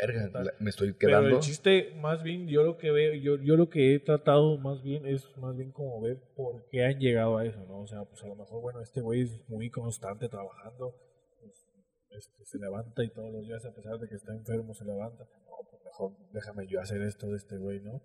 Verga, 0.00 0.30
tal". 0.32 0.44
la- 0.46 0.54
me 0.60 0.70
estoy 0.70 0.92
Pero 0.92 0.98
quedando. 1.10 1.28
el 1.36 1.40
chiste, 1.40 1.92
más 2.00 2.22
bien, 2.22 2.46
yo 2.48 2.62
lo 2.62 2.76
que 2.78 2.90
veo, 2.90 3.14
yo, 3.14 3.36
yo 3.36 3.56
lo 3.56 3.68
que 3.68 3.94
he 3.94 4.00
tratado 4.00 4.56
más 4.58 4.82
bien 4.82 5.06
es 5.06 5.36
más 5.38 5.56
bien 5.56 5.72
como 5.72 6.00
ver 6.00 6.18
por 6.36 6.68
qué 6.70 6.84
han 6.84 6.98
llegado 6.98 7.36
a 7.38 7.44
eso, 7.44 7.64
¿no? 7.66 7.80
O 7.80 7.86
sea, 7.86 8.04
pues 8.04 8.22
a 8.22 8.26
lo 8.28 8.36
mejor, 8.36 8.60
bueno, 8.62 8.80
este 8.80 9.00
güey 9.00 9.22
es 9.22 9.40
muy 9.48 9.70
constante 9.70 10.28
trabajando, 10.28 10.94
pues, 11.40 11.66
este, 12.10 12.44
se 12.44 12.58
levanta 12.58 13.02
y 13.04 13.10
todos 13.10 13.32
los 13.32 13.46
días, 13.46 13.64
a 13.64 13.74
pesar 13.74 13.98
de 13.98 14.08
que 14.08 14.14
está 14.14 14.32
enfermo, 14.32 14.74
se 14.74 14.84
levanta. 14.84 15.24
No, 15.46 15.68
pues 15.70 15.82
mejor 15.84 16.12
déjame 16.32 16.66
yo 16.66 16.80
hacer 16.80 17.02
esto 17.02 17.28
de 17.28 17.36
este 17.36 17.56
güey, 17.56 17.80
¿no? 17.80 18.00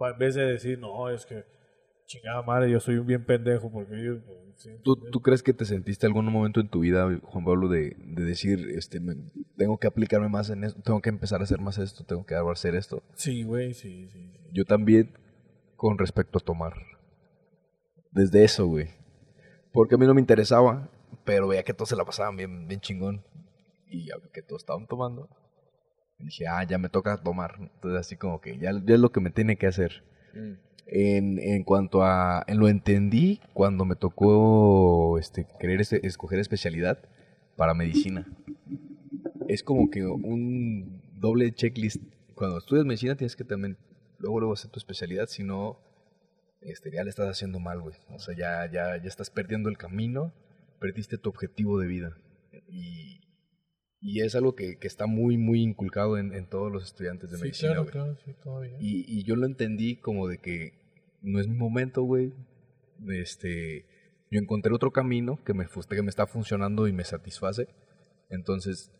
En 0.00 0.18
vez 0.18 0.34
de 0.34 0.42
decir, 0.46 0.78
no, 0.78 1.08
es 1.10 1.24
que 1.26 1.44
chingada 2.06 2.42
madre, 2.42 2.70
yo 2.70 2.80
soy 2.80 2.96
un 2.96 3.06
bien 3.06 3.24
pendejo 3.24 3.70
porque 3.70 4.02
yo... 4.04 4.20
pues, 4.24 4.38
sí, 4.56 4.70
¿Tú, 4.82 4.96
¿Tú 5.10 5.20
crees 5.22 5.42
que 5.42 5.52
te 5.52 5.64
sentiste 5.64 6.06
algún 6.06 6.26
momento 6.26 6.60
en 6.60 6.68
tu 6.68 6.80
vida, 6.80 7.08
Juan 7.22 7.44
Pablo, 7.44 7.68
de, 7.68 7.96
de 7.98 8.24
decir, 8.24 8.68
este, 8.76 9.00
me- 9.00 9.16
tengo 9.56 9.78
que 9.78 9.86
aplicarme 9.86 10.28
más 10.28 10.50
en 10.50 10.64
esto, 10.64 10.80
tengo 10.82 11.00
que 11.00 11.08
empezar 11.10 11.40
a 11.40 11.44
hacer 11.44 11.60
más 11.60 11.78
esto, 11.78 12.04
tengo 12.04 12.24
que 12.26 12.34
hacer 12.34 12.74
esto? 12.74 13.02
Sí, 13.14 13.42
güey, 13.42 13.74
sí, 13.74 14.08
sí. 14.12 14.32
sí. 14.32 14.40
Yo 14.52 14.64
también 14.64 15.12
con 15.76 15.98
respecto 15.98 16.38
a 16.38 16.40
tomar. 16.42 16.74
Desde 18.12 18.44
eso, 18.44 18.66
güey. 18.66 18.88
Porque 19.72 19.96
a 19.96 19.98
mí 19.98 20.06
no 20.06 20.14
me 20.14 20.20
interesaba, 20.20 20.88
pero 21.24 21.48
veía 21.48 21.64
que 21.64 21.74
todos 21.74 21.88
se 21.88 21.96
la 21.96 22.04
pasaban 22.04 22.36
bien, 22.36 22.68
bien 22.68 22.80
chingón. 22.80 23.24
Y 23.88 24.08
que 24.32 24.42
todos 24.42 24.62
estaban 24.62 24.86
tomando. 24.86 25.28
y 26.18 26.24
dije, 26.26 26.46
ah, 26.46 26.62
ya 26.64 26.78
me 26.78 26.88
toca 26.88 27.16
tomar. 27.22 27.56
Entonces 27.58 27.98
así 28.00 28.16
como 28.16 28.40
que 28.40 28.56
ya, 28.58 28.70
ya 28.84 28.94
es 28.94 29.00
lo 29.00 29.10
que 29.10 29.20
me 29.20 29.30
tiene 29.30 29.56
que 29.56 29.66
hacer. 29.66 30.04
En, 30.86 31.38
en 31.38 31.64
cuanto 31.64 32.02
a... 32.02 32.44
En 32.46 32.58
lo 32.58 32.68
entendí 32.68 33.40
cuando 33.52 33.84
me 33.84 33.96
tocó 33.96 35.18
este, 35.18 35.46
querer 35.58 35.80
este- 35.80 36.06
escoger 36.06 36.38
especialidad 36.38 36.98
para 37.56 37.74
medicina. 37.74 38.26
Es 39.48 39.62
como 39.62 39.90
que 39.90 40.04
un 40.04 41.02
doble 41.16 41.52
checklist. 41.52 42.02
Cuando 42.34 42.58
estudias 42.58 42.84
medicina 42.84 43.16
tienes 43.16 43.36
que 43.36 43.44
también 43.44 43.78
luego 44.18 44.40
luego 44.40 44.54
hacer 44.54 44.70
tu 44.70 44.78
especialidad, 44.78 45.26
si 45.26 45.44
no, 45.44 45.78
este, 46.60 46.90
ya 46.90 47.04
le 47.04 47.10
estás 47.10 47.28
haciendo 47.28 47.60
mal, 47.60 47.80
güey. 47.80 47.96
O 48.10 48.18
sea, 48.18 48.34
ya, 48.36 48.70
ya, 48.70 48.96
ya 48.96 49.08
estás 49.08 49.30
perdiendo 49.30 49.68
el 49.68 49.76
camino, 49.76 50.32
perdiste 50.80 51.18
tu 51.18 51.28
objetivo 51.28 51.78
de 51.78 51.86
vida. 51.86 52.16
Y, 52.68 53.20
y 54.04 54.20
es 54.20 54.34
algo 54.34 54.54
que, 54.54 54.76
que 54.76 54.86
está 54.86 55.06
muy, 55.06 55.38
muy 55.38 55.62
inculcado 55.62 56.18
en, 56.18 56.34
en 56.34 56.46
todos 56.46 56.70
los 56.70 56.84
estudiantes 56.84 57.30
de 57.30 57.38
Sí, 57.38 57.42
medicina, 57.44 57.72
claro, 57.72 57.86
claro, 57.86 58.16
sí, 58.22 58.34
todavía. 58.42 58.76
Y, 58.78 59.06
y 59.08 59.24
yo 59.24 59.34
lo 59.34 59.46
entendí 59.46 59.96
como 59.96 60.28
de 60.28 60.36
que 60.36 60.74
no 61.22 61.40
es 61.40 61.48
mi 61.48 61.56
momento, 61.56 62.02
güey. 62.02 62.34
Este, 63.08 63.86
yo 64.30 64.38
encontré 64.40 64.74
otro 64.74 64.92
camino 64.92 65.42
que 65.42 65.54
me, 65.54 65.66
que 65.66 66.02
me 66.02 66.10
está 66.10 66.26
funcionando 66.26 66.86
y 66.86 66.92
me 66.92 67.02
satisface. 67.02 67.68
Entonces, 68.28 68.92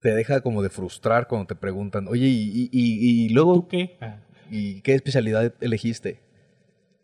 te 0.00 0.10
deja 0.10 0.42
como 0.42 0.62
de 0.62 0.68
frustrar 0.68 1.26
cuando 1.26 1.46
te 1.46 1.54
preguntan, 1.54 2.08
oye, 2.08 2.26
¿y, 2.26 2.50
y, 2.52 2.68
y, 2.70 3.24
y 3.24 3.28
luego 3.30 3.54
¿Tú 3.54 3.68
qué? 3.68 3.96
Ah. 4.02 4.20
¿Y 4.50 4.82
qué 4.82 4.92
especialidad 4.92 5.54
elegiste? 5.62 6.20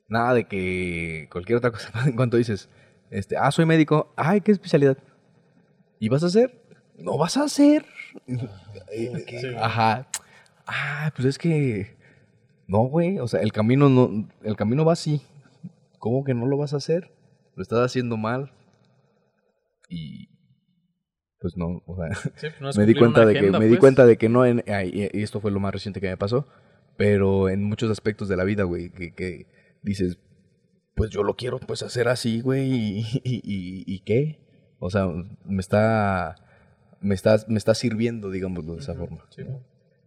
Nada 0.06 0.34
de 0.34 0.46
que 0.46 1.30
cualquier 1.32 1.56
otra 1.56 1.70
cosa. 1.70 1.90
En 2.06 2.14
cuanto 2.14 2.36
dices, 2.36 2.68
este, 3.08 3.38
ah, 3.38 3.50
soy 3.50 3.64
médico, 3.64 4.12
ay, 4.16 4.42
¿qué 4.42 4.52
especialidad? 4.52 4.98
¿Y 5.98 6.08
vas 6.08 6.22
a 6.22 6.26
hacer? 6.26 6.62
No 6.98 7.16
vas 7.18 7.36
a 7.36 7.44
hacer. 7.44 7.84
Ajá. 9.58 10.08
Ah, 10.66 11.12
pues 11.14 11.26
es 11.26 11.38
que 11.38 11.96
no, 12.66 12.80
güey, 12.84 13.18
o 13.18 13.28
sea, 13.28 13.40
el 13.40 13.52
camino 13.52 13.88
no 13.88 14.28
el 14.42 14.56
camino 14.56 14.84
va 14.84 14.92
así. 14.94 15.22
¿Cómo 15.98 16.24
que 16.24 16.34
no 16.34 16.46
lo 16.46 16.56
vas 16.56 16.72
a 16.74 16.78
hacer? 16.78 17.10
Lo 17.54 17.62
estás 17.62 17.80
haciendo 17.80 18.16
mal. 18.16 18.52
Y 19.88 20.28
pues 21.40 21.56
no, 21.56 21.82
o 21.86 21.96
sea, 21.96 22.14
Sí, 22.36 22.46
no 22.60 22.70
me 22.76 22.86
di 22.86 22.94
cuenta 22.94 23.24
de 23.24 23.34
que 23.34 23.50
me 23.50 23.64
di 23.64 23.68
pues. 23.70 23.80
cuenta 23.80 24.04
de 24.06 24.16
que 24.16 24.28
no 24.28 24.44
en, 24.46 24.64
ah, 24.68 24.84
y 24.84 25.08
y 25.12 25.22
esto 25.22 25.40
fue 25.40 25.50
lo 25.50 25.60
más 25.60 25.72
reciente 25.72 26.00
que 26.00 26.08
me 26.08 26.16
pasó 26.16 26.46
pero 26.98 27.50
en 27.50 27.62
muchos 27.62 27.90
aspectos 27.90 28.26
de 28.26 28.36
la 28.36 28.44
vida 28.44 28.62
güey 28.64 28.90
que, 28.90 29.14
que 29.14 29.46
dices 29.82 30.18
pues 30.94 31.10
yo 31.10 31.22
lo 31.22 31.36
quiero 31.36 31.60
pues 31.60 31.82
hacer 31.82 32.08
así 32.08 32.40
güey 32.40 32.72
y, 32.72 33.00
y, 33.22 33.34
y- 33.44 33.84
y 33.86 34.00
qué 34.00 34.40
o 34.78 34.90
sea 34.90 35.06
me 35.44 35.60
está 35.60 36.36
me 37.00 37.14
está 37.14 37.36
me 37.48 37.58
está 37.58 37.74
sirviendo 37.74 38.30
digámoslo 38.30 38.74
de 38.74 38.80
esa 38.80 38.94
forma 38.94 39.24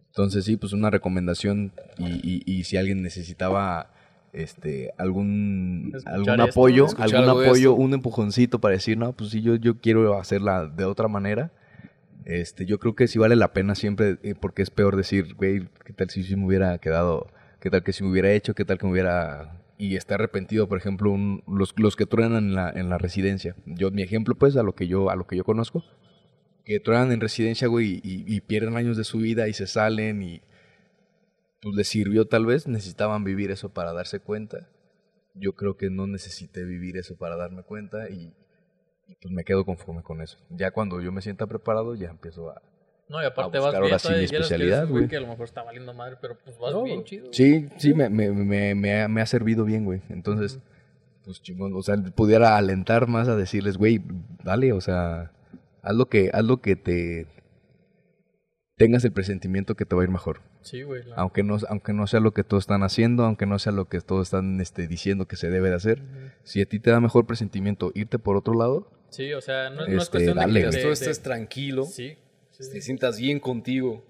entonces 0.08 0.44
sí 0.44 0.56
pues 0.56 0.72
una 0.72 0.90
recomendación 0.90 1.72
y, 1.98 2.06
y, 2.22 2.42
y 2.46 2.64
si 2.64 2.76
alguien 2.76 3.02
necesitaba 3.02 3.92
este 4.32 4.92
algún 4.96 5.92
Escuchar 5.94 6.14
algún 6.14 6.48
esto, 6.48 6.60
apoyo 6.60 6.86
algún 6.98 7.28
apoyo 7.28 7.74
un 7.74 7.94
empujoncito 7.94 8.60
para 8.60 8.74
decir 8.74 8.96
no 8.96 9.12
pues 9.12 9.30
sí 9.30 9.42
yo 9.42 9.56
yo 9.56 9.80
quiero 9.80 10.18
hacerla 10.18 10.66
de 10.66 10.84
otra 10.84 11.08
manera 11.08 11.50
este, 12.24 12.66
yo 12.66 12.78
creo 12.78 12.94
que 12.94 13.08
sí 13.08 13.18
vale 13.18 13.36
la 13.36 13.52
pena 13.52 13.74
siempre, 13.74 14.18
eh, 14.22 14.34
porque 14.38 14.62
es 14.62 14.70
peor 14.70 14.96
decir, 14.96 15.34
güey, 15.34 15.68
¿qué 15.84 15.92
tal 15.92 16.10
si, 16.10 16.22
si 16.22 16.36
me 16.36 16.46
hubiera 16.46 16.78
quedado? 16.78 17.28
¿Qué 17.60 17.70
tal 17.70 17.82
que 17.82 17.92
si 17.92 18.04
me 18.04 18.10
hubiera 18.10 18.32
hecho? 18.32 18.54
¿Qué 18.54 18.64
tal 18.64 18.78
que 18.78 18.86
me 18.86 18.92
hubiera... 18.92 19.56
Y 19.80 19.96
está 19.96 20.16
arrepentido, 20.16 20.68
por 20.68 20.76
ejemplo, 20.76 21.16
los, 21.48 21.72
los 21.78 21.96
que 21.96 22.04
truenan 22.04 22.44
en 22.44 22.54
la, 22.54 22.68
en 22.68 22.90
la 22.90 22.98
residencia. 22.98 23.56
Yo, 23.64 23.90
mi 23.90 24.02
ejemplo, 24.02 24.34
pues, 24.34 24.54
a 24.58 24.62
lo 24.62 24.74
que 24.74 24.86
yo, 24.86 25.08
a 25.08 25.16
lo 25.16 25.26
que 25.26 25.38
yo 25.38 25.42
conozco, 25.42 25.82
que 26.66 26.80
truenan 26.80 27.12
en 27.12 27.20
residencia, 27.22 27.66
güey, 27.66 27.98
y, 28.04 28.40
pierden 28.42 28.76
años 28.76 28.98
de 28.98 29.04
su 29.04 29.16
vida 29.16 29.48
y 29.48 29.54
se 29.54 29.66
salen 29.66 30.22
y 30.22 30.42
pues 31.62 31.74
les 31.74 31.88
sirvió 31.88 32.26
tal 32.26 32.44
vez, 32.44 32.68
necesitaban 32.68 33.24
vivir 33.24 33.50
eso 33.50 33.72
para 33.72 33.94
darse 33.94 34.20
cuenta. 34.20 34.68
Yo 35.34 35.54
creo 35.54 35.78
que 35.78 35.88
no 35.88 36.06
necesité 36.06 36.64
vivir 36.64 36.98
eso 36.98 37.16
para 37.16 37.36
darme 37.36 37.62
cuenta 37.62 38.10
y, 38.10 38.34
y, 39.08 39.14
pues 39.16 39.32
me 39.32 39.44
quedo 39.44 39.64
conforme 39.64 40.02
con 40.02 40.20
eso. 40.20 40.36
Ya 40.50 40.72
cuando 40.72 41.00
yo 41.00 41.10
me 41.10 41.22
sienta 41.22 41.46
preparado, 41.46 41.94
ya 41.94 42.10
empiezo 42.10 42.50
a... 42.50 42.62
No, 43.10 43.20
y 43.22 43.26
aparte 43.26 43.58
a 43.58 43.60
vas 43.60 43.72
buscar 43.74 43.82
bien, 43.82 43.92
ahora 43.92 43.98
sí 43.98 44.08
mi 44.10 44.24
especialidad, 44.24 44.86
güey 44.88 45.08
que 45.08 45.16
a 45.16 45.20
lo 45.20 45.26
mejor 45.26 45.44
está 45.44 45.62
valiendo 45.64 45.92
madre, 45.92 46.16
pero 46.20 46.38
pues 46.38 46.56
vas 46.58 46.72
No, 46.72 46.84
bien 46.84 47.04
chido. 47.04 47.32
Sí, 47.32 47.68
sí, 47.76 47.92
me, 47.92 48.08
me, 48.08 48.30
me, 48.30 48.74
me 48.74 49.02
ha, 49.02 49.08
me 49.08 49.20
ha 49.20 49.26
servido 49.26 49.64
bien, 49.64 49.84
güey. 49.84 50.00
Entonces, 50.10 50.60
pues 51.24 51.42
chingón, 51.42 51.74
o 51.74 51.82
sea, 51.82 51.96
pudiera 52.14 52.56
alentar 52.56 53.08
más 53.08 53.26
a 53.28 53.34
decirles, 53.36 53.76
güey, 53.76 54.00
dale, 54.44 54.72
o 54.72 54.80
sea, 54.80 55.32
haz 55.82 55.94
lo 55.94 56.06
que, 56.08 56.30
haz 56.32 56.44
lo 56.44 56.60
que 56.62 56.76
te, 56.76 57.26
tengas 58.76 59.04
el 59.04 59.12
presentimiento 59.12 59.74
que 59.74 59.84
te 59.84 59.94
va 59.94 60.02
a 60.02 60.04
ir 60.04 60.10
mejor. 60.10 60.40
Sí, 60.62 60.82
güey. 60.82 61.02
la- 61.04 61.16
Aunque 61.16 61.42
no, 61.42 61.58
aunque 61.68 61.92
no 61.92 62.06
sea 62.06 62.20
lo 62.20 62.32
que 62.32 62.44
todos 62.44 62.62
están 62.62 62.82
haciendo, 62.82 63.24
aunque 63.24 63.46
no 63.46 63.58
sea 63.58 63.72
lo 63.72 63.86
que 63.88 64.00
todos 64.00 64.28
están 64.28 64.60
este, 64.60 64.86
diciendo 64.86 65.26
que 65.26 65.36
se 65.36 65.50
debe 65.50 65.68
de 65.70 65.74
hacer, 65.76 66.02
si 66.44 66.60
a 66.62 66.66
ti 66.66 66.78
te 66.80 66.90
da 66.90 67.00
mejor 67.00 67.26
presentimiento 67.26 67.92
irte 67.94 68.18
por 68.18 68.36
otro 68.36 68.54
lado, 68.54 68.88
Sí, 69.10 69.32
o 69.32 69.40
sea, 69.40 69.70
no, 69.70 69.76
no 69.78 69.82
es 69.86 69.94
Este, 70.04 70.10
cuestión 70.12 70.34
de 70.36 70.40
dale, 70.40 70.60
que... 70.60 70.66
güey. 70.66 70.76
de- 70.76 70.82
tú 70.82 70.86
de- 70.88 70.92
estés 70.94 71.20
tranquilo, 71.20 71.84
Sí, 71.84 72.16
sí, 72.66 72.72
te 72.72 72.80
sientas 72.80 73.18
bien 73.18 73.40
contigo. 73.40 74.04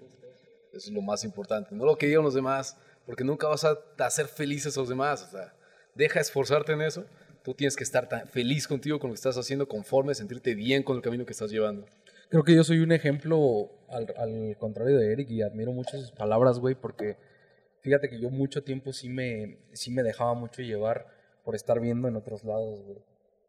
Eso 0.73 0.89
es 0.89 0.91
lo 0.91 1.01
más 1.01 1.23
importante. 1.23 1.75
No 1.75 1.85
lo 1.85 1.97
que 1.97 2.07
digan 2.07 2.23
los 2.23 2.33
demás, 2.33 2.77
porque 3.05 3.23
nunca 3.23 3.47
vas 3.47 3.65
a 3.65 3.77
hacer 3.99 4.27
felices 4.27 4.77
a 4.77 4.79
los 4.79 4.89
demás. 4.89 5.23
O 5.23 5.31
sea, 5.31 5.53
deja 5.95 6.15
de 6.15 6.21
esforzarte 6.21 6.71
en 6.73 6.81
eso. 6.81 7.05
Tú 7.43 7.53
tienes 7.53 7.75
que 7.75 7.83
estar 7.83 8.07
tan 8.07 8.27
feliz 8.27 8.67
contigo 8.67 8.99
con 8.99 9.09
lo 9.09 9.13
que 9.13 9.19
estás 9.19 9.37
haciendo, 9.37 9.67
conforme, 9.67 10.13
sentirte 10.13 10.55
bien 10.55 10.83
con 10.83 10.95
el 10.95 11.01
camino 11.01 11.25
que 11.25 11.33
estás 11.33 11.51
llevando. 11.51 11.87
Creo 12.29 12.43
que 12.43 12.55
yo 12.55 12.63
soy 12.63 12.79
un 12.79 12.91
ejemplo 12.91 13.71
al, 13.89 14.13
al 14.15 14.55
contrario 14.57 14.97
de 14.97 15.11
Eric 15.11 15.29
y 15.31 15.41
admiro 15.41 15.73
mucho 15.73 15.99
sus 15.99 16.11
palabras, 16.11 16.59
güey, 16.59 16.75
porque 16.75 17.17
fíjate 17.81 18.09
que 18.09 18.19
yo 18.19 18.29
mucho 18.29 18.63
tiempo 18.63 18.93
sí 18.93 19.09
me, 19.09 19.57
sí 19.73 19.91
me 19.91 20.03
dejaba 20.03 20.33
mucho 20.33 20.61
llevar 20.61 21.07
por 21.43 21.55
estar 21.55 21.79
viendo 21.81 22.07
en 22.07 22.15
otros 22.15 22.43
lados, 22.43 22.81
güey. 22.83 22.99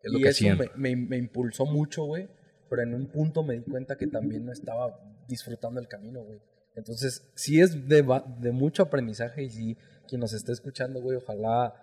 Es 0.02 0.10
lo 0.10 0.18
y 0.18 0.22
que 0.22 0.28
eso 0.30 0.44
me, 0.56 0.70
me, 0.74 0.96
me 0.96 1.16
impulsó 1.16 1.64
mucho, 1.64 2.04
güey, 2.04 2.28
pero 2.72 2.84
en 2.84 2.94
un 2.94 3.06
punto 3.06 3.42
me 3.42 3.52
di 3.52 3.60
cuenta 3.60 3.98
que 3.98 4.06
también 4.06 4.46
no 4.46 4.50
estaba 4.50 4.98
disfrutando 5.28 5.78
el 5.78 5.88
camino, 5.88 6.22
güey. 6.22 6.40
Entonces, 6.74 7.30
sí 7.34 7.60
es 7.60 7.86
de, 7.86 8.02
mucho 8.50 8.84
aprendizaje 8.84 9.42
y 9.42 9.50
sí, 9.50 9.76
quien 10.08 10.22
nos 10.22 10.32
esté 10.32 10.52
escuchando, 10.52 11.02
güey, 11.02 11.18
ojalá 11.18 11.74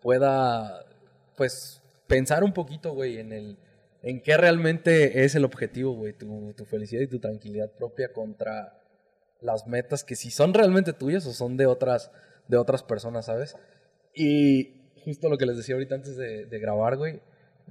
pueda, 0.00 0.86
pues, 1.36 1.82
pensar 2.06 2.44
un 2.44 2.54
poquito, 2.54 2.94
güey, 2.94 3.18
en 3.18 3.34
el, 3.34 3.58
en 4.00 4.22
qué 4.22 4.38
realmente 4.38 5.22
es 5.26 5.34
el 5.34 5.44
objetivo, 5.44 5.92
güey, 5.92 6.14
tu, 6.14 6.54
tu 6.54 6.64
felicidad 6.64 7.02
y 7.02 7.08
tu 7.08 7.18
tranquilidad 7.18 7.70
propia 7.72 8.14
contra 8.14 8.80
las 9.42 9.66
metas 9.66 10.02
que 10.02 10.16
si 10.16 10.30
son 10.30 10.54
realmente 10.54 10.94
tuyas 10.94 11.26
o 11.26 11.34
son 11.34 11.58
de 11.58 11.66
otras, 11.66 12.10
de 12.46 12.56
otras 12.56 12.82
personas, 12.82 13.26
¿sabes? 13.26 13.54
Y 14.14 14.80
justo 15.04 15.28
lo 15.28 15.36
que 15.36 15.44
les 15.44 15.58
decía 15.58 15.74
ahorita 15.74 15.96
antes 15.96 16.16
de, 16.16 16.46
de 16.46 16.58
grabar, 16.58 16.96
güey, 16.96 17.20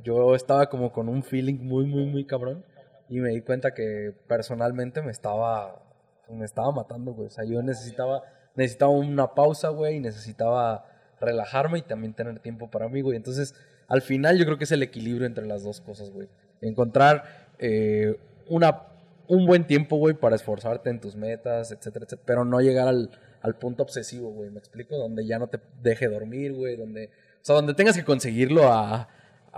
yo 0.03 0.35
estaba 0.35 0.67
como 0.67 0.91
con 0.91 1.09
un 1.09 1.23
feeling 1.23 1.59
muy, 1.59 1.85
muy, 1.85 2.05
muy 2.05 2.25
cabrón 2.25 2.63
y 3.09 3.19
me 3.19 3.29
di 3.29 3.41
cuenta 3.41 3.73
que 3.73 4.13
personalmente 4.27 5.01
me 5.01 5.11
estaba, 5.11 5.81
me 6.29 6.45
estaba 6.45 6.71
matando, 6.71 7.13
güey. 7.13 7.27
O 7.27 7.29
sea, 7.29 7.45
yo 7.45 7.61
necesitaba, 7.61 8.23
necesitaba 8.55 8.91
una 8.91 9.33
pausa, 9.33 9.69
güey, 9.69 9.97
y 9.97 9.99
necesitaba 9.99 10.85
relajarme 11.19 11.79
y 11.79 11.81
también 11.81 12.13
tener 12.13 12.39
tiempo 12.39 12.69
para 12.69 12.89
mí, 12.89 13.01
güey. 13.01 13.15
Entonces, 13.15 13.55
al 13.87 14.01
final 14.01 14.37
yo 14.37 14.45
creo 14.45 14.57
que 14.57 14.65
es 14.65 14.71
el 14.71 14.83
equilibrio 14.83 15.25
entre 15.25 15.45
las 15.45 15.63
dos 15.63 15.81
cosas, 15.81 16.11
güey. 16.11 16.27
Encontrar 16.61 17.23
eh, 17.59 18.19
una, 18.49 18.83
un 19.27 19.45
buen 19.45 19.65
tiempo, 19.65 19.97
güey, 19.97 20.15
para 20.15 20.35
esforzarte 20.35 20.89
en 20.89 20.99
tus 20.99 21.15
metas, 21.15 21.71
etcétera, 21.71 22.05
etcétera, 22.05 22.23
pero 22.25 22.45
no 22.45 22.59
llegar 22.59 22.87
al, 22.87 23.11
al 23.41 23.55
punto 23.55 23.83
obsesivo, 23.83 24.31
güey, 24.31 24.49
¿me 24.49 24.59
explico? 24.59 24.97
Donde 24.97 25.25
ya 25.25 25.39
no 25.39 25.47
te 25.47 25.59
deje 25.81 26.07
dormir, 26.07 26.53
güey, 26.53 26.75
donde, 26.75 27.05
o 27.07 27.45
sea, 27.45 27.55
donde 27.55 27.73
tengas 27.73 27.95
que 27.95 28.03
conseguirlo 28.03 28.71
a, 28.71 29.07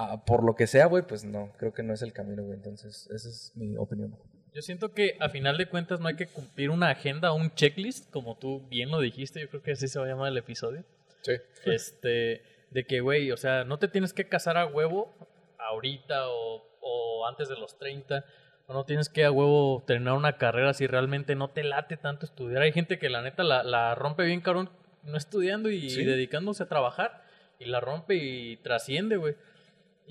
a- 0.02 0.26
por 0.26 0.43
lo 0.43 0.56
que 0.56 0.68
sea, 0.68 0.86
güey, 0.88 1.04
pues 1.06 1.24
no, 1.26 1.52
creo 1.58 1.74
que 1.74 1.84
no 1.84 1.93
es 1.93 2.02
el 2.02 2.14
camino, 2.14 2.43
güey. 2.43 2.56
Entonces, 2.58 3.08
esa 3.14 3.30
es 3.30 3.52
mi 3.56 3.76
opinión. 3.78 4.16
Yo 4.54 4.62
siento 4.62 4.93
que 4.93 5.16
a 5.20 5.30
final 5.30 5.58
de 5.58 5.68
cuentas 5.68 6.00
no 6.00 6.08
hay 6.08 6.16
que 6.16 6.26
cumplir 6.28 6.70
una 6.72 6.89
agenda, 6.89 7.32
un 7.34 7.54
checklist, 7.54 8.10
como 8.12 8.38
tú 8.38 8.68
bien 8.70 8.89
lo 8.89 9.00
dijiste, 9.00 9.39
yo 9.41 9.50
creo 9.50 9.62
que 9.62 9.72
así 9.74 9.88
se 9.88 10.00
va 10.00 10.06
a 10.06 10.10
llamar 10.10 10.30
el 10.30 10.38
episodio. 10.38 10.84
Sí. 11.22 11.34
Este, 11.66 12.41
de 12.72 12.86
que, 12.86 13.02
güey, 13.02 13.32
o 13.32 13.38
sea, 13.38 13.64
no 13.64 13.78
te 13.78 13.88
tienes 13.88 14.14
que 14.14 14.28
casar 14.28 14.58
a 14.58 14.66
huevo 14.66 15.14
ahorita 15.60 16.30
o, 16.30 16.64
o 16.82 17.28
antes 17.28 17.50
de 17.50 17.56
los 17.58 17.78
30, 17.78 18.26
o 18.68 18.74
no 18.74 18.86
tienes 18.86 19.10
que 19.10 19.26
a 19.26 19.32
huevo 19.32 19.84
terminar 19.86 20.14
una 20.16 20.38
carrera 20.38 20.74
si 20.74 20.88
realmente 20.88 21.36
no 21.36 21.50
te 21.50 21.64
late 21.64 21.97
tanto 21.97 22.26
estudiar. 22.26 22.62
Hay 22.62 22.72
gente 22.72 22.97
que 23.00 23.10
la 23.10 23.22
neta 23.22 23.43
la, 23.43 23.64
la 23.64 23.95
rompe 23.95 24.24
bien, 24.24 24.41
cabrón, 24.41 24.70
no 25.04 25.18
estudiando 25.18 25.70
y 25.70 25.89
Sí. 25.89 26.04
dedicándose 26.06 26.64
a 26.64 26.68
trabajar, 26.68 27.24
y 27.60 27.66
la 27.66 27.80
rompe 27.82 28.16
y 28.16 28.58
trasciende, 28.58 29.18
güey. 29.18 29.36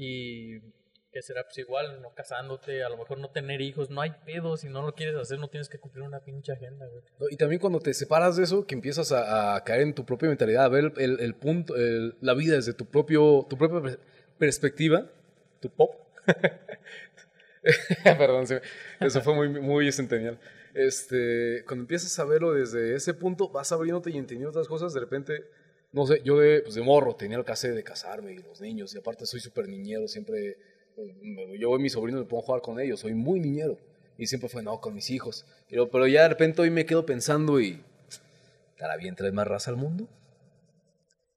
Y 0.01 0.61
que 1.13 1.23
será 1.23 1.43
pues 1.43 1.59
igual, 1.59 2.01
no 2.03 2.15
casándote, 2.15 2.85
a 2.85 2.89
lo 2.89 2.97
mejor 2.99 3.19
no 3.19 3.31
tener 3.31 3.61
hijos, 3.61 3.91
no 3.91 4.01
hay 4.01 4.13
pedo, 4.25 4.57
si 4.57 4.69
no 4.69 4.83
lo 4.83 4.95
quieres 4.95 5.17
hacer 5.17 5.39
no 5.39 5.49
tienes 5.49 5.69
que 5.69 5.79
cumplir 5.79 6.05
una 6.05 6.21
pinche 6.21 6.53
agenda, 6.53 6.87
güey. 6.87 7.33
Y 7.33 7.37
también 7.37 7.61
cuando 7.61 7.81
te 7.81 7.93
separas 7.95 8.37
de 8.37 8.45
eso, 8.45 8.65
que 8.65 8.75
empiezas 8.75 9.11
a, 9.11 9.61
caer 9.65 9.81
en 9.83 9.95
tu 9.95 10.05
propia 10.07 10.29
mentalidad, 10.29 10.65
a 10.65 10.69
ver 10.69 10.93
el, 10.99 11.19
el- 11.19 11.35
punto, 11.35 11.75
el- 11.75 12.15
la 12.21 12.35
vida 12.35 12.55
desde 12.55 12.75
tu, 12.75 12.85
propio, 12.87 13.45
tu 13.51 13.59
propia 13.59 13.81
per- 13.83 14.01
perspectiva, 14.39 15.11
tu 15.61 15.69
pop. 15.71 15.91
Perdón, 18.05 18.45
eso 19.01 19.21
fue 19.23 19.35
muy, 19.35 19.49
muy 19.49 19.91
centenial. 19.91 20.39
Este, 20.75 21.65
cuando 21.67 21.83
empiezas 21.83 22.17
a 22.19 22.25
verlo 22.25 22.53
desde 22.53 22.95
ese 22.95 23.15
punto, 23.15 23.49
vas 23.49 23.73
abriéndote 23.73 24.11
y 24.11 24.17
entendiendo 24.19 24.51
otras 24.51 24.69
cosas, 24.69 24.93
de 24.95 25.01
repente, 25.01 25.45
no 25.93 26.07
sé, 26.07 26.21
yo 26.25 26.39
de, 26.39 26.61
pues 26.63 26.75
de 26.75 26.83
morro 26.83 27.15
tenía 27.17 27.39
el 27.39 27.45
cassette 27.45 27.75
de 27.75 27.85
casarme 27.85 28.33
y 28.33 28.39
los 28.39 28.61
niños, 28.61 28.95
y 28.95 28.99
aparte 28.99 29.27
soy 29.27 29.41
súper 29.41 29.69
niñero, 29.69 30.07
siempre, 30.09 30.57
me- 31.23 31.59
yo 31.59 31.75
y 31.77 31.79
mis 31.81 31.93
sobrinos 31.93 32.23
me 32.23 32.27
puedo 32.29 32.43
jugar 32.43 32.61
con 32.63 32.79
ellos, 32.81 33.01
soy 33.01 33.15
muy 33.15 33.41
niñero. 33.41 33.79
Y 34.19 34.27
siempre 34.27 34.49
fue, 34.49 34.63
no, 34.63 34.81
con 34.81 34.95
mis 34.95 35.11
hijos. 35.11 35.47
Pero, 35.69 35.89
pero 35.91 36.07
ya 36.09 36.23
de 36.23 36.31
repente 36.31 36.61
hoy 36.61 36.71
me 36.71 36.85
quedo 36.87 37.07
pensando 37.07 37.61
y, 37.61 37.81
¿estará 38.73 38.97
bien 38.97 39.15
traer 39.15 39.33
más 39.33 39.47
raza 39.47 39.71
al 39.71 39.77
mundo? 39.77 40.09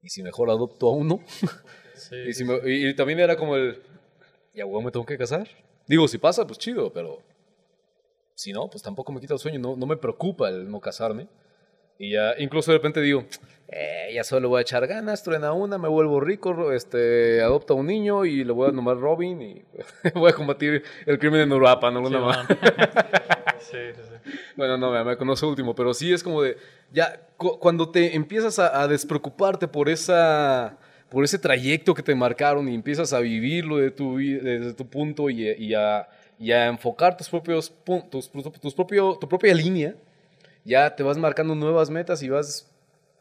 Y 0.02 0.10
si 0.10 0.24
mejor 0.24 0.50
adopto 0.50 0.88
a 0.88 0.96
uno. 0.96 1.24
Sí, 1.94 2.16
Y, 2.30 2.34
si 2.34 2.44
me- 2.46 2.60
y- 2.66 2.88
y 2.88 2.96
también 2.96 3.20
era 3.20 3.36
como 3.38 3.56
el, 3.56 3.80
¿ya 4.56 4.66
huevo 4.66 4.82
me 4.82 4.92
tengo 4.92 5.06
que 5.06 5.20
casar? 5.20 5.48
Digo, 5.88 6.08
si 6.08 6.18
pasa, 6.18 6.48
pues 6.48 6.58
chido, 6.58 6.92
pero 6.92 7.20
si 8.34 8.52
no, 8.54 8.68
pues 8.70 8.82
tampoco 8.82 9.12
me 9.12 9.20
quita 9.22 9.36
el 9.36 9.40
sueño, 9.40 9.60
no, 9.60 9.76
no 9.76 9.86
me 9.86 9.98
preocupa 9.98 10.50
el 10.50 10.70
no 10.72 10.80
casarme. 10.80 11.28
Y 12.02 12.14
ya, 12.14 12.34
incluso 12.40 12.72
de 12.72 12.78
repente 12.80 13.00
digo, 13.00 13.26
eh, 13.68 14.10
ya 14.16 14.24
solo 14.24 14.50
voy 14.50 14.58
a 14.58 14.62
echar 14.62 14.88
ganas, 14.88 15.22
truena 15.22 15.54
una, 15.54 15.78
me 15.78 15.88
vuelvo 15.88 16.20
rico, 16.20 16.72
este, 16.72 17.42
adopta 17.42 17.76
un 17.76 17.86
niño 17.86 18.26
y 18.26 18.44
le 18.44 18.52
voy 18.52 18.70
a 18.70 18.72
nombrar 18.72 18.98
Robin 18.98 19.40
y 19.40 19.62
voy 20.16 20.32
a 20.32 20.34
combatir 20.34 20.82
el 21.06 21.20
crimen 21.20 21.42
en 21.42 21.54
Uruapan, 21.54 21.96
alguna 21.96 22.18
Sí, 22.18 22.24
más. 22.26 22.48
sí, 23.60 23.78
sí. 23.94 24.32
Bueno, 24.56 24.80
no, 24.80 24.92
me, 24.92 25.04
me 25.04 25.16
conoce 25.16 25.46
último, 25.46 25.76
pero 25.76 25.94
sí 25.94 26.12
es 26.12 26.24
como 26.24 26.42
de, 26.42 26.58
ya, 26.92 27.20
cu- 27.38 27.60
cuando 27.60 27.90
te 27.92 28.16
empiezas 28.16 28.58
a, 28.58 28.82
a 28.82 28.88
despreocuparte 28.88 29.68
por 29.68 29.88
esa, 29.88 30.78
por 31.10 31.24
ese 31.24 31.38
trayecto 31.38 31.94
que 31.94 32.02
te 32.02 32.16
marcaron 32.16 32.68
y 32.68 32.74
empiezas 32.74 33.14
a 33.14 33.20
vivirlo 33.20 33.78
de 33.78 33.92
tu, 33.92 34.18
desde 34.18 34.74
tu 34.74 34.88
punto 34.88 35.30
y, 35.30 35.48
y 35.52 35.74
a, 35.76 36.08
y 36.40 36.52
a 36.52 36.66
enfocar 36.66 37.16
tus 37.16 37.30
propios 37.30 37.72
pun- 37.86 38.10
tus, 38.10 38.32
tus 38.60 38.74
propio, 38.74 39.18
tu 39.22 39.30
propia 39.30 39.54
línea, 39.54 39.94
ya 40.64 40.96
te 40.96 41.04
vas 41.04 41.18
marcando 41.18 41.56
nuevas 41.56 41.90
metas 41.90 42.22
y 42.24 42.30
vas, 42.30 42.70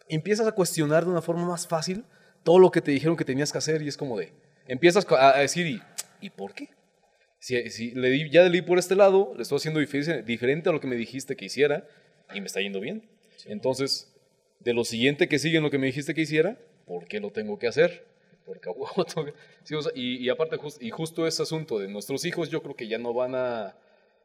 empiezas 0.08 0.46
a 0.46 0.52
cuestionar 0.52 1.04
de 1.04 1.10
una 1.10 1.22
forma 1.22 1.46
más 1.46 1.66
fácil 1.66 2.04
todo 2.42 2.58
lo 2.58 2.70
que 2.70 2.80
te 2.80 2.90
dijeron 2.90 3.16
que 3.16 3.24
tenías 3.24 3.52
que 3.52 3.58
hacer 3.58 3.82
y 3.82 3.88
es 3.88 3.96
como 3.96 4.18
de, 4.18 4.32
empiezas 4.66 5.06
a, 5.10 5.38
decir, 5.38 5.66
¿y, 5.66 5.82
¿y 6.20 6.30
por 6.30 6.54
qué? 6.54 6.68
Si, 7.38 7.70
si 7.70 7.92
le 7.92 8.08
di, 8.10 8.30
ya 8.30 8.42
le 8.42 8.50
di 8.50 8.62
por 8.62 8.78
este 8.78 8.94
lado, 8.94 9.32
le 9.36 9.42
estoy 9.42 9.56
haciendo 9.56 9.80
dife- 9.80 10.24
diferente 10.24 10.68
a 10.68 10.72
lo 10.72 10.80
que 10.80 10.86
me 10.86 10.96
dijiste 10.96 11.36
que 11.36 11.46
hiciera 11.46 11.86
y 12.34 12.40
me 12.40 12.46
está 12.46 12.60
yendo 12.60 12.80
bien. 12.80 13.08
Entonces, 13.46 14.12
de 14.60 14.74
lo 14.74 14.84
siguiente 14.84 15.28
que 15.28 15.38
sigue 15.38 15.56
en 15.56 15.62
lo 15.62 15.70
que 15.70 15.78
me 15.78 15.86
dijiste 15.86 16.14
que 16.14 16.20
hiciera, 16.22 16.58
¿por 16.86 17.06
qué 17.06 17.20
lo 17.20 17.30
tengo 17.30 17.58
que 17.58 17.66
hacer? 17.66 18.04
Porque 18.44 18.68
a 18.68 18.72
huevo 18.72 19.04
tengo 19.04 19.26
que- 19.26 19.34
sí, 19.64 19.74
o 19.74 19.82
sea, 19.82 19.92
y, 19.94 20.16
y 20.16 20.28
aparte, 20.28 20.58
y 20.80 20.90
justo 20.90 21.26
ese 21.26 21.42
asunto 21.42 21.78
de 21.78 21.88
nuestros 21.88 22.24
hijos, 22.26 22.50
yo 22.50 22.62
creo 22.62 22.76
que 22.76 22.88
ya 22.88 22.98
no 22.98 23.14
van 23.14 23.34
a, 23.34 23.76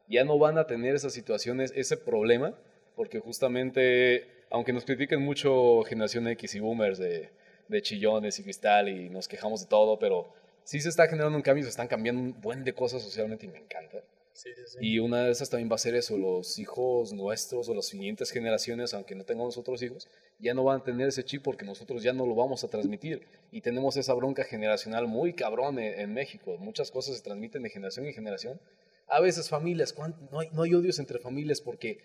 ya 0.08 0.24
no 0.24 0.38
van 0.38 0.58
a 0.58 0.66
tener 0.66 0.94
esas 0.94 1.12
situaciones, 1.14 1.72
ese 1.74 1.96
problema, 1.96 2.54
porque 2.96 3.20
justamente, 3.20 4.26
aunque 4.50 4.72
nos 4.72 4.84
critiquen 4.84 5.22
mucho 5.22 5.82
generación 5.84 6.26
X 6.28 6.54
y 6.56 6.60
boomers 6.60 6.98
de, 6.98 7.30
de 7.68 7.82
chillones 7.82 8.38
y 8.38 8.42
cristal 8.42 8.88
y 8.88 9.08
nos 9.10 9.28
quejamos 9.28 9.60
de 9.60 9.66
todo, 9.68 9.98
pero 9.98 10.32
sí 10.64 10.80
se 10.80 10.88
está 10.88 11.06
generando 11.06 11.36
un 11.36 11.42
cambio, 11.42 11.62
se 11.62 11.70
están 11.70 11.88
cambiando 11.88 12.20
un 12.20 12.40
buen 12.40 12.64
de 12.64 12.72
cosas 12.72 13.02
socialmente 13.02 13.46
y 13.46 13.48
me 13.50 13.58
encanta. 13.58 14.02
Sí, 14.32 14.50
sí, 14.54 14.62
sí. 14.66 14.78
Y 14.82 14.98
una 14.98 15.24
de 15.24 15.30
esas 15.30 15.48
también 15.48 15.70
va 15.70 15.76
a 15.76 15.78
ser 15.78 15.94
eso, 15.94 16.18
los 16.18 16.58
hijos 16.58 17.14
nuestros 17.14 17.70
o 17.70 17.74
las 17.74 17.86
siguientes 17.86 18.30
generaciones, 18.30 18.92
aunque 18.92 19.14
no 19.14 19.24
tengamos 19.24 19.56
otros 19.56 19.80
hijos, 19.82 20.08
ya 20.38 20.52
no 20.52 20.62
van 20.64 20.80
a 20.80 20.84
tener 20.84 21.08
ese 21.08 21.24
chip 21.24 21.42
porque 21.42 21.64
nosotros 21.64 22.02
ya 22.02 22.12
no 22.12 22.26
lo 22.26 22.34
vamos 22.34 22.62
a 22.62 22.68
transmitir. 22.68 23.26
Y 23.50 23.62
tenemos 23.62 23.96
esa 23.96 24.12
bronca 24.12 24.44
generacional 24.44 25.06
muy 25.06 25.32
cabrón 25.32 25.78
en, 25.78 25.98
en 26.00 26.12
México. 26.12 26.58
Muchas 26.58 26.90
cosas 26.90 27.16
se 27.16 27.22
transmiten 27.22 27.62
de 27.62 27.70
generación 27.70 28.04
en 28.04 28.12
generación. 28.12 28.60
A 29.08 29.20
veces 29.20 29.48
familias, 29.48 29.94
¿cuán- 29.94 30.14
no 30.30 30.40
hay, 30.40 30.50
no 30.52 30.64
hay 30.64 30.74
odios 30.74 30.98
entre 30.98 31.18
familias 31.18 31.62
porque 31.62 32.00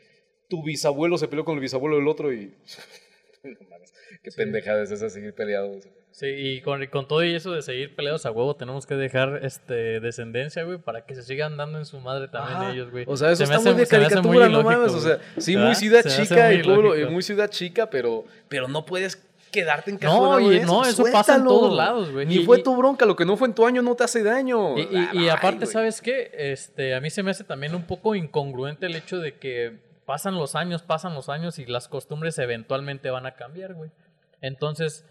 tu 0.51 0.61
bisabuelo 0.63 1.17
se 1.17 1.27
peleó 1.29 1.45
con 1.45 1.55
el 1.55 1.61
bisabuelo 1.61 1.95
del 1.95 2.07
otro 2.07 2.31
y... 2.33 2.53
No 3.43 3.57
mames, 3.71 3.91
Qué 4.21 4.29
pendejada 4.37 4.83
es 4.83 4.91
esa 4.91 5.09
seguir 5.09 5.33
peleados. 5.33 5.87
Sí, 6.11 6.27
y 6.27 6.61
con, 6.61 6.83
y 6.83 6.87
con 6.89 7.07
todo 7.07 7.23
y 7.23 7.33
eso 7.33 7.53
de 7.53 7.63
seguir 7.63 7.95
peleados 7.95 8.27
a 8.27 8.31
huevo, 8.31 8.55
tenemos 8.55 8.85
que 8.85 8.93
dejar 8.93 9.39
este 9.43 9.99
descendencia, 9.99 10.61
güey, 10.63 10.77
para 10.77 11.05
que 11.07 11.15
se 11.15 11.23
sigan 11.23 11.57
dando 11.57 11.79
en 11.79 11.85
su 11.85 11.99
madre 12.01 12.27
también 12.27 12.57
Ajá. 12.57 12.71
ellos, 12.71 12.91
güey. 12.91 13.05
O 13.07 13.17
sea, 13.17 13.31
eso 13.31 13.43
Se 13.45 13.49
me 13.49 13.55
está 13.55 13.69
hace- 13.71 13.75
muy 13.75 13.85
de 13.85 13.97
muy 13.97 14.07
caricatura, 14.09 14.49
no 14.49 14.61
mames. 14.61 14.91
O 14.93 14.99
sea, 14.99 15.17
sí, 15.39 15.55
¿Verdad? 15.55 15.67
muy 15.69 15.75
ciudad 15.75 16.01
Se 16.03 16.21
chica 16.21 16.47
muy 16.49 16.55
y 16.57 16.63
pueblo, 16.63 16.81
ilógico. 16.89 17.07
eh, 17.07 17.11
muy 17.11 17.23
ciudad 17.23 17.49
chica, 17.49 17.89
pero, 17.89 18.25
pero 18.47 18.67
no 18.67 18.85
puedes 18.85 19.15
quedarte 19.51 19.89
en 19.89 19.99
No, 20.03 20.29
oye, 20.33 20.59
no, 20.65 20.85
eso 20.85 21.03
pasa 21.11 21.37
en 21.37 21.43
todos 21.45 21.75
lados, 21.75 22.11
güey. 22.11 22.27
Ni 22.27 22.35
Y- 22.35 22.45
fue 22.45 22.59
y- 22.59 22.63
tu 22.63 22.75
bronca, 22.77 23.07
lo 23.07 23.15
que 23.15 23.25
no 23.25 23.37
fue 23.37 23.47
en 23.47 23.55
tu 23.55 23.65
año 23.65 23.81
no 23.81 23.95
te 23.95 24.03
hace 24.03 24.21
daño. 24.21 24.77
Y, 24.77 24.81
y- 24.81 24.87
Ah, 24.97 25.09
y 25.13 25.17
ay, 25.19 25.29
aparte, 25.29 25.61
güey. 25.65 25.71
¿sabes 25.73 25.99
qué? 25.99 26.29
Este, 26.35 26.93
a 26.93 27.01
mí 27.01 27.09
se 27.09 27.23
me 27.23 27.31
hace 27.31 27.43
también 27.43 27.73
un 27.73 27.87
poco 27.87 28.13
incongruente 28.13 28.85
el 28.85 28.95
hecho 28.95 29.17
de 29.17 29.33
que 29.39 29.89
pasan 30.11 30.35
los 30.35 30.55
años, 30.55 30.81
pasan 30.81 31.13
los 31.13 31.29
años 31.29 31.57
y 31.57 31.65
las 31.65 31.87
costumbres 31.87 32.37
eventualmente 32.37 33.09
van 33.11 33.25
a 33.25 33.35
cambiar, 33.35 33.75
güey. 33.75 33.91
Entonces, 34.41 35.05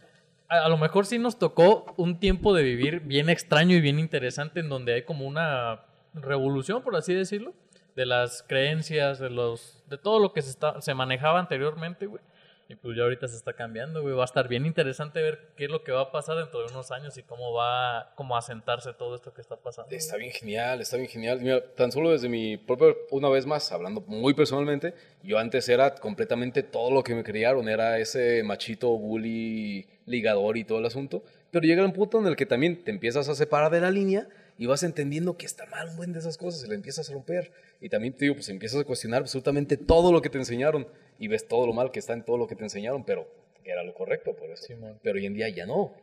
a, 0.46 0.68
lo 0.68 0.76
mejor 0.76 1.06
sí 1.06 1.18
nos 1.18 1.38
tocó 1.38 1.94
un 1.96 2.20
tiempo 2.20 2.52
de 2.52 2.62
vivir 2.62 3.00
bien 3.00 3.30
extraño 3.30 3.74
y 3.74 3.80
bien 3.80 3.98
interesante 3.98 4.60
en 4.60 4.68
donde 4.68 4.92
hay 4.92 5.04
como 5.04 5.24
una 5.24 5.86
revolución, 6.12 6.82
por 6.82 6.96
así 6.96 7.14
decirlo, 7.14 7.54
de 7.96 8.04
las 8.04 8.42
creencias, 8.42 9.18
de 9.18 9.30
los 9.30 9.82
de 9.88 9.96
todo 9.96 10.20
lo 10.20 10.34
que 10.34 10.42
se 10.42 10.50
está 10.50 10.82
se 10.82 10.92
manejaba 10.92 11.40
anteriormente, 11.40 12.04
güey. 12.04 12.22
Y 12.70 12.76
pues 12.76 12.96
ya 12.96 13.02
ahorita 13.02 13.26
se 13.26 13.34
está 13.34 13.54
cambiando, 13.54 14.00
güey. 14.00 14.14
Va 14.14 14.22
a 14.22 14.26
estar 14.26 14.46
bien 14.46 14.64
interesante 14.64 15.20
ver 15.20 15.48
qué 15.56 15.64
es 15.64 15.70
lo 15.72 15.82
que 15.82 15.90
va 15.90 16.02
a 16.02 16.12
pasar 16.12 16.36
dentro 16.36 16.60
de 16.60 16.66
unos 16.70 16.92
años 16.92 17.18
y 17.18 17.24
cómo 17.24 17.52
va 17.52 18.12
como 18.14 18.36
a 18.36 18.42
sentarse 18.42 18.92
todo 18.92 19.16
esto 19.16 19.34
que 19.34 19.40
está 19.40 19.56
pasando. 19.56 19.90
Está 19.90 20.16
bien 20.16 20.30
genial, 20.30 20.80
está 20.80 20.96
bien 20.96 21.08
genial. 21.08 21.40
Mira, 21.40 21.74
tan 21.74 21.90
solo 21.90 22.12
desde 22.12 22.28
mi 22.28 22.56
propio, 22.58 22.96
una 23.10 23.28
vez 23.28 23.44
más, 23.44 23.72
hablando 23.72 24.02
muy 24.02 24.34
personalmente, 24.34 24.94
yo 25.24 25.40
antes 25.40 25.68
era 25.68 25.96
completamente 25.96 26.62
todo 26.62 26.92
lo 26.92 27.02
que 27.02 27.12
me 27.16 27.24
criaron, 27.24 27.68
era 27.68 27.98
ese 27.98 28.44
machito 28.44 28.96
bully, 28.96 29.88
ligador 30.06 30.56
y 30.56 30.62
todo 30.62 30.78
el 30.78 30.86
asunto. 30.86 31.24
Pero 31.50 31.66
llega 31.66 31.84
un 31.84 31.92
punto 31.92 32.20
en 32.20 32.26
el 32.28 32.36
que 32.36 32.46
también 32.46 32.84
te 32.84 32.92
empiezas 32.92 33.28
a 33.28 33.34
separar 33.34 33.72
de 33.72 33.80
la 33.80 33.90
línea 33.90 34.28
y 34.60 34.66
vas 34.66 34.82
entendiendo 34.82 35.38
que 35.38 35.46
está 35.46 35.64
mal 35.66 35.88
un 35.88 35.96
buen 35.96 36.12
de 36.12 36.18
esas 36.18 36.36
cosas 36.36 36.62
y 36.64 36.68
la 36.68 36.74
empiezas 36.74 37.08
a 37.08 37.14
romper. 37.14 37.50
Y 37.80 37.88
también 37.88 38.12
te 38.12 38.26
digo, 38.26 38.34
pues 38.34 38.50
empiezas 38.50 38.78
a 38.78 38.84
cuestionar 38.84 39.22
absolutamente 39.22 39.78
todo 39.78 40.12
lo 40.12 40.20
que 40.20 40.28
te 40.28 40.36
enseñaron 40.36 40.86
y 41.18 41.28
ves 41.28 41.48
todo 41.48 41.66
lo 41.66 41.72
mal 41.72 41.90
que 41.90 41.98
está 41.98 42.12
en 42.12 42.22
todo 42.26 42.36
lo 42.36 42.46
que 42.46 42.54
te 42.56 42.62
enseñaron, 42.64 43.02
pero 43.02 43.26
era 43.64 43.82
lo 43.82 43.94
correcto 43.94 44.36
por 44.36 44.50
eso. 44.50 44.66
pero 45.02 45.16
hoy 45.16 45.24
en 45.24 45.32
día 45.32 45.48
ya 45.48 45.64
no. 45.64 45.94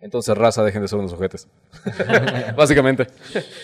Entonces, 0.00 0.34
raza, 0.36 0.64
dejen 0.64 0.80
de 0.80 0.88
ser 0.88 0.98
unos 0.98 1.12
ojetes. 1.12 1.46
Básicamente. 2.56 3.06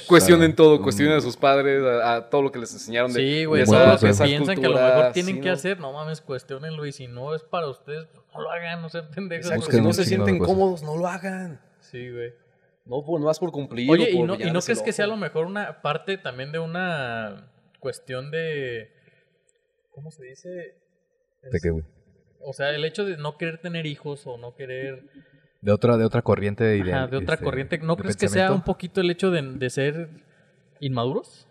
Cuestionen 0.07 0.55
todo, 0.55 0.83
cuestionen 0.83 1.15
a 1.15 1.21
sus 1.23 1.37
padres, 1.37 1.83
a, 1.83 2.17
a 2.17 2.31
todo 2.31 2.43
lo 2.43 2.53
que 2.53 2.59
les 2.59 2.73
enseñaron 2.73 3.13
de 3.13 3.21
Sí, 3.21 3.45
güey, 3.47 3.63
esa- 3.63 3.93
lo 3.93 3.99
que 3.99 4.07
piensan 4.25 4.61
que 4.61 4.67
a 4.67 4.69
lo 4.69 4.77
mejor 4.77 5.13
tienen 5.13 5.37
sí, 5.37 5.41
que 5.41 5.49
¿no? 5.49 5.55
hacer, 5.55 5.81
no 5.81 5.93
mames, 5.93 6.21
cuestionenlo 6.21 6.85
y 6.87 6.93
si 6.93 7.07
no 7.07 7.35
es 7.35 7.43
para 7.43 7.69
ustedes, 7.69 8.07
pues, 8.13 8.25
no 8.35 8.43
lo 8.43 8.51
hagan, 8.51 8.83
no 8.83 8.89
sean 8.91 9.11
pendejos. 9.11 9.47
Exacto, 9.47 9.71
si 9.73 9.81
no 9.81 9.93
se 9.93 10.05
sienten 10.05 10.39
cosas. 10.39 10.55
cómodos, 10.55 10.83
no 10.83 10.97
lo 10.97 11.07
hagan. 11.07 11.61
Sí, 11.81 12.11
güey. 12.11 12.33
No, 12.85 13.05
por, 13.05 13.21
no 13.21 13.27
vas 13.27 13.39
por 13.39 13.53
cumplir. 13.53 13.91
Oye, 13.91 14.05
o 14.05 14.09
¿y 14.09 14.17
por 14.17 14.27
no, 14.27 14.35
¿y 14.35 14.51
no 14.51 14.61
crees 14.61 14.83
que 14.83 14.93
sea 14.93 15.05
a 15.05 15.09
lo 15.09 15.17
mejor 15.17 15.47
una 15.47 15.83
parte 15.83 16.19
también 16.19 16.53
de 16.53 16.59
una 16.59 17.53
cuestión 17.79 18.31
de... 18.31 18.91
¿Cómo 19.91 20.11
se 20.11 20.25
dice? 20.25 20.49
¿De 21.43 21.61
qué, 21.63 21.71
güey? 21.71 21.85
O 22.41 22.53
sea, 22.53 22.71
el 22.71 22.85
hecho 22.85 23.05
de 23.05 23.17
no 23.17 23.37
querer 23.37 23.59
tener 23.59 23.87
hijos 23.87 24.27
o 24.27 24.37
no 24.39 24.55
querer... 24.55 25.05
De 25.61 25.71
otra, 25.71 25.97
de 25.97 26.05
otra 26.05 26.23
corriente 26.23 26.65
de 26.65 26.79
idea. 26.79 26.97
Ajá, 26.97 27.07
de 27.07 27.19
otra 27.19 27.35
este, 27.35 27.45
corriente. 27.45 27.79
¿No 27.79 27.97
crees 27.97 28.17
que 28.17 28.29
sea 28.29 28.51
un 28.51 28.63
poquito 28.63 29.01
el 29.01 29.11
hecho 29.11 29.31
de, 29.31 29.43
de 29.43 29.71
ser 29.71 30.09
inmaduros? 30.81 31.47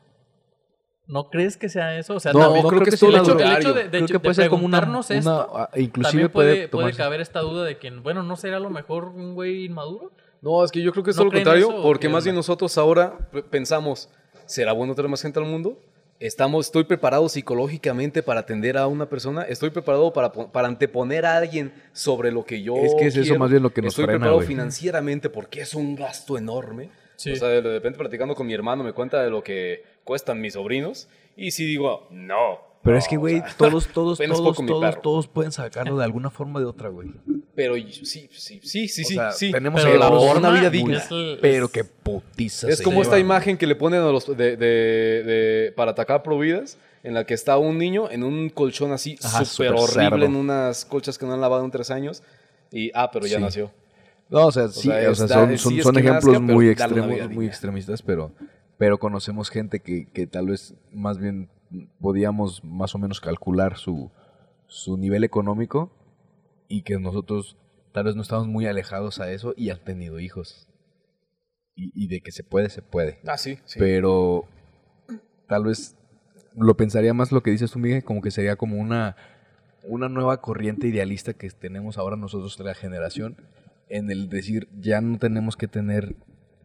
¿No 1.08 1.30
crees 1.30 1.58
que 1.58 1.70
sea 1.70 1.98
eso? 1.98 2.16
O 2.16 2.20
sea, 2.20 2.34
No, 2.34 2.40
también 2.40 2.64
no 2.64 2.70
creo 2.70 2.82
que 2.84 2.90
el 2.90 2.96
hecho, 2.96 3.08
el 3.08 3.16
hecho 3.58 3.74
de, 3.74 3.84
de, 3.84 3.90
Creo 3.90 4.08
que 4.08 4.14
de 4.14 4.20
puede 4.20 4.34
ser 4.36 4.50
como 4.50 4.66
una, 4.66 4.80
preguntarnos 4.80 5.10
una- 5.10 5.20
esto, 5.20 5.70
inclusive 5.80 6.12
también 6.12 6.32
puede, 6.32 6.68
puede, 6.68 6.68
puede 6.70 6.94
caber 6.94 7.22
esta 7.22 7.40
duda 7.42 7.66
de 7.66 7.78
que, 7.78 7.90
bueno, 7.92 8.24
¿no 8.24 8.36
será 8.36 8.58
a 8.58 8.60
lo 8.60 8.70
mejor 8.70 9.06
un 9.06 9.34
güey 9.34 9.66
inmaduro? 9.66 10.12
No, 10.42 10.64
es 10.64 10.72
que 10.72 10.82
yo 10.82 10.92
creo 10.92 11.04
que 11.04 11.12
es 11.12 11.18
¿No 11.18 11.24
todo 11.24 11.32
lo 11.32 11.38
contrario, 11.38 11.70
eso 11.70 11.84
porque 11.84 12.10
más 12.10 12.24
bien 12.24 12.36
nosotros 12.36 12.78
ahora 12.78 13.18
pensamos, 13.50 14.10
¿será 14.46 14.74
bueno 14.74 14.96
traer 14.96 15.10
más 15.10 15.22
gente 15.22 15.40
al 15.40 15.46
mundo? 15.46 15.80
Estamos, 16.20 16.68
estoy 16.68 16.84
preparado 16.84 17.28
psicológicamente 17.30 18.22
para 18.22 18.42
atender 18.42 18.78
a 18.78 18.86
una 18.88 19.08
persona, 19.08 19.44
estoy 19.44 19.72
preparado 19.72 20.14
para, 20.14 20.32
para 20.32 20.68
anteponer 20.68 21.26
a 21.26 21.38
alguien 21.38 21.74
sobre 21.94 22.32
lo 22.32 22.46
que 22.46 22.62
yo 22.62 22.76
Es 22.76 22.94
que 22.96 23.08
es 23.08 23.16
eso 23.16 23.38
más 23.38 23.50
bien 23.50 23.64
lo 23.64 23.72
que 23.72 23.82
nos 23.82 23.94
Estoy 23.94 24.06
frena, 24.06 24.20
preparado 24.20 24.38
güey. 24.38 24.48
financieramente 24.48 25.30
porque 25.30 25.62
es 25.62 25.74
un 25.74 25.96
gasto 25.96 26.38
enorme. 26.38 26.90
Sí. 27.16 27.32
O 27.32 27.36
sea, 27.36 27.50
de 27.50 27.62
repente 27.62 27.98
platicando 28.00 28.36
con 28.36 28.48
mi 28.48 28.54
hermano 28.54 28.84
me 28.84 28.94
cuenta 28.94 29.24
de 29.24 29.30
lo 29.30 29.44
que 29.44 29.84
cuestan 30.04 30.42
mis 30.42 30.54
sobrinos 30.54 31.08
y 31.36 31.52
si 31.52 31.66
digo, 31.66 32.08
no. 32.12 32.71
Pero 32.84 32.94
no, 32.96 33.00
es 33.00 33.08
que, 33.08 33.18
o 33.18 33.20
güey, 33.20 33.40
sea, 33.40 33.56
todos, 33.58 33.88
todos, 33.94 34.18
todos, 34.18 34.56
todos, 34.66 35.02
todos 35.02 35.28
pueden 35.28 35.52
sacarlo 35.52 35.98
de 35.98 36.04
alguna 36.04 36.30
forma 36.30 36.58
o 36.58 36.62
de 36.62 36.66
otra, 36.66 36.90
güey. 36.90 37.12
Pero 37.54 37.76
sí, 37.76 37.92
sí, 38.04 38.30
sí, 38.32 38.60
sí, 38.64 38.86
O 38.86 38.88
sí, 38.88 39.04
sea, 39.16 39.32
sí. 39.32 39.52
tenemos 39.52 39.82
Pero 39.82 39.98
la 39.98 40.06
ejemplos 40.08 40.26
forma 40.32 40.50
una 40.50 40.60
vida 40.60 40.70
digna. 40.70 40.98
es 40.98 41.10
Pero 41.42 41.68
que 41.70 41.84
putiza 41.84 42.70
Es 42.70 42.82
como 42.82 43.02
esta 43.02 43.20
imagen 43.20 43.58
que 43.58 43.68
le 43.68 43.76
ponen 43.76 44.02
a 44.02 44.06
los 44.12 44.26
de, 44.26 44.56
de- 44.58 45.24
de- 45.24 45.72
para 45.76 45.92
atacar 45.92 46.24
providas, 46.24 46.78
en 47.04 47.14
la 47.14 47.26
que 47.26 47.34
está 47.34 47.58
un 47.58 47.78
niño 47.78 48.10
en 48.10 48.24
un 48.24 48.50
colchón 48.50 48.92
así 48.94 49.18
súper 49.46 49.74
horrible, 49.74 50.04
cerdo. 50.10 50.26
en 50.26 50.36
unas 50.36 50.86
colchas 50.86 51.18
que 51.18 51.26
no 51.26 51.34
han 51.34 51.42
lavado 51.42 51.64
en 51.66 51.72
tres 51.72 51.92
años. 51.92 52.24
Y, 52.72 52.90
ah, 52.96 53.12
pero 53.12 53.26
ya 53.28 53.38
Sí. 53.38 53.44
nació. 53.44 53.72
No, 54.30 54.48
o 54.48 54.52
sea, 54.52 54.70
sí, 54.70 54.90
o 54.90 55.14
sea, 55.16 55.28
son, 55.28 55.50
sí 55.52 55.58
son, 55.58 55.82
son 55.82 55.98
ejemplos 55.98 56.40
nazca, 56.40 56.54
muy 56.54 56.70
extremos, 56.70 57.08
muy 57.10 57.20
digna. 57.28 57.46
extremistas, 57.46 58.02
pero, 58.02 58.32
pero 58.78 58.98
conocemos 58.98 59.50
gente 59.50 59.82
que, 59.82 60.08
que 60.14 60.26
tal 60.26 60.48
vez 60.48 60.74
más 60.94 61.18
bien 61.18 61.50
podíamos 62.00 62.64
más 62.64 62.96
o 62.96 62.98
menos 62.98 63.22
calcular 63.22 63.78
su, 63.78 64.12
su 64.68 64.98
nivel 64.98 65.24
económico 65.24 65.92
y 66.68 66.84
que 66.84 66.98
nosotros 67.00 67.58
tal 67.92 68.06
vez 68.06 68.16
no 68.16 68.22
estamos 68.22 68.48
muy 68.48 68.66
alejados 68.66 69.20
a 69.20 69.32
eso 69.32 69.54
y 69.58 69.70
han 69.70 69.84
tenido 69.84 70.20
hijos. 70.20 70.68
Y, 71.76 71.92
y 71.96 72.08
de 72.08 72.22
que 72.22 72.32
se 72.32 72.44
puede, 72.44 72.70
se 72.70 72.82
puede. 72.82 73.20
Ah, 73.26 73.38
sí, 73.38 73.60
sí. 73.66 73.80
Pero 73.80 74.46
tal 75.48 75.66
vez 75.66 75.96
lo 76.56 76.76
pensaría 76.76 77.14
más 77.14 77.32
lo 77.32 77.42
que 77.44 77.52
dices 77.52 77.72
tú, 77.72 77.80
Miguel, 77.80 78.04
como 78.04 78.22
que 78.22 78.32
sería 78.32 78.56
como 78.56 78.78
una, 78.78 79.16
una 79.84 80.10
nueva 80.10 80.42
corriente 80.42 80.88
idealista 80.88 81.34
que 81.34 81.50
tenemos 81.50 81.98
ahora 81.98 82.16
nosotros 82.16 82.58
de 82.58 82.64
la 82.66 82.74
generación, 82.74 83.38
en 83.90 84.12
el 84.12 84.30
decir, 84.30 84.68
ya 84.80 85.02
no 85.02 85.18
tenemos 85.18 85.58
que 85.58 85.68
tener 85.68 86.16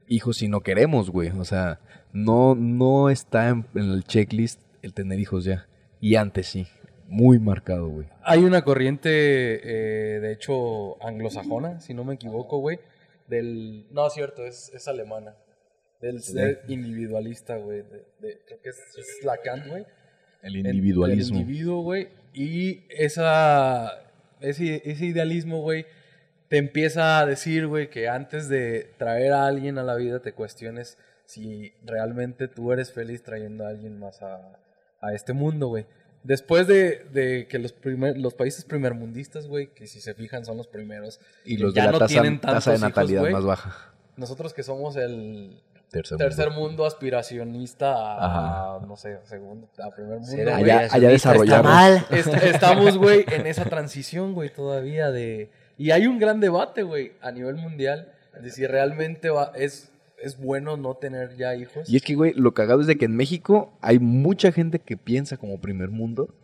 hijos 0.08 0.38
si 0.38 0.48
no 0.48 0.60
queremos, 0.60 1.10
güey. 1.10 1.30
O 1.30 1.44
sea, 1.44 1.80
no, 2.12 2.54
no 2.54 3.10
está 3.10 3.48
en, 3.48 3.66
en 3.74 3.90
el 3.90 4.04
checklist 4.04 4.60
el 4.86 4.94
tener 4.94 5.18
hijos 5.20 5.44
ya. 5.44 5.66
Y 6.00 6.14
antes 6.16 6.46
sí, 6.46 6.66
muy 7.08 7.38
marcado, 7.38 7.88
güey. 7.88 8.06
Hay 8.22 8.44
una 8.44 8.62
corriente, 8.62 9.10
eh, 9.10 10.20
de 10.20 10.32
hecho, 10.32 11.02
anglosajona, 11.04 11.80
si 11.80 11.94
no 11.94 12.04
me 12.04 12.14
equivoco, 12.14 12.58
güey. 12.58 12.78
Del. 13.28 13.86
No, 13.90 14.06
es 14.06 14.12
cierto, 14.14 14.44
es, 14.46 14.70
es 14.74 14.86
alemana. 14.88 15.34
Del 16.00 16.22
ser 16.22 16.62
individualista, 16.68 17.56
güey. 17.56 17.82
de- 17.82 18.04
de- 18.20 18.40
creo 18.46 18.60
que 18.62 18.68
es, 18.68 18.78
es 18.98 19.24
Lacan, 19.24 19.68
güey. 19.68 19.84
El 20.42 20.56
El- 20.56 20.66
individualismo. 20.66 21.36
El 21.36 21.42
individuo, 21.42 21.82
güey. 21.82 22.08
Y 22.34 22.84
esa, 22.90 23.90
ese, 24.40 24.82
ese 24.84 25.06
idealismo, 25.06 25.62
güey, 25.62 25.86
te 26.48 26.58
empieza 26.58 27.18
a 27.18 27.26
decir, 27.26 27.66
güey, 27.66 27.88
que 27.88 28.08
antes 28.08 28.48
de 28.48 28.90
traer 28.98 29.32
a 29.32 29.46
alguien 29.46 29.78
a 29.78 29.82
la 29.82 29.96
vida 29.96 30.20
te 30.20 30.32
cuestiones 30.32 30.98
si 31.24 31.72
realmente 31.82 32.46
tú 32.46 32.72
eres 32.72 32.92
feliz 32.92 33.22
trayendo 33.22 33.64
a 33.66 33.70
alguien 33.70 33.98
más 33.98 34.22
a, 34.22 34.58
a 35.00 35.12
este 35.12 35.32
mundo, 35.32 35.68
güey. 35.68 35.86
Después 36.22 36.66
de, 36.66 37.04
de 37.12 37.46
que 37.48 37.58
los, 37.60 37.72
primer, 37.72 38.18
los 38.18 38.34
países 38.34 38.64
primermundistas, 38.64 39.46
güey, 39.46 39.68
que 39.72 39.86
si 39.86 40.00
se 40.00 40.12
fijan 40.14 40.44
son 40.44 40.56
los 40.56 40.66
primeros, 40.66 41.20
y 41.44 41.56
los 41.56 41.72
ya 41.72 41.82
de 41.82 41.86
la 41.86 41.92
no 41.92 41.98
tasa, 42.00 42.08
tienen 42.08 42.40
tasa 42.40 42.70
de 42.72 42.76
hijos, 42.78 42.88
natalidad 42.88 43.30
más 43.30 43.44
baja. 43.44 43.92
nosotros 44.16 44.52
que 44.52 44.62
somos 44.64 44.96
el 44.96 45.62
Tercer, 45.88 46.18
tercer 46.18 46.50
mundo. 46.50 46.60
mundo 46.68 46.84
aspiracionista 46.86 47.94
a, 47.94 48.80
no 48.80 48.96
sé, 48.96 49.18
segundo, 49.24 49.68
a 49.78 49.90
primer 49.94 50.18
mundo. 50.18 50.32
Güey, 50.34 50.48
Allá, 50.48 51.12
está 51.12 51.62
mal. 51.62 52.04
Est- 52.10 52.34
estamos, 52.44 52.98
güey, 52.98 53.24
en 53.28 53.46
esa 53.46 53.64
transición, 53.66 54.34
güey, 54.34 54.52
todavía 54.52 55.10
de... 55.12 55.48
Y 55.78 55.92
hay 55.92 56.06
un 56.08 56.18
gran 56.18 56.40
debate, 56.40 56.82
güey, 56.82 57.12
a 57.20 57.30
nivel 57.30 57.54
mundial, 57.56 58.10
de 58.40 58.50
si 58.50 58.66
realmente 58.66 59.30
va, 59.30 59.52
es, 59.54 59.90
es 60.22 60.38
bueno 60.38 60.76
no 60.76 60.94
tener 60.94 61.36
ya 61.36 61.54
hijos. 61.54 61.88
Y 61.90 61.96
es 61.96 62.02
que, 62.02 62.14
güey, 62.14 62.32
lo 62.34 62.54
cagado 62.54 62.80
es 62.80 62.86
de 62.86 62.96
que 62.96 63.04
en 63.04 63.16
México 63.16 63.72
hay 63.80 63.98
mucha 63.98 64.50
gente 64.52 64.78
que 64.78 64.96
piensa 64.96 65.36
como 65.36 65.60
primer 65.60 65.90
mundo. 65.90 66.34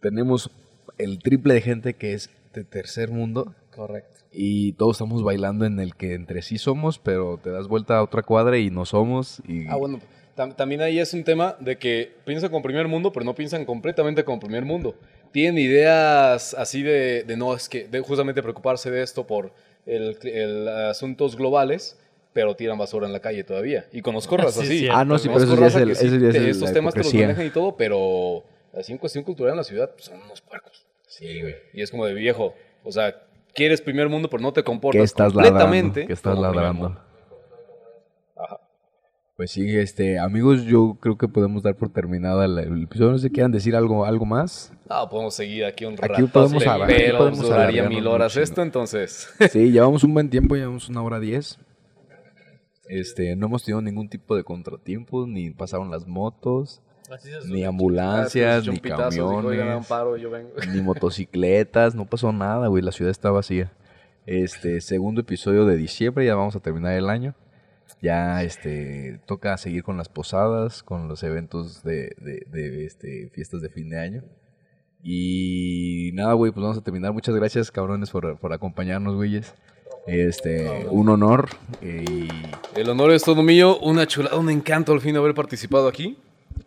Tenemos 0.00 0.50
el 0.98 1.18
triple 1.18 1.54
de 1.54 1.60
gente 1.60 1.94
que 1.94 2.14
es 2.14 2.30
de 2.54 2.64
tercer 2.64 3.10
mundo. 3.10 3.54
Correcto. 3.74 4.20
Y 4.32 4.72
todos 4.74 4.96
estamos 4.96 5.22
bailando 5.22 5.64
en 5.64 5.78
el 5.80 5.94
que 5.94 6.14
entre 6.14 6.42
sí 6.42 6.58
somos, 6.58 6.98
pero 6.98 7.38
te 7.42 7.50
das 7.50 7.68
vuelta 7.68 7.98
a 7.98 8.02
otra 8.02 8.22
cuadra 8.22 8.58
y 8.58 8.70
no 8.70 8.84
somos. 8.84 9.40
Y 9.46 9.66
Ah, 9.68 9.76
bueno, 9.76 10.00
tam- 10.36 10.54
también 10.54 10.80
ahí 10.82 10.98
es 10.98 11.12
un 11.14 11.24
tema 11.24 11.56
de 11.60 11.76
que 11.78 12.12
piensan 12.24 12.50
como 12.50 12.62
primer 12.62 12.88
mundo, 12.88 13.12
pero 13.12 13.24
no 13.24 13.34
piensan 13.34 13.64
completamente 13.64 14.24
como 14.24 14.40
primer 14.40 14.64
mundo. 14.64 14.94
Tienen 15.32 15.58
ideas 15.58 16.54
así 16.54 16.82
de, 16.82 17.24
de 17.24 17.36
no, 17.36 17.54
es 17.54 17.68
que 17.68 17.86
de 17.88 18.00
justamente 18.00 18.42
preocuparse 18.42 18.90
de 18.90 19.02
esto 19.02 19.26
por 19.26 19.52
el, 19.86 20.16
el 20.24 20.68
asuntos 20.68 21.36
globales, 21.36 21.98
pero 22.32 22.54
tiran 22.56 22.78
basura 22.78 23.06
en 23.06 23.12
la 23.12 23.20
calle 23.20 23.44
todavía. 23.44 23.86
Y 23.92 24.02
conozco 24.02 24.36
razas 24.36 24.54
Sí, 24.62 24.62
así. 24.62 24.78
cierto, 24.80 24.96
Ah, 24.96 25.04
no, 25.04 25.18
sí, 25.18 25.28
pero 25.28 25.44
eso 25.44 25.56
ya 25.60 25.66
es 25.66 25.74
el- 25.76 25.88
que 25.88 25.94
sí, 25.94 26.06
es 26.06 26.12
el- 26.12 26.48
estos 26.48 26.68
la 26.68 26.74
temas 26.74 26.94
te 26.94 27.00
los 27.00 27.06
hipocresía. 27.08 27.26
manejan 27.28 27.46
y 27.46 27.50
todo, 27.50 27.76
pero 27.76 28.44
así 28.78 28.92
en 28.92 28.98
cuestión 28.98 29.24
cultural 29.24 29.52
en 29.52 29.58
la 29.58 29.64
ciudad 29.64 29.90
pues, 29.92 30.04
son 30.06 30.20
unos 30.22 30.40
puercos. 30.40 30.86
Sí, 31.06 31.40
güey. 31.42 31.54
Y 31.74 31.82
es 31.82 31.90
como 31.90 32.06
de 32.06 32.14
viejo. 32.14 32.54
O 32.84 32.90
sea, 32.90 33.14
quieres 33.54 33.80
primer 33.82 34.08
mundo, 34.08 34.28
pero 34.30 34.42
no 34.42 34.52
te 34.52 34.62
comportas 34.64 34.98
Que 34.98 35.04
estás 35.04 35.32
completamente. 35.32 36.06
Que 36.06 36.12
estás 36.14 36.38
ladrando. 36.38 36.96
Ajá. 38.36 38.58
Pues 39.36 39.50
sí, 39.50 39.76
este, 39.76 40.18
amigos, 40.18 40.62
yo 40.64 40.96
creo 41.00 41.16
que 41.18 41.28
podemos 41.28 41.62
dar 41.62 41.74
por 41.76 41.90
terminada 41.92 42.44
el, 42.46 42.58
el 42.58 42.82
episodio. 42.84 43.10
No 43.12 43.18
sé 43.18 43.28
si 43.28 43.32
quieran 43.32 43.52
decir 43.52 43.76
algo, 43.76 44.04
algo 44.06 44.24
más. 44.24 44.72
Ah, 44.88 45.08
podemos 45.08 45.34
seguir 45.34 45.64
aquí 45.64 45.84
un 45.84 45.94
Aquí 45.94 46.02
rato. 46.08 46.28
podemos 46.28 46.66
hablar, 46.66 46.90
aquí 46.90 47.02
pero 47.02 47.18
podemos 47.18 47.40
duraría 47.42 47.88
mil 47.88 48.06
horas 48.06 48.32
chingo. 48.32 48.44
esto, 48.44 48.62
entonces. 48.62 49.28
Sí, 49.50 49.70
llevamos 49.70 50.04
un 50.04 50.14
buen 50.14 50.28
tiempo, 50.30 50.54
llevamos 50.54 50.88
una 50.88 51.02
hora 51.02 51.18
diez. 51.20 51.58
Este, 53.00 53.34
no 53.36 53.46
hemos 53.46 53.64
tenido 53.64 53.80
ningún 53.80 54.08
tipo 54.08 54.36
de 54.36 54.44
contratiempos, 54.44 55.26
ni 55.26 55.50
pasaron 55.50 55.90
las 55.90 56.06
motos. 56.06 56.82
Ni 57.46 57.64
ambulancias, 57.64 58.66
Ah, 58.66 58.70
ni 58.70 58.78
pues, 58.78 58.92
echó 58.92 58.92
un 58.92 58.96
pitazo, 58.98 59.10
dijo, 59.10 59.26
"Oigan, 59.26 59.68
hagan 59.68 59.82
camiones, 59.82 59.86
paro, 59.86 60.16
yo 60.16 60.30
vengo. 60.30 60.50
ni 60.72 60.80
motocicletas, 60.80 61.94
no 61.94 62.06
pasó 62.06 62.32
nada, 62.32 62.68
güey, 62.68 62.82
la 62.82 62.92
ciudad 62.92 63.10
está 63.10 63.30
vacía. 63.30 63.72
Este, 64.26 64.80
segundo 64.80 65.22
episodio 65.22 65.64
de 65.66 65.76
diciembre, 65.76 66.24
ya 66.26 66.34
vamos 66.34 66.54
a 66.54 66.60
terminar 66.60 66.92
el 66.92 67.08
año. 67.10 67.34
Ya, 68.00 68.42
este, 68.42 69.20
toca 69.26 69.56
seguir 69.58 69.82
con 69.84 69.96
las 69.96 70.08
posadas, 70.08 70.82
con 70.82 71.08
los 71.08 71.22
eventos 71.22 71.82
de, 71.82 72.14
de, 72.18 72.46
de, 72.50 72.84
este, 72.84 73.30
fiestas 73.32 73.62
de 73.62 73.68
fin 73.68 73.88
de 73.90 73.98
año. 74.00 74.24
Y 75.02 76.10
nada, 76.14 76.34
güey, 76.34 76.52
pues 76.52 76.62
vamos 76.62 76.78
a 76.78 76.82
terminar. 76.82 77.12
Muchas 77.12 77.34
gracias, 77.34 77.70
cabrones, 77.70 78.10
por, 78.10 78.38
por 78.38 78.52
acompañarnos, 78.52 79.16
güeyes. 79.16 79.54
Este, 80.06 80.86
un 80.90 81.08
honor. 81.08 81.48
eh, 81.80 82.04
y 82.76 82.80
El 82.80 82.88
honor 82.90 83.12
es 83.12 83.22
todo 83.22 83.42
mío. 83.42 83.78
Una 83.78 84.06
chulada, 84.06 84.36
un 84.36 84.50
encanto 84.50 84.92
al 84.92 85.00
fin 85.00 85.16
haber 85.16 85.34
participado 85.34 85.88
aquí. 85.88 86.16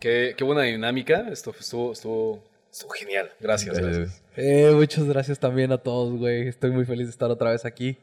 Qué, 0.00 0.34
qué 0.36 0.44
buena 0.44 0.62
dinámica. 0.62 1.28
Esto 1.30 1.54
estuvo, 1.58 1.92
estuvo, 1.92 2.42
estuvo 2.70 2.90
genial. 2.92 3.30
Gracias. 3.40 3.78
gracias. 3.78 4.22
Eh, 4.36 4.72
muchas 4.74 5.04
gracias 5.04 5.38
también 5.38 5.72
a 5.72 5.78
todos, 5.78 6.18
güey. 6.18 6.48
Estoy 6.48 6.70
muy 6.70 6.84
feliz 6.84 7.06
de 7.06 7.10
estar 7.10 7.30
otra 7.30 7.50
vez 7.50 7.64
aquí. 7.64 7.98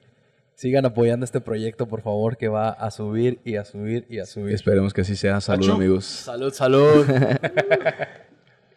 Sigan 0.56 0.86
apoyando 0.86 1.24
este 1.26 1.42
proyecto, 1.42 1.88
por 1.88 2.02
favor, 2.02 2.38
que 2.38 2.48
va 2.48 2.70
a 2.70 2.92
subir 2.92 3.40
y 3.44 3.56
a 3.56 3.66
subir 3.66 4.06
y 4.08 4.20
a 4.20 4.26
subir. 4.28 4.54
esperemos 4.54 4.94
que 4.94 5.02
así 5.02 5.16
sea. 5.16 5.42
Salud, 5.42 5.66
Achú. 5.66 5.74
amigos. 5.74 6.06
Salud, 6.06 6.54
salud. 6.54 7.06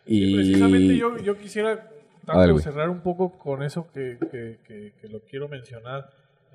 Y 0.09 0.37
Precisamente 0.37 0.97
yo, 0.97 1.19
yo 1.19 1.37
quisiera 1.37 1.91
tanto 2.25 2.55
ver, 2.55 2.63
cerrar 2.63 2.89
un 2.91 3.01
poco 3.01 3.37
con 3.39 3.65
eso 3.65 3.89
que, 3.93 4.17
que, 4.31 4.59
que, 4.67 4.93
que 5.01 5.09
lo 5.09 5.19
quiero 5.21 5.49
mencionar 5.49 6.11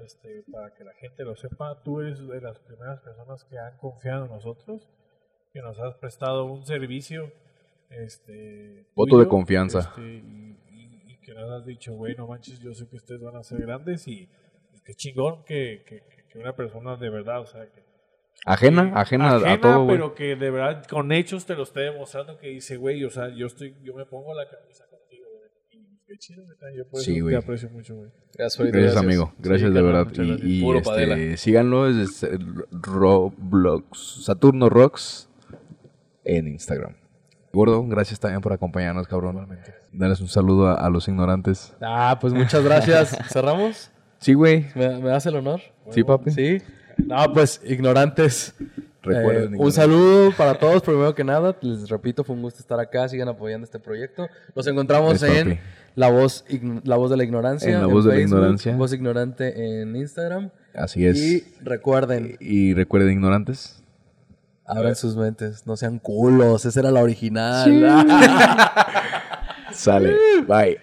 este, 0.06 0.44
para 0.52 0.74
que 0.74 0.84
la 0.84 0.94
gente 0.94 1.24
lo 1.24 1.36
sepa. 1.36 1.82
Tú 1.84 2.02
eres 2.02 2.26
de 2.28 2.42
las 2.42 2.60
primeras 2.60 3.00
personas 3.02 3.44
que 3.46 3.58
han 3.58 3.78
confiado 3.78 4.26
en 4.26 4.32
nosotros, 4.32 4.90
que 5.54 5.62
nos 5.62 5.80
has 5.80 5.96
prestado 5.96 6.46
un 6.46 6.66
servicio. 6.66 7.32
Este, 7.90 8.86
Voto 8.96 9.20
de 9.20 9.28
confianza. 9.28 9.80
este, 9.80 10.02
y, 10.02 10.58
y- 10.70 11.12
y 11.14 11.18
que 11.20 11.34
nos 11.34 11.52
has 11.52 11.66
dicho, 11.66 11.94
güey, 11.94 12.16
no 12.16 12.26
manches, 12.28 12.60
yo 12.60 12.74
sé 12.74 12.88
que 12.88 12.96
ustedes 12.96 13.22
van 13.22 13.36
a 13.36 13.44
ser 13.44 13.60
grandes 13.62 14.08
y 14.08 14.30
pues, 14.70 14.82
qué 14.82 14.94
chingón 14.94 15.44
que, 15.44 15.84
que, 15.86 16.02
que- 16.08 16.26
que 16.30 16.40
una 16.40 16.56
persona 16.56 16.96
de 16.96 17.10
verdad, 17.10 17.42
o 17.42 17.46
sea, 17.46 17.66
que 17.70 17.84
ajena, 18.46 18.94
ajena, 18.96 19.36
ajena, 19.36 19.54
a 19.54 19.60
todo, 19.60 19.88
pero 19.88 20.16
que 20.16 20.38
de 20.38 20.50
verdad 20.52 20.86
con 20.86 21.12
hechos 21.12 21.46
te 21.46 21.54
lo 21.56 21.64
esté 21.64 21.82
demostrando 21.82 22.38
que 22.38 22.48
dice, 22.48 22.78
güey, 22.78 23.04
o 23.04 23.10
sea, 23.10 23.28
yo 23.36 23.48
estoy, 23.48 23.76
yo 23.84 23.94
me 23.94 24.06
pongo 24.06 24.34
la 24.34 24.48
camisa. 24.50 24.86
Y 24.90 24.91
qué 26.12 26.18
chido, 26.18 26.46
neta, 26.46 26.66
yo 26.76 26.86
por 26.88 27.00
Sí, 27.00 27.16
eso 27.16 27.24
güey. 27.24 27.36
te 27.36 27.40
aprecio 27.42 27.70
mucho, 27.70 27.96
güey. 27.96 28.10
Gracias, 28.34 28.58
Freddy, 28.58 28.72
Gracias, 28.72 28.98
amigo. 28.98 29.34
Gracias 29.40 29.70
Sí, 29.70 29.74
de 29.76 29.82
verdad. 29.82 30.08
Y, 30.12 30.18
gracias. 30.18 30.40
y, 30.44 30.62
Puro 30.62 30.80
este, 30.80 31.38
síganlo, 31.38 31.88
es 31.88 32.24
eh, 32.24 32.38
Roblox, 32.72 34.26
Saturno 34.26 34.68
Rocks 34.70 35.30
en 36.26 36.50
Instagram. 36.50 36.96
Gordo, 37.54 37.86
gracias 37.88 38.20
también 38.20 38.42
por 38.42 38.52
acompañarnos, 38.52 39.08
cabrón. 39.08 39.48
Dales 39.94 40.20
un 40.20 40.28
saludo 40.28 40.68
a, 40.68 40.74
a 40.86 40.90
los 40.90 41.08
ignorantes. 41.08 41.74
ah, 41.82 42.18
pues 42.20 42.34
muchas 42.34 42.62
gracias. 42.64 43.18
¿Cerramos? 43.32 43.90
Sí, 44.20 44.34
güey. 44.34 44.68
¿Me, 44.76 45.00
me 45.00 45.10
das 45.10 45.26
el 45.26 45.36
honor? 45.38 45.62
Sí, 45.92 46.04
papi. 46.04 46.32
Sí. 46.32 46.58
No, 46.98 47.32
pues, 47.34 47.62
ignorantes. 47.66 48.54
Eh, 49.04 49.50
un 49.58 49.72
saludo 49.72 50.32
para 50.38 50.54
todos, 50.56 50.82
primero 50.84 51.16
que 51.16 51.24
nada. 51.24 51.56
Les 51.62 51.90
repito, 51.90 52.24
fue 52.24 52.36
un 52.36 52.42
gusto 52.44 52.60
estar 52.60 52.80
acá. 52.80 53.08
Sigan 53.10 53.28
apoyando 53.30 53.66
este 53.66 53.80
proyecto. 53.80 54.28
Nos 54.56 54.68
encontramos 54.68 55.16
Es, 55.16 55.22
papi. 55.30 55.40
en 55.52 55.60
La 55.96 56.10
Voz, 56.10 56.46
la 56.84 56.98
voz 56.98 57.10
de 57.10 57.18
la 57.18 57.24
Ignorancia. 57.24 57.70
En 57.74 57.82
La 57.82 57.88
Voz 57.88 58.06
de 58.06 58.14
la 58.16 58.22
Ignorancia. 58.22 58.76
Voz 58.76 58.94
Ignorante 58.94 59.82
en 59.82 59.96
Instagram. 59.96 60.52
Así 60.76 61.06
es. 61.06 61.18
Y 61.18 61.44
recuerden, 61.62 62.38
Y 62.40 62.74
recuerden, 62.76 63.12
ignorantes. 63.12 63.82
abran 64.66 64.96
sus 64.96 65.16
mentes. 65.18 65.66
No 65.66 65.76
sean 65.78 65.98
culos. 66.00 66.64
Esa 66.66 66.80
era 66.80 66.92
la 66.92 67.02
original. 67.02 67.70
Sale. 69.74 70.16
Bye. 70.48 70.78